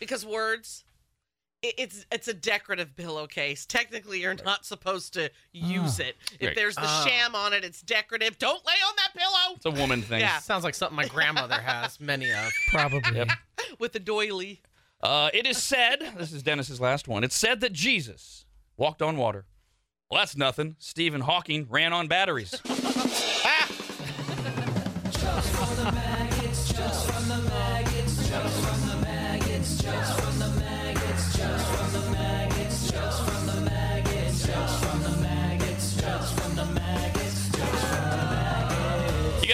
[0.00, 0.82] Because words,
[1.62, 3.64] it, it's it's a decorative pillowcase.
[3.64, 6.04] Technically, you're not supposed to use Ah.
[6.04, 6.16] it.
[6.40, 6.56] If Right.
[6.56, 7.04] there's the Oh.
[7.06, 8.38] sham on it, it's decorative.
[8.38, 10.20] Don't lay on that pillow It's a woman thing.
[10.20, 10.40] Yeah.
[10.40, 12.52] Sounds like something my grandmother has many of.
[12.68, 13.14] Probably.
[13.16, 13.28] Yep.
[13.78, 14.60] with the doily.
[15.00, 17.22] Uh, it is said, this is Dennis's last one.
[17.22, 18.44] It's said that Jesus
[18.76, 19.46] walked on water.
[20.10, 20.74] Well, that's nothing.
[20.80, 22.60] Stephen Hawking ran on batteries.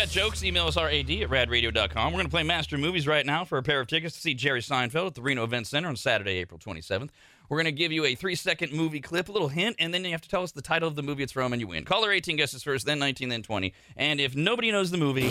[0.08, 0.44] got jokes?
[0.44, 2.12] Email us rad at radradio.com.
[2.12, 4.34] We're going to play Master Movies right now for a pair of tickets to see
[4.34, 7.10] Jerry Seinfeld at the Reno Event Center on Saturday, April 27th.
[7.48, 10.04] We're going to give you a three second movie clip, a little hint, and then
[10.04, 11.84] you have to tell us the title of the movie it's from, and you win.
[11.84, 13.72] Caller 18 guesses first, then 19, then 20.
[13.96, 15.30] And if nobody knows the movie,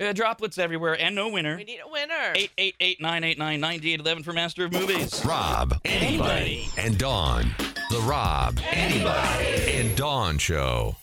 [0.00, 1.56] uh, droplets everywhere, and no winner.
[1.56, 2.32] We need a winner.
[2.34, 5.24] 888 989 9811 for Master of Movies.
[5.24, 6.68] Rob, Arnie.
[6.78, 7.54] and Dawn.
[7.90, 9.80] The Rob, Arnie.
[9.80, 10.96] and Dawn Show.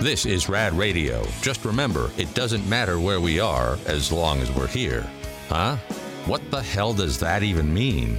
[0.00, 1.26] This is Rad Radio.
[1.42, 5.06] Just remember, it doesn't matter where we are as long as we're here.
[5.50, 5.76] Huh?
[6.24, 8.14] What the hell does that even mean?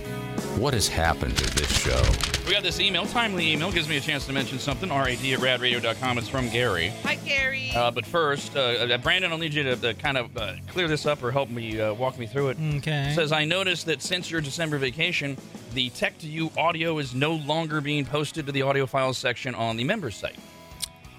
[0.60, 2.00] What has happened to this show?
[2.46, 4.90] We got this email, timely email, gives me a chance to mention something.
[4.90, 6.20] RAD at radradio.com.
[6.20, 6.94] It's from Gary.
[7.02, 7.72] Hi, Gary.
[7.76, 10.88] Uh, but first, uh, uh, Brandon, I'll need you to uh, kind of uh, clear
[10.88, 12.58] this up or help me uh, walk me through it.
[12.76, 13.12] Okay.
[13.16, 15.36] Says, I noticed that since your December vacation,
[15.74, 19.56] the Tech to You audio is no longer being posted to the audio files section
[19.56, 20.38] on the members site.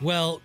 [0.00, 0.40] Well,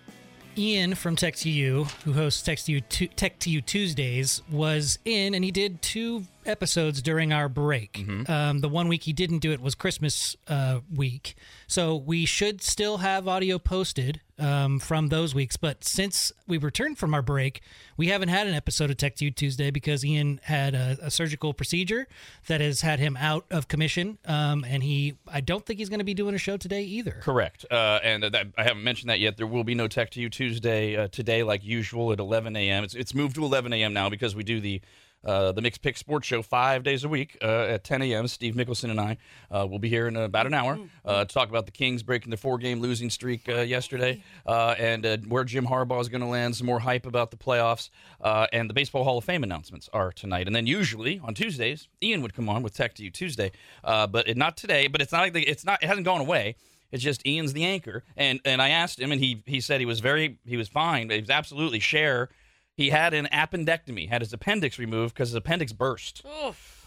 [0.58, 4.42] Ian from Tech to You, who hosts Tech to You, Tu- Tech to You Tuesdays,
[4.50, 8.04] was in and he did two episodes during our break.
[8.28, 11.36] Um, the one week he didn't do it was Christmas uh, week.
[11.66, 15.56] So we should still have audio posted um, from those weeks.
[15.56, 17.60] But since we returned from our break,
[17.96, 21.52] we haven't had an episode of Tech You Tuesday because Ian had a, a surgical
[21.54, 22.06] procedure
[22.46, 24.18] that has had him out of commission.
[24.26, 27.18] Um, and he, I don't think he's going to be doing a show today either.
[27.22, 27.64] Correct.
[27.70, 29.36] Uh, and that, I haven't mentioned that yet.
[29.36, 32.84] There will be no Tech to You Tuesday uh, today, like usual, at 11 a.m.
[32.84, 33.92] It's, it's moved to 11 a.m.
[33.92, 34.80] now because we do the
[35.24, 38.28] uh, the Mixed Pick Sports Show five days a week uh, at 10 a.m.
[38.28, 39.16] Steve Mickelson and I
[39.50, 42.30] uh, will be here in about an hour uh, to talk about the Kings breaking
[42.30, 46.56] their four-game losing streak uh, yesterday uh, and where Jim Harbaugh is going to land.
[46.56, 47.90] Some more hype about the playoffs
[48.22, 50.46] and the Baseball Hall of Fame announcements are tonight.
[50.46, 53.52] And then usually on Tuesdays, Ian would come on with Tech to You Tuesday,
[53.82, 54.86] but it, not today.
[54.86, 56.56] But it's not like the, it's not it hasn't gone away.
[56.90, 59.86] It's just Ian's the anchor, and and I asked him, and he he said he
[59.86, 61.10] was very he was fine.
[61.10, 62.30] He was absolutely share.
[62.78, 66.24] He had an appendectomy, had his appendix removed because his appendix burst.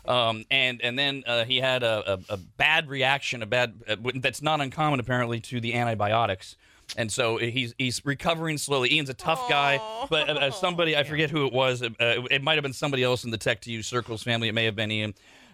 [0.05, 3.97] Um, and and then uh, he had a, a, a bad reaction, a bad uh,
[4.15, 6.55] that's not uncommon apparently to the antibiotics.
[6.95, 8.93] And so he's he's recovering slowly.
[8.93, 11.83] Ian's a tough guy, but uh, uh, somebody I forget who it was.
[11.83, 14.47] Uh, it might have been somebody else in the Tech to You Circles family.
[14.47, 15.13] It may have been Ian.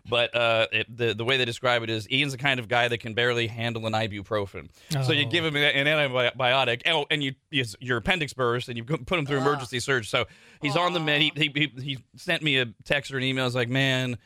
[0.09, 2.87] But uh, it, the the way they describe it is Ian's the kind of guy
[2.87, 4.69] that can barely handle an ibuprofen.
[5.05, 5.29] So you Oh.
[5.29, 9.25] give him an antibiotic, oh, and you his, your appendix burst, and you put him
[9.25, 10.05] through emergency surgery.
[10.05, 10.25] So
[10.61, 11.21] he's on the med.
[11.21, 13.43] He, he, he, he sent me a text or an email.
[13.43, 14.17] I was like, man.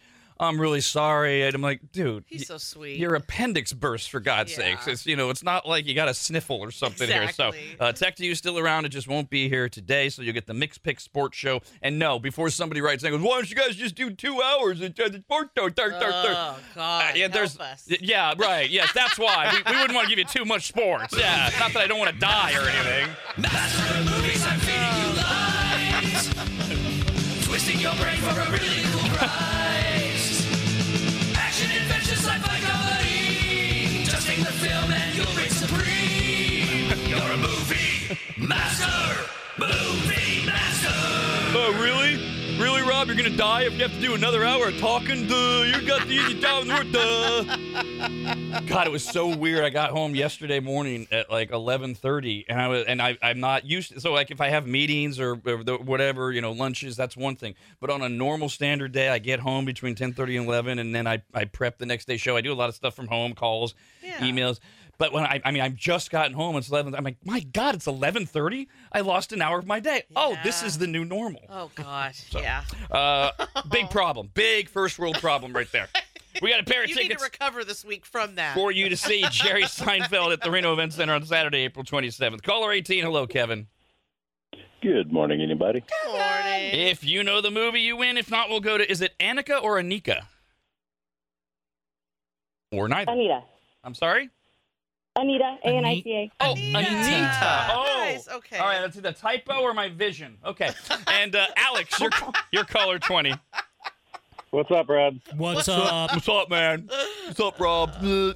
[0.42, 1.44] I'm really sorry.
[1.46, 2.98] And I'm like, dude, He's so sweet.
[3.00, 4.58] Your appendix burst, for God's Yeah.
[4.58, 4.88] sakes.
[4.88, 7.32] It's you know, it's not like you got a sniffle or something here.
[7.32, 8.86] So uh, Tech to You is still around.
[8.86, 10.10] It just won't be here today.
[10.10, 11.62] So you'll get the Mix Pick Sports Show.
[11.82, 14.82] And no, before somebody writes and goes, why don't you guys just do two hours
[14.82, 15.70] at uh, the sports show?
[15.70, 17.12] Thir- thir- thir." Oh God!
[17.12, 17.86] Uh, yeah, there's, help us.
[18.02, 18.70] yeah, right.
[18.70, 21.16] Yes, that's why we, we wouldn't want to give you too much sports.
[21.18, 23.10] Yeah, it's not that I don't want to die or anything.
[23.38, 26.30] Master movies, I'm feeding you lies.
[27.46, 30.01] Twisting your brain for a really cool prize.
[34.62, 36.94] Film and you'll reign supreme.
[37.10, 39.26] You're a movie master.
[39.58, 40.94] Movie master.
[41.58, 42.31] Oh, really?
[42.62, 43.08] Really, Rob?
[43.08, 45.26] You're gonna die if you have to do another hour of talking.
[45.26, 46.92] Duh, you got the easy job in the world.
[46.92, 48.62] Duh.
[48.68, 49.64] God, it was so weird.
[49.64, 53.66] I got home yesterday morning at like 11:30, and I was, and I, I'm not
[53.66, 53.94] used.
[53.94, 57.18] To, so like, if I have meetings or, or the, whatever, you know, lunches, that's
[57.18, 57.56] one thing.
[57.80, 61.08] But on a normal standard day, I get home between 10:30 and 11, and then
[61.08, 62.38] I I prep the next day show.
[62.38, 63.74] I do a lot of stuff from home, calls,
[64.20, 64.60] emails.
[65.02, 66.56] But when I, I mean, I've just gotten home.
[66.58, 66.94] It's 11.
[66.94, 68.68] I'm like, my God, it's 11:30.
[68.92, 70.04] I lost an hour of my day.
[70.16, 71.42] Oh, this is the new normal.
[71.50, 72.62] Oh gosh, yeah.
[72.92, 73.32] Uh,
[73.72, 74.30] big problem.
[74.36, 75.88] Big first world problem right there.
[76.40, 77.04] We got a pair of tickets.
[77.04, 78.54] You need to recover this week from that.
[78.54, 82.44] for you to see Jerry Seinfeld at the Reno Event Center on Saturday, April 27th.
[82.44, 83.04] Caller 18.
[83.04, 83.66] Hello, Kevin.
[84.84, 85.58] Good morning, Arnie.
[85.58, 86.70] Good morning.
[86.74, 88.18] If you know the movie, you win.
[88.18, 90.28] If not, we'll go to is it Annika or Anika?
[92.72, 93.12] Or neither.
[93.12, 93.42] Anita.
[93.84, 94.30] I'm sorry?
[95.16, 95.58] Anita.
[95.64, 96.32] A N I T A.
[96.40, 97.68] Oh, Anita.
[97.70, 98.58] Oh, Nice, okay.
[98.58, 100.38] All right, that's either typo or my vision.
[100.46, 100.70] Okay.
[101.08, 102.10] And uh, Alex, your
[102.52, 103.34] your caller 20.
[104.52, 105.20] What's up, Brad?
[105.36, 106.12] What's up?
[106.14, 106.90] What's up, man?
[107.26, 107.92] What's up, Rob?
[108.02, 108.34] Uh,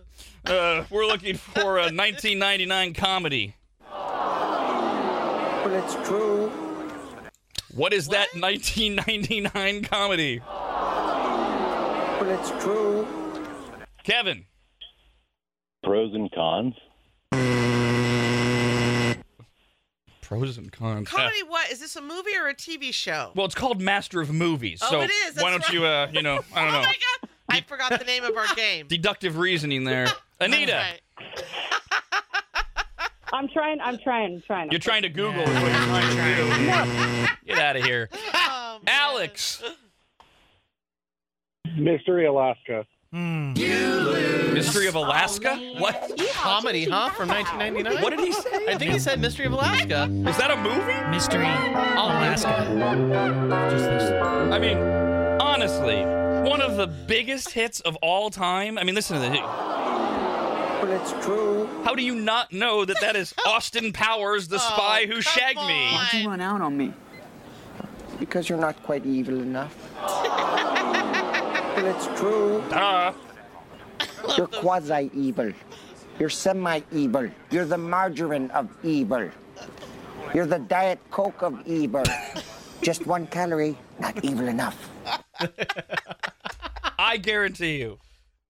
[0.90, 3.56] we're looking for a 1999 comedy.
[3.90, 6.50] But it's true.
[7.74, 10.40] What is that 1999 comedy?
[10.40, 13.08] But it's true.
[14.04, 14.46] Kevin.
[15.86, 16.74] Pros and cons.
[20.22, 21.08] Pros and cons.
[21.14, 21.44] Uh, Comedy?
[21.48, 21.96] What is this?
[21.96, 23.32] A movie or a TV show?
[23.36, 24.80] well, it's called Master of Movies.
[24.84, 26.96] Oh, so it is, why don't you, uh, you know, I don't oh know, my
[27.22, 27.30] god!
[27.50, 28.88] I forgot the name of our game.
[28.88, 30.08] deductive reasoning there.
[30.42, 30.84] Anita,
[33.32, 33.80] I'm trying.
[33.80, 34.34] I'm trying.
[34.38, 34.72] I'm trying.
[34.72, 37.34] you're trying to Google is what you're trying to do.
[37.46, 38.10] Get out of here.
[38.34, 38.80] Oh.
[38.88, 39.62] Alex.
[41.78, 42.86] Mystery Alaska.
[43.16, 43.54] Hmm.
[44.54, 45.56] Mystery of Alaska?
[45.78, 46.20] What?
[46.34, 47.12] Comedy, huh?
[47.12, 48.04] From 1999.
[48.04, 48.68] What did he say?
[48.68, 50.10] I think he said Mystery of Alaska.
[50.28, 51.10] Is that a movie?
[51.10, 52.68] Mystery Alaska.
[53.72, 54.12] Just this.
[54.52, 54.78] I mean,
[55.40, 56.02] honestly,
[56.50, 58.78] one of the biggest hits of all time.
[58.78, 59.40] I mean, listen to this.
[59.40, 61.70] But it's true.
[61.86, 65.22] How do you not know that that is Austin Powers, the oh, spy Oh, who
[65.22, 65.94] shagged me?
[65.94, 66.92] Why'd you run out on me?
[68.20, 69.74] Because you're not quite evil enough.
[71.76, 72.64] but it's true.
[72.70, 73.14] Duh.
[74.38, 75.52] You're quasi evil.
[76.20, 77.30] You're semi evil.
[77.52, 79.30] You're the margarine of evil.
[80.34, 82.04] You're the Diet Coke of evil.
[82.82, 84.90] Just one calorie, not evil enough.
[87.00, 88.00] I guarantee you.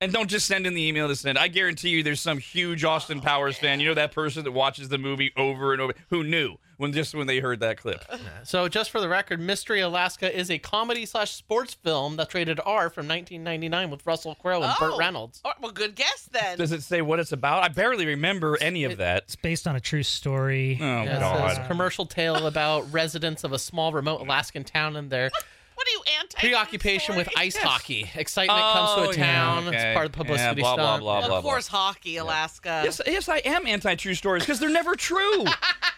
[0.01, 1.37] And don't just send in the email to send.
[1.37, 3.79] I guarantee you there's some huge Austin oh, Powers fan.
[3.79, 7.15] You know that person that watches the movie over and over who knew when just
[7.15, 8.03] when they heard that clip.
[8.43, 12.59] So, just for the record, Mystery Alaska is a comedy slash sports film that's rated
[12.65, 14.97] R from 1999 with Russell Crowe and Burt Oh.
[14.97, 15.39] Reynolds.
[15.45, 16.57] Oh, well, good guess then.
[16.57, 17.63] Does it say what it's about?
[17.63, 19.23] I barely remember any of that.
[19.23, 20.77] It's based on a true story.
[20.81, 21.55] Oh Yeah, it god.
[21.55, 25.31] says commercial tale about residents of a small remote Alaskan town and their
[25.75, 26.39] What are you anti?
[26.39, 28.09] preoccupation with ice hockey.
[28.15, 29.67] Excitement Oh, comes to a oh, yeah, town.
[29.67, 29.75] okay.
[29.77, 31.01] It's part of the publicity Yeah, blah, blah, stunt.
[31.03, 32.81] blah, Well, blah, of course, hockey, Alaska.
[32.85, 35.45] Yes, yes, I am anti true stories because they're never true.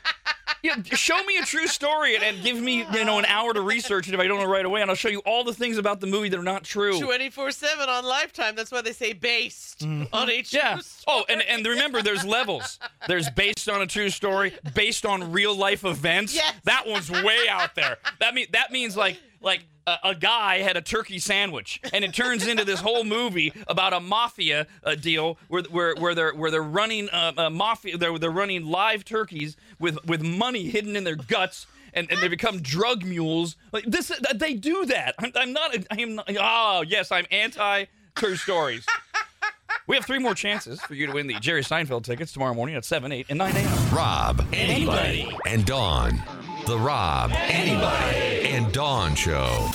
[0.63, 3.61] Yeah, show me a true story and, and give me, you know, an hour to
[3.61, 5.77] research it if I don't know right away, and I'll show you all the things
[5.77, 6.99] about the movie that are not true.
[6.99, 8.55] 24 7 on Lifetime.
[8.55, 10.79] That's why they say based on a true Yeah.
[11.07, 12.79] Oh, and and remember, there's levels.
[13.07, 16.33] There's based on a true story, based on real life events.
[16.35, 16.53] Yes.
[16.65, 17.97] That one's way out there.
[18.19, 22.13] That mean that means like like a, a guy had a turkey sandwich, and it
[22.13, 26.51] turns into this whole movie about a mafia uh, deal where where where they're where
[26.51, 27.97] they're running uh, a mafia.
[27.97, 31.67] They're they're running live turkeys with with money hidden in their guts.
[31.93, 33.55] And, and they become drug mules.
[33.71, 35.15] Like this, they do that.
[35.17, 35.75] I'm, I'm not.
[35.89, 36.15] I am.
[36.15, 38.85] Not, oh yes, I'm anti true stories.
[39.87, 42.75] We have three more chances for you to win the Jerry Seinfeld tickets tomorrow morning
[42.75, 43.95] at 7, 8, and 9 a.m.
[43.95, 46.21] Rob, Arnie, and Dawn.
[46.65, 47.81] The Rob, Arnie,
[48.45, 49.69] and Dawn Show.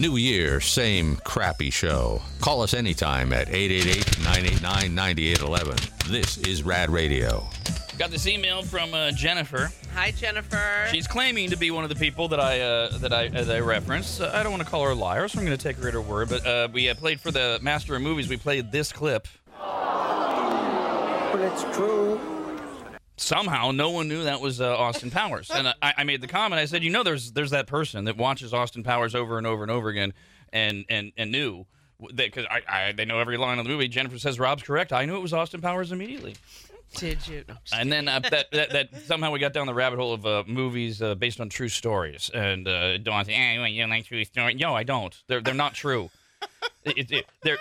[0.00, 2.22] New year, same crappy show.
[2.40, 6.08] Call us anytime at 888-989-9811.
[6.08, 7.46] This is Rad Radio.
[7.98, 9.70] Got this email from uh, Jennifer.
[9.92, 10.86] Hi, Jennifer.
[10.90, 13.54] She's claiming to be one of the people that I uh, that I uh, that
[13.54, 14.22] I referenced.
[14.22, 15.88] Uh, I don't want to call her a liar, so I'm going to take her
[15.88, 16.30] at her word.
[16.30, 18.26] But uh, we uh, played for the Master of Movies.
[18.26, 19.28] We played this clip.
[19.58, 22.39] But it's true.
[23.22, 26.58] Somehow, no one knew that was uh, Austin Powers, and I, I made the comment.
[26.58, 29.62] I said, "You know, there's there's that person that watches Austin Powers over and over
[29.62, 30.14] and over again,
[30.54, 31.66] and and and knew
[32.14, 34.90] because I, I they know every line of the movie." Jennifer says, "Rob's correct.
[34.92, 36.34] I knew it was Austin Powers immediately."
[36.96, 37.44] Did you?
[37.48, 40.24] No, And then uh, that, that that somehow we got down the rabbit hole of
[40.26, 42.30] uh, movies uh, based on true stories.
[42.34, 45.14] And uh, Dawn said, "Eh, you don't like true stories?" No, I don't.
[45.26, 46.10] They're they're not true.
[46.84, 47.58] It- it- it- they're.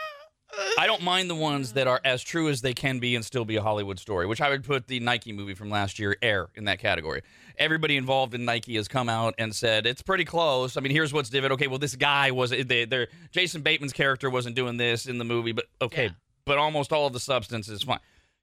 [0.77, 3.45] I don't mind the ones that are as true as they can be and still
[3.45, 6.47] be a Hollywood story, which I would put the Nike movie from last year, Air,
[6.55, 7.21] in that category.
[7.57, 10.77] Everybody involved in Nike has come out and said it's pretty close.
[10.77, 11.53] I mean, here's what's different.
[11.53, 15.25] Okay, well, this guy was they, they're, Jason Bateman's character wasn't doing this in the
[15.25, 16.11] movie, but okay,
[16.45, 17.99] but almost all of the substance is fine.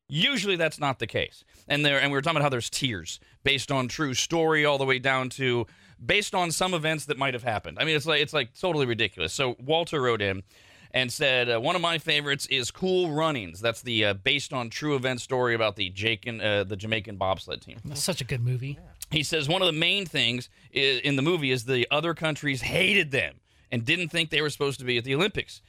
[0.09, 1.43] Usually that's not the case.
[1.67, 4.79] And there and we were talking about how there's tiers based on true story all
[4.79, 5.67] the way down to
[6.05, 7.79] based on some events that might have happened.
[7.81, 9.33] I mean it's like it's like totally ridiculous.
[9.33, 10.45] So Walter wrote in
[10.93, 13.61] and said uh, one of my favorites is Cool Runnings.
[13.61, 17.63] That's the uh, based on true event story about the Jamaican uh, the Jamaican bobsled
[17.63, 17.79] team.
[17.85, 18.79] That's such a good movie.
[19.11, 23.13] He says one of the main things in the movie is the other countries hated
[23.13, 23.37] them
[23.71, 25.63] and didn't think they were supposed to be at the Olympics.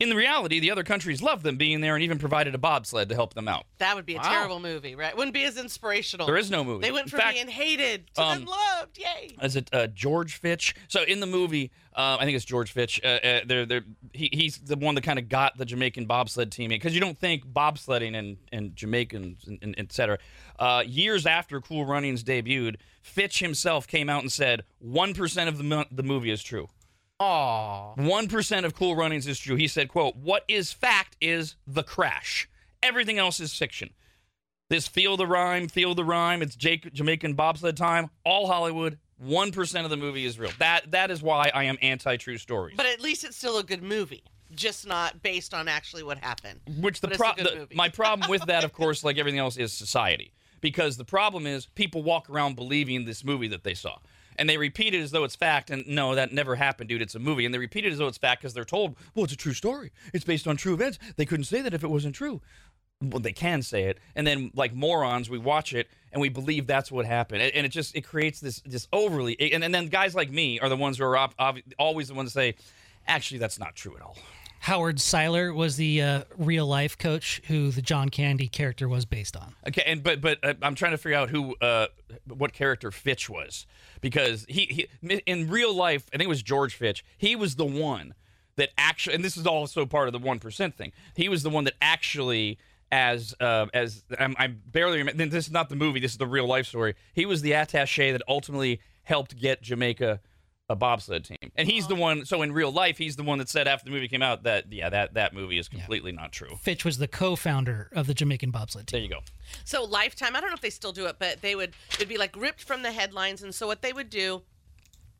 [0.00, 3.10] In the reality, the other countries loved them being there and even provided a bobsled
[3.10, 3.66] to help them out.
[3.78, 5.14] That would be a terrible movie, right?
[5.14, 6.26] Wouldn't be as inspirational.
[6.26, 6.86] There is no movie.
[6.86, 8.98] They went from fact, being hated to um, then loved.
[8.98, 9.36] Yay!
[9.42, 10.74] Is it uh, George Fitch?
[10.88, 12.98] So in the movie, uh, I think it's George Fitch.
[13.04, 16.50] Uh, uh, they're, they're, he, he's the one that kind of got the Jamaican bobsled
[16.50, 20.16] team in because you don't think bobsledding and, and Jamaicans and, and et cetera.
[20.58, 25.58] Uh, years after Cool Runnings debuted, Fitch himself came out and said one percent of
[25.58, 26.70] the mo- the movie is true.
[27.20, 27.92] Aw.
[27.96, 29.56] One percent of Cool Runnings is true.
[29.56, 32.48] He said, "quote What is fact is the crash.
[32.82, 33.90] Everything else is fiction."
[34.70, 36.42] This feel the rhyme, feel the rhyme.
[36.42, 38.08] It's Jake, Jamaican bobsled time.
[38.24, 38.98] All Hollywood.
[39.18, 40.52] One percent of the movie is real.
[40.58, 42.76] That that is why I am anti true stories.
[42.76, 44.22] But at least it's still a good movie,
[44.54, 46.60] just not based on actually what happened.
[46.80, 49.38] Which the, But it's a pro- the- my problem with that, of course, like everything
[49.40, 50.32] else, is society.
[50.62, 53.96] Because the problem is people walk around believing this movie that they saw.
[54.40, 55.70] And they repeat it as though it's fact.
[55.70, 57.02] And no, that never happened, dude.
[57.02, 57.44] It's a movie.
[57.44, 59.52] And they repeat it as though it's fact because they're told, well, it's a true
[59.52, 59.92] story.
[60.12, 60.98] It's based on true events.
[61.16, 62.40] They couldn't say that if it wasn't true.
[63.02, 63.98] Well, they can say it.
[64.14, 67.42] And then, like morons, we watch it and we believe that's what happened.
[67.42, 69.40] And and it just it creates this this overly.
[69.52, 72.32] And, and then guys like me are the ones who are ob- always the ones
[72.32, 72.56] say,
[73.06, 74.16] actually, that's not true at all.
[74.60, 79.36] Howard Siler was the uh, real life coach who the John Candy character was based
[79.36, 79.54] on.
[79.66, 81.86] Okay, and but but uh, I'm trying to figure out who uh
[82.26, 83.66] what character Fitch was
[84.00, 87.04] because he, he in real life I think it was George Fitch.
[87.16, 88.14] He was the one
[88.56, 90.92] that actually, and this is also part of the one percent thing.
[91.14, 92.58] He was the one that actually.
[92.92, 95.24] As uh, as I'm, I barely remember.
[95.26, 96.00] This is not the movie.
[96.00, 96.96] This is the real life story.
[97.14, 100.18] He was the attaché that ultimately helped get Jamaica
[100.70, 102.24] a bobsled team, and he's the one.
[102.24, 104.72] So in real life, he's the one that said after the movie came out that
[104.72, 106.56] yeah, that that movie is completely not true.
[106.62, 108.96] Fitch was the co-founder of the Jamaican bobsled team.
[108.98, 109.20] There you go.
[109.64, 112.18] So Lifetime, I don't know if they still do it, but they would it'd be
[112.18, 114.42] like ripped from the headlines, and so what they would do,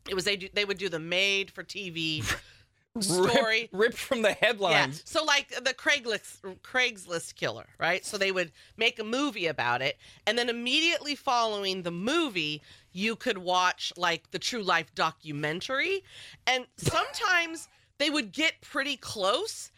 [0.07, 2.23] it was they do, they would do the made for TV
[3.01, 3.61] story.
[3.61, 4.35] ripped, ripped from the Yeah.
[4.39, 5.01] headlines.
[5.05, 8.05] So like the Craigslist Craigslist killer, right?
[8.05, 13.15] So they would make a movie about it, and then immediately following the movie, you
[13.15, 16.03] could watch like the true life documentary,
[16.47, 19.71] and sometimes they would get pretty close,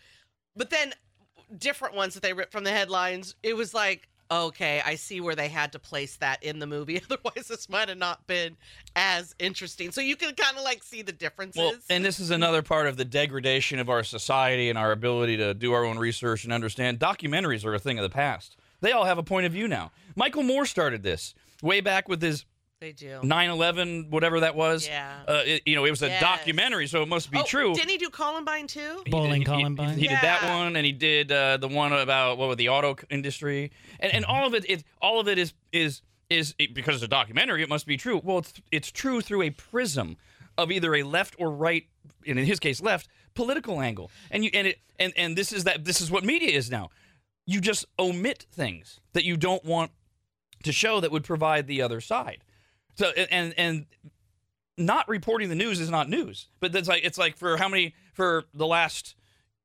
[0.56, 0.94] but then
[1.58, 4.08] different ones that they ripped from the headlines, it was like.
[4.32, 7.00] Okay, I see where they had to place that in the movie.
[7.12, 8.58] Otherwise, this might have not been
[8.96, 9.92] as interesting.
[9.92, 11.60] So you can kind of like see the differences.
[11.60, 15.38] Well, and this is another part of the degradation of our society and our ability
[15.38, 16.98] to do our own research and understand.
[16.98, 18.56] Documentaries are a thing of the past.
[18.84, 19.92] They all have a point of view now.
[20.16, 22.46] Michael Moore started this way back with his
[22.84, 23.20] they do.
[23.24, 24.86] 9/11, whatever that was.
[24.86, 25.24] Yeah.
[25.28, 26.22] Uh, it- you know, it was a Yes.
[26.22, 27.74] documentary, so it must be Oh, true.
[27.74, 29.04] Didn't he do Columbine too?
[29.10, 29.98] Bowling He- he- Columbine.
[29.98, 32.98] He, did that one, and he did uh, the one about what with the auto
[33.10, 33.72] industry,
[34.02, 37.04] and and all of it, it all of it is is is it, because it's
[37.04, 37.64] a documentary.
[37.64, 38.20] It must be true.
[38.24, 40.18] Well, it's it's true through a prism
[40.58, 41.88] of either a left or right,
[42.28, 45.64] and in his case, left political angle, and you and it and and this is
[45.64, 46.90] that this is what media is now.
[47.46, 49.92] You just omit things that you don't want
[50.64, 52.44] to show that would provide the other side.
[52.96, 53.86] So and and
[54.78, 56.48] not reporting the news is not news.
[56.60, 59.16] But that's like it's like for how many for the last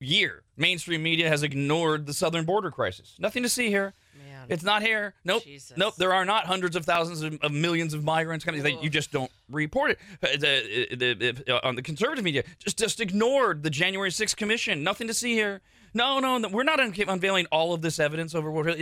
[0.01, 3.17] year, mainstream media has ignored the southern border crisis.
[3.19, 3.95] Nothing to see here.
[4.17, 4.47] Man.
[4.49, 5.15] It's not here.
[5.25, 5.45] Nope.
[5.45, 5.77] Jesus.
[5.77, 5.97] Nope.
[5.97, 8.63] There are not hundreds of thousands of, of millions of migrants coming.
[8.63, 9.99] They, you just don't report it.
[10.23, 14.83] Uh, the- the- the- on the conservative media, just just ignored the January 6th commission.
[14.83, 15.61] Nothing to see here.
[15.95, 18.79] No, no, no we're not unveiling all of this evidence over what.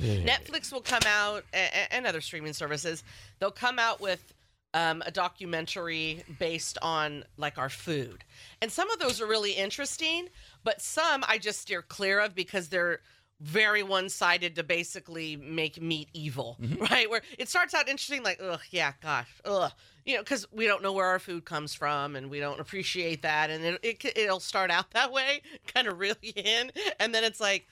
[0.00, 3.02] Netflix will come out a- and other streaming services.
[3.38, 4.32] They'll come out with
[4.72, 8.24] um, a documentary based on like our food,
[8.62, 10.28] and some of those are really interesting.
[10.64, 13.00] But some I just steer clear of because they're
[13.40, 16.58] very one-sided to basically make meat evil,
[16.90, 17.08] right?
[17.08, 19.72] Where it starts out interesting, like, ugh, yeah, gosh, ugh,
[20.04, 23.22] you know, because we don't know where our food comes from and we don't appreciate
[23.22, 25.40] that, and it, it it'll start out that way,
[25.74, 26.70] kind of really in,
[27.00, 27.66] and then it's like.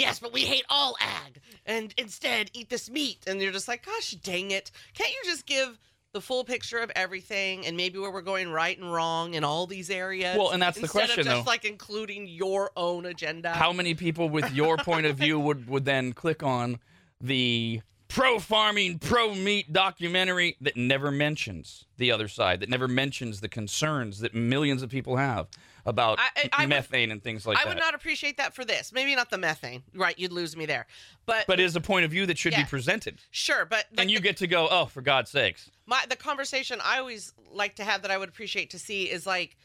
[0.00, 3.24] Yes, but we hate all ag, and instead eat this meat.
[3.26, 4.70] And you're just like, gosh, dang it!
[4.94, 5.78] Can't you just give
[6.12, 9.66] the full picture of everything and maybe where we're going right and wrong in all
[9.66, 10.36] these areas?
[10.36, 11.50] Well, and that's the instead question, of just though.
[11.50, 13.50] like including your own agenda.
[13.50, 16.80] How many people with your point of view would would then click on
[17.20, 23.40] the pro farming, pro meat documentary that never mentions the other side, that never mentions
[23.40, 25.46] the concerns that millions of people have
[25.86, 27.66] about I- I- I would- methane and things like I that?
[27.66, 28.92] I would not appreciate that for this.
[28.92, 29.82] Maybe not the methane.
[29.94, 30.86] Right, you'd lose me there.
[31.26, 32.62] But but it is a point of view that should Yeah.
[32.64, 33.20] be presented.
[33.30, 35.70] sure, but like and you get to go, oh, for God's sakes.
[35.86, 39.26] my the conversation I always like to have that I would appreciate to see is
[39.26, 39.56] like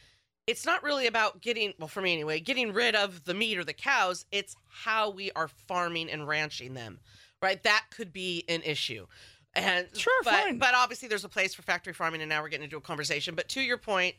[0.48, 3.64] it's not really about getting well for me anyway, getting rid of the meat or
[3.64, 7.00] the cows, it's how we are farming and ranching them.
[7.42, 7.62] Right?
[7.64, 9.08] That could be an issue.
[9.54, 10.58] And Sure, but, fine.
[10.60, 13.36] but obviously there's a place for factory farming and now we're getting into a conversation.
[13.36, 14.16] But to your point,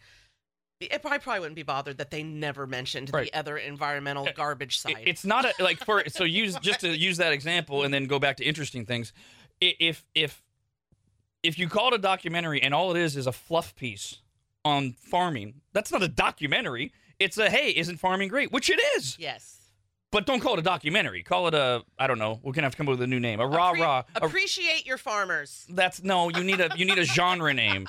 [0.82, 3.30] I probably wouldn't be bothered that they never mentioned Right.
[3.32, 5.02] the other environmental eh, garbage It- side.
[5.06, 8.18] It's not a like for so use just to use that example and then go
[8.18, 9.12] back to interesting things.
[9.60, 10.42] If if
[11.42, 14.18] if you call it a documentary and all it is is a fluff piece
[14.64, 16.92] on farming, that's not a documentary.
[17.18, 18.52] It's a hey, isn't farming great?
[18.52, 19.16] Which it is.
[19.18, 19.54] yes.
[20.12, 21.22] But don't call it a documentary.
[21.22, 22.38] Call it a I don't know.
[22.42, 23.40] We're gonna have to come up with a new name.
[23.40, 24.02] A rah Appre- rah.
[24.14, 25.64] A- Appreciate your farmers.
[25.70, 26.28] that's no.
[26.28, 27.86] You need a you need a genre name.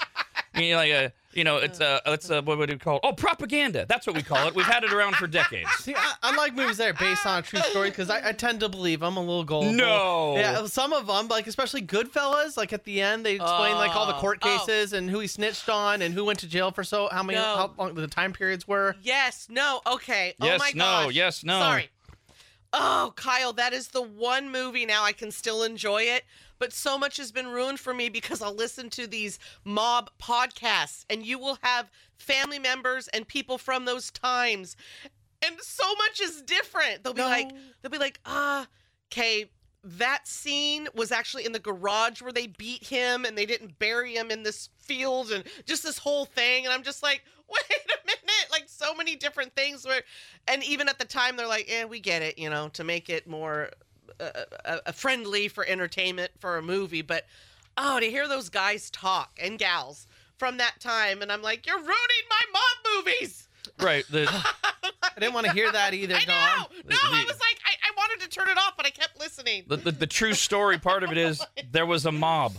[0.55, 2.13] You need like a you know it's a oh.
[2.13, 2.95] it's a what would it call?
[2.97, 3.01] it?
[3.03, 3.85] Oh, propaganda.
[3.87, 4.55] That's what we call it.
[4.55, 5.69] We've had it around for decades.
[5.79, 8.31] See, I, I like movies that are based on a true story because I, I
[8.31, 9.73] tend to believe I'm a little gullible.
[9.73, 10.35] No.
[10.35, 14.07] Yeah, some of them, like especially Goodfellas, like at the end they explain like all
[14.07, 14.19] the oh.
[14.19, 14.65] court Oh, oh.
[14.65, 17.37] cases and who he snitched on and who went to jail for so how many
[17.37, 17.43] No.
[17.43, 18.95] how long the time periods were.
[19.01, 20.33] Yes, no, okay.
[20.41, 21.13] oh Yes, my no, gosh.
[21.13, 21.59] yes, no.
[21.59, 21.89] Sorry.
[22.73, 26.23] Oh, Kyle, that is the one movie now I can still enjoy it,
[26.59, 31.05] but so much has been ruined for me because I'll listen to these mob podcasts
[31.09, 34.75] and you will have family members and people from those times.
[35.45, 37.03] And so much is different.
[37.03, 38.67] They'll be like they'll be like, "Ah,
[39.11, 39.49] okay,
[39.83, 44.15] that scene was actually in the garage where they beat him and they didn't bury
[44.15, 48.05] him in this field and just this whole thing and i'm just like wait a
[48.05, 50.01] minute like so many different things where
[50.47, 53.09] and even at the time they're like yeah we get it you know to make
[53.09, 53.69] it more
[54.19, 54.23] uh,
[54.65, 57.25] uh, uh, friendly for entertainment for a movie but
[57.77, 61.77] oh to hear those guys talk and gals from that time and i'm like you're
[61.77, 63.43] ruining my mob movies
[63.81, 64.05] Right.
[64.09, 64.25] The,
[64.83, 66.37] I didn't want to hear that either, i Dawn.
[66.37, 69.19] know no i was like I, I wanted to turn it off but i kept
[69.19, 72.53] listening the, the, the true story part of it is there was a mob.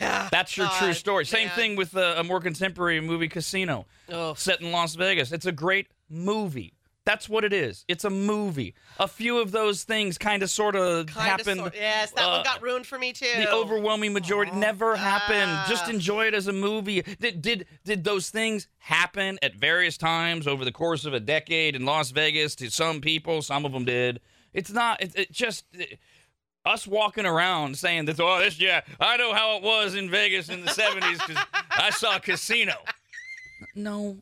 [0.00, 1.24] yeah That's your true God, story.
[1.24, 1.56] Same man.
[1.56, 4.34] thing with uh, a more contemporary movie, Casino, Oh.
[4.34, 5.32] set in Las Vegas.
[5.32, 6.73] It's a great movie.
[7.06, 7.84] That's what it is.
[7.86, 8.74] It's a movie.
[8.98, 11.60] A few of those things kind of sort of happened.
[11.60, 15.52] sort- yes that uh, one got ruined for me too the overwhelming majority never happened.
[15.68, 15.90] Just Ah.
[15.90, 17.02] enjoy it as a movie.
[17.20, 21.76] Did, did did those things happen at various times over the course of a decade
[21.76, 23.42] in Las Vegas to some people?
[23.42, 24.20] Some of them did.
[24.54, 25.02] It's not.
[25.02, 25.98] It, it just it-
[26.64, 28.18] us walking around saying that.
[28.18, 31.90] Oh, this yeah, I know how it was in Vegas in the '70s because I
[31.90, 32.72] saw a Casino.
[33.74, 34.16] No.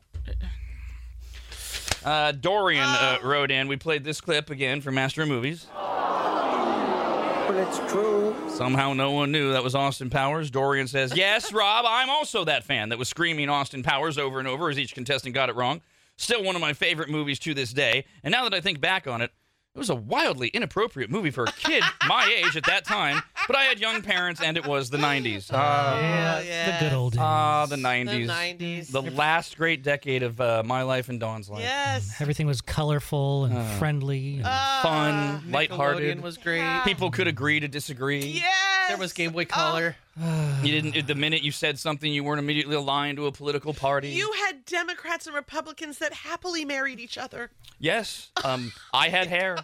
[2.05, 3.67] Uh, Dorian uh, wrote in.
[3.67, 5.67] We played this clip again for Master of Movies.
[5.73, 8.35] But it's true.
[8.49, 10.49] Somehow no one knew that was Austin Powers.
[10.49, 14.47] Dorian says, Yes, Rob, I'm also that fan that was screaming Austin Powers over and
[14.47, 15.81] over as each contestant got it wrong.
[16.17, 18.05] Still one of my favorite movies to this day.
[18.23, 19.31] And now that I think back on it,
[19.75, 23.55] it was a wildly inappropriate movie for a kid my age at that time, but
[23.55, 25.49] I had young parents and it was the 90s.
[25.53, 26.79] Ah, Yeah, yeah.
[26.79, 27.19] The good old days.
[27.21, 28.27] ah, the the 90s.
[28.27, 31.61] 90s The last great decade of uh, my life and Dawn's life.
[31.61, 34.35] yes Everything was colorful and Uh, friendly.
[34.35, 34.43] and-
[34.83, 36.21] Fun, Nickelodeon lighthearted.
[36.21, 36.81] was great.
[36.85, 38.25] People could agree to disagree.
[38.43, 39.95] yes There was Game Boy Color.
[40.15, 41.07] You didn't.
[41.07, 44.09] The minute you said something, you weren't immediately aligned to a political party.
[44.09, 47.49] You had Democrats and Republicans that happily married each other.
[47.79, 48.31] Yes.
[48.43, 49.57] Um, I had hair.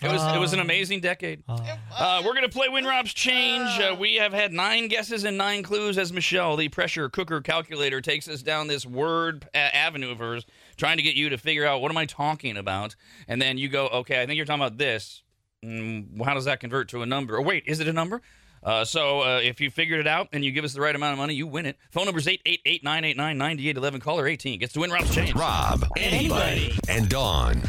[0.00, 1.42] It was it was an amazing decade.
[1.48, 3.68] Uh, we're gonna play Win Rob's Change.
[3.78, 8.00] Uh, we have had nine guesses and nine clues as Michelle, the pressure cooker calculator,
[8.00, 10.46] takes us down this word uh, avenue of hers,
[10.76, 12.96] trying to get you to figure out what am I talking about,
[13.28, 15.22] and then you go, okay, I think you're talking about this.
[15.64, 17.36] Mm, how does that convert to a number?
[17.36, 18.22] Or wait, is it a number?
[18.62, 21.12] Uh, so uh, if you figured it out and you give us the right amount
[21.12, 21.76] of money, you win it.
[21.90, 24.00] Phone number is 888-989-9811.
[24.00, 25.34] Caller 18 gets to win Rob's Change.
[25.34, 26.78] Rob, Arnie.
[26.88, 27.62] and Dawn.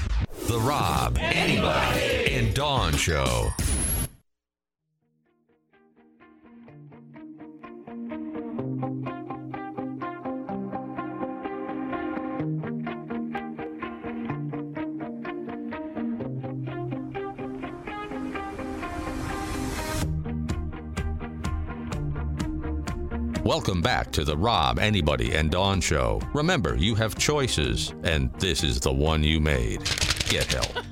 [0.48, 2.38] The Rob, Arnie.
[2.38, 3.50] and Dawn Show.
[23.52, 26.22] Welcome back to the Rob, Arnie, and Dawn Show.
[26.34, 29.84] Remember, you have choices, and this is the one you made.
[30.30, 30.72] Get help.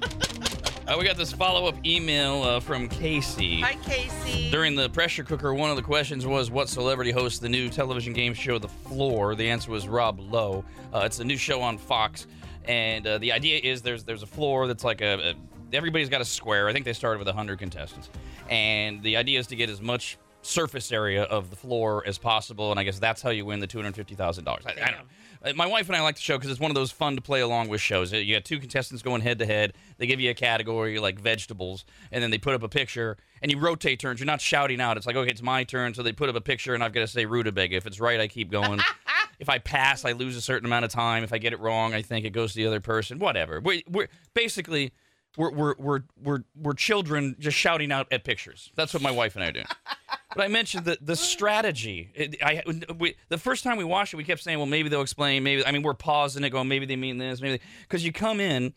[0.86, 3.62] Uh, we got this follow-up email uh, from Casey.
[3.62, 4.50] Hi, Casey.
[4.50, 8.12] During the pressure cooker, one of the questions was, "What celebrity hosts the new television
[8.12, 10.66] game show The Floor?" The answer was Rob Lowe.
[10.92, 12.26] Uh, it's a new show on Fox,
[12.66, 16.22] and uh, the idea is there's there's a floor that's like a, a everybody's got
[16.22, 16.68] a square.
[16.68, 18.10] I think they started with 100 contestants,
[18.50, 22.72] and the idea is to get as much surface area of the floor as possible,
[22.72, 24.48] and I guess that's how you win the $250,000.
[24.48, 25.54] I, I don't know.
[25.56, 27.40] My wife and I like the show because it's one of those fun to play
[27.40, 28.12] along with shows.
[28.12, 29.74] You got two contestants going head to head.
[29.98, 33.50] They give you a category like vegetables, and then they put up a picture, and
[33.50, 34.20] you rotate turns.
[34.20, 34.98] You're not shouting out.
[34.98, 35.94] It's like, okay, it's my turn.
[35.94, 37.78] So they put up a picture, and I've got to say rutabaga.
[37.78, 38.82] If it's right, I keep going.
[39.40, 41.24] if I pass, I lose a certain amount of time.
[41.24, 43.18] If I get it wrong, I think it goes to the other person.
[43.18, 43.62] Whatever.
[43.62, 44.92] We, we're basically
[45.38, 48.72] we're, we're we're we're we're children just shouting out at pictures.
[48.76, 49.62] That's what my wife and I do.
[50.36, 52.12] But I mentioned the the strategy.
[52.14, 52.62] It, I
[52.98, 55.66] we, the first time we watched it, we kept saying, "Well, maybe they'll explain." Maybe
[55.66, 58.74] I mean, we're pausing it, going, "Maybe they mean this." Maybe because you come in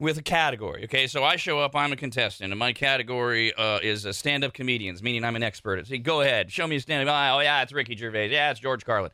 [0.00, 0.84] with a category.
[0.84, 4.52] Okay, so I show up, I'm a contestant, and my category uh, is uh, stand-up
[4.52, 5.88] comedians, meaning I'm an expert.
[6.02, 7.12] Go ahead, show me a stand-up.
[7.12, 8.28] Oh yeah, it's Ricky Gervais.
[8.28, 9.10] Yeah, it's George Carlin.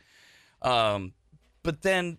[0.62, 1.12] Um,
[1.62, 2.18] but then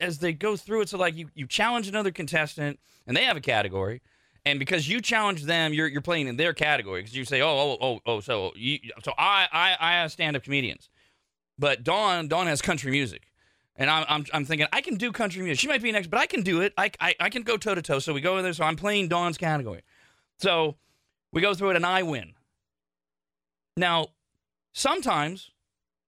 [0.00, 3.36] as they go through it, so like you you challenge another contestant, and they have
[3.36, 4.02] a category.
[4.44, 7.46] And because you challenge them, you're, you're playing in their category because you say, oh,
[7.48, 10.88] oh, oh, oh, so you, so I, I, I have stand-up comedians,
[11.58, 13.30] but Dawn, Dawn has country music,
[13.76, 15.60] and I'm, I'm, I'm thinking I can do country music.
[15.60, 16.72] She might be next, but I can do it.
[16.76, 18.00] I, I, I can go toe to toe.
[18.00, 18.52] So we go in there.
[18.52, 19.82] So I'm playing Dawn's category.
[20.40, 20.76] So
[21.32, 22.34] we go through it, and I win.
[23.76, 24.08] Now,
[24.74, 25.52] sometimes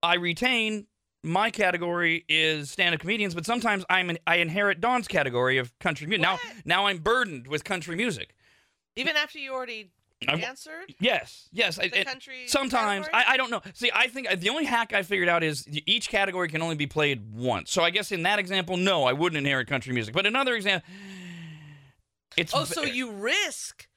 [0.03, 0.87] I retain
[1.25, 6.07] my category is stand-up comedians, but sometimes I'm an, I inherit Dawn's category of country
[6.07, 6.21] music.
[6.21, 8.35] Now, now I'm burdened with country music.
[8.95, 9.89] Even after you already
[10.27, 10.93] I- answered?
[10.99, 11.77] Yes, yes.
[11.77, 13.61] The country sometimes I, I don't know.
[13.73, 16.87] See, I think the only hack I figured out is each category can only be
[16.87, 17.71] played once.
[17.71, 20.13] So I guess in that example, no, I wouldn't inherit country music.
[20.13, 20.87] But another example,
[22.37, 23.87] it's Oh, so you risk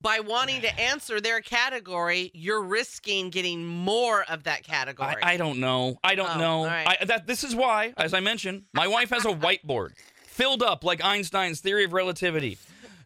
[0.00, 5.16] by wanting to answer their category, you're risking getting more of that category.
[5.22, 5.98] I, I don't know.
[6.04, 6.64] I don't Oh, know.
[6.66, 6.96] right.
[7.00, 9.92] I, that this is why, as I mentioned, my wife has a whiteboard
[10.26, 12.58] filled up like Einstein's theory of relativity.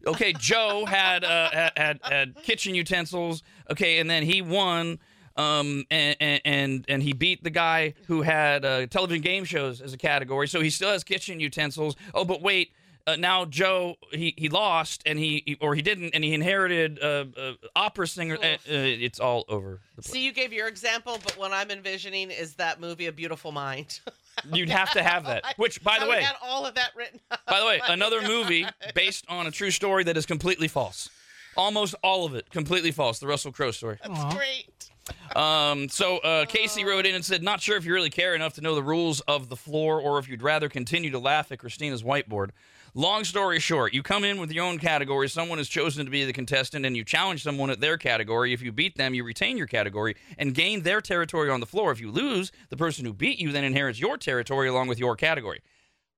[0.07, 3.43] Okay, Joe had uh, had, had had kitchen utensils.
[3.71, 4.99] Okay, and then he won.
[5.35, 9.81] Um and, and and and he beat the guy who had uh, television game shows
[9.81, 11.97] as a category, so he still has kitchen utensils.
[12.13, 12.73] Oh, but wait,
[13.07, 17.01] uh, now Joe he he lost and he, he- or he didn't and he inherited
[17.03, 18.37] uh, uh, opera singer.
[18.37, 20.13] Uh, uh, it's all over the place.
[20.13, 24.01] See, you gave your example, but what I'm envisioning is that movie, A Beautiful Mind.
[24.53, 25.45] You'd have to have that.
[25.57, 27.21] Which, by the would way, had all of that written.
[27.47, 31.11] By the way, another movie based on a true story that is completely false.
[31.55, 33.19] Almost all of it completely false.
[33.19, 33.99] The Russell Crowe story.
[34.03, 34.91] That's great.
[35.37, 38.55] Um, so uh, Casey wrote in and said, "Not sure if you really care enough
[38.55, 41.59] to know the rules of the floor, or if you'd rather continue to laugh at
[41.59, 42.51] Christina's whiteboard."
[42.95, 45.27] Long story short, you come in with your own category.
[45.27, 48.53] Someone is chosen to be the contestant, and you challenge someone at their category.
[48.53, 51.91] If you beat them, you retain your category and gain their territory on the floor.
[51.91, 55.17] If you lose, the person who beat you then inherits your territory along with your
[55.17, 55.63] category.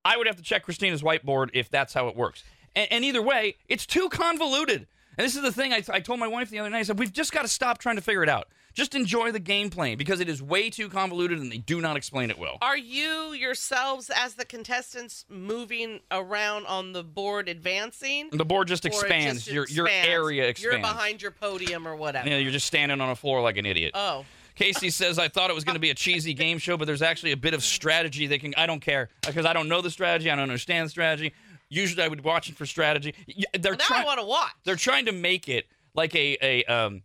[0.03, 2.43] I would have to check Christina's whiteboard if that's how it works.
[2.75, 4.85] And, and either way, it's too convoluted.
[5.17, 6.79] And this is the thing I, I told my wife the other night.
[6.79, 8.49] I said, we've just got to stop trying to figure it out.
[8.75, 11.95] Just enjoy the game playing because it is way too convoluted and they do not
[11.95, 12.57] explain it well.
[12.61, 18.29] Are you yourselves, as the contestants, moving around on the board, advancing?
[18.33, 19.45] The board just it expands.
[19.45, 20.73] just your, your area expands.
[20.73, 22.27] You're behind your podium or whatever.
[22.27, 23.91] Yeah, you're just standing on a floor like an idiot.
[23.93, 24.25] Oh.
[24.55, 27.01] Casey says, I thought it was going to be a cheesy game show, but there's
[27.01, 28.53] actually a bit of strategy they can.
[28.57, 30.29] I don't care because I don't know the strategy.
[30.29, 31.33] I don't understand the strategy.
[31.69, 33.15] Usually I would be watching for strategy.
[33.57, 34.03] They're now trying.
[34.03, 34.51] I want to watch.
[34.65, 37.01] They're trying to make it like a a um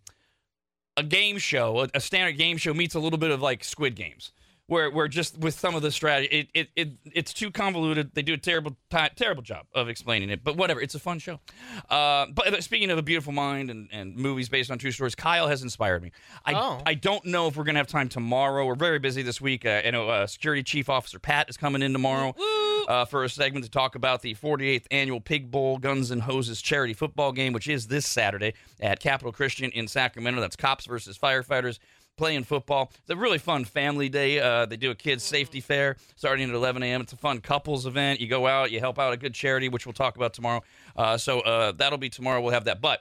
[1.00, 3.96] a game show, a, a standard game show meets a little bit of like Squid
[3.96, 4.32] Games,
[4.70, 8.14] where where just with some of the strategy, it it, it it's too convoluted.
[8.14, 10.80] They do a terrible ti terrible job of explaining it, but whatever.
[10.80, 11.40] It's a fun show.
[11.88, 15.48] Uh, but speaking of a beautiful mind and, and movies based on true stories, Kyle
[15.48, 16.12] has inspired me.
[16.46, 16.80] I Oh.
[16.86, 18.64] I don't know if we're gonna have time tomorrow.
[18.64, 19.66] We're very busy this week.
[19.66, 22.34] Uh, I know uh, Security Chief Officer Pat is coming in tomorrow
[22.86, 26.62] uh, for a segment to talk about the 48th annual Pig Bowl Guns and Hoses
[26.62, 30.40] charity football game, which is this Saturday at Capital Christian in Sacramento.
[30.40, 31.80] That's cops versus firefighters
[32.20, 32.92] playing football.
[33.00, 34.40] It's a really fun family day.
[34.40, 37.00] Uh, they do a kids safety fair starting at 11 a.m.
[37.00, 38.20] It's a fun couples event.
[38.20, 40.62] You go out, you help out a good charity, which we'll talk about tomorrow.
[40.94, 42.42] Uh, so uh, that'll be tomorrow.
[42.42, 42.82] We'll have that.
[42.82, 43.00] But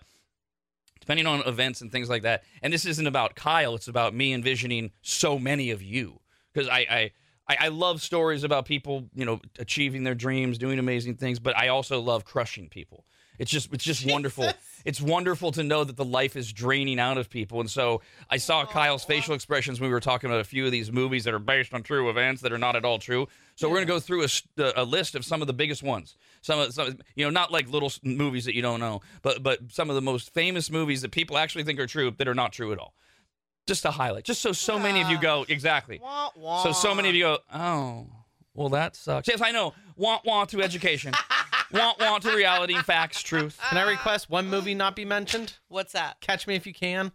[1.02, 2.44] depending on events and things like that.
[2.62, 6.22] And this isn't about Kyle; it's about me envisioning so many of you
[6.54, 7.12] because I, I
[7.50, 11.40] I I love stories about people, you know, achieving their dreams, doing amazing things.
[11.40, 13.04] But I also love crushing people.
[13.40, 14.52] It's just it's just wonderful.
[14.86, 17.62] It's wonderful to know that the life is draining out of people.
[17.62, 20.66] And so I saw oh, Kyle's facial expressions when we were talking about a few
[20.66, 23.28] of these movies that are based on true events that are not at all true.
[23.56, 24.26] So we're going to go through
[24.76, 26.18] a list of some of the biggest ones.
[26.42, 29.72] Some of some, you know, not like little movies that you don't know, but but
[29.72, 32.52] some of the most famous movies that people actually think are true that are not
[32.52, 32.94] true at all.
[33.68, 36.00] Just to highlight, just so so many of you go exactly.
[36.02, 36.64] Wah, wah.
[36.64, 38.08] So so many of you go, oh,
[38.54, 39.28] well that sucks.
[39.28, 39.74] Yes, I know.
[39.96, 41.14] Want want to education.
[41.72, 43.60] want want to reality, facts, truth.
[43.70, 45.54] Can I request one movie not be mentioned?
[45.68, 46.20] What's that?
[46.22, 47.12] Catch Me If You Can.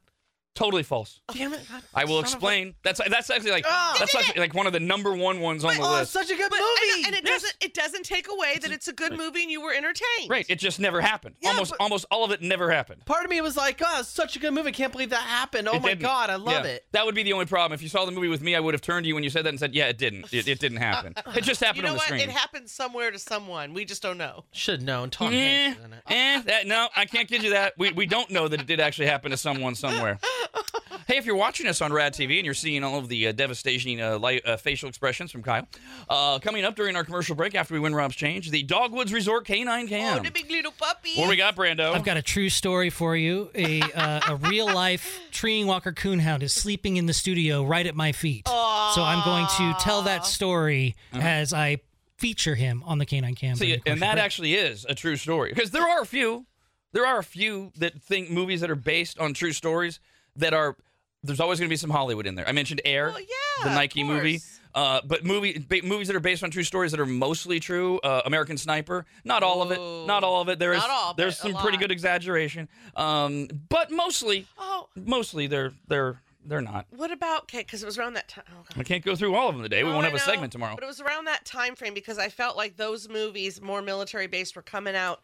[0.55, 1.21] Totally false.
[1.33, 1.61] Damn it!
[1.69, 2.75] God, I will son a- explain.
[2.85, 3.97] That's that's actually like Ah!
[3.99, 6.03] that's actually like one of the number one ones on the Oh, list.
[6.03, 6.99] it's such a good But, movie.
[6.99, 9.61] and, and it doesn't it doesn't take away that it's a good movie and you
[9.61, 10.29] were entertained.
[10.31, 10.47] Right.
[10.49, 11.35] It just never happened.
[11.41, 13.05] Yeah, almost but- almost all of it never happened.
[13.05, 14.71] Part of me was like, "Oh, it's such a good movie.
[14.71, 15.67] Can't believe that happened.
[15.69, 16.03] Oh It my didn't.
[16.03, 16.71] god, I love Yeah.
[16.71, 17.73] it." That would be the only problem.
[17.75, 19.31] If you saw the movie with me, I would have turned to you when you
[19.31, 20.33] said that and said, "Yeah, it didn't.
[20.33, 21.15] It, it didn't happen.
[21.35, 22.07] It just happened You know on the what?
[22.07, 23.75] screen." It happened somewhere to someone.
[23.75, 24.45] We just don't know.
[24.53, 25.11] Should have known.
[25.11, 26.03] Tom Eh, Hanks is in it.
[26.07, 27.73] eh, that, no, I can't give you that.
[27.77, 30.19] We, we don't know that it did actually happen to someone somewhere.
[31.07, 33.33] Hey, if you're watching us on Rad TV and you're seeing all of the uh,
[33.33, 35.69] devastating uh, li- uh, facial expressions from Kyle,
[36.09, 39.45] uh, coming up during our commercial break after we win Rob's change, the Dogwoods Resort
[39.45, 40.19] Canine Cam.
[40.19, 41.15] Oh, the big little puppy.
[41.17, 41.93] what we got, Brando?
[41.93, 43.51] I've got a true story for you.
[43.55, 47.95] A uh, a real life treeing walker coonhound is sleeping in the studio right at
[47.95, 48.49] my feet.
[48.49, 51.81] So I'm going to tell that story as I
[52.17, 53.57] feature him on the Canine Cam.
[53.57, 54.25] See, and that break.
[54.25, 56.47] actually is a true story because there are a few,
[56.93, 60.01] there are a few that think movies that are based on true stories
[60.37, 60.77] that are.
[61.23, 62.47] There's always going to be some Hollywood in there.
[62.47, 64.41] I mentioned Air, Well, yeah, the Nike movie.
[64.75, 67.99] Uh, but movie ba- movies that are based on true stories that are mostly true.
[68.01, 70.59] Uh, American Sniper, not all of it, not all of it.
[70.59, 72.69] There is all, there's some pretty good exaggeration.
[72.97, 76.87] Um, but mostly, Oh, mostly they're they're they're not.
[76.91, 77.61] what about okay?
[77.61, 78.45] Because it was around that time.
[78.53, 79.83] Oh, I can't go through all of them today.
[79.85, 80.75] We Oh, won't have a segment tomorrow.
[80.75, 84.27] But it was around that time frame because I felt like those movies, more military
[84.27, 85.21] based, were coming out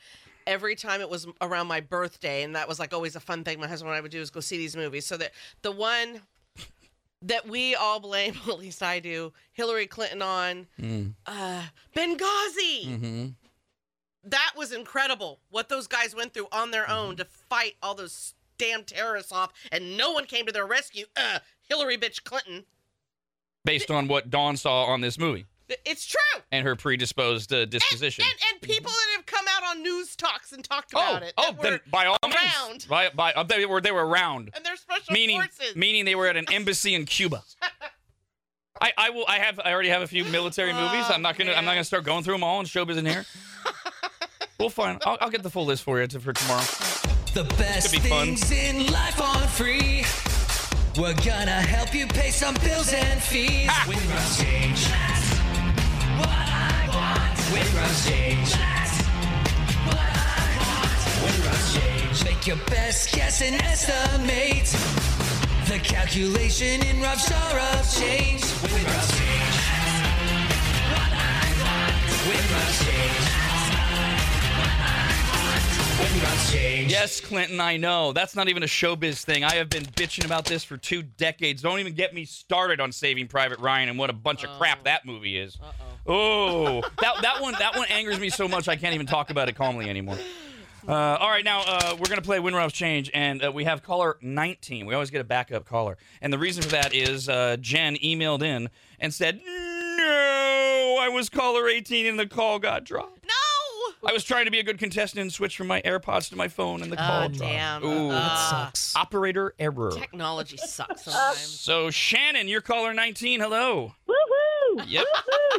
[0.46, 3.60] every time it was around my birthday, and that was like always a fun thing
[3.60, 5.06] my husband and I would do is go see these movies.
[5.06, 6.20] So that the one
[7.22, 11.14] that we all blame, at least I do, Hillary Clinton on Mm.
[11.26, 11.62] uh,
[11.96, 12.98] Benghazi.
[12.98, 13.26] hmm
[14.24, 15.40] That was incredible.
[15.50, 19.52] What those guys went through on their own to fight all those damn terrorists off,
[19.72, 21.06] and no one came to their rescue.
[21.16, 21.38] Uh,
[21.68, 22.64] Hillary bitch Clinton.
[23.64, 25.46] Based on what Dawn saw on this movie
[25.84, 26.42] It's true.
[26.52, 28.24] and her predisposed uh, disposition.
[28.24, 31.32] And, and people that have come out on news talks and talked Oh, about it.
[31.38, 32.68] oh, that then by all around.
[32.70, 35.76] means, by, by, uh, they were they were around, And they're special meaning forces.
[35.76, 37.42] meaning they were at an embassy in Cuba.
[38.80, 41.04] I, I will I have I already have a few military movies.
[41.08, 43.26] I'm not gonna I'm not gonna start going through them all and showbiz in here.
[44.58, 45.02] we'll find.
[45.04, 46.62] I'll, I'll get the full list for you for tomorrow.
[47.34, 48.26] The best Could be fun.
[48.36, 50.04] things in life on free.
[51.00, 53.70] We're gonna help you pay some bills and fees.
[53.86, 55.09] With Russ Change.
[57.50, 57.58] That's what I want.
[57.58, 58.52] With Russ Change.
[58.52, 59.02] That's
[59.86, 60.94] what I want.
[61.24, 62.24] With Russ Change.
[62.24, 64.70] Make your best guess and estimate.
[65.68, 68.42] The calculation in rough jar of change.
[68.62, 69.56] With Russ Change.
[69.68, 71.94] That's what I want.
[72.28, 73.26] With Russ Change.
[76.00, 76.90] With Russ Change.
[76.90, 78.12] Yes, Clinton, I know.
[78.12, 79.44] That's not even a showbiz thing.
[79.44, 81.62] I have been bitching about this for two decades.
[81.62, 84.58] Don't even get me started on Saving Private Ryan and what a bunch of oh.
[84.58, 85.58] crap that movie is.
[86.06, 89.48] Oh, that that one that one angers me so much I can't even talk about
[89.48, 90.18] it calmly anymore.
[90.88, 93.82] Uh, all right, now uh, we're gonna play Win Rob's Change, and uh, we have
[93.82, 94.86] caller 19.
[94.86, 98.42] We always get a backup caller, and the reason for that is uh, Jen emailed
[98.42, 104.08] in and said, "No, I was caller 18 and the call got dropped." No.
[104.08, 106.48] I was trying to be a good contestant and switch from my AirPods to my
[106.48, 107.38] phone, and the call Oh, dropped.
[107.38, 107.84] damn.
[107.84, 108.08] Ooh.
[108.08, 108.96] That sucks.
[108.96, 109.90] Operator error.
[109.92, 111.36] Technology sucks sometimes.
[111.38, 113.40] So Shannon, you're caller 19.
[113.40, 113.92] Hello.
[114.08, 114.14] Woohoo!
[114.86, 115.04] Yep.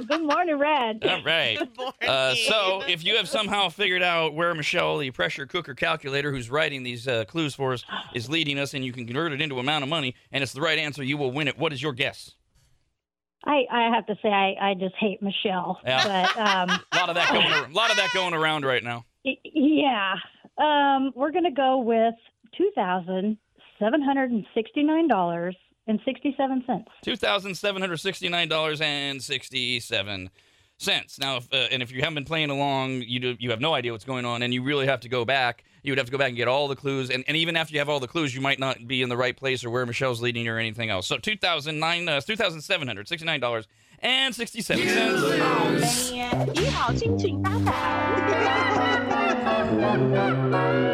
[0.07, 1.03] Good morning, Red.
[1.07, 1.57] All right.
[1.59, 1.93] Good morning.
[2.07, 6.49] Uh, so, if you have somehow figured out where Michelle, the pressure cooker calculator who's
[6.49, 7.83] writing these uh, clues for us,
[8.13, 10.61] is leading us, and you can convert it into amount of money, and it's the
[10.61, 11.57] right answer, you will win it.
[11.57, 12.35] What is your guess?
[13.45, 15.79] I, I have to say, I, I just hate Michelle.
[15.83, 16.27] Yeah.
[16.35, 17.45] But um, A lot of that going.
[17.47, 19.05] ar- A lot of that going around right now.
[19.23, 20.15] yeah,
[20.57, 22.13] um, we're going to go with
[22.57, 23.37] two thousand
[23.79, 25.55] seven hundred and sixty nine dollars
[25.87, 26.87] and sixty seven cents.
[27.03, 30.29] Two thousand seven hundred sixty-nine dollars and sixty-seven
[30.77, 31.19] cents.
[31.19, 33.73] Now, if, uh, and if you haven't been playing along, you do, you have no
[33.73, 35.63] idea what's going on, and you really have to go back.
[35.83, 37.73] You would have to go back and get all the clues, and, and even after
[37.73, 39.85] you have all the clues, you might not be in the right place or where
[39.85, 41.07] Michelle's leading you or anything else.
[41.07, 43.67] So two thousand nine, uh, two thousand seven hundred sixty-nine dollars
[43.99, 46.11] and sixty-seven cents.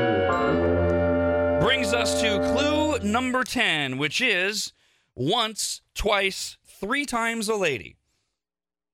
[1.67, 4.71] brings us to clue number 10, which is
[5.15, 7.97] once, twice, three times a lady.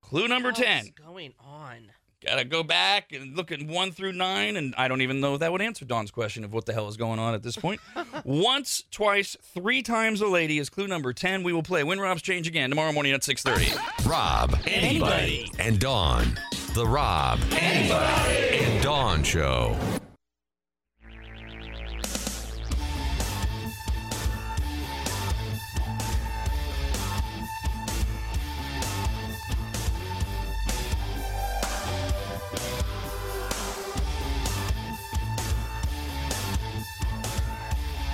[0.02, 0.85] Clue number 10.
[0.85, 1.92] What's going on?
[2.26, 5.42] Gotta go back and look at one through nine, and I don't even know if
[5.42, 7.80] that would answer Dawn's question of what the hell is going on at this point.
[8.24, 11.43] once, twice, three times a lady is clue number 10.
[11.43, 14.10] We will play Win Rob's Change Again tomorrow morning at 6.30.
[14.10, 16.40] Rob, Arnie, and Dawn.
[16.74, 19.77] The Rob, Arnie, and Dawn Show.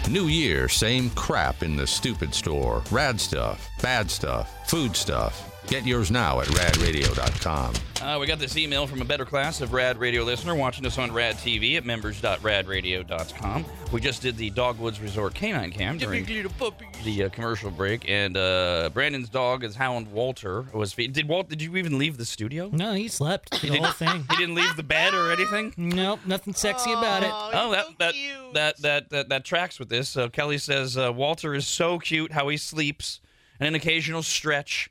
[0.09, 2.81] New year, same crap in the stupid store.
[2.89, 5.48] Rad stuff, bad stuff, food stuff.
[5.69, 7.73] Get yours now at radradio.com.
[8.01, 10.97] Uh, we got this email from a better class of Rad Radio listener watching us
[10.97, 13.65] on Rad TV at members.radradio.com.
[13.91, 18.89] We just did the Dogwoods Resort Canine Cam during the uh, commercial break, and uh,
[18.95, 20.63] Brandon's dog is Hound Walter.
[20.73, 21.49] Was fe- did Walt?
[21.49, 22.69] Did you even leave the studio?
[22.73, 24.25] No, he slept the He whole didn't- thing.
[24.31, 25.73] He didn't leave the bed or anything.
[25.77, 27.29] Nope, nothing sexy about it.
[27.31, 28.13] Oh, that that,
[28.53, 30.17] that that that that tracks with this.
[30.17, 33.19] Uh, Kelly says uh, Walter is so cute how he sleeps
[33.59, 34.89] and an occasional stretch.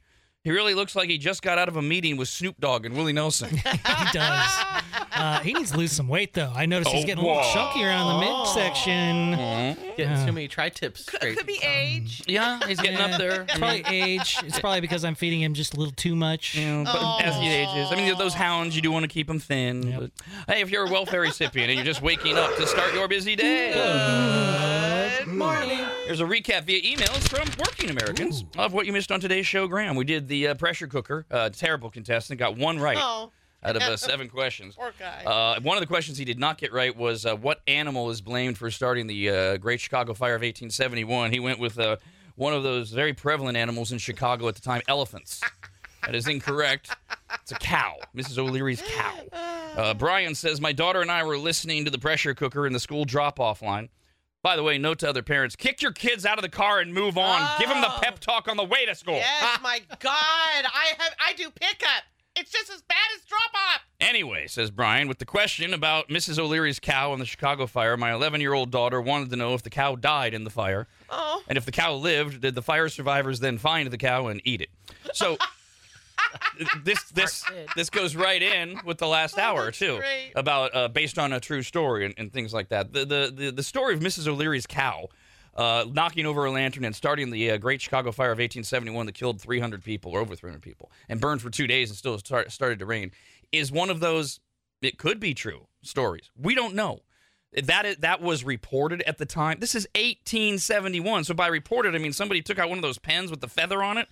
[0.49, 2.97] He really looks like he just got out of a meeting with Snoop Dogg and
[2.97, 3.51] Willie Nelson.
[3.59, 3.63] he
[4.15, 4.51] does.
[5.13, 6.51] Uh, he needs to lose some weight, though.
[6.57, 7.53] I noticed he's Oh, getting a little whoa.
[7.53, 9.85] chunky around the midsection.
[9.99, 11.37] Getting too many tri-tips straight.
[11.37, 12.23] Could be age.
[12.27, 13.43] Yeah, he's getting up there.
[13.43, 14.39] It's probably age.
[14.43, 16.55] It's probably because I'm feeding him just a little too much.
[16.57, 19.99] But as he ages, I mean, those hounds, you do want to keep them thin.
[19.99, 20.11] But,
[20.51, 23.37] hey, if you're a welfare recipient and you're just waking up to start your busy
[23.37, 25.79] day, Good morning.
[26.07, 29.67] Here's a recap via emails from working Americans of what you missed on today's show,
[29.67, 29.97] Graham.
[29.97, 31.27] We did the uh, pressure cooker.
[31.31, 33.31] Uh, terrible contestant, got one right Oh.
[33.63, 34.75] out of uh, seven questions.
[34.77, 35.25] Poor guy.
[35.25, 38.21] Uh, one of the questions he did not get right was uh, what animal is
[38.21, 41.33] blamed for starting the uh, Great Chicago Fire of 1871.
[41.33, 41.97] He went with uh,
[42.37, 45.41] one of those very prevalent animals in Chicago at the time, elephants.
[46.05, 46.91] That is incorrect.
[47.43, 48.39] It's a cow, Mrs.
[48.39, 49.15] O'Leary's cow.
[49.69, 52.81] Uh, Brian says, My daughter and I were listening to the pressure cooker in the
[52.81, 53.91] school drop off line.
[54.43, 56.95] By the way, note to other parents kick your kids out of the car and
[56.95, 57.59] move on.
[57.59, 58.19] Give them the pep oh.
[58.21, 59.15] talk on the way to school.
[59.15, 60.13] Yes, my God.
[60.13, 62.05] I have I do pickup.
[62.37, 63.81] It's just as bad as drop off.
[64.01, 66.39] Anyway, says Brian, with the question about Mrs.
[66.39, 69.63] O'Leary's cow in the Chicago fire, my 11 year old daughter wanted to know if
[69.65, 70.87] the cow died in the fire.
[71.11, 71.43] Oh.
[71.49, 74.61] And if the cow lived, did the fire survivors then find the cow and eat
[74.61, 74.71] it?
[75.13, 75.37] So
[76.85, 77.45] this this
[77.77, 80.33] this goes right in with the last hour too great.
[80.35, 82.93] about uh, based on a true story and, and things like that.
[82.93, 84.27] The, the the the story of Mrs.
[84.27, 85.09] O'Leary's cow.
[85.55, 89.17] Uh, knocking over a lantern and starting the uh, Great Chicago Fire of 1871 that
[89.17, 92.53] killed 300 people, or over 300 people, and burned for two days and still start,
[92.53, 93.11] started to rain,
[93.51, 94.39] is one of those.
[94.83, 96.31] It could be true stories.
[96.41, 97.01] We don't know.
[97.65, 99.59] That is, that was reported at the time.
[99.59, 101.25] This is 1871.
[101.25, 103.83] So by reported, I mean somebody took out one of those pens with the feather
[103.83, 104.07] on it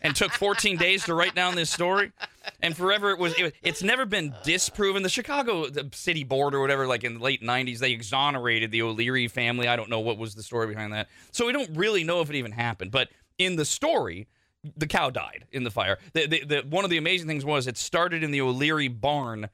[0.00, 2.12] and took 14 days to write down this story.
[2.62, 3.34] And forever it was.
[3.36, 5.02] It, it's never been disproven.
[5.02, 8.82] The Chicago the city board or whatever, like in the late 90s, they exonerated the
[8.82, 9.66] O'Leary family.
[9.66, 11.08] I don't know what was the story behind that.
[11.32, 12.92] So we don't really know if it even happened.
[12.92, 13.08] But
[13.38, 14.28] in the story,
[14.76, 15.98] the cow died in the fire.
[16.12, 19.48] The, the, the, one of the amazing things was it started in the O'Leary barn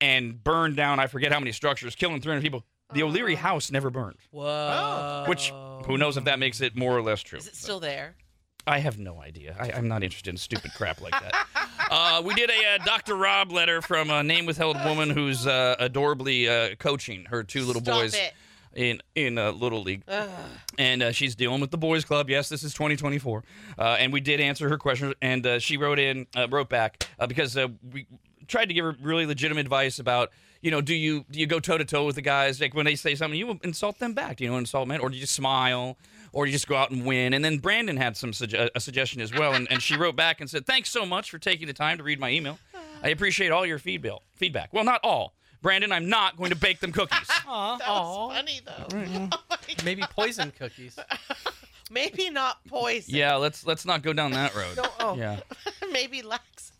[0.00, 2.64] and burned down I forget how many structures, killing 300 people.
[2.92, 4.16] The O'Leary house never burned.
[4.30, 5.24] Whoa.
[5.26, 5.52] Which
[5.86, 7.38] who knows if that makes it more or less true.
[7.38, 8.14] Is it still there?
[8.66, 9.56] I have no idea.
[9.58, 11.46] I, I'm not interested in stupid crap like that.
[11.90, 13.14] uh, we did a uh, Dr.
[13.14, 17.82] Rob letter from a name withheld woman who's uh, adorably uh, coaching her two little
[17.82, 18.32] Stop boys it.
[18.74, 20.30] in in uh, little league, Ugh.
[20.78, 22.30] and uh, she's dealing with the boys club.
[22.30, 23.44] Yes, this is 2024,
[23.78, 27.06] uh, and we did answer her question, and uh, she wrote in, uh, wrote back
[27.18, 28.06] uh, because uh, we
[28.48, 30.30] tried to give her really legitimate advice about.
[30.62, 32.58] You know, do you do you go toe to toe with the guys?
[32.58, 34.38] Like when they say something, you insult them back.
[34.38, 35.98] Do you know insult men, or do you just smile,
[36.32, 37.34] or do you just go out and win?
[37.34, 40.40] And then Brandon had some sugge- a suggestion as well, and, and she wrote back
[40.40, 42.58] and said, "Thanks so much for taking the time to read my email.
[43.02, 44.20] I appreciate all your feedback.
[44.36, 44.72] Feedback.
[44.72, 45.92] Well, not all, Brandon.
[45.92, 47.28] I'm not going to bake them cookies.
[47.46, 49.28] That was funny though.
[49.50, 50.98] Oh maybe poison cookies.
[51.90, 53.14] Maybe not poison.
[53.14, 54.76] yeah, let's let's not go down that road.
[54.78, 55.16] No, oh.
[55.16, 55.40] Yeah.
[55.92, 56.72] Maybe lax.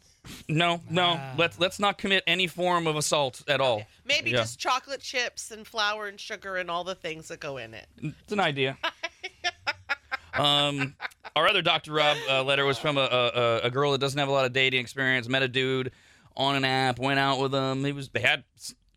[0.48, 1.20] No, no.
[1.36, 3.82] Let's let's not commit any form of assault at all.
[4.04, 4.38] Maybe Yeah.
[4.38, 7.86] just chocolate chips and flour and sugar and all the things that go in it.
[8.02, 8.78] It's an idea.
[10.34, 10.94] um,
[11.36, 11.92] our other Dr.
[11.92, 14.52] Rob uh, letter was from a, a a girl that doesn't have a lot of
[14.52, 15.28] dating experience.
[15.28, 15.92] Met a dude
[16.36, 17.84] on an app, went out with him.
[17.84, 18.44] He was they had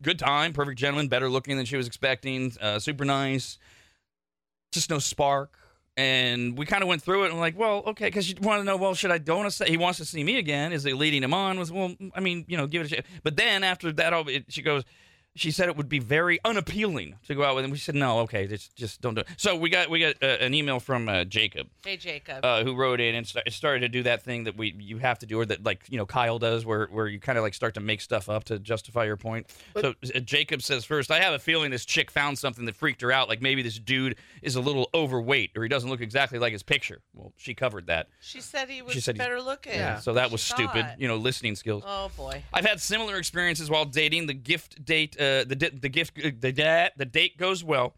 [0.02, 3.58] good time, perfect gentleman, better looking than she was expecting, uh, super nice.
[4.72, 5.57] Just no spark.
[5.98, 8.64] And we kind of went through it and like, well, okay, because you want to
[8.64, 10.72] know, well, should I don't say he wants to see me again?
[10.72, 11.58] Is it leading him on?
[11.58, 13.04] Was well, I mean, you know, give it a shot.
[13.24, 14.84] But then after that, all it, she goes,
[15.34, 17.70] she said it would be very unappealing to go out with him.
[17.70, 19.28] We said no, okay, just just don't do it.
[19.36, 22.44] So we got we got uh, an email from uh, Jacob Hey, Jacob.
[22.44, 25.18] uh, who wrote in and st- started to do that thing that we you have
[25.20, 27.54] to do, or that like you know Kyle does, where where you kind of like
[27.54, 29.46] start to make stuff up to justify your point.
[29.80, 33.00] so uh, Jacob says first, I have a feeling this chick found something that freaked
[33.02, 36.38] her out, like maybe this dude is a little overweight or he doesn't look exactly
[36.38, 37.00] like his picture.
[37.14, 38.08] Well, she covered that.
[38.20, 39.74] she said he was she said better looking.
[39.74, 40.86] Yeah, so that was stupid.
[40.98, 41.84] You know, listening skills.
[41.86, 42.42] Oh boy.
[42.52, 44.26] I've had similar experiences while dating.
[44.26, 47.94] The gift date, uh, the the gift, uh, the da- the date goes well,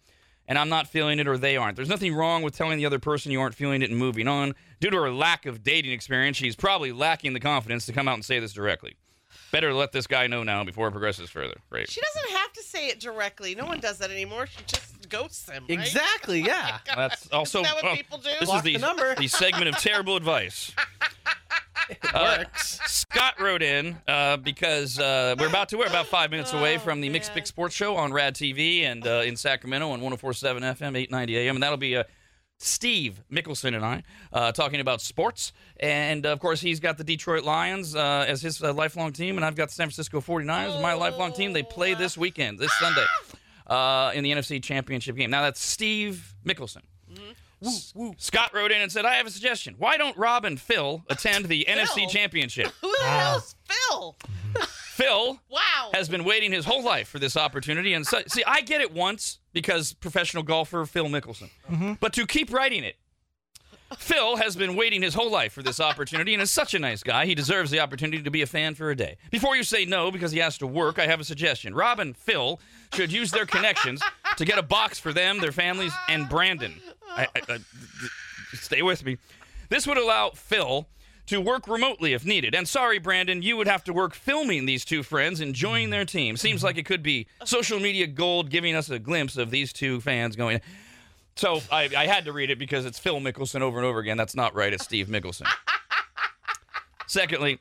[0.49, 1.77] and I'm not feeling it, or they aren't.
[1.77, 4.55] There's nothing wrong with telling the other person you aren't feeling it and moving on.
[4.81, 8.15] Due to her lack of dating experience, she's probably lacking the confidence to come out
[8.15, 8.97] and say this directly.
[9.53, 11.57] Better let this guy know now before it progresses further.
[11.71, 11.89] Right.
[11.89, 13.55] She doesn't have to say it directly.
[13.55, 14.47] No one does that anymore.
[14.47, 15.65] She just ghosts him.
[15.69, 15.79] Right?
[15.79, 16.79] Exactly, yeah.
[16.87, 18.31] That's also Isn't that what well, people do?
[18.39, 19.15] This Block is the, the number.
[19.17, 20.73] the segment of terrible advice.
[22.13, 26.77] Uh, Scott wrote in uh, because uh, we're about to we're about five minutes away
[26.77, 30.61] from the Mixed Pick Sports Show on Rad TV and uh, in Sacramento on 104.7
[30.61, 32.05] FM, 890 AM, and that'll be uh,
[32.59, 34.03] Steve Mickelson and I
[34.33, 38.63] uh, talking about sports, and of course he's got the Detroit Lions uh, as his
[38.63, 41.53] uh, lifelong team, and I've got the San Francisco 49ers, my lifelong team.
[41.53, 43.07] They play this weekend, this Sunday,
[43.67, 45.31] uh, in the NFC Championship game.
[45.31, 46.83] Now that's Steve Mickelson.
[47.65, 49.75] S- Scott wrote in and said, I have a suggestion.
[49.79, 52.69] Why don't Rob and Phil attend the NFC Championship?
[52.81, 54.17] Who the hell's Phil?
[54.67, 55.91] Phil Wow.
[55.95, 57.95] has been waiting his whole life for this opportunity.
[57.95, 61.51] And so, see, I get it once because professional golfer Phil Mickelson.
[61.71, 61.95] Mm-hmm.
[62.01, 62.97] But to keep writing it,
[63.99, 67.03] Phil has been waiting his whole life for this opportunity and is such a nice
[67.03, 67.27] guy.
[67.27, 69.17] He deserves the opportunity to be a fan for a day.
[69.33, 71.75] Before you say no because he has to work, I have a suggestion.
[71.75, 72.61] Rob and Phil
[72.95, 74.01] should use their connections
[74.37, 76.81] to get a box for them, their families, and Brandon.
[77.11, 77.59] I, I, uh, I,
[78.57, 79.19] stay with me.
[79.69, 80.89] This would allow Phil
[81.27, 82.55] to work remotely if needed.
[82.55, 86.37] And sorry, Brandon, you would have to work filming these two friends enjoying their team.
[86.37, 90.01] Seems like it could be social media gold giving us a glimpse of these two
[90.01, 90.61] fans going.
[91.37, 94.17] So I, I had to read it because it's Phil Mickelson over and over again.
[94.17, 94.73] That's not right.
[94.73, 95.47] It's Steve Mickelson.
[97.07, 97.61] Secondly,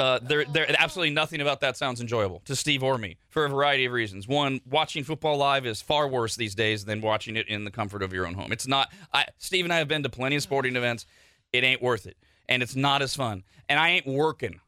[0.00, 3.48] uh, there, there, absolutely nothing about that sounds enjoyable to Steve or me for a
[3.48, 4.26] variety of reasons.
[4.26, 8.02] One, watching football live is far worse these days than watching it in the comfort
[8.02, 8.52] of your own home.
[8.52, 8.92] It's not.
[9.12, 11.06] I, Steve and I have been to plenty of sporting events.
[11.52, 12.16] It ain't worth it,
[12.48, 13.44] and it's not as fun.
[13.68, 14.60] And I ain't working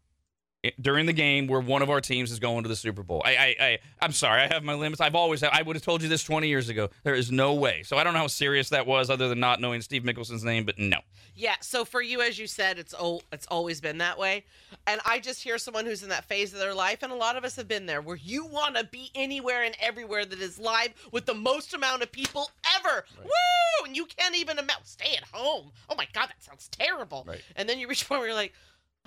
[0.80, 3.22] during the game where one of our teams is going to the Super Bowl.
[3.24, 4.42] I, I, I I'm sorry.
[4.42, 5.00] I have my limits.
[5.00, 5.42] I've always.
[5.42, 6.90] I would have told you this 20 years ago.
[7.02, 7.82] There is no way.
[7.82, 10.64] So I don't know how serious that was, other than not knowing Steve Mickelson's name.
[10.64, 10.98] But no.
[11.34, 14.44] Yeah, so for you, as you said, it's o- it's always been that way.
[14.86, 17.36] And I just hear someone who's in that phase of their life, and a lot
[17.36, 20.58] of us have been there, where you want to be anywhere and everywhere that is
[20.58, 23.04] live with the most amount of people ever.
[23.24, 23.86] Woo!
[23.86, 24.82] And you can't even imagine.
[24.84, 25.72] Stay at home.
[25.88, 27.24] Oh my God, that sounds terrible.
[27.26, 27.40] Right.
[27.56, 28.52] And then you reach a point where you're like,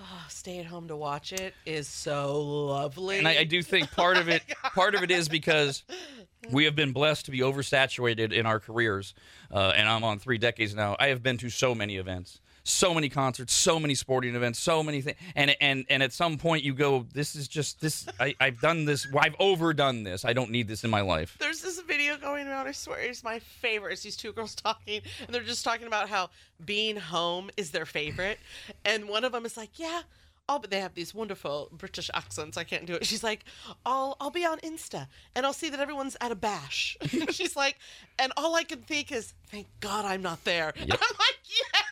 [0.00, 3.18] oh, stay at home to watch it is so lovely.
[3.18, 4.42] And I, I do think part of it,
[4.74, 5.84] part of it is because
[6.50, 9.14] we have been blessed to be oversaturated in our careers,
[9.50, 10.96] uh, and I'm on three decades now.
[10.98, 14.82] I have been to so many events, so many concerts, so many sporting events, so
[14.82, 18.06] many things, and and and at some point you go, this is just this.
[18.18, 19.06] I, I've done this.
[19.18, 20.24] I've overdone this.
[20.24, 21.36] I don't need this in my life.
[21.38, 22.66] There's this video going around.
[22.66, 23.92] I swear it's my favorite.
[23.92, 26.30] It's these two girls talking, and they're just talking about how
[26.64, 28.38] being home is their favorite.
[28.84, 30.02] And one of them is like, "Yeah,
[30.48, 32.56] I'll." But they have these wonderful British accents.
[32.56, 33.06] I can't do it.
[33.06, 33.44] She's like,
[33.84, 36.96] "I'll, I'll be on Insta, and I'll see that everyone's at a bash."
[37.30, 37.78] She's like,
[38.18, 41.85] and all I can think is, "Thank God I'm not there." And I'm like, "Yes."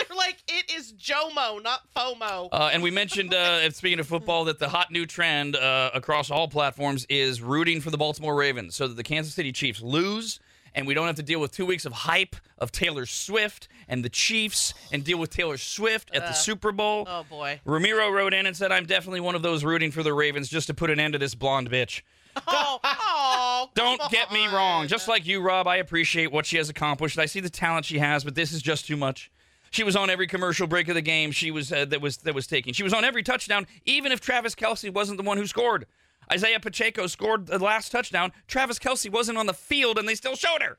[0.08, 4.44] They're like, "It is Jomo, not FOMO." Uh, and we mentioned, uh, speaking of football,
[4.46, 8.74] that the hot new trend uh, across all platforms is rooting for the Baltimore Ravens
[8.74, 10.40] so that the Kansas City Chiefs lose.
[10.72, 14.04] And we don't have to deal with two weeks of hype of Taylor Swift and
[14.04, 17.06] the Chiefs and deal with Taylor Swift at the Uh, Super Bowl.
[17.08, 17.60] oh boy.
[17.64, 20.68] Ramiro wrote in and said, I'm definitely one of those rooting for the Ravens just
[20.68, 22.02] to put an end to this blonde bitch.
[22.46, 24.86] Oh, oh, Don't get me wrong.
[24.86, 27.18] Just like you, Rob, I appreciate what she has accomplished.
[27.18, 29.28] I see the talent she has, but this is just too much.
[29.70, 31.30] She was on every commercial break of the game.
[31.30, 32.72] She was uh, that was that was taking.
[32.72, 35.86] She was on every touchdown, even if Travis Kelce wasn't the one who scored.
[36.32, 38.32] Isaiah Pacheco scored the last touchdown.
[38.46, 40.78] Travis Kelce wasn't on the field, and they still showed her.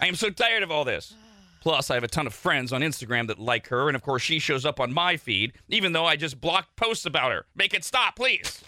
[0.00, 1.14] I am so tired of all this.
[1.60, 4.22] Plus, I have a ton of friends on Instagram that like her, and of course,
[4.22, 7.46] she shows up on my feed, even though I just blocked posts about her.
[7.56, 8.62] Make it stop, please.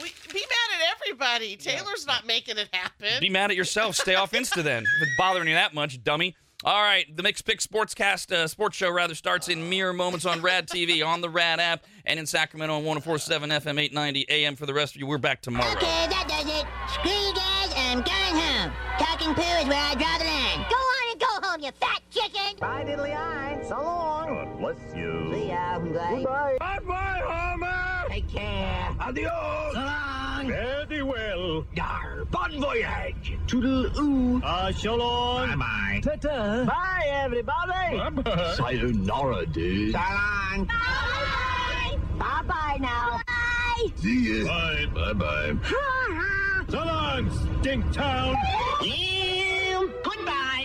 [0.00, 1.56] We, be mad at everybody.
[1.56, 3.20] Taylor's not making it happen.
[3.20, 3.96] Be mad at yourself.
[3.96, 4.84] Stay off Insta then.
[4.84, 6.36] If it's bothering you that much, dummy.
[6.66, 10.42] All right, the Mixed Pick Sportscast, uh, sports show rather, starts in mere moments on
[10.42, 14.56] Rad TV, on the Rad app, and in Sacramento on 1047 FM 890 AM.
[14.56, 15.70] For the rest of you, we're back tomorrow.
[15.76, 16.66] Okay, that does it.
[16.92, 18.72] Screw you guys, I'm going home.
[18.98, 20.66] Talking poo is where I draw the line.
[20.68, 22.58] Go on and go home, you fat chicken.
[22.58, 23.62] Bye, diddly eye.
[23.68, 24.34] So long.
[24.34, 25.30] God bless you.
[25.32, 25.78] See ya.
[25.78, 26.56] Goodbye.
[26.58, 27.85] Bye bye, Homer.
[28.16, 28.96] Take care.
[28.98, 29.30] Adios.
[29.74, 30.48] So long.
[30.48, 30.48] long.
[30.48, 31.66] Very well.
[31.74, 33.36] Dar, bon voyage.
[33.46, 34.40] Toodle oo.
[34.42, 35.48] Uh, so long.
[35.50, 36.00] Bye bye.
[36.02, 36.64] Ta-ta.
[36.64, 37.98] Bye, everybody.
[37.98, 38.54] Bye-bye.
[38.56, 39.92] Sayonara, dude.
[39.92, 40.64] So long.
[40.64, 41.98] Bye.
[42.18, 43.20] Bye bye now.
[43.26, 43.92] Bye.
[43.96, 44.46] See ya.
[44.46, 44.86] Bye.
[44.94, 45.56] Bye-bye.
[46.70, 47.30] So long,
[47.60, 48.34] Stink Town.
[48.82, 49.92] Ew.
[50.02, 50.64] Goodbye.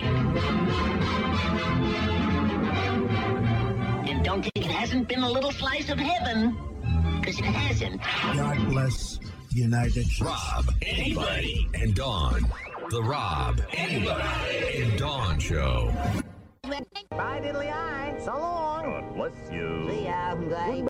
[4.08, 6.56] And don't think it hasn't been a little slice of heaven.
[7.20, 8.00] Because it hasn't.
[8.34, 9.18] God bless
[9.52, 10.20] the United States.
[10.20, 12.42] Rob, Arnie, and Dawn.
[12.90, 15.92] The Rob, Arnie, and Dawn Show.
[16.62, 18.14] Bye, diddly eye.
[18.24, 18.84] So long.
[18.84, 19.86] God bless you.
[19.90, 20.34] See ya.
[20.34, 20.80] Bye.